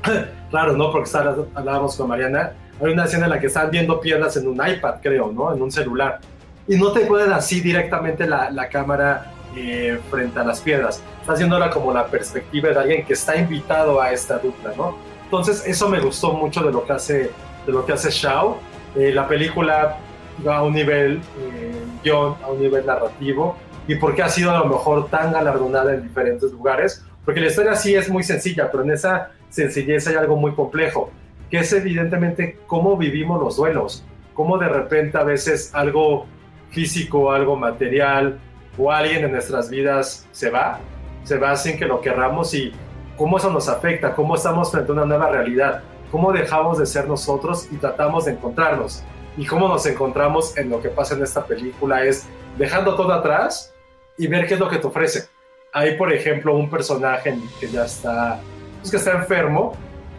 claro, 0.51 0.77
¿no? 0.77 0.93
Porque 0.93 1.09
hablábamos 1.55 1.97
con 1.97 2.09
Mariana, 2.09 2.53
hay 2.83 2.93
una 2.93 3.05
escena 3.05 3.25
en 3.25 3.31
la 3.31 3.41
que 3.41 3.47
están 3.47 3.71
viendo 3.71 4.01
piedras 4.01 4.37
en 4.37 4.49
un 4.49 4.57
iPad, 4.57 4.97
creo, 5.01 5.33
¿no? 5.33 5.55
En 5.55 5.63
un 5.63 5.71
celular. 5.71 6.21
Y 6.69 6.77
no 6.77 6.93
te 6.93 7.01
ponen 7.01 7.33
así 7.33 7.61
directamente 7.61 8.27
la, 8.27 8.51
la 8.51 8.69
cámara 8.69 9.33
eh, 9.57 9.99
frente 10.11 10.39
a 10.39 10.45
las 10.45 10.61
piedras. 10.61 11.03
Estás 11.23 11.39
viendo 11.39 11.57
ahora 11.57 11.71
como 11.71 11.93
la 11.93 12.07
perspectiva 12.07 12.69
de 12.69 12.79
alguien 12.79 13.05
que 13.05 13.15
está 13.15 13.37
invitado 13.37 14.01
a 14.01 14.13
esta 14.13 14.39
dupla, 14.39 14.73
¿no? 14.77 14.97
Entonces, 15.25 15.65
eso 15.67 15.89
me 15.89 16.01
gustó 16.01 16.33
mucho 16.33 16.63
de 16.63 16.73
lo 16.73 16.85
que 16.85 16.93
hace 16.93 17.31
de 17.67 17.73
lo 17.73 17.85
que 17.85 17.93
hace 17.93 18.11
Shao. 18.11 18.59
Eh, 18.97 19.13
la 19.13 19.29
película 19.29 19.99
va 20.47 20.59
a 20.59 20.63
un 20.63 20.75
nivel 20.75 21.21
eh, 21.39 21.83
guion, 22.03 22.35
a 22.43 22.51
un 22.51 22.61
nivel 22.61 22.87
narrativo, 22.87 23.57
y 23.87 23.95
porque 23.97 24.23
ha 24.23 24.29
sido 24.29 24.51
a 24.51 24.59
lo 24.59 24.67
mejor 24.67 25.09
tan 25.09 25.33
galardonada 25.33 25.95
en 25.95 26.03
diferentes 26.03 26.51
lugares, 26.53 27.05
porque 27.25 27.41
la 27.41 27.49
historia 27.49 27.75
sí 27.75 27.95
es 27.95 28.09
muy 28.09 28.23
sencilla, 28.23 28.71
pero 28.71 28.85
en 28.85 28.93
esa 28.93 29.31
sencillez 29.49 30.07
hay 30.07 30.17
algo 30.17 30.37
muy 30.37 30.53
complejo, 30.53 31.11
que 31.51 31.59
es 31.59 31.73
evidentemente 31.73 32.59
cómo 32.67 32.97
vivimos 32.97 33.41
los 33.41 33.57
duelos, 33.57 34.05
cómo 34.35 34.59
de 34.59 34.69
repente 34.69 35.19
a 35.19 35.25
veces 35.25 35.75
algo 35.75 36.27
físico, 36.71 37.33
algo 37.33 37.57
material 37.57 38.39
o 38.79 38.91
alguien 38.91 39.25
en 39.25 39.33
nuestras 39.33 39.69
vidas 39.69 40.27
se 40.31 40.51
va, 40.51 40.79
se 41.25 41.37
va 41.37 41.57
sin 41.57 41.77
que 41.77 41.85
lo 41.85 42.01
querramos 42.01 42.55
y 42.55 42.73
cómo 43.17 43.37
eso 43.37 43.53
nos 43.53 43.69
afecta, 43.69 44.15
cómo 44.15 44.37
estamos 44.37 44.71
frente 44.71 44.91
a 44.91 44.95
una 44.95 45.05
nueva 45.05 45.29
realidad 45.29 45.83
cómo 46.11 46.33
dejamos 46.33 46.79
de 46.79 46.87
ser 46.87 47.07
nosotros 47.07 47.69
y 47.71 47.77
tratamos 47.77 48.25
de 48.25 48.33
encontrarnos. 48.33 49.03
Y 49.37 49.47
cómo 49.47 49.69
nos 49.69 49.87
encontramos 49.87 50.57
en 50.57 50.71
lo 50.71 50.81
que 50.83 50.89
pasa 50.89 51.15
en 51.15 51.23
esta 51.23 51.45
película 51.45 52.05
es 52.05 52.27
dejando 52.59 52.97
todo 52.97 53.13
atrás 53.13 53.73
y 54.19 54.27
ver 54.27 54.47
qué 54.47 54.55
es 54.55 54.61
lo 54.61 54.69
que 54.69 54.79
te 54.79 54.87
ofrece. 54.87 55.29
Hay, 55.73 55.97
por 55.97 56.13
ejemplo, 56.13 56.55
un 56.57 56.69
personaje 56.69 57.39
que 57.61 57.69
ya 57.69 57.85
está, 57.85 58.41
pues 58.81 58.91
que 58.91 58.97
está 58.97 59.13
enfermo 59.13 59.73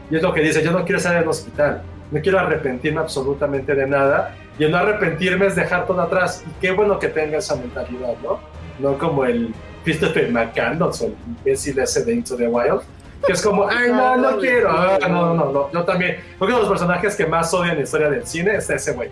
y 0.10 0.16
es 0.16 0.24
lo 0.24 0.34
que 0.34 0.42
dice, 0.42 0.64
yo 0.64 0.72
no 0.72 0.84
quiero 0.84 0.98
estar 0.98 1.16
en 1.16 1.24
el 1.24 1.28
hospital, 1.28 1.84
no 2.10 2.22
quiero 2.22 2.40
arrepentirme 2.40 3.00
absolutamente 3.00 3.76
de 3.76 3.86
nada 3.86 4.36
y 4.58 4.64
el 4.64 4.72
no 4.72 4.78
arrepentirme 4.78 5.46
es 5.48 5.56
dejar 5.56 5.86
todo 5.86 6.02
atrás. 6.02 6.44
Y 6.48 6.52
qué 6.62 6.72
bueno 6.72 7.00
que 7.00 7.10
tenga 7.10 7.38
esa 7.38 7.56
mentalidad, 7.56 8.16
¿no? 8.24 8.40
No 8.80 8.98
como 8.98 9.26
el 9.26 9.54
Christopher 9.84 10.32
McCandless 10.32 11.02
o 11.02 11.06
el 11.08 11.16
imbécil 11.28 11.80
ese 11.80 12.04
de 12.06 12.14
Into 12.14 12.38
the 12.38 12.48
Wild, 12.48 12.82
que 13.26 13.34
es 13.34 13.42
como, 13.42 13.68
ay, 13.68 13.92
no, 13.92 14.18
no 14.18 14.38
quiero. 14.38 14.70
Ah, 14.72 14.98
no, 15.08 15.34
no, 15.34 15.52
no, 15.52 15.72
yo 15.72 15.84
también. 15.84 16.18
Creo 16.38 16.40
que 16.40 16.46
uno 16.46 16.56
de 16.56 16.62
los 16.62 16.70
personajes 16.70 17.16
que 17.16 17.26
más 17.26 17.54
odian 17.54 17.78
la 17.78 17.84
historia 17.84 18.10
del 18.10 18.26
cine 18.26 18.56
es 18.56 18.70
ese 18.70 18.94
güey. 18.94 19.10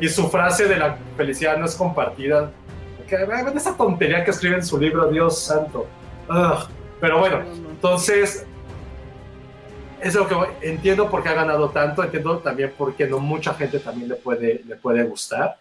Y 0.00 0.08
su 0.08 0.28
frase 0.28 0.66
de 0.66 0.76
la 0.76 0.96
felicidad 1.16 1.56
no 1.58 1.66
es 1.66 1.74
compartida. 1.74 2.50
Que, 3.06 3.16
esa 3.54 3.76
tontería 3.76 4.24
que 4.24 4.30
escribe 4.30 4.56
en 4.56 4.64
su 4.64 4.78
libro, 4.78 5.08
Dios 5.08 5.38
santo. 5.38 5.86
Pero 7.00 7.18
bueno, 7.18 7.42
entonces, 7.70 8.46
es 10.00 10.14
lo 10.14 10.26
que 10.26 10.34
entiendo 10.62 11.08
por 11.08 11.22
qué 11.22 11.28
ha 11.28 11.34
ganado 11.34 11.70
tanto, 11.70 12.02
entiendo 12.02 12.38
también 12.38 12.72
por 12.76 12.94
qué 12.94 13.06
no 13.06 13.18
mucha 13.18 13.54
gente 13.54 13.78
también 13.78 14.08
le 14.08 14.16
puede, 14.16 14.62
le 14.66 14.76
puede 14.76 15.04
gustar. 15.04 15.56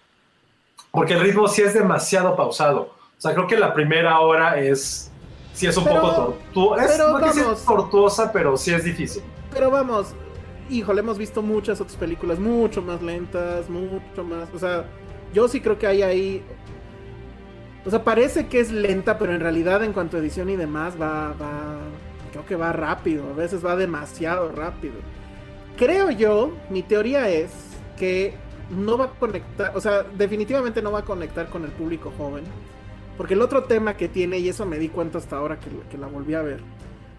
Porque 0.92 1.14
el 1.14 1.20
ritmo 1.20 1.48
sí 1.48 1.62
es 1.62 1.74
demasiado 1.74 2.36
pausado. 2.36 2.96
O 3.18 3.22
sea, 3.22 3.34
creo 3.34 3.48
que 3.48 3.58
la 3.58 3.74
primera 3.74 4.20
hora 4.22 4.60
es 4.60 5.12
sí 5.56 5.68
es 5.68 5.78
un 5.78 5.86
poco 5.86 6.38
tortuosa. 6.54 7.52
Es, 7.52 7.66
tortuosa, 7.66 8.32
pero 8.32 8.58
sí 8.58 8.74
es 8.74 8.84
difícil. 8.84 9.24
Pero 9.52 9.72
vamos, 9.72 10.14
híjole, 10.70 11.00
hemos 11.00 11.18
visto 11.18 11.42
muchas 11.42 11.82
otras 11.82 11.98
películas 11.98 12.40
mucho 12.40 12.82
más 12.82 13.02
lentas, 13.02 13.70
mucho 13.70 14.24
más. 14.24 14.50
O 14.54 14.60
sea, 14.60 14.86
yo 15.34 15.48
sí 15.48 15.62
creo 15.62 15.80
que 15.80 15.88
hay 15.88 16.02
ahí. 16.04 16.44
O 17.86 17.90
sea, 17.90 18.04
parece 18.04 18.48
que 18.48 18.60
es 18.60 18.72
lenta, 18.72 19.18
pero 19.18 19.34
en 19.34 19.40
realidad 19.40 19.84
en 19.84 19.94
cuanto 19.94 20.18
a 20.18 20.20
edición 20.20 20.50
y 20.50 20.56
demás 20.56 20.96
va, 21.02 21.34
va. 21.42 21.78
Creo 22.32 22.46
que 22.46 22.56
va 22.58 22.74
rápido, 22.74 23.24
a 23.32 23.34
veces 23.34 23.66
va 23.66 23.78
demasiado 23.78 24.52
rápido. 24.52 24.96
Creo 25.78 26.12
yo, 26.12 26.52
mi 26.70 26.84
teoría 26.84 27.30
es 27.30 27.52
que 27.98 28.34
no 28.70 28.98
va 28.98 29.06
a 29.06 29.10
conectar, 29.12 29.72
o 29.76 29.80
sea, 29.80 30.04
definitivamente 30.04 30.82
no 30.82 30.92
va 30.92 31.00
a 31.00 31.06
conectar 31.06 31.50
con 31.50 31.64
el 31.64 31.72
público 31.72 32.12
joven 32.18 32.44
porque 33.18 33.34
el 33.34 33.42
otro 33.42 33.64
tema 33.64 33.96
que 33.96 34.08
tiene, 34.08 34.40
y 34.40 34.50
eso 34.50 34.66
me 34.66 34.78
di 34.78 34.90
cuenta 34.90 35.18
hasta 35.18 35.38
ahora 35.38 35.60
que, 35.60 35.98
la 35.98 36.08
volví 36.08 36.34
a 36.34 36.42
ver, 36.42 36.60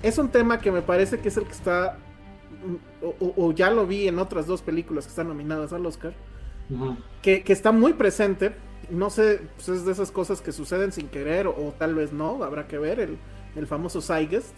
es 0.02 0.18
un 0.18 0.28
tema 0.28 0.60
que 0.60 0.70
me 0.70 0.82
parece 0.82 1.20
que 1.20 1.28
es 1.28 1.36
el 1.36 1.44
que 1.44 1.52
está, 1.52 1.98
o, 3.18 3.52
ya 3.52 3.70
lo 3.70 3.86
vi 3.86 4.08
en 4.08 4.18
otras 4.18 4.46
dos 4.46 4.62
películas 4.62 5.06
que 5.06 5.10
están 5.10 5.28
nominadas 5.28 5.72
al 5.72 5.86
Oscar, 5.86 6.14
que, 7.22 7.42
está 7.46 7.72
muy 7.72 7.92
presente. 7.94 8.54
No 8.88 9.10
sé, 9.10 9.40
pues 9.56 9.68
es 9.68 9.84
de 9.84 9.90
esas 9.90 10.12
cosas 10.12 10.40
que 10.40 10.52
suceden 10.52 10.92
sin 10.92 11.08
querer, 11.08 11.48
o, 11.48 11.74
tal 11.78 11.94
vez 11.94 12.12
no, 12.12 12.42
habrá 12.44 12.68
que 12.68 12.78
ver, 12.78 13.00
el, 13.00 13.18
el 13.56 13.66
famoso 13.66 14.00
Zeitgeist, 14.00 14.54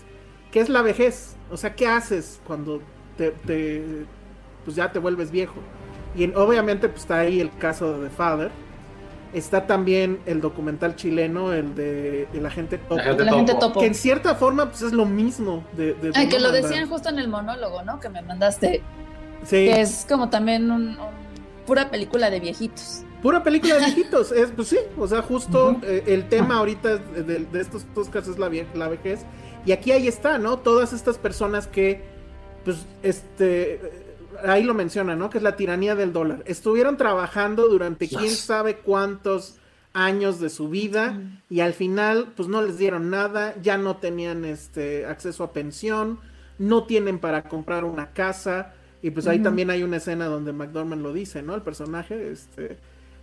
que 0.50 0.60
es 0.60 0.68
la 0.68 0.82
vejez. 0.82 1.36
O 1.50 1.56
sea, 1.56 1.74
¿qué 1.74 1.86
haces 1.86 2.40
cuando 2.46 2.80
te, 3.16 3.32
pues 4.64 4.76
ya 4.76 4.92
te 4.92 4.98
vuelves 4.98 5.30
viejo? 5.30 5.56
Y 6.14 6.30
obviamente 6.34 6.88
pues 6.88 7.02
está 7.02 7.20
ahí 7.20 7.40
el 7.40 7.56
caso 7.58 7.98
de 7.98 8.08
The 8.08 8.14
Father, 8.14 8.50
Está 9.32 9.66
también 9.66 10.20
el 10.26 10.40
documental 10.40 10.96
chileno, 10.96 11.52
el 11.52 11.74
de 11.74 12.28
El 12.32 12.46
Agente 12.46 12.78
Topo. 12.78 13.80
Que 13.80 13.86
en 13.86 13.94
cierta 13.94 14.34
forma 14.34 14.70
pues, 14.70 14.82
es 14.82 14.92
lo 14.92 15.04
mismo. 15.04 15.64
De, 15.76 15.94
que 16.30 16.40
lo 16.40 16.50
decían 16.50 16.88
justo 16.88 17.10
en 17.10 17.18
el 17.18 17.28
monólogo, 17.28 17.82
¿no? 17.82 18.00
Que 18.00 18.08
me 18.08 18.22
mandaste. 18.22 18.82
Sí. 19.44 19.66
Que 19.66 19.80
es 19.80 20.06
como 20.08 20.30
también 20.30 20.70
un, 20.70 20.96
pura 21.66 21.90
película 21.90 22.30
de 22.30 22.40
viejitos. 22.40 23.02
Pura 23.22 23.42
película 23.42 23.74
de 23.74 23.80
viejitos, 23.86 24.32
es, 24.32 24.50
pues 24.50 24.68
sí, 24.68 24.78
o 24.96 25.06
sea, 25.06 25.22
justo 25.22 25.76
eh, 25.82 26.04
el 26.06 26.28
tema 26.28 26.56
ahorita 26.56 26.96
de, 26.96 27.46
estos 27.60 27.84
dos 27.94 28.08
casos 28.08 28.34
es 28.34 28.38
la, 28.38 28.50
la 28.74 28.88
vejez. 28.88 29.20
Y 29.66 29.72
aquí 29.72 29.92
ahí 29.92 30.08
está, 30.08 30.38
¿no? 30.38 30.58
Todas 30.58 30.94
estas 30.94 31.18
personas 31.18 31.66
que, 31.66 32.04
pues, 32.64 32.86
este, 33.02 34.07
ahí 34.44 34.62
lo 34.62 34.74
menciona, 34.74 35.16
¿no? 35.16 35.30
Que 35.30 35.38
es 35.38 35.44
la 35.44 35.56
tiranía 35.56 35.94
del 35.94 36.12
dólar. 36.12 36.42
Estuvieron 36.46 36.96
trabajando 36.96 37.68
durante 37.68 38.08
quién 38.08 38.30
sabe 38.30 38.76
cuántos 38.76 39.56
años 39.92 40.38
de 40.38 40.50
su 40.50 40.68
vida 40.68 41.20
y 41.50 41.60
al 41.60 41.72
final 41.72 42.32
pues 42.36 42.48
no 42.48 42.62
les 42.62 42.78
dieron 42.78 43.10
nada, 43.10 43.54
ya 43.62 43.78
no 43.78 43.96
tenían 43.96 44.44
este 44.44 45.06
acceso 45.06 45.44
a 45.44 45.52
pensión, 45.52 46.20
no 46.58 46.84
tienen 46.84 47.18
para 47.18 47.44
comprar 47.44 47.84
una 47.84 48.12
casa 48.12 48.74
y 49.02 49.10
pues 49.10 49.26
ahí 49.26 49.40
también 49.40 49.70
hay 49.70 49.82
una 49.82 49.96
escena 49.96 50.26
donde 50.26 50.52
McDormand 50.52 51.02
lo 51.02 51.12
dice, 51.12 51.42
¿no? 51.42 51.54
El 51.54 51.62
personaje, 51.62 52.30
este, 52.30 52.78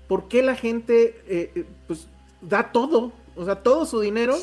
¿por 0.08 0.28
qué 0.28 0.42
la 0.42 0.56
gente 0.56 1.22
eh, 1.28 1.52
eh, 1.56 1.66
pues 1.88 2.08
da 2.42 2.72
todo, 2.72 3.12
o 3.36 3.46
sea, 3.46 3.56
todo 3.56 3.86
su 3.86 4.00
dinero 4.00 4.36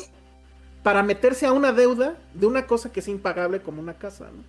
para 0.83 1.01
meterse 1.01 1.45
a 1.45 1.51
una 1.51 1.71
deuda 1.71 2.17
de 2.33 2.45
una 2.45 2.67
cosa 2.67 2.91
que 2.91 2.99
es 2.99 3.07
impagable 3.07 3.61
como 3.61 3.81
una 3.81 3.95
casa, 3.95 4.25
¿no? 4.25 4.43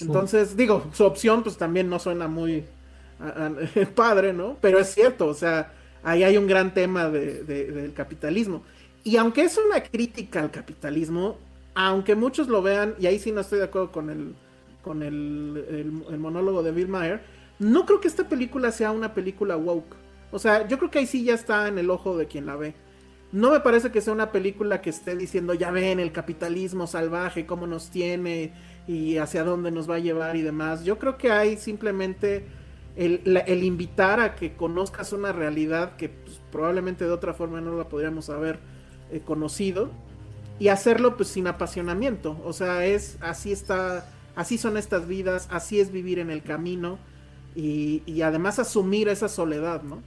Entonces, 0.00 0.56
digo, 0.56 0.86
su 0.92 1.04
opción 1.04 1.42
pues 1.42 1.56
también 1.56 1.88
no 1.88 1.98
suena 1.98 2.28
muy 2.28 2.64
padre, 3.94 4.32
¿no? 4.32 4.56
Pero 4.60 4.78
es 4.78 4.88
cierto, 4.88 5.26
o 5.26 5.34
sea, 5.34 5.72
ahí 6.02 6.22
hay 6.22 6.36
un 6.36 6.46
gran 6.46 6.74
tema 6.74 7.08
del 7.08 7.92
capitalismo. 7.94 8.62
Y 9.04 9.16
aunque 9.16 9.42
es 9.42 9.58
una 9.58 9.82
crítica 9.82 10.40
al 10.40 10.50
capitalismo, 10.50 11.38
aunque 11.74 12.14
muchos 12.14 12.48
lo 12.48 12.62
vean, 12.62 12.94
y 12.98 13.06
ahí 13.06 13.18
sí 13.18 13.32
no 13.32 13.40
estoy 13.40 13.58
de 13.58 13.66
acuerdo 13.66 13.92
con 13.92 14.10
el, 14.10 14.34
con 14.82 15.02
el, 15.02 15.92
monólogo 16.18 16.62
de 16.62 16.72
Bill 16.72 16.88
Maher, 16.88 17.22
no 17.58 17.86
creo 17.86 18.00
que 18.00 18.08
esta 18.08 18.28
película 18.28 18.72
sea 18.72 18.90
una 18.90 19.14
película 19.14 19.56
woke. 19.56 19.96
O 20.30 20.38
sea, 20.38 20.68
yo 20.68 20.78
creo 20.78 20.90
que 20.90 20.98
ahí 20.98 21.06
sí 21.06 21.24
ya 21.24 21.34
está 21.34 21.68
en 21.68 21.78
el 21.78 21.90
ojo 21.90 22.16
de 22.16 22.26
quien 22.26 22.46
la 22.46 22.56
ve. 22.56 22.74
No 23.32 23.50
me 23.50 23.60
parece 23.60 23.90
que 23.90 24.00
sea 24.00 24.12
una 24.12 24.32
película 24.32 24.80
que 24.80 24.90
esté 24.90 25.16
diciendo, 25.16 25.54
ya 25.54 25.70
ven, 25.70 26.00
el 26.00 26.12
capitalismo 26.12 26.86
salvaje, 26.86 27.46
cómo 27.46 27.66
nos 27.66 27.90
tiene, 27.90 28.52
y 28.88 29.18
hacia 29.18 29.44
dónde 29.44 29.70
nos 29.70 29.88
va 29.88 29.96
a 29.96 29.98
llevar 30.00 30.34
y 30.34 30.42
demás. 30.42 30.82
Yo 30.82 30.98
creo 30.98 31.18
que 31.18 31.30
hay 31.30 31.58
simplemente 31.58 32.46
el, 32.96 33.62
invitar 33.62 34.18
a 34.18 34.34
que 34.34 34.54
conozcas 34.54 35.12
una 35.12 35.30
realidad 35.30 35.94
que 35.96 36.08
pues, 36.08 36.40
probablemente 36.50 37.04
de 37.04 37.10
otra 37.10 37.34
forma 37.34 37.60
no 37.60 37.76
la 37.76 37.88
podríamos 37.88 38.30
haber 38.30 38.58
eh, 39.12 39.20
conocido 39.24 39.90
y 40.58 40.68
hacerlo 40.68 41.16
pues 41.16 41.28
sin 41.28 41.46
apasionamiento. 41.46 42.40
O 42.44 42.54
sea, 42.54 42.86
es 42.86 43.18
así 43.20 43.52
está, 43.52 44.10
así 44.34 44.56
son 44.56 44.78
estas 44.78 45.06
vidas, 45.06 45.48
así 45.52 45.80
es 45.80 45.92
vivir 45.92 46.18
en 46.18 46.30
el 46.30 46.42
camino 46.42 46.98
y, 47.54 48.02
y 48.06 48.22
además 48.22 48.58
asumir 48.58 49.08
esa 49.08 49.28
soledad, 49.28 49.82
¿no? 49.82 50.02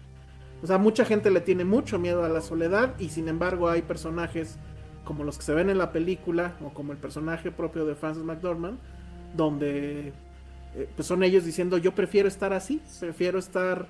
O 0.63 0.67
sea, 0.67 0.79
mucha 0.79 1.05
gente 1.05 1.29
le 1.29 1.41
tiene 1.41 1.65
mucho 1.65 1.99
miedo 1.99 2.23
a 2.23 2.29
la 2.29 2.41
soledad 2.41 2.95
y 2.99 3.09
sin 3.09 3.27
embargo 3.27 3.69
hay 3.69 3.83
personajes 3.83 4.57
como 5.03 5.23
los 5.23 5.37
que 5.37 5.43
se 5.43 5.53
ven 5.53 5.69
en 5.69 5.77
la 5.77 5.91
película, 5.91 6.53
o 6.63 6.69
como 6.69 6.91
el 6.91 6.97
personaje 6.97 7.51
propio 7.51 7.85
de 7.85 7.95
Francis 7.95 8.23
McDormand, 8.23 8.77
donde 9.35 10.13
eh, 10.75 10.89
pues 10.95 11.07
son 11.07 11.23
ellos 11.23 11.43
diciendo 11.43 11.77
yo 11.77 11.93
prefiero 11.93 12.27
estar 12.27 12.53
así, 12.53 12.81
prefiero 12.99 13.39
estar 13.39 13.87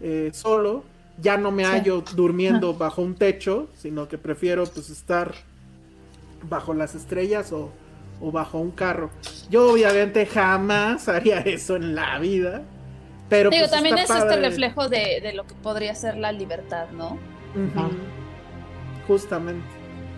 eh, 0.00 0.30
solo, 0.32 0.84
ya 1.20 1.36
no 1.36 1.50
me 1.50 1.64
hallo 1.64 2.02
durmiendo 2.14 2.74
bajo 2.74 3.02
un 3.02 3.14
techo, 3.14 3.68
sino 3.76 4.08
que 4.08 4.18
prefiero 4.18 4.64
pues 4.66 4.90
estar 4.90 5.34
bajo 6.48 6.74
las 6.74 6.94
estrellas 6.94 7.52
o, 7.52 7.70
o 8.20 8.32
bajo 8.32 8.58
un 8.58 8.70
carro. 8.70 9.10
Yo 9.50 9.72
obviamente 9.72 10.26
jamás 10.26 11.08
haría 11.08 11.40
eso 11.40 11.76
en 11.76 11.94
la 11.94 12.18
vida. 12.18 12.62
Pero 13.28 13.50
Digo, 13.50 13.62
pues, 13.62 13.70
también 13.70 13.98
es 13.98 14.10
este 14.10 14.36
reflejo 14.36 14.88
de, 14.88 15.20
de 15.22 15.32
lo 15.32 15.46
que 15.46 15.54
podría 15.54 15.94
ser 15.94 16.16
la 16.16 16.30
libertad, 16.30 16.90
¿no? 16.90 17.18
Justamente. 19.06 19.66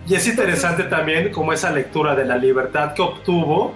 Y 0.07 0.15
es 0.15 0.27
interesante 0.27 0.83
también 0.83 1.31
como 1.31 1.51
esa 1.51 1.69
lectura 1.71 2.15
de 2.15 2.25
la 2.25 2.37
libertad 2.37 2.93
que 2.93 3.01
obtuvo, 3.01 3.73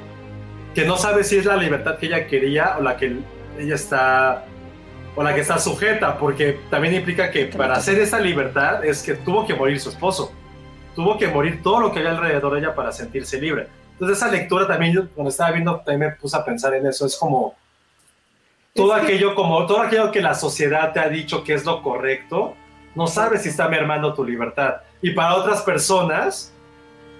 que 0.73 0.85
no 0.85 0.95
sabe 0.97 1.23
si 1.23 1.37
es 1.37 1.45
la 1.45 1.57
libertad 1.57 1.97
que 1.97 2.05
ella 2.05 2.25
quería 2.27 2.77
o 2.77 2.81
la 2.81 2.95
que 2.95 3.17
ella 3.59 3.75
está 3.75 4.45
o 5.13 5.23
la 5.23 5.35
que 5.35 5.41
está 5.41 5.59
sujeta, 5.59 6.17
porque 6.17 6.57
también 6.69 6.93
implica 6.93 7.29
que 7.31 7.45
para 7.47 7.73
hacer 7.75 7.99
esa 7.99 8.17
libertad 8.17 8.85
es 8.85 9.03
que 9.03 9.13
tuvo 9.15 9.45
que 9.45 9.53
morir 9.53 9.77
su 9.77 9.89
esposo, 9.89 10.31
tuvo 10.95 11.17
que 11.17 11.27
morir 11.27 11.61
todo 11.61 11.81
lo 11.81 11.91
que 11.91 11.99
había 11.99 12.11
alrededor 12.11 12.53
de 12.53 12.59
ella 12.59 12.73
para 12.73 12.93
sentirse 12.93 13.39
libre. 13.41 13.67
Entonces 13.91 14.17
esa 14.17 14.31
lectura 14.31 14.65
también, 14.67 14.93
yo 14.93 15.09
cuando 15.09 15.29
estaba 15.29 15.51
viendo, 15.51 15.75
también 15.81 16.11
me 16.11 16.15
puse 16.15 16.37
a 16.37 16.45
pensar 16.45 16.73
en 16.75 16.87
eso, 16.87 17.05
es 17.05 17.17
como 17.17 17.55
todo 18.73 18.95
Es 18.95 19.01
que- 19.01 19.07
aquello 19.07 19.35
como 19.35 19.65
todo 19.65 19.81
aquello 19.81 20.11
que 20.11 20.21
la 20.21 20.33
sociedad 20.33 20.93
te 20.93 21.01
ha 21.01 21.09
dicho 21.09 21.43
que 21.43 21.55
es 21.55 21.65
lo 21.65 21.83
correcto, 21.83 22.55
no 22.95 23.07
sabes 23.07 23.43
si 23.43 23.49
está 23.49 23.67
mermando 23.67 24.13
tu 24.13 24.23
libertad. 24.23 24.77
Y 25.01 25.11
para 25.11 25.35
otras 25.35 25.61
personas 25.61 26.53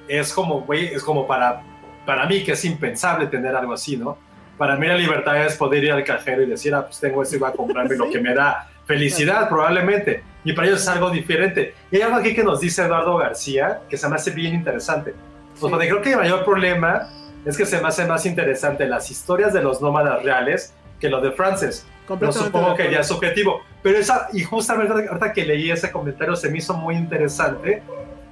es 0.08 0.34
como, 0.34 0.62
güey, 0.62 0.88
es 0.88 1.04
como 1.04 1.26
para, 1.28 1.62
para 2.06 2.26
mí 2.26 2.44
que 2.44 2.54
es 2.54 2.66
impensable 2.66 3.28
tener 3.28 3.56
algo 3.56 3.74
así, 3.74 3.98
¿no? 3.98 4.18
Para 4.58 4.76
mí 4.76 4.86
la 4.88 4.96
libertad 4.96 5.46
es 5.46 5.56
poder 5.56 5.84
ir 5.84 5.92
al 5.92 6.04
cajero 6.04 6.42
y 6.44 6.46
decir, 6.46 6.74
ah, 6.76 6.86
pues 6.86 7.00
tengo 7.00 7.24
esto 7.24 7.36
y 7.36 7.40
voy 7.40 7.50
a 7.50 7.54
comprarme 7.54 7.96
lo 7.96 8.10
que 8.12 8.20
me 8.20 8.34
da 8.34 8.70
felicidad, 8.86 9.48
probablemente. 9.50 10.24
Y 10.44 10.54
para 10.54 10.68
ellos 10.68 10.82
es 10.82 10.88
algo 10.88 11.10
diferente. 11.10 11.74
Y 11.92 11.98
hay 11.98 12.02
algo 12.04 12.18
aquí 12.18 12.34
que 12.34 12.44
nos 12.44 12.60
dice 12.60 12.84
Eduardo 12.84 13.18
García 13.18 13.82
que 13.90 13.98
se 13.98 14.08
me 14.10 14.16
hace 14.16 14.32
bien 14.32 14.54
interesante. 14.54 15.14
Pues, 15.60 15.72
Sí. 15.72 15.88
creo 15.88 16.02
que 16.02 16.12
el 16.12 16.18
mayor 16.18 16.44
problema 16.44 17.10
es 17.46 17.58
que 17.58 17.66
se 17.66 17.80
me 17.82 17.88
hace 17.88 18.06
más 18.06 18.26
interesante 18.26 18.86
las 18.88 19.10
historias 19.10 19.54
de 19.54 19.62
los 19.62 19.82
nómadas 19.82 20.24
reales 20.24 20.74
que 21.00 21.10
lo 21.10 21.22
de 21.22 21.32
Frances. 21.32 21.86
No 22.20 22.32
supongo 22.32 22.76
que 22.76 22.92
ya 22.92 23.00
es 23.00 23.08
subjetivo. 23.08 23.62
Pero 23.82 23.98
esa, 23.98 24.28
y 24.34 24.44
justamente 24.44 24.94
ahorita 24.94 25.34
que 25.34 25.46
leí 25.46 25.72
ese 25.72 25.92
comentario 25.92 26.36
se 26.36 26.50
me 26.50 26.58
hizo 26.58 26.74
muy 26.74 26.96
interesante 26.96 27.84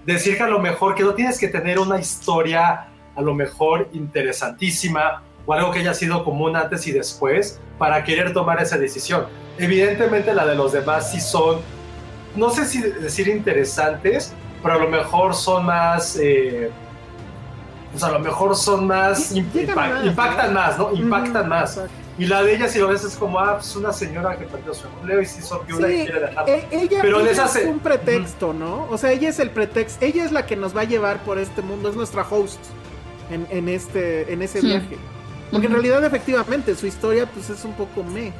decir 0.05 0.37
que 0.37 0.43
a 0.43 0.47
lo 0.47 0.59
mejor 0.59 0.95
que 0.95 1.03
no 1.03 1.13
tienes 1.13 1.39
que 1.39 1.47
tener 1.47 1.79
una 1.79 1.99
historia 1.99 2.87
a 3.15 3.21
lo 3.21 3.33
mejor 3.33 3.89
interesantísima 3.93 5.23
o 5.45 5.53
algo 5.53 5.71
que 5.71 5.79
haya 5.79 5.93
sido 5.93 6.23
común 6.23 6.55
antes 6.55 6.87
y 6.87 6.91
después 6.91 7.59
para 7.77 8.03
querer 8.03 8.33
tomar 8.33 8.61
esa 8.61 8.77
decisión. 8.77 9.25
Evidentemente 9.57 10.33
la 10.33 10.45
de 10.45 10.55
los 10.55 10.71
demás 10.71 11.11
sí 11.11 11.19
son, 11.19 11.59
no 12.35 12.49
sé 12.49 12.65
si 12.65 12.81
decir 12.81 13.27
interesantes, 13.27 14.33
pero 14.61 14.75
a 14.75 14.77
lo 14.77 14.89
mejor 14.89 15.33
son 15.35 15.65
más... 15.65 16.17
eh, 16.17 16.71
pues 17.91 18.03
a 18.03 18.11
lo 18.11 18.19
mejor 18.19 18.55
son 18.55 18.85
más, 18.85 19.31
impactan 19.31 20.53
más, 20.53 20.77
¿no? 20.77 20.93
Impactan 20.93 21.49
más. 21.49 21.81
Y 22.19 22.25
la 22.27 22.43
de 22.43 22.55
ella, 22.55 22.67
si 22.67 22.79
lo 22.79 22.87
ves, 22.89 23.03
es 23.03 23.15
como, 23.15 23.39
ah, 23.39 23.55
pues 23.57 23.75
una 23.75 23.93
señora 23.93 24.37
que 24.37 24.45
perdió 24.45 24.73
su 24.73 24.87
empleo 24.87 25.21
y 25.21 25.25
se 25.25 25.39
hizo 25.39 25.59
viuda 25.61 25.87
Sí, 25.87 25.93
y 25.93 26.03
quiere 26.05 26.19
dejar. 26.19 26.49
E- 26.49 26.67
ella, 26.71 26.99
Pero 27.01 27.19
ella 27.21 27.29
les 27.29 27.39
hace- 27.39 27.61
es 27.61 27.67
un 27.67 27.79
pretexto, 27.79 28.53
¿no? 28.53 28.87
O 28.89 28.97
sea, 28.97 29.11
ella 29.11 29.29
es 29.29 29.39
el 29.39 29.49
pretexto, 29.51 30.03
ella 30.05 30.25
es 30.25 30.31
la 30.31 30.45
que 30.45 30.55
nos 30.55 30.75
va 30.75 30.81
a 30.81 30.83
llevar 30.83 31.23
por 31.23 31.37
este 31.39 31.61
mundo, 31.61 31.89
es 31.89 31.95
nuestra 31.95 32.23
host 32.29 32.59
en, 33.31 33.47
en 33.49 33.69
este, 33.69 34.31
en 34.33 34.41
ese 34.41 34.61
Hmm. 34.61 34.65
viaje. 34.65 34.97
Porque 35.51 35.67
en 35.67 35.73
realidad, 35.73 36.03
efectivamente, 36.03 36.75
su 36.75 36.85
historia, 36.85 37.25
pues 37.25 37.49
es 37.49 37.63
un 37.65 37.73
poco 37.73 38.03
me. 38.03 38.33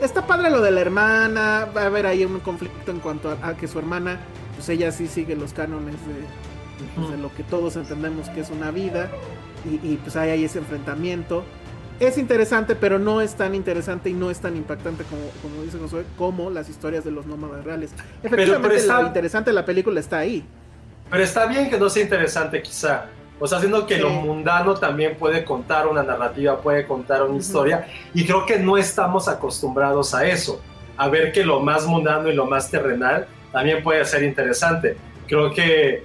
Está 0.00 0.26
padre 0.26 0.50
lo 0.50 0.60
de 0.62 0.70
la 0.70 0.80
hermana, 0.80 1.68
va 1.76 1.82
a 1.82 1.86
haber 1.86 2.06
ahí 2.06 2.24
un 2.24 2.38
conflicto 2.40 2.90
en 2.90 3.00
cuanto 3.00 3.30
a, 3.42 3.48
a 3.48 3.56
que 3.56 3.66
su 3.66 3.78
hermana, 3.78 4.20
pues 4.54 4.68
ella 4.68 4.92
sí 4.92 5.06
sigue 5.08 5.36
los 5.36 5.52
cánones 5.52 5.94
de, 6.06 6.14
pues, 6.94 7.10
de 7.10 7.16
lo 7.18 7.34
que 7.34 7.42
todos 7.42 7.76
entendemos 7.76 8.28
que 8.30 8.40
es 8.40 8.50
una 8.50 8.70
vida, 8.70 9.10
y, 9.64 9.74
y, 9.86 9.96
pues 10.02 10.14
hay 10.16 10.30
ahí 10.30 10.44
ese 10.44 10.58
enfrentamiento. 10.58 11.44
Es 11.98 12.18
interesante, 12.18 12.74
pero 12.74 12.98
no 12.98 13.20
es 13.22 13.34
tan 13.34 13.54
interesante 13.54 14.10
y 14.10 14.12
no 14.12 14.30
es 14.30 14.38
tan 14.40 14.54
impactante 14.56 15.04
como, 15.04 15.22
como 15.42 15.62
dice 15.62 15.78
Josué, 15.78 16.04
como 16.18 16.50
las 16.50 16.68
historias 16.68 17.04
de 17.04 17.10
los 17.10 17.24
nómadas 17.26 17.64
reales. 17.64 17.92
Efectivamente, 18.22 18.68
pero 18.68 18.74
está- 18.80 19.00
lo 19.00 19.06
interesante 19.06 19.50
de 19.50 19.54
la 19.54 19.64
película 19.64 19.98
está 20.00 20.18
ahí. 20.18 20.44
Pero 21.10 21.22
está 21.22 21.46
bien 21.46 21.70
que 21.70 21.78
no 21.78 21.88
sea 21.88 22.02
interesante, 22.02 22.60
quizá. 22.62 23.06
O 23.38 23.46
sea, 23.46 23.58
haciendo 23.58 23.86
que 23.86 23.96
Sí. 23.96 24.00
lo 24.00 24.10
mundano 24.10 24.74
también 24.74 25.16
puede 25.16 25.44
contar 25.44 25.86
una 25.86 26.02
narrativa, 26.02 26.58
puede 26.60 26.86
contar 26.86 27.22
una 27.22 27.38
historia. 27.38 27.86
Y 28.12 28.26
creo 28.26 28.44
que 28.44 28.58
no 28.58 28.76
estamos 28.76 29.28
acostumbrados 29.28 30.14
a 30.14 30.26
eso. 30.26 30.60
A 30.98 31.08
ver 31.08 31.32
que 31.32 31.44
lo 31.44 31.60
más 31.60 31.86
mundano 31.86 32.28
y 32.30 32.34
lo 32.34 32.46
más 32.46 32.70
terrenal 32.70 33.26
también 33.52 33.82
puede 33.82 34.04
ser 34.04 34.22
interesante. 34.22 34.96
Creo 35.26 35.52
que, 35.52 36.02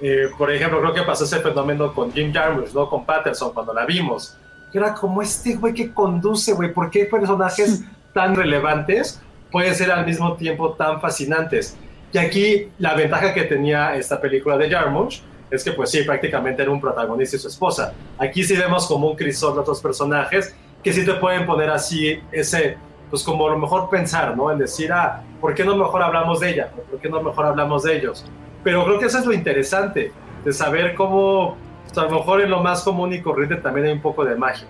eh, 0.00 0.28
por 0.38 0.50
ejemplo, 0.52 0.80
creo 0.80 0.94
que 0.94 1.02
pasó 1.02 1.24
ese 1.24 1.40
fenómeno 1.40 1.92
con 1.92 2.12
Jim 2.12 2.32
Jarmusch, 2.32 2.72
¿no? 2.72 2.88
Con 2.88 3.04
Patterson, 3.04 3.52
cuando 3.52 3.72
la 3.74 3.84
vimos. 3.84 4.36
Que 4.70 4.78
era 4.78 4.94
como 4.94 5.22
este 5.22 5.56
güey 5.56 5.74
que 5.74 5.92
conduce, 5.92 6.52
güey. 6.52 6.72
¿Por 6.72 6.90
qué 6.90 7.04
personajes 7.04 7.82
tan 8.14 8.34
relevantes 8.34 9.20
pueden 9.50 9.74
ser 9.74 9.90
al 9.90 10.06
mismo 10.06 10.34
tiempo 10.34 10.72
tan 10.74 11.00
fascinantes? 11.00 11.76
Y 12.12 12.18
aquí 12.18 12.68
la 12.78 12.94
ventaja 12.94 13.32
que 13.32 13.42
tenía 13.42 13.94
esta 13.96 14.20
película 14.20 14.56
de 14.56 14.68
Jarmusch 14.68 15.22
es 15.50 15.64
que 15.64 15.72
pues 15.72 15.90
sí, 15.90 16.02
prácticamente 16.02 16.62
era 16.62 16.70
un 16.70 16.80
protagonista 16.80 17.36
y 17.36 17.38
su 17.38 17.48
esposa. 17.48 17.92
Aquí 18.18 18.44
sí 18.44 18.56
vemos 18.56 18.86
como 18.86 19.08
un 19.10 19.16
crisol 19.16 19.54
de 19.54 19.60
otros 19.60 19.80
personajes 19.80 20.54
que 20.82 20.92
sí 20.92 21.04
te 21.04 21.14
pueden 21.14 21.46
poner 21.46 21.70
así 21.70 22.20
ese, 22.32 22.76
pues 23.10 23.22
como 23.22 23.46
a 23.46 23.50
lo 23.50 23.58
mejor 23.58 23.90
pensar, 23.90 24.36
¿no? 24.36 24.50
En 24.50 24.58
decir, 24.58 24.92
ah, 24.92 25.22
¿por 25.40 25.54
qué 25.54 25.64
no 25.64 25.76
mejor 25.76 26.02
hablamos 26.02 26.40
de 26.40 26.50
ella? 26.50 26.70
¿O 26.76 26.82
¿Por 26.82 27.00
qué 27.00 27.08
no 27.08 27.22
mejor 27.22 27.46
hablamos 27.46 27.82
de 27.82 27.96
ellos? 27.96 28.24
Pero 28.64 28.84
creo 28.84 28.98
que 28.98 29.06
eso 29.06 29.18
es 29.18 29.26
lo 29.26 29.32
interesante, 29.32 30.12
de 30.44 30.52
saber 30.52 30.94
cómo, 30.94 31.56
pues, 31.92 31.98
a 31.98 32.08
lo 32.08 32.18
mejor 32.18 32.40
en 32.40 32.50
lo 32.50 32.62
más 32.62 32.82
común 32.82 33.12
y 33.12 33.20
corriente 33.20 33.56
también 33.56 33.86
hay 33.86 33.92
un 33.92 34.02
poco 34.02 34.24
de 34.24 34.36
magia. 34.36 34.66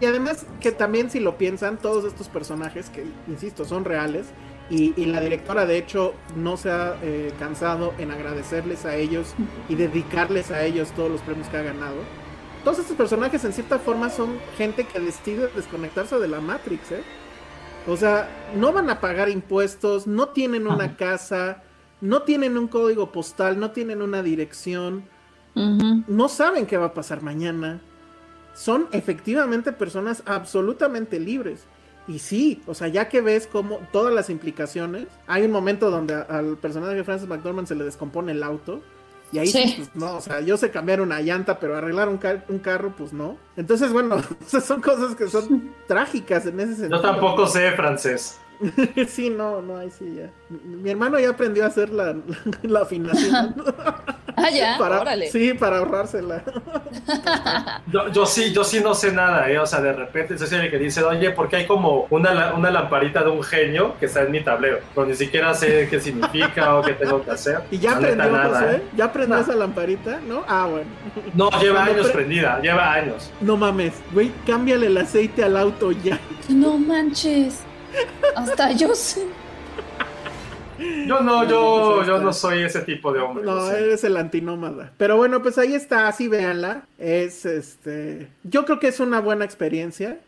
Y 0.00 0.06
además 0.06 0.46
que 0.60 0.70
también 0.70 1.10
si 1.10 1.18
lo 1.18 1.36
piensan, 1.36 1.78
todos 1.78 2.04
estos 2.04 2.28
personajes 2.28 2.90
que, 2.90 3.04
insisto, 3.26 3.64
son 3.64 3.84
reales, 3.84 4.26
y, 4.70 4.94
y 4.96 5.06
la 5.06 5.20
directora 5.20 5.66
de 5.66 5.76
hecho 5.76 6.14
no 6.36 6.56
se 6.56 6.70
ha 6.70 6.96
eh, 7.02 7.32
cansado 7.38 7.92
en 7.98 8.10
agradecerles 8.10 8.84
a 8.84 8.94
ellos 8.94 9.34
y 9.68 9.74
dedicarles 9.74 10.50
a 10.50 10.64
ellos 10.64 10.92
todos 10.92 11.10
los 11.10 11.20
premios 11.22 11.48
que 11.48 11.56
ha 11.56 11.62
ganado. 11.62 11.96
Todos 12.62 12.78
estos 12.78 12.96
personajes 12.96 13.44
en 13.44 13.52
cierta 13.52 13.78
forma 13.80 14.08
son 14.08 14.38
gente 14.56 14.84
que 14.84 15.00
decide 15.00 15.48
desconectarse 15.56 16.18
de 16.18 16.28
la 16.28 16.40
Matrix, 16.40 16.92
¿eh? 16.92 17.02
O 17.88 17.96
sea, 17.96 18.28
no 18.54 18.72
van 18.72 18.88
a 18.88 19.00
pagar 19.00 19.28
impuestos, 19.28 20.06
no 20.06 20.28
tienen 20.28 20.68
una 20.68 20.96
casa, 20.96 21.64
no 22.00 22.22
tienen 22.22 22.56
un 22.56 22.68
código 22.68 23.10
postal, 23.10 23.58
no 23.58 23.72
tienen 23.72 24.00
una 24.02 24.22
dirección, 24.22 25.04
No 25.54 26.28
saben 26.28 26.66
qué 26.66 26.76
va 26.76 26.86
a 26.86 26.94
pasar 26.94 27.22
mañana. 27.22 27.80
Son 28.54 28.86
efectivamente 28.92 29.72
personas 29.72 30.22
absolutamente 30.26 31.18
libres. 31.18 31.64
Y 32.08 32.18
sí, 32.18 32.60
o 32.66 32.74
sea, 32.74 32.88
ya 32.88 33.08
que 33.08 33.20
ves 33.20 33.46
como 33.46 33.78
todas 33.92 34.12
las 34.12 34.28
implicaciones, 34.28 35.06
hay 35.26 35.44
un 35.44 35.52
momento 35.52 35.90
donde 35.90 36.14
a- 36.14 36.22
al 36.22 36.56
personaje 36.56 36.94
de 36.94 37.04
Francis 37.04 37.28
McDormand 37.28 37.68
se 37.68 37.74
le 37.76 37.84
descompone 37.84 38.32
el 38.32 38.42
auto. 38.42 38.82
Y 39.30 39.38
ahí 39.38 39.46
sí, 39.46 39.74
pues 39.78 39.90
no, 39.94 40.16
o 40.16 40.20
sea, 40.20 40.40
yo 40.40 40.56
sé 40.58 40.70
cambiar 40.70 41.00
una 41.00 41.20
llanta, 41.22 41.58
pero 41.58 41.76
arreglar 41.76 42.08
un, 42.08 42.18
ca- 42.18 42.44
un 42.48 42.58
carro, 42.58 42.94
pues 42.98 43.12
no. 43.14 43.38
Entonces, 43.56 43.90
bueno, 43.92 44.16
o 44.44 44.44
sea, 44.48 44.60
son 44.60 44.82
cosas 44.82 45.14
que 45.14 45.28
son 45.28 45.72
trágicas 45.86 46.44
en 46.46 46.60
ese 46.60 46.74
sentido. 46.74 46.96
Yo 46.96 47.00
tampoco 47.02 47.46
sé 47.46 47.70
francés. 47.72 48.38
sí, 49.08 49.30
no, 49.30 49.60
no, 49.62 49.76
ahí 49.78 49.90
sí 49.90 50.14
ya. 50.16 50.30
Mi, 50.48 50.76
mi 50.76 50.90
hermano 50.90 51.18
ya 51.18 51.30
aprendió 51.30 51.64
a 51.64 51.68
hacer 51.68 51.90
la, 51.90 52.14
la 52.62 52.80
afinación. 52.80 53.54
Ah, 54.34 54.48
ya, 54.50 54.76
para, 54.78 55.02
órale. 55.02 55.30
Sí, 55.30 55.52
para 55.52 55.76
ahorrársela. 55.76 56.42
Yo, 57.92 58.08
yo 58.08 58.24
sí, 58.24 58.50
yo 58.52 58.64
sí 58.64 58.80
no 58.80 58.94
sé 58.94 59.12
nada, 59.12 59.48
¿eh? 59.50 59.58
O 59.58 59.66
sea, 59.66 59.82
de 59.82 59.92
repente 59.92 60.34
es 60.34 60.52
el 60.52 60.70
que 60.70 60.78
dice, 60.78 61.02
oye, 61.02 61.30
porque 61.32 61.56
hay 61.56 61.66
como 61.66 62.06
una, 62.08 62.54
una 62.54 62.70
lamparita 62.70 63.22
de 63.22 63.28
un 63.30 63.42
genio 63.42 63.94
que 64.00 64.06
está 64.06 64.22
en 64.22 64.32
mi 64.32 64.42
tablero, 64.42 64.78
pero 64.94 65.06
ni 65.06 65.14
siquiera 65.14 65.52
sé 65.52 65.86
qué 65.90 66.00
significa 66.00 66.76
o 66.76 66.82
qué 66.82 66.94
tengo 66.94 67.22
que 67.22 67.30
hacer. 67.30 67.60
¿Y 67.70 67.78
ya 67.78 67.90
neta, 67.96 68.24
aprendió, 68.24 68.32
nada, 68.32 68.60
Josué? 68.60 68.76
¿eh? 68.76 68.82
¿Ya 68.96 69.04
aprendió 69.04 69.36
No. 69.36 69.42
esa 69.42 69.54
lamparita? 69.54 70.20
¿No? 70.26 70.44
Ah, 70.48 70.66
bueno. 70.70 70.90
No, 71.34 71.50
lleva 71.60 71.84
años 71.84 72.06
pre- 72.06 72.14
prendida, 72.14 72.58
lleva 72.62 72.90
años. 72.90 73.30
No 73.42 73.58
mames, 73.58 73.92
güey, 74.12 74.32
cámbiale 74.46 74.86
el 74.86 74.96
aceite 74.96 75.44
al 75.44 75.58
auto 75.58 75.92
ya. 75.92 76.18
No 76.48 76.78
manches. 76.78 77.60
Hasta 78.36 78.72
yo 78.72 78.94
sé. 78.94 79.26
Yo 81.06 81.20
no, 81.20 81.48
yo, 81.48 82.04
yo 82.04 82.18
no 82.20 82.32
soy 82.32 82.62
ese 82.62 82.80
tipo 82.80 83.12
de 83.12 83.20
hombre. 83.20 83.44
No, 83.44 83.68
sé. 83.68 83.84
eres 83.84 84.04
el 84.04 84.16
antinómada. 84.16 84.92
Pero 84.96 85.16
bueno, 85.16 85.42
pues 85.42 85.58
ahí 85.58 85.74
está, 85.74 86.08
así 86.08 86.28
véanla. 86.28 86.86
Es 86.98 87.44
este. 87.44 88.28
Yo 88.42 88.64
creo 88.64 88.80
que 88.80 88.88
es 88.88 89.00
una 89.00 89.20
buena 89.20 89.44
experiencia. 89.44 90.18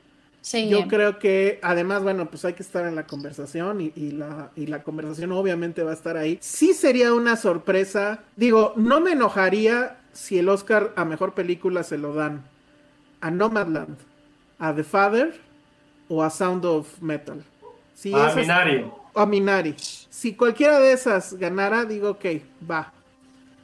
Sí. 0.43 0.69
Yo 0.69 0.87
creo 0.89 1.19
que 1.19 1.59
además, 1.63 2.03
bueno, 2.03 2.27
pues 2.27 2.45
hay 2.45 2.53
que 2.53 2.63
estar 2.63 2.87
en 2.87 2.95
la 2.95 3.07
conversación 3.07 3.81
y, 3.81 3.93
y 3.97 4.11
la, 4.13 4.51
y 4.55 4.67
la 4.67 4.83
conversación 4.83 5.33
obviamente 5.33 5.83
va 5.83 5.91
a 5.91 5.95
estar 5.95 6.19
ahí. 6.19 6.39
Sí 6.41 6.75
sería 6.75 7.15
una 7.15 7.37
sorpresa. 7.37 8.21
Digo, 8.37 8.75
no 8.77 9.01
me 9.01 9.13
enojaría 9.13 9.97
si 10.13 10.39
el 10.39 10.49
Oscar 10.49 10.93
a 10.97 11.05
mejor 11.05 11.33
película 11.33 11.83
se 11.83 11.99
lo 11.99 12.15
dan 12.15 12.45
a 13.21 13.31
Nomadland, 13.31 13.97
a 14.59 14.75
The 14.75 14.85
Father 14.85 15.35
o 16.09 16.23
a 16.23 16.29
Sound 16.29 16.65
of 16.67 17.01
Metal. 17.01 17.43
Si 17.95 18.11
esas- 18.15 18.37
Minari. 18.37 18.85
o 19.13 19.21
a 19.21 19.27
Minari. 19.27 19.75
Si 19.79 20.35
cualquiera 20.35 20.79
de 20.81 20.93
esas 20.93 21.35
ganara, 21.35 21.85
digo, 21.85 22.11
ok, 22.11 22.25
va. 22.71 22.93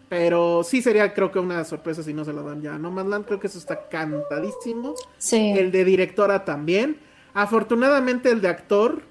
Pero 0.09 0.63
sí 0.65 0.83
sería, 0.83 1.15
creo 1.15 1.31
que 1.31 1.39
una 1.39 1.65
sorpresa 1.65 2.03
si 2.03 2.13
no 2.13 2.25
se 2.25 2.33
lo 2.33 2.43
dan 2.43 2.61
ya. 2.63 2.75
a 2.75 2.79
Nomadland, 2.79 3.25
creo 3.27 3.39
que 3.39 3.47
eso 3.47 3.59
está 3.59 3.89
cantadísimo. 3.89 4.95
Sí. 5.19 5.53
El 5.57 5.71
de 5.71 5.85
directora 5.85 6.45
también. 6.45 6.99
Afortunadamente 7.33 8.31
el 8.31 8.41
de 8.41 8.49
actor, 8.49 9.03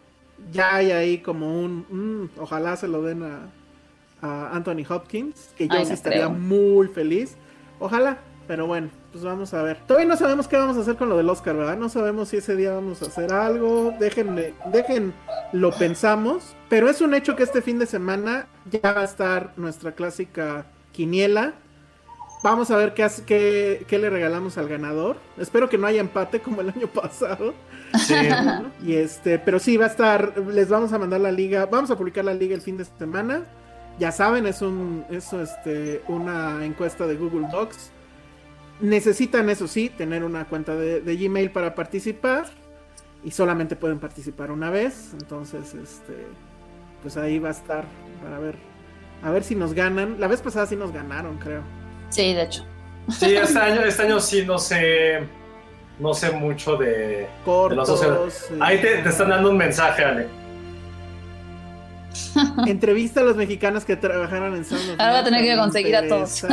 ya 0.52 0.76
hay 0.76 0.92
ahí 0.92 1.18
como 1.20 1.60
un... 1.62 1.86
mm, 1.90 2.40
ojalá 2.42 2.76
se 2.76 2.88
lo 2.90 3.02
den 3.02 3.24
a, 3.24 3.50
a 4.22 4.56
Anthony 4.56 4.84
Hopkins, 4.90 5.52
que 5.58 5.68
yo 5.70 5.74
Ay, 5.76 5.84
sí 5.86 5.90
no 5.90 5.94
estaría 5.96 6.26
creo. 6.26 6.32
muy 6.32 6.88
feliz. 6.90 7.36
Ojalá, 7.80 8.18
pero 8.48 8.68
bueno, 8.68 8.90
pues 9.12 9.24
vamos 9.24 9.54
a 9.54 9.64
ver. 9.64 9.78
Todavía 9.88 10.08
no 10.08 10.18
sabemos 10.18 10.48
qué 10.48 10.58
vamos 10.58 10.78
a 10.78 10.82
hacer 10.82 10.96
con 10.96 11.10
lo 11.10 11.18
del 11.18 11.30
Oscar, 11.30 11.56
¿verdad? 11.56 11.78
No 11.78 11.90
sabemos 11.90 12.30
si 12.30 12.38
ese 12.38 12.56
día 12.56 12.74
vamos 12.74 13.02
a 13.02 13.06
hacer 13.06 13.34
algo. 13.34 13.94
Déjenme, 14.00 14.54
dejen, 14.72 15.14
lo 15.52 15.72
pensamos. 15.72 16.56
Pero 16.70 16.90
es 16.90 17.02
un 17.02 17.14
hecho 17.14 17.36
que 17.36 17.44
este 17.44 17.62
fin 17.62 17.80
de 17.80 17.86
semana 17.86 18.48
ya 18.70 18.94
va 18.94 19.02
a 19.02 19.06
estar 19.06 19.54
nuestra 19.58 19.94
clásica 19.94 20.66
quiniela. 20.92 21.54
Vamos 22.42 22.72
a 22.72 22.78
ver 22.78 22.94
qué, 22.94 23.04
hace- 23.04 23.26
qué, 23.26 23.84
qué 23.88 24.00
le 24.00 24.10
regalamos 24.10 24.58
al 24.58 24.70
ganador. 24.70 25.18
Espero 25.38 25.68
que 25.68 25.78
no 25.78 25.88
haya 25.88 26.00
empate 26.00 26.40
como 26.40 26.62
el 26.62 26.70
año 26.70 26.88
pasado. 26.88 27.54
Sí. 28.06 28.14
Y 28.86 28.94
este, 28.96 29.40
pero 29.40 29.60
sí 29.60 29.76
va 29.76 29.86
a 29.86 29.90
estar, 29.90 30.38
les 30.48 30.70
vamos 30.70 30.94
a 30.94 31.00
mandar 31.00 31.20
la 31.20 31.32
liga, 31.32 31.66
vamos 31.66 31.92
a 31.92 31.98
publicar 31.98 32.24
la 32.24 32.34
liga 32.34 32.56
el 32.56 32.62
fin 32.62 32.78
de 32.78 32.86
semana. 32.86 33.44
Ya 33.98 34.12
saben, 34.14 34.46
es 34.46 34.62
un, 34.62 35.04
es 35.10 35.34
este, 35.34 36.02
una 36.08 36.64
encuesta 36.64 37.06
de 37.08 37.16
Google 37.16 37.48
Docs. 37.52 37.92
Necesitan, 38.82 39.50
eso 39.50 39.68
sí, 39.68 39.90
tener 39.90 40.24
una 40.24 40.46
cuenta 40.46 40.76
de, 40.76 41.02
de 41.02 41.16
Gmail 41.18 41.52
para 41.52 41.76
participar. 41.76 42.46
Y 43.24 43.32
solamente 43.32 43.76
pueden 43.76 44.00
participar 44.00 44.50
una 44.52 44.70
vez. 44.70 45.10
Entonces, 45.20 45.74
este, 45.74 46.26
pues 47.02 47.18
ahí 47.18 47.38
va 47.40 47.50
a 47.50 47.52
estar 47.52 47.84
para 48.24 48.40
ver, 48.40 48.56
a 49.24 49.30
ver 49.32 49.44
si 49.44 49.56
nos 49.56 49.74
ganan. 49.74 50.16
La 50.20 50.28
vez 50.28 50.42
pasada 50.42 50.66
sí 50.66 50.76
nos 50.78 50.94
ganaron, 50.94 51.38
creo. 51.38 51.62
Sí, 52.10 52.34
de 52.34 52.44
hecho. 52.44 52.66
Sí, 53.10 53.36
este 53.36 53.60
año, 53.60 53.82
este 53.82 54.04
año 54.04 54.20
sí 54.22 54.46
no 54.46 54.58
sé, 54.58 55.20
no 56.00 56.14
sé 56.14 56.32
mucho 56.32 56.78
de, 56.78 56.88
de 56.88 57.22
los 57.24 57.30
Cortos. 57.44 57.90
Oscars. 57.90 58.52
eh, 58.52 58.58
Ahí 58.62 58.80
te, 58.80 58.98
te 59.00 59.10
están 59.10 59.30
dando 59.30 59.50
un 59.50 59.58
mensaje, 59.58 60.04
Ale. 60.06 60.28
Entrevista 62.68 63.22
a 63.22 63.24
los 63.24 63.36
mexicanos 63.36 63.86
que 63.86 63.96
trabajaron 63.96 64.56
en 64.56 64.66
Sound 64.66 64.92
of 64.92 65.00
Ahora 65.00 65.12
voy 65.12 65.22
a 65.22 65.24
tener 65.26 65.44
que 65.44 65.56
conseguir 65.58 65.96
a 65.96 66.08
todos. 66.08 66.46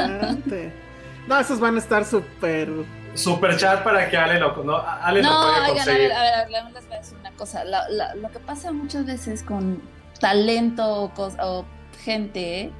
No, 1.26 1.38
esos 1.40 1.58
van 1.60 1.76
a 1.76 1.78
estar 1.78 2.04
súper. 2.04 2.70
Super 3.14 3.56
chat 3.56 3.82
para 3.82 4.10
que 4.10 4.16
Ale 4.16 4.38
lo, 4.38 4.54
no, 4.62 4.76
Ale 4.76 5.22
lo 5.22 5.30
No, 5.30 5.40
puede 5.40 5.52
oigan, 5.52 5.64
a 5.64 5.68
conseguir. 5.74 6.00
ver, 6.08 6.12
a 6.12 6.22
ver, 6.22 6.34
a 6.34 6.38
ver, 6.44 6.50
les 6.50 6.86
voy 6.86 6.94
a 6.94 6.98
decir 7.00 7.18
una 7.18 7.30
cosa. 7.32 7.64
La- 7.64 7.88
la- 7.88 8.14
lo 8.14 8.30
que 8.30 8.38
pasa 8.40 8.72
muchas 8.72 9.06
veces 9.06 9.42
con 9.42 9.80
talento 10.20 10.86
o, 10.86 11.14
cos- 11.14 11.36
o 11.42 11.64
gente 12.04 12.70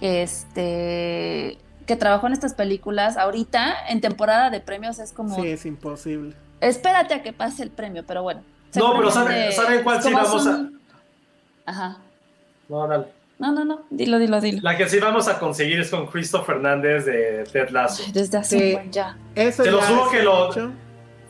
que 0.00 0.22
este 0.22 1.58
que 1.86 1.94
trabajó 1.96 2.26
en 2.26 2.32
estas 2.32 2.54
películas 2.54 3.16
ahorita 3.16 3.74
en 3.88 4.00
temporada 4.00 4.50
de 4.50 4.60
premios 4.60 4.98
es 4.98 5.12
como 5.12 5.36
Sí, 5.36 5.46
es 5.46 5.64
imposible. 5.66 6.34
espérate 6.60 7.14
a 7.14 7.22
que 7.22 7.32
pase 7.32 7.62
el 7.62 7.70
premio, 7.70 8.04
pero 8.04 8.22
bueno. 8.24 8.42
No, 8.74 8.94
pero 8.96 9.10
¿saben, 9.12 9.52
¿saben 9.52 9.84
cuál 9.84 10.02
sí 10.02 10.12
vamos 10.12 10.34
a...? 10.46 10.52
son- 10.52 10.80
Ajá. 11.64 11.98
No, 12.68 12.86
dale. 12.88 13.06
No, 13.38 13.52
no, 13.52 13.64
no, 13.64 13.82
dilo, 13.90 14.18
dilo, 14.18 14.40
dilo. 14.40 14.60
La 14.62 14.76
que 14.78 14.88
sí 14.88 14.98
vamos 14.98 15.28
a 15.28 15.38
conseguir 15.38 15.80
es 15.80 15.90
con 15.90 16.06
Cristo 16.06 16.42
Fernández 16.42 17.04
de 17.04 17.44
Ted 17.52 17.68
Lasso. 17.68 18.02
Ay, 18.06 18.12
desde 18.12 18.38
hace 18.38 18.58
Sí. 18.58 18.64
un 18.68 18.72
buen 18.72 18.92
ya. 18.92 19.16
Eso 19.34 19.62
Te 19.62 19.70
lo 19.70 19.80
ya 19.80 19.86
juro 19.86 20.06
es 20.06 20.10
que 20.12 20.22
lo- 20.22 20.50
hecho. 20.50 20.72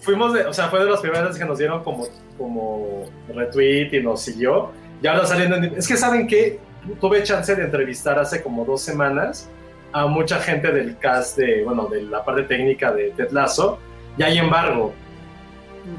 Fuimos 0.00 0.32
de, 0.34 0.44
o 0.46 0.52
sea, 0.52 0.68
fue 0.68 0.84
de 0.84 0.90
las 0.90 1.00
primeras 1.00 1.24
veces 1.24 1.38
que 1.40 1.44
nos 1.48 1.58
dieron 1.58 1.82
como, 1.82 2.06
como 2.38 3.04
retweet 3.34 3.88
y 3.92 4.02
nos 4.02 4.22
siguió. 4.22 4.70
Y 5.02 5.06
ahora 5.08 5.26
saliendo, 5.26 5.56
en- 5.56 5.64
es 5.76 5.88
que 5.88 5.96
saben 5.96 6.28
que 6.28 6.60
tuve 7.00 7.22
chance 7.24 7.56
de 7.56 7.64
entrevistar 7.64 8.16
hace 8.18 8.40
como 8.42 8.64
dos 8.64 8.82
semanas 8.82 9.50
a 9.92 10.06
mucha 10.06 10.38
gente 10.38 10.70
del 10.70 10.96
cast 10.98 11.36
de, 11.38 11.64
bueno, 11.64 11.86
de 11.86 12.02
la 12.02 12.24
parte 12.24 12.42
técnica 12.44 12.92
de 12.92 13.10
Ted 13.10 13.30
Lasso. 13.32 13.78
Y 14.16 14.22
hay 14.22 14.38
embargo. 14.38 14.92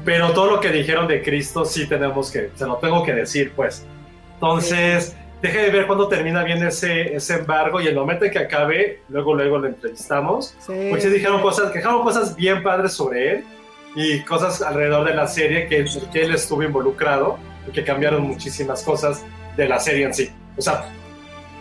Pero 0.04 0.30
todo 0.32 0.52
lo 0.52 0.60
que 0.60 0.70
dijeron 0.70 1.06
de 1.06 1.22
Cristo 1.22 1.64
sí 1.66 1.86
tenemos 1.86 2.30
que, 2.30 2.50
se 2.54 2.64
lo 2.66 2.76
tengo 2.76 3.02
que 3.04 3.12
decir, 3.12 3.52
pues. 3.54 3.84
Entonces, 4.34 5.16
deje 5.42 5.58
de 5.58 5.70
ver 5.70 5.86
cuándo 5.86 6.08
termina 6.08 6.42
bien 6.42 6.62
ese, 6.62 7.14
ese 7.14 7.36
embargo 7.36 7.80
y 7.80 7.86
el 7.86 7.94
momento 7.94 8.24
en 8.24 8.30
que 8.30 8.38
acabe, 8.38 9.02
luego, 9.08 9.34
luego 9.34 9.58
lo 9.58 9.68
entrevistamos. 9.68 10.56
Sí. 10.58 10.88
Pues 10.90 11.02
sí 11.02 11.08
dijeron 11.10 11.40
cosas, 11.40 11.70
que 11.70 11.78
dijeron 11.78 12.02
cosas 12.02 12.34
bien 12.34 12.62
padres 12.62 12.92
sobre 12.92 13.32
él 13.32 13.44
y 13.94 14.20
cosas 14.20 14.62
alrededor 14.62 15.06
de 15.06 15.14
la 15.14 15.26
serie 15.26 15.66
que, 15.68 15.84
que 16.12 16.24
él 16.24 16.34
estuvo 16.34 16.62
involucrado 16.62 17.38
y 17.68 17.72
que 17.72 17.84
cambiaron 17.84 18.22
muchísimas 18.22 18.82
cosas 18.82 19.24
de 19.56 19.68
la 19.68 19.78
serie 19.78 20.06
en 20.06 20.14
sí. 20.14 20.30
O 20.56 20.62
sea, 20.62 20.90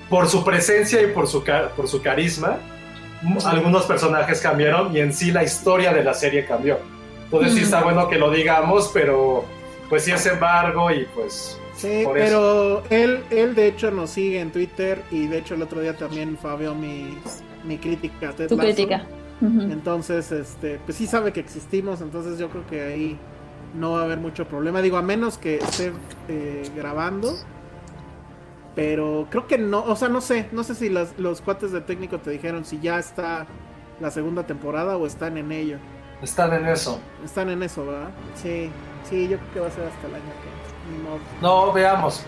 por 0.09 0.27
su 0.27 0.43
presencia 0.43 1.01
y 1.01 1.07
por 1.07 1.27
su, 1.27 1.43
por 1.75 1.87
su 1.87 2.01
carisma, 2.01 2.57
algunos 3.45 3.85
personajes 3.85 4.41
cambiaron 4.41 4.95
y 4.95 4.99
en 4.99 5.13
sí 5.13 5.31
la 5.31 5.43
historia 5.43 5.93
de 5.93 6.03
la 6.03 6.13
serie 6.13 6.45
cambió. 6.45 6.79
Entonces 7.25 7.53
sí 7.53 7.61
está 7.61 7.81
bueno 7.81 8.07
que 8.07 8.17
lo 8.17 8.31
digamos, 8.31 8.89
pero 8.93 9.45
pues 9.89 10.03
sí 10.03 10.11
es 10.11 10.25
embargo 10.25 10.91
y 10.91 11.05
pues... 11.13 11.59
Sí, 11.77 12.01
por 12.03 12.13
pero 12.15 12.83
él, 12.89 13.23
él 13.29 13.53
de 13.55 13.67
hecho 13.67 13.91
nos 13.91 14.09
sigue 14.09 14.39
en 14.39 14.51
Twitter 14.51 15.03
y 15.11 15.27
de 15.27 15.37
hecho 15.37 15.53
el 15.55 15.61
otro 15.61 15.79
día 15.79 15.95
también 15.95 16.37
Fabio 16.37 16.73
mi, 16.75 17.17
mi 17.63 17.77
crítica. 17.77 18.31
Ted 18.33 18.47
Tu 18.47 18.55
Lasso. 18.57 18.67
crítica. 18.67 19.05
Entonces, 19.39 20.31
este, 20.31 20.79
pues 20.83 20.97
sí 20.97 21.05
sabe 21.05 21.31
que 21.31 21.39
existimos, 21.39 22.01
entonces 22.01 22.39
yo 22.39 22.49
creo 22.49 22.65
que 22.65 22.81
ahí 22.81 23.17
no 23.75 23.91
va 23.91 24.01
a 24.01 24.03
haber 24.05 24.17
mucho 24.17 24.47
problema. 24.47 24.81
Digo, 24.81 24.97
a 24.97 25.03
menos 25.03 25.37
que 25.37 25.57
esté 25.57 25.91
eh, 26.27 26.63
grabando. 26.75 27.33
Pero 28.75 29.27
creo 29.29 29.47
que 29.47 29.57
no, 29.57 29.83
o 29.83 29.95
sea, 29.95 30.07
no 30.09 30.21
sé, 30.21 30.49
no 30.51 30.63
sé 30.63 30.75
si 30.75 30.89
las- 30.89 31.17
los 31.17 31.41
cuates 31.41 31.71
de 31.71 31.81
técnico 31.81 32.19
te 32.19 32.29
dijeron 32.31 32.63
si 32.65 32.79
ya 32.79 32.99
está 32.99 33.47
la 33.99 34.11
segunda 34.11 34.45
temporada 34.45 34.97
o 34.97 35.07
están 35.07 35.37
en 35.37 35.51
ello. 35.51 35.77
Están 36.21 36.53
en 36.53 36.67
eso. 36.67 36.99
Están 37.25 37.49
en 37.49 37.63
eso, 37.63 37.85
¿verdad? 37.85 38.09
Sí, 38.35 38.69
sí, 39.09 39.27
yo 39.27 39.37
creo 39.37 39.53
que 39.53 39.59
va 39.61 39.67
a 39.67 39.71
ser 39.71 39.83
hasta 39.85 40.07
el 40.07 40.15
año 40.15 40.23
que. 40.43 40.56
No, 41.41 41.71
veamos. 41.73 42.23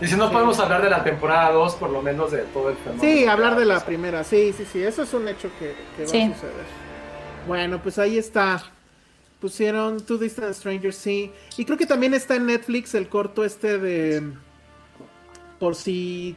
Y 0.00 0.06
si 0.06 0.16
no 0.16 0.28
Sí. 0.28 0.32
podemos 0.32 0.58
hablar 0.58 0.82
de 0.82 0.88
la 0.90 1.04
temporada 1.04 1.50
2, 1.52 1.74
por 1.74 1.90
lo 1.90 2.00
menos 2.00 2.30
de 2.32 2.38
todo 2.44 2.70
el 2.70 2.76
fenómeno. 2.76 3.02
Sí, 3.02 3.26
hablar 3.26 3.56
de 3.56 3.66
la 3.66 3.84
primera, 3.84 4.24
sí, 4.24 4.52
sí, 4.56 4.64
sí, 4.64 4.82
eso 4.82 5.02
es 5.02 5.12
un 5.12 5.28
hecho 5.28 5.50
que, 5.58 5.74
que 5.96 6.04
va 6.04 6.08
Sí. 6.08 6.22
a 6.22 6.34
suceder. 6.34 6.54
Bueno, 7.46 7.80
pues 7.82 7.98
ahí 7.98 8.16
está. 8.18 8.62
Pusieron 9.40 10.00
Two 10.04 10.18
Distant 10.18 10.54
Strangers, 10.54 10.96
sí. 10.96 11.32
Y 11.56 11.64
creo 11.64 11.76
que 11.78 11.86
también 11.86 12.14
está 12.14 12.36
en 12.36 12.46
Netflix 12.46 12.94
el 12.94 13.08
corto 13.08 13.44
este 13.44 13.78
de... 13.78 14.22
Por 15.58 15.74
si... 15.74 16.36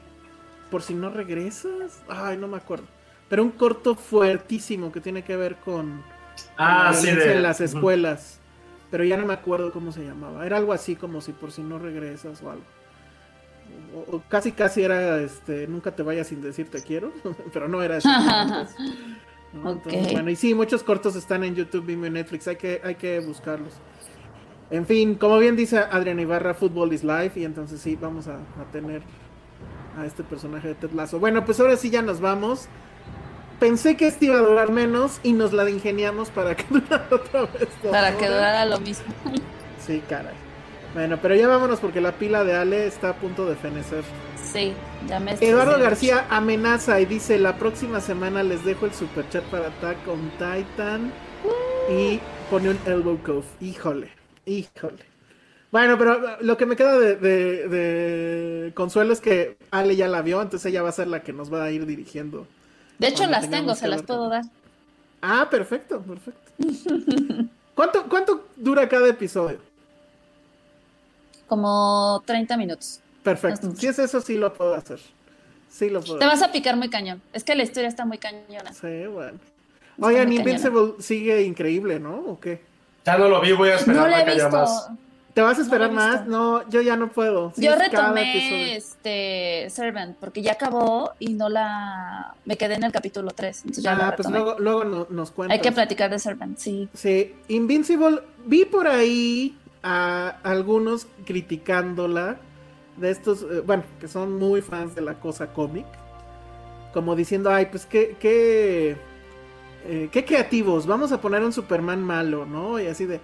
Por 0.71 0.81
si 0.81 0.93
no 0.93 1.09
regresas. 1.09 2.01
Ay, 2.09 2.37
no 2.37 2.47
me 2.47 2.57
acuerdo. 2.57 2.85
Pero 3.29 3.43
un 3.43 3.51
corto 3.51 3.95
fuertísimo 3.95 4.91
que 4.91 5.01
tiene 5.01 5.23
que 5.23 5.35
ver 5.35 5.55
con... 5.57 6.03
Ah, 6.57 6.85
con 6.85 6.93
la 6.95 7.01
sí, 7.01 7.11
de 7.11 7.33
en 7.33 7.43
las 7.43 7.61
escuelas. 7.61 8.39
Pero 8.93 9.05
ya 9.05 9.17
no 9.17 9.25
me 9.25 9.33
acuerdo 9.33 9.71
cómo 9.71 9.91
se 9.91 10.05
llamaba. 10.05 10.45
Era 10.45 10.57
algo 10.57 10.71
así 10.71 10.95
como 10.95 11.19
si 11.19 11.31
por 11.31 11.51
si 11.51 11.63
no 11.63 11.79
regresas 11.79 12.43
o 12.43 12.51
algo. 12.51 12.63
O, 13.95 14.17
o 14.17 14.23
casi 14.29 14.51
casi 14.51 14.83
era 14.83 15.19
este 15.19 15.65
nunca 15.67 15.95
te 15.95 16.03
vayas 16.03 16.27
sin 16.27 16.43
decir 16.43 16.69
te 16.69 16.79
quiero, 16.83 17.11
pero 17.53 17.67
no 17.67 17.81
era 17.81 17.97
eso. 17.97 18.07
¿no? 19.51 19.71
Entonces, 19.71 20.05
Ok. 20.05 20.11
Bueno, 20.11 20.29
y 20.29 20.35
sí, 20.35 20.53
muchos 20.53 20.83
cortos 20.83 21.15
están 21.15 21.43
en 21.43 21.55
YouTube, 21.55 21.87
Vimeo 21.87 22.05
y 22.05 22.11
Netflix, 22.11 22.47
hay 22.47 22.57
que, 22.57 22.81
hay 22.83 22.93
que 22.93 23.19
buscarlos. 23.19 23.73
En 24.69 24.85
fin, 24.85 25.15
como 25.15 25.39
bien 25.39 25.55
dice 25.55 25.79
Adrián 25.79 26.19
Ibarra, 26.19 26.53
Football 26.53 26.93
is 26.93 27.03
Life, 27.03 27.39
y 27.39 27.45
entonces 27.45 27.81
sí, 27.81 27.97
vamos 27.99 28.27
a, 28.27 28.35
a 28.35 28.71
tener 28.71 29.01
a 29.97 30.05
este 30.05 30.23
personaje 30.23 30.67
de 30.67 30.75
Ted 30.75 30.91
Lasso. 30.91 31.17
Bueno, 31.19 31.43
pues 31.45 31.59
ahora 31.59 31.77
sí 31.77 31.89
ya 31.89 32.03
nos 32.03 32.21
vamos. 32.21 32.67
Pensé 33.59 33.95
que 33.95 34.07
este 34.07 34.25
iba 34.25 34.35
a 34.37 34.41
durar 34.41 34.71
menos 34.71 35.19
y 35.23 35.33
nos 35.33 35.53
la 35.53 35.69
ingeniamos 35.69 36.29
para 36.29 36.55
que 36.55 36.65
durara 36.69 37.07
otra 37.11 37.41
vez. 37.43 37.67
Para 37.89 38.17
que 38.17 38.27
durara 38.27 38.65
lo 38.65 38.79
mismo. 38.79 39.05
Sí, 39.85 40.01
caray. 40.09 40.33
Bueno, 40.93 41.17
pero 41.21 41.35
ya 41.35 41.47
vámonos 41.47 41.79
porque 41.79 42.01
la 42.01 42.11
pila 42.11 42.43
de 42.43 42.55
Ale 42.55 42.85
está 42.85 43.09
a 43.09 43.15
punto 43.15 43.45
de 43.45 43.55
fenecer. 43.55 44.03
Sí, 44.51 44.73
ya 45.07 45.19
me 45.19 45.31
estresé 45.33 45.51
Eduardo. 45.53 45.79
García 45.79 46.27
amenaza 46.29 46.99
y 47.01 47.05
dice, 47.05 47.39
la 47.39 47.57
próxima 47.57 47.99
semana 47.99 48.43
les 48.43 48.63
dejo 48.63 48.85
el 48.85 48.93
superchat 48.93 49.43
para 49.45 49.67
Attack 49.67 49.97
on 50.07 50.29
Titan 50.37 51.11
y 51.89 52.19
pone 52.49 52.69
un 52.69 52.79
elbow 52.85 53.17
cuff. 53.23 53.45
Híjole, 53.59 54.09
híjole. 54.45 55.03
Bueno, 55.71 55.97
pero 55.97 56.17
uh, 56.19 56.43
lo 56.45 56.55
que 56.57 56.67
me 56.67 56.75
queda 56.75 56.99
de, 56.99 57.15
de- 57.15 57.67
de 57.67 58.73
consuelo 58.75 59.11
es 59.13 59.21
que 59.21 59.57
Ale 59.71 59.95
ya 59.95 60.07
la 60.07 60.21
vio, 60.21 60.39
entonces 60.41 60.67
ella 60.69 60.83
va 60.83 60.89
a 60.89 60.93
ser 60.93 61.07
la 61.07 61.23
que 61.23 61.33
nos 61.33 61.51
va 61.51 61.63
a 61.63 61.71
ir 61.71 61.87
dirigiendo. 61.87 62.45
De 62.99 63.07
hecho, 63.07 63.27
las 63.27 63.49
tengo, 63.49 63.75
se 63.75 63.87
las 63.87 64.03
puedo 64.03 64.29
dar. 64.29 64.43
Ah, 65.21 65.47
perfecto, 65.49 66.01
perfecto. 66.01 66.51
¿Cuánto, 67.75 68.03
¿Cuánto 68.07 68.47
dura 68.55 68.87
cada 68.87 69.07
episodio? 69.09 69.59
Como 71.47 72.21
30 72.25 72.57
minutos. 72.57 72.99
Perfecto. 73.23 73.71
Si 73.75 73.87
es 73.87 73.99
eso, 73.99 74.21
sí 74.21 74.37
lo 74.37 74.53
puedo 74.53 74.73
hacer. 74.75 74.99
Sí 75.69 75.89
lo 75.89 76.01
puedo 76.01 76.19
Te 76.19 76.25
hacer. 76.25 76.39
vas 76.39 76.47
a 76.47 76.51
picar 76.51 76.75
muy 76.75 76.89
cañón. 76.89 77.21
Es 77.31 77.43
que 77.43 77.55
la 77.55 77.63
historia 77.63 77.89
está 77.89 78.05
muy 78.05 78.17
cañona. 78.17 78.73
Sí, 78.73 79.07
bueno. 79.07 79.39
Oigan, 79.99 80.31
Invincible 80.31 80.93
sigue 80.99 81.43
increíble, 81.43 81.99
¿no? 81.99 82.15
¿O 82.15 82.39
qué? 82.39 82.61
Ya 83.05 83.17
no 83.17 83.27
lo 83.27 83.41
vi, 83.41 83.51
voy 83.51 83.69
a 83.69 83.75
esperar 83.75 84.09
no 84.09 84.15
a 84.15 84.23
que 84.23 84.31
haya 84.31 84.49
más. 84.49 84.89
¿Te 85.33 85.41
vas 85.41 85.57
a 85.57 85.61
esperar 85.63 85.89
No 85.89 85.95
más? 85.95 86.27
No, 86.27 86.69
yo 86.69 86.81
ya 86.81 86.95
no 86.95 87.11
puedo. 87.11 87.51
Sí, 87.55 87.63
Yo 87.65 87.75
retomé 87.75 88.75
este 88.75 89.67
Servant 89.71 90.15
porque 90.19 90.43
ya 90.43 90.51
acabó 90.53 91.11
y 91.17 91.33
no 91.33 91.49
la 91.49 92.35
me 92.45 92.55
quedé 92.55 92.75
en 92.75 92.83
el 92.83 92.91
capítulo 92.91 93.31
3, 93.31 93.61
entonces 93.61 93.83
ya 93.83 93.95
la 93.95 94.09
Ah, 94.09 94.15
pues 94.15 94.29
luego, 94.29 94.55
luego 94.59 94.83
no- 94.83 95.07
nos 95.09 95.31
cuentas. 95.31 95.55
Hay 95.57 95.61
que 95.61 95.71
platicar 95.71 96.11
de 96.11 96.19
Servant, 96.19 96.57
sí. 96.59 96.87
Sí, 96.93 97.33
Invincible, 97.47 98.21
vi 98.45 98.65
por 98.65 98.87
ahí 98.87 99.57
a 99.81 100.37
algunos 100.43 101.07
criticándola, 101.25 102.37
de 102.97 103.09
estos, 103.09 103.41
eh, 103.41 103.61
bueno, 103.65 103.83
que 103.99 104.07
son 104.07 104.37
muy 104.37 104.61
fans 104.61 104.93
de 104.93 105.01
la 105.01 105.15
cosa 105.15 105.47
cómic, 105.47 105.85
como 106.93 107.15
diciendo, 107.15 107.49
ay, 107.51 107.65
pues 107.71 107.87
qué, 107.87 108.15
qué, 108.19 108.95
eh, 109.85 110.09
qué 110.11 110.25
creativos, 110.25 110.85
vamos 110.85 111.11
a 111.11 111.19
poner 111.19 111.41
un 111.43 111.51
Superman 111.51 112.03
malo, 112.03 112.45
¿no? 112.45 112.79
Y 112.79 112.85
así 112.85 113.05
de, 113.07 113.19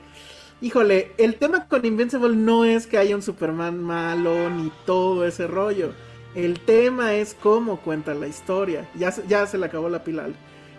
híjole, 0.62 1.12
el 1.18 1.36
tema 1.36 1.68
con 1.68 1.86
Invincible 1.86 2.36
no 2.36 2.66
es 2.66 2.88
que 2.88 2.98
haya 2.98 3.16
un 3.16 3.22
Superman 3.22 3.82
malo 3.82 4.50
ni 4.50 4.72
todo 4.86 5.26
ese 5.26 5.48
rollo. 5.48 5.92
El 6.36 6.60
tema 6.60 7.14
es 7.16 7.34
cómo 7.34 7.78
cuenta 7.78 8.14
la 8.14 8.28
historia. 8.28 8.88
Ya, 8.96 9.14
ya 9.28 9.46
se 9.48 9.58
le 9.58 9.66
acabó 9.66 9.90
la 9.90 10.04
pila. 10.04 10.28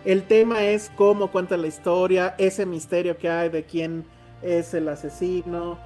El 0.04 0.22
tema 0.22 0.62
es 0.62 0.90
cómo 0.96 1.30
cuenta 1.30 1.56
la 1.56 1.66
historia, 1.66 2.34
ese 2.38 2.64
misterio 2.64 3.18
que 3.18 3.28
hay 3.28 3.48
de 3.48 3.64
quién 3.64 4.04
es 4.42 4.72
el 4.72 4.88
asesino. 4.88 5.78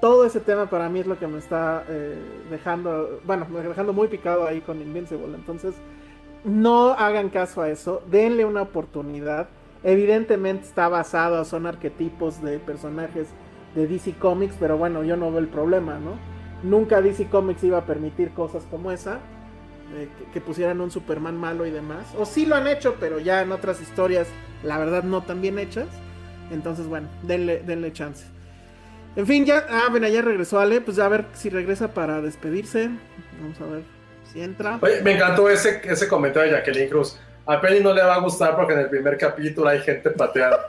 Todo 0.00 0.26
ese 0.26 0.40
tema 0.40 0.68
para 0.68 0.88
mí 0.88 1.00
es 1.00 1.06
lo 1.06 1.18
que 1.18 1.26
me 1.26 1.38
está 1.38 1.84
eh, 1.88 2.18
dejando, 2.50 3.20
bueno, 3.24 3.46
me 3.48 3.62
dejando 3.62 3.92
muy 3.92 4.08
picado 4.08 4.46
ahí 4.46 4.60
con 4.60 4.82
Invincible. 4.82 5.34
Entonces, 5.34 5.74
no 6.44 6.90
hagan 6.92 7.30
caso 7.30 7.62
a 7.62 7.70
eso, 7.70 8.02
denle 8.10 8.44
una 8.44 8.62
oportunidad. 8.62 9.48
Evidentemente 9.84 10.66
está 10.66 10.88
basado, 10.88 11.44
son 11.44 11.66
arquetipos 11.66 12.42
de 12.42 12.58
personajes 12.58 13.28
de 13.74 13.86
DC 13.86 14.14
Comics, 14.14 14.56
pero 14.58 14.78
bueno, 14.78 15.04
yo 15.04 15.16
no 15.16 15.30
veo 15.30 15.40
el 15.40 15.48
problema, 15.48 15.98
¿no? 15.98 16.18
Nunca 16.62 17.02
DC 17.02 17.26
Comics 17.26 17.62
iba 17.64 17.78
a 17.78 17.84
permitir 17.84 18.30
cosas 18.30 18.64
como 18.70 18.90
esa, 18.90 19.20
que, 20.32 20.40
pusieran 20.40 20.80
un 20.80 20.90
Superman 20.90 21.36
malo 21.36 21.66
y 21.66 21.70
demás. 21.70 22.06
O 22.18 22.24
sí 22.24 22.46
lo 22.46 22.56
han 22.56 22.66
hecho, 22.66 22.96
pero 22.98 23.18
ya 23.18 23.42
en 23.42 23.52
otras 23.52 23.82
historias, 23.82 24.26
la 24.62 24.78
verdad, 24.78 25.02
no 25.02 25.22
tan 25.22 25.42
bien 25.42 25.58
hechas. 25.58 25.88
Entonces, 26.50 26.86
bueno, 26.86 27.08
denle, 27.22 27.62
denle 27.64 27.92
chance. 27.92 28.24
En 29.16 29.26
fin, 29.26 29.44
ya, 29.44 29.66
ah, 29.68 29.88
bueno, 29.90 30.08
ya 30.08 30.22
regresó 30.22 30.58
Ale, 30.58 30.80
pues 30.80 30.98
a 30.98 31.08
ver 31.08 31.26
si 31.34 31.50
regresa 31.50 31.92
para 31.92 32.22
despedirse. 32.22 32.90
Vamos 33.40 33.60
a 33.60 33.66
ver 33.66 33.82
si 34.32 34.40
entra. 34.40 34.78
Oye, 34.80 35.02
me 35.02 35.12
encantó 35.12 35.48
ese, 35.48 35.82
ese 35.84 36.08
comentario 36.08 36.52
de 36.52 36.58
Jacqueline 36.58 36.88
Cruz. 36.88 37.18
A 37.46 37.60
Penny 37.60 37.80
no 37.80 37.92
le 37.92 38.02
va 38.02 38.14
a 38.14 38.18
gustar 38.20 38.56
porque 38.56 38.72
en 38.72 38.80
el 38.80 38.88
primer 38.88 39.18
capítulo 39.18 39.68
hay 39.68 39.80
gente 39.80 40.10
pateada. 40.10 40.66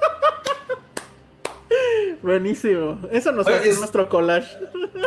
Buenísimo. 2.21 2.99
Eso 3.11 3.31
nos 3.31 3.45
Oye, 3.45 3.55
hace 3.57 3.69
es- 3.69 3.77
nuestro 3.79 4.09
collage. 4.09 4.57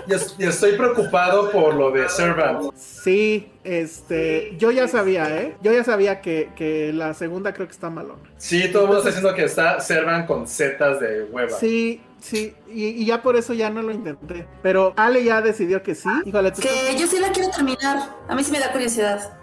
Y, 0.07 0.15
es- 0.15 0.36
y 0.39 0.45
estoy 0.45 0.73
preocupado 0.77 1.51
por 1.51 1.74
lo 1.74 1.90
de 1.90 2.09
Servant. 2.09 2.73
Sí, 2.77 3.51
este, 3.65 4.55
yo 4.57 4.70
ya 4.70 4.86
sabía, 4.86 5.28
¿eh? 5.40 5.57
Yo 5.62 5.73
ya 5.73 5.82
sabía 5.85 6.20
que, 6.20 6.51
que 6.55 6.93
la 6.93 7.15
segunda 7.15 7.53
creo 7.53 7.66
que 7.66 7.73
está 7.73 7.90
malona. 7.90 8.23
Sí, 8.36 8.70
todo 8.70 8.82
el 8.82 8.89
mundo 8.89 8.99
está 9.01 9.11
diciendo 9.11 9.35
que 9.35 9.45
está 9.45 9.81
Servant 9.81 10.27
con 10.27 10.47
setas 10.47 11.01
de 11.01 11.24
hueva. 11.24 11.51
Sí, 11.59 12.01
sí, 12.20 12.55
y, 12.69 12.85
y 13.03 13.07
ya 13.07 13.20
por 13.23 13.36
eso 13.36 13.53
ya 13.53 13.69
no 13.70 13.82
lo 13.82 13.90
intenté. 13.90 14.47
Pero 14.62 14.93
Ale 14.97 15.24
ya 15.24 15.43
decidió 15.43 15.82
que 15.82 15.95
sí. 15.95 16.09
Híjole, 16.24 16.53
Que 16.53 16.97
yo 16.97 17.07
sí 17.07 17.19
la 17.19 17.31
quiero 17.32 17.51
terminar. 17.51 17.99
A 18.28 18.35
mí 18.35 18.45
sí 18.45 18.53
me 18.53 18.61
da 18.61 18.70
curiosidad. 18.70 19.36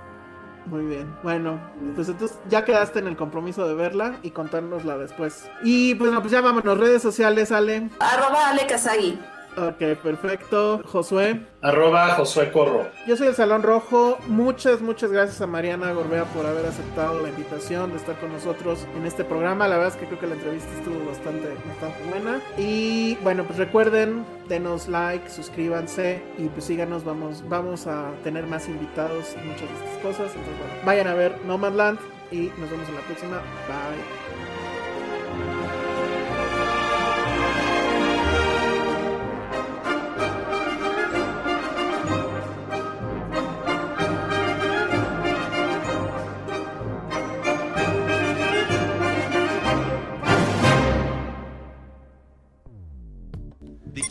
Muy 0.66 0.84
bien, 0.86 1.16
bueno, 1.22 1.60
pues 1.94 2.10
entonces 2.10 2.40
ya 2.50 2.66
quedaste 2.66 2.98
en 3.00 3.08
el 3.08 3.16
compromiso 3.16 3.68
de 3.68 3.76
verla 3.76 4.18
y 4.24 4.32
contárnosla 4.32 4.98
después. 4.98 5.48
Y 5.64 5.94
bueno, 5.94 6.22
pues 6.22 6.32
ya 6.32 6.42
vámonos, 6.42 6.78
redes 6.80 7.04
sociales, 7.04 7.52
Ale. 7.52 7.90
Arroba 8.00 8.50
Ale 8.50 8.66
Kazagi. 8.66 9.20
Ok, 9.58 9.98
perfecto. 10.04 10.82
Josué. 10.86 11.40
Arroba 11.62 12.16
Josué 12.16 12.52
Corro. 12.52 12.88
Yo 13.08 13.16
soy 13.16 13.28
el 13.28 13.36
Salón 13.36 13.64
Rojo. 13.64 14.18
Muchas, 14.28 14.82
muchas 14.82 15.12
gracias 15.12 15.40
a 15.42 15.48
Mariana 15.48 15.94
Gorbea 15.94 16.26
por 16.26 16.46
haber 16.46 16.66
aceptado 16.66 17.22
la 17.22 17.30
invitación 17.30 17.92
de 17.92 17.98
estar 17.98 18.20
con 18.20 18.34
nosotros 18.34 18.86
en 18.98 19.06
este 19.06 19.24
programa. 19.24 19.68
La 19.68 19.78
verdad 19.78 19.94
es 19.94 20.00
que 20.00 20.08
creo 20.08 20.20
que 20.20 20.28
la 20.28 20.36
entrevista 20.36 20.70
estuvo 20.78 21.06
bastante, 21.06 21.48
bastante 21.68 22.04
buena. 22.10 22.42
Y 22.58 23.16
bueno, 23.24 23.46
pues 23.46 23.58
recuerden, 23.58 24.26
denos 24.50 24.88
like, 24.88 25.30
suscríbanse 25.30 26.22
y 26.38 26.48
pues 26.50 26.66
síganos. 26.66 27.06
Vamos, 27.06 27.44
vamos 27.48 27.88
a 27.88 28.12
tener 28.24 28.46
más 28.48 28.68
invitados 28.68 29.36
y 29.36 29.48
muchas 29.48 29.70
de 29.70 29.76
estas 29.76 29.98
cosas. 30.02 30.36
Entonces, 30.36 30.58
bueno, 30.60 30.74
vayan 30.86 31.08
a 31.08 31.14
ver 31.14 31.38
Nomadland 31.46 32.00
y 32.32 32.52
nos 32.58 32.70
vemos 32.70 32.90
en 32.90 32.96
la 32.96 33.02
próxima. 33.02 33.38
Bye. 33.68 33.96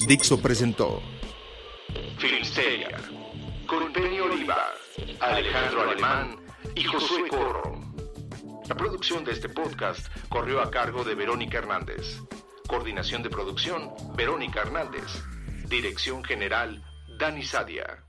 Dixo 0.06 0.40
presentó 0.40 1.02
Filmsteria, 2.18 2.90
con 3.66 3.90
Penny 3.92 4.20
Oliva, 4.20 4.72
Alejandro 5.20 5.82
Alemán 5.82 6.36
y 6.74 6.84
Josué 6.84 7.26
Corro. 7.28 7.80
La 8.68 8.74
producción 8.74 9.24
de 9.24 9.32
este 9.32 9.48
podcast 9.48 10.08
corrió 10.28 10.60
a 10.60 10.70
cargo 10.70 11.04
de 11.04 11.14
Verónica 11.14 11.58
Hernández. 11.58 12.20
Coordinación 12.68 13.22
de 13.22 13.30
producción, 13.30 13.94
Verónica 14.14 14.60
Hernández. 14.60 15.22
Dirección 15.68 16.22
general, 16.22 16.82
Dani 17.18 17.42
Sadia. 17.42 18.04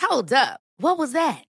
Hold 0.00 0.32
up. 0.32 0.60
What 0.78 0.98
was 0.98 1.12
that? 1.12 1.44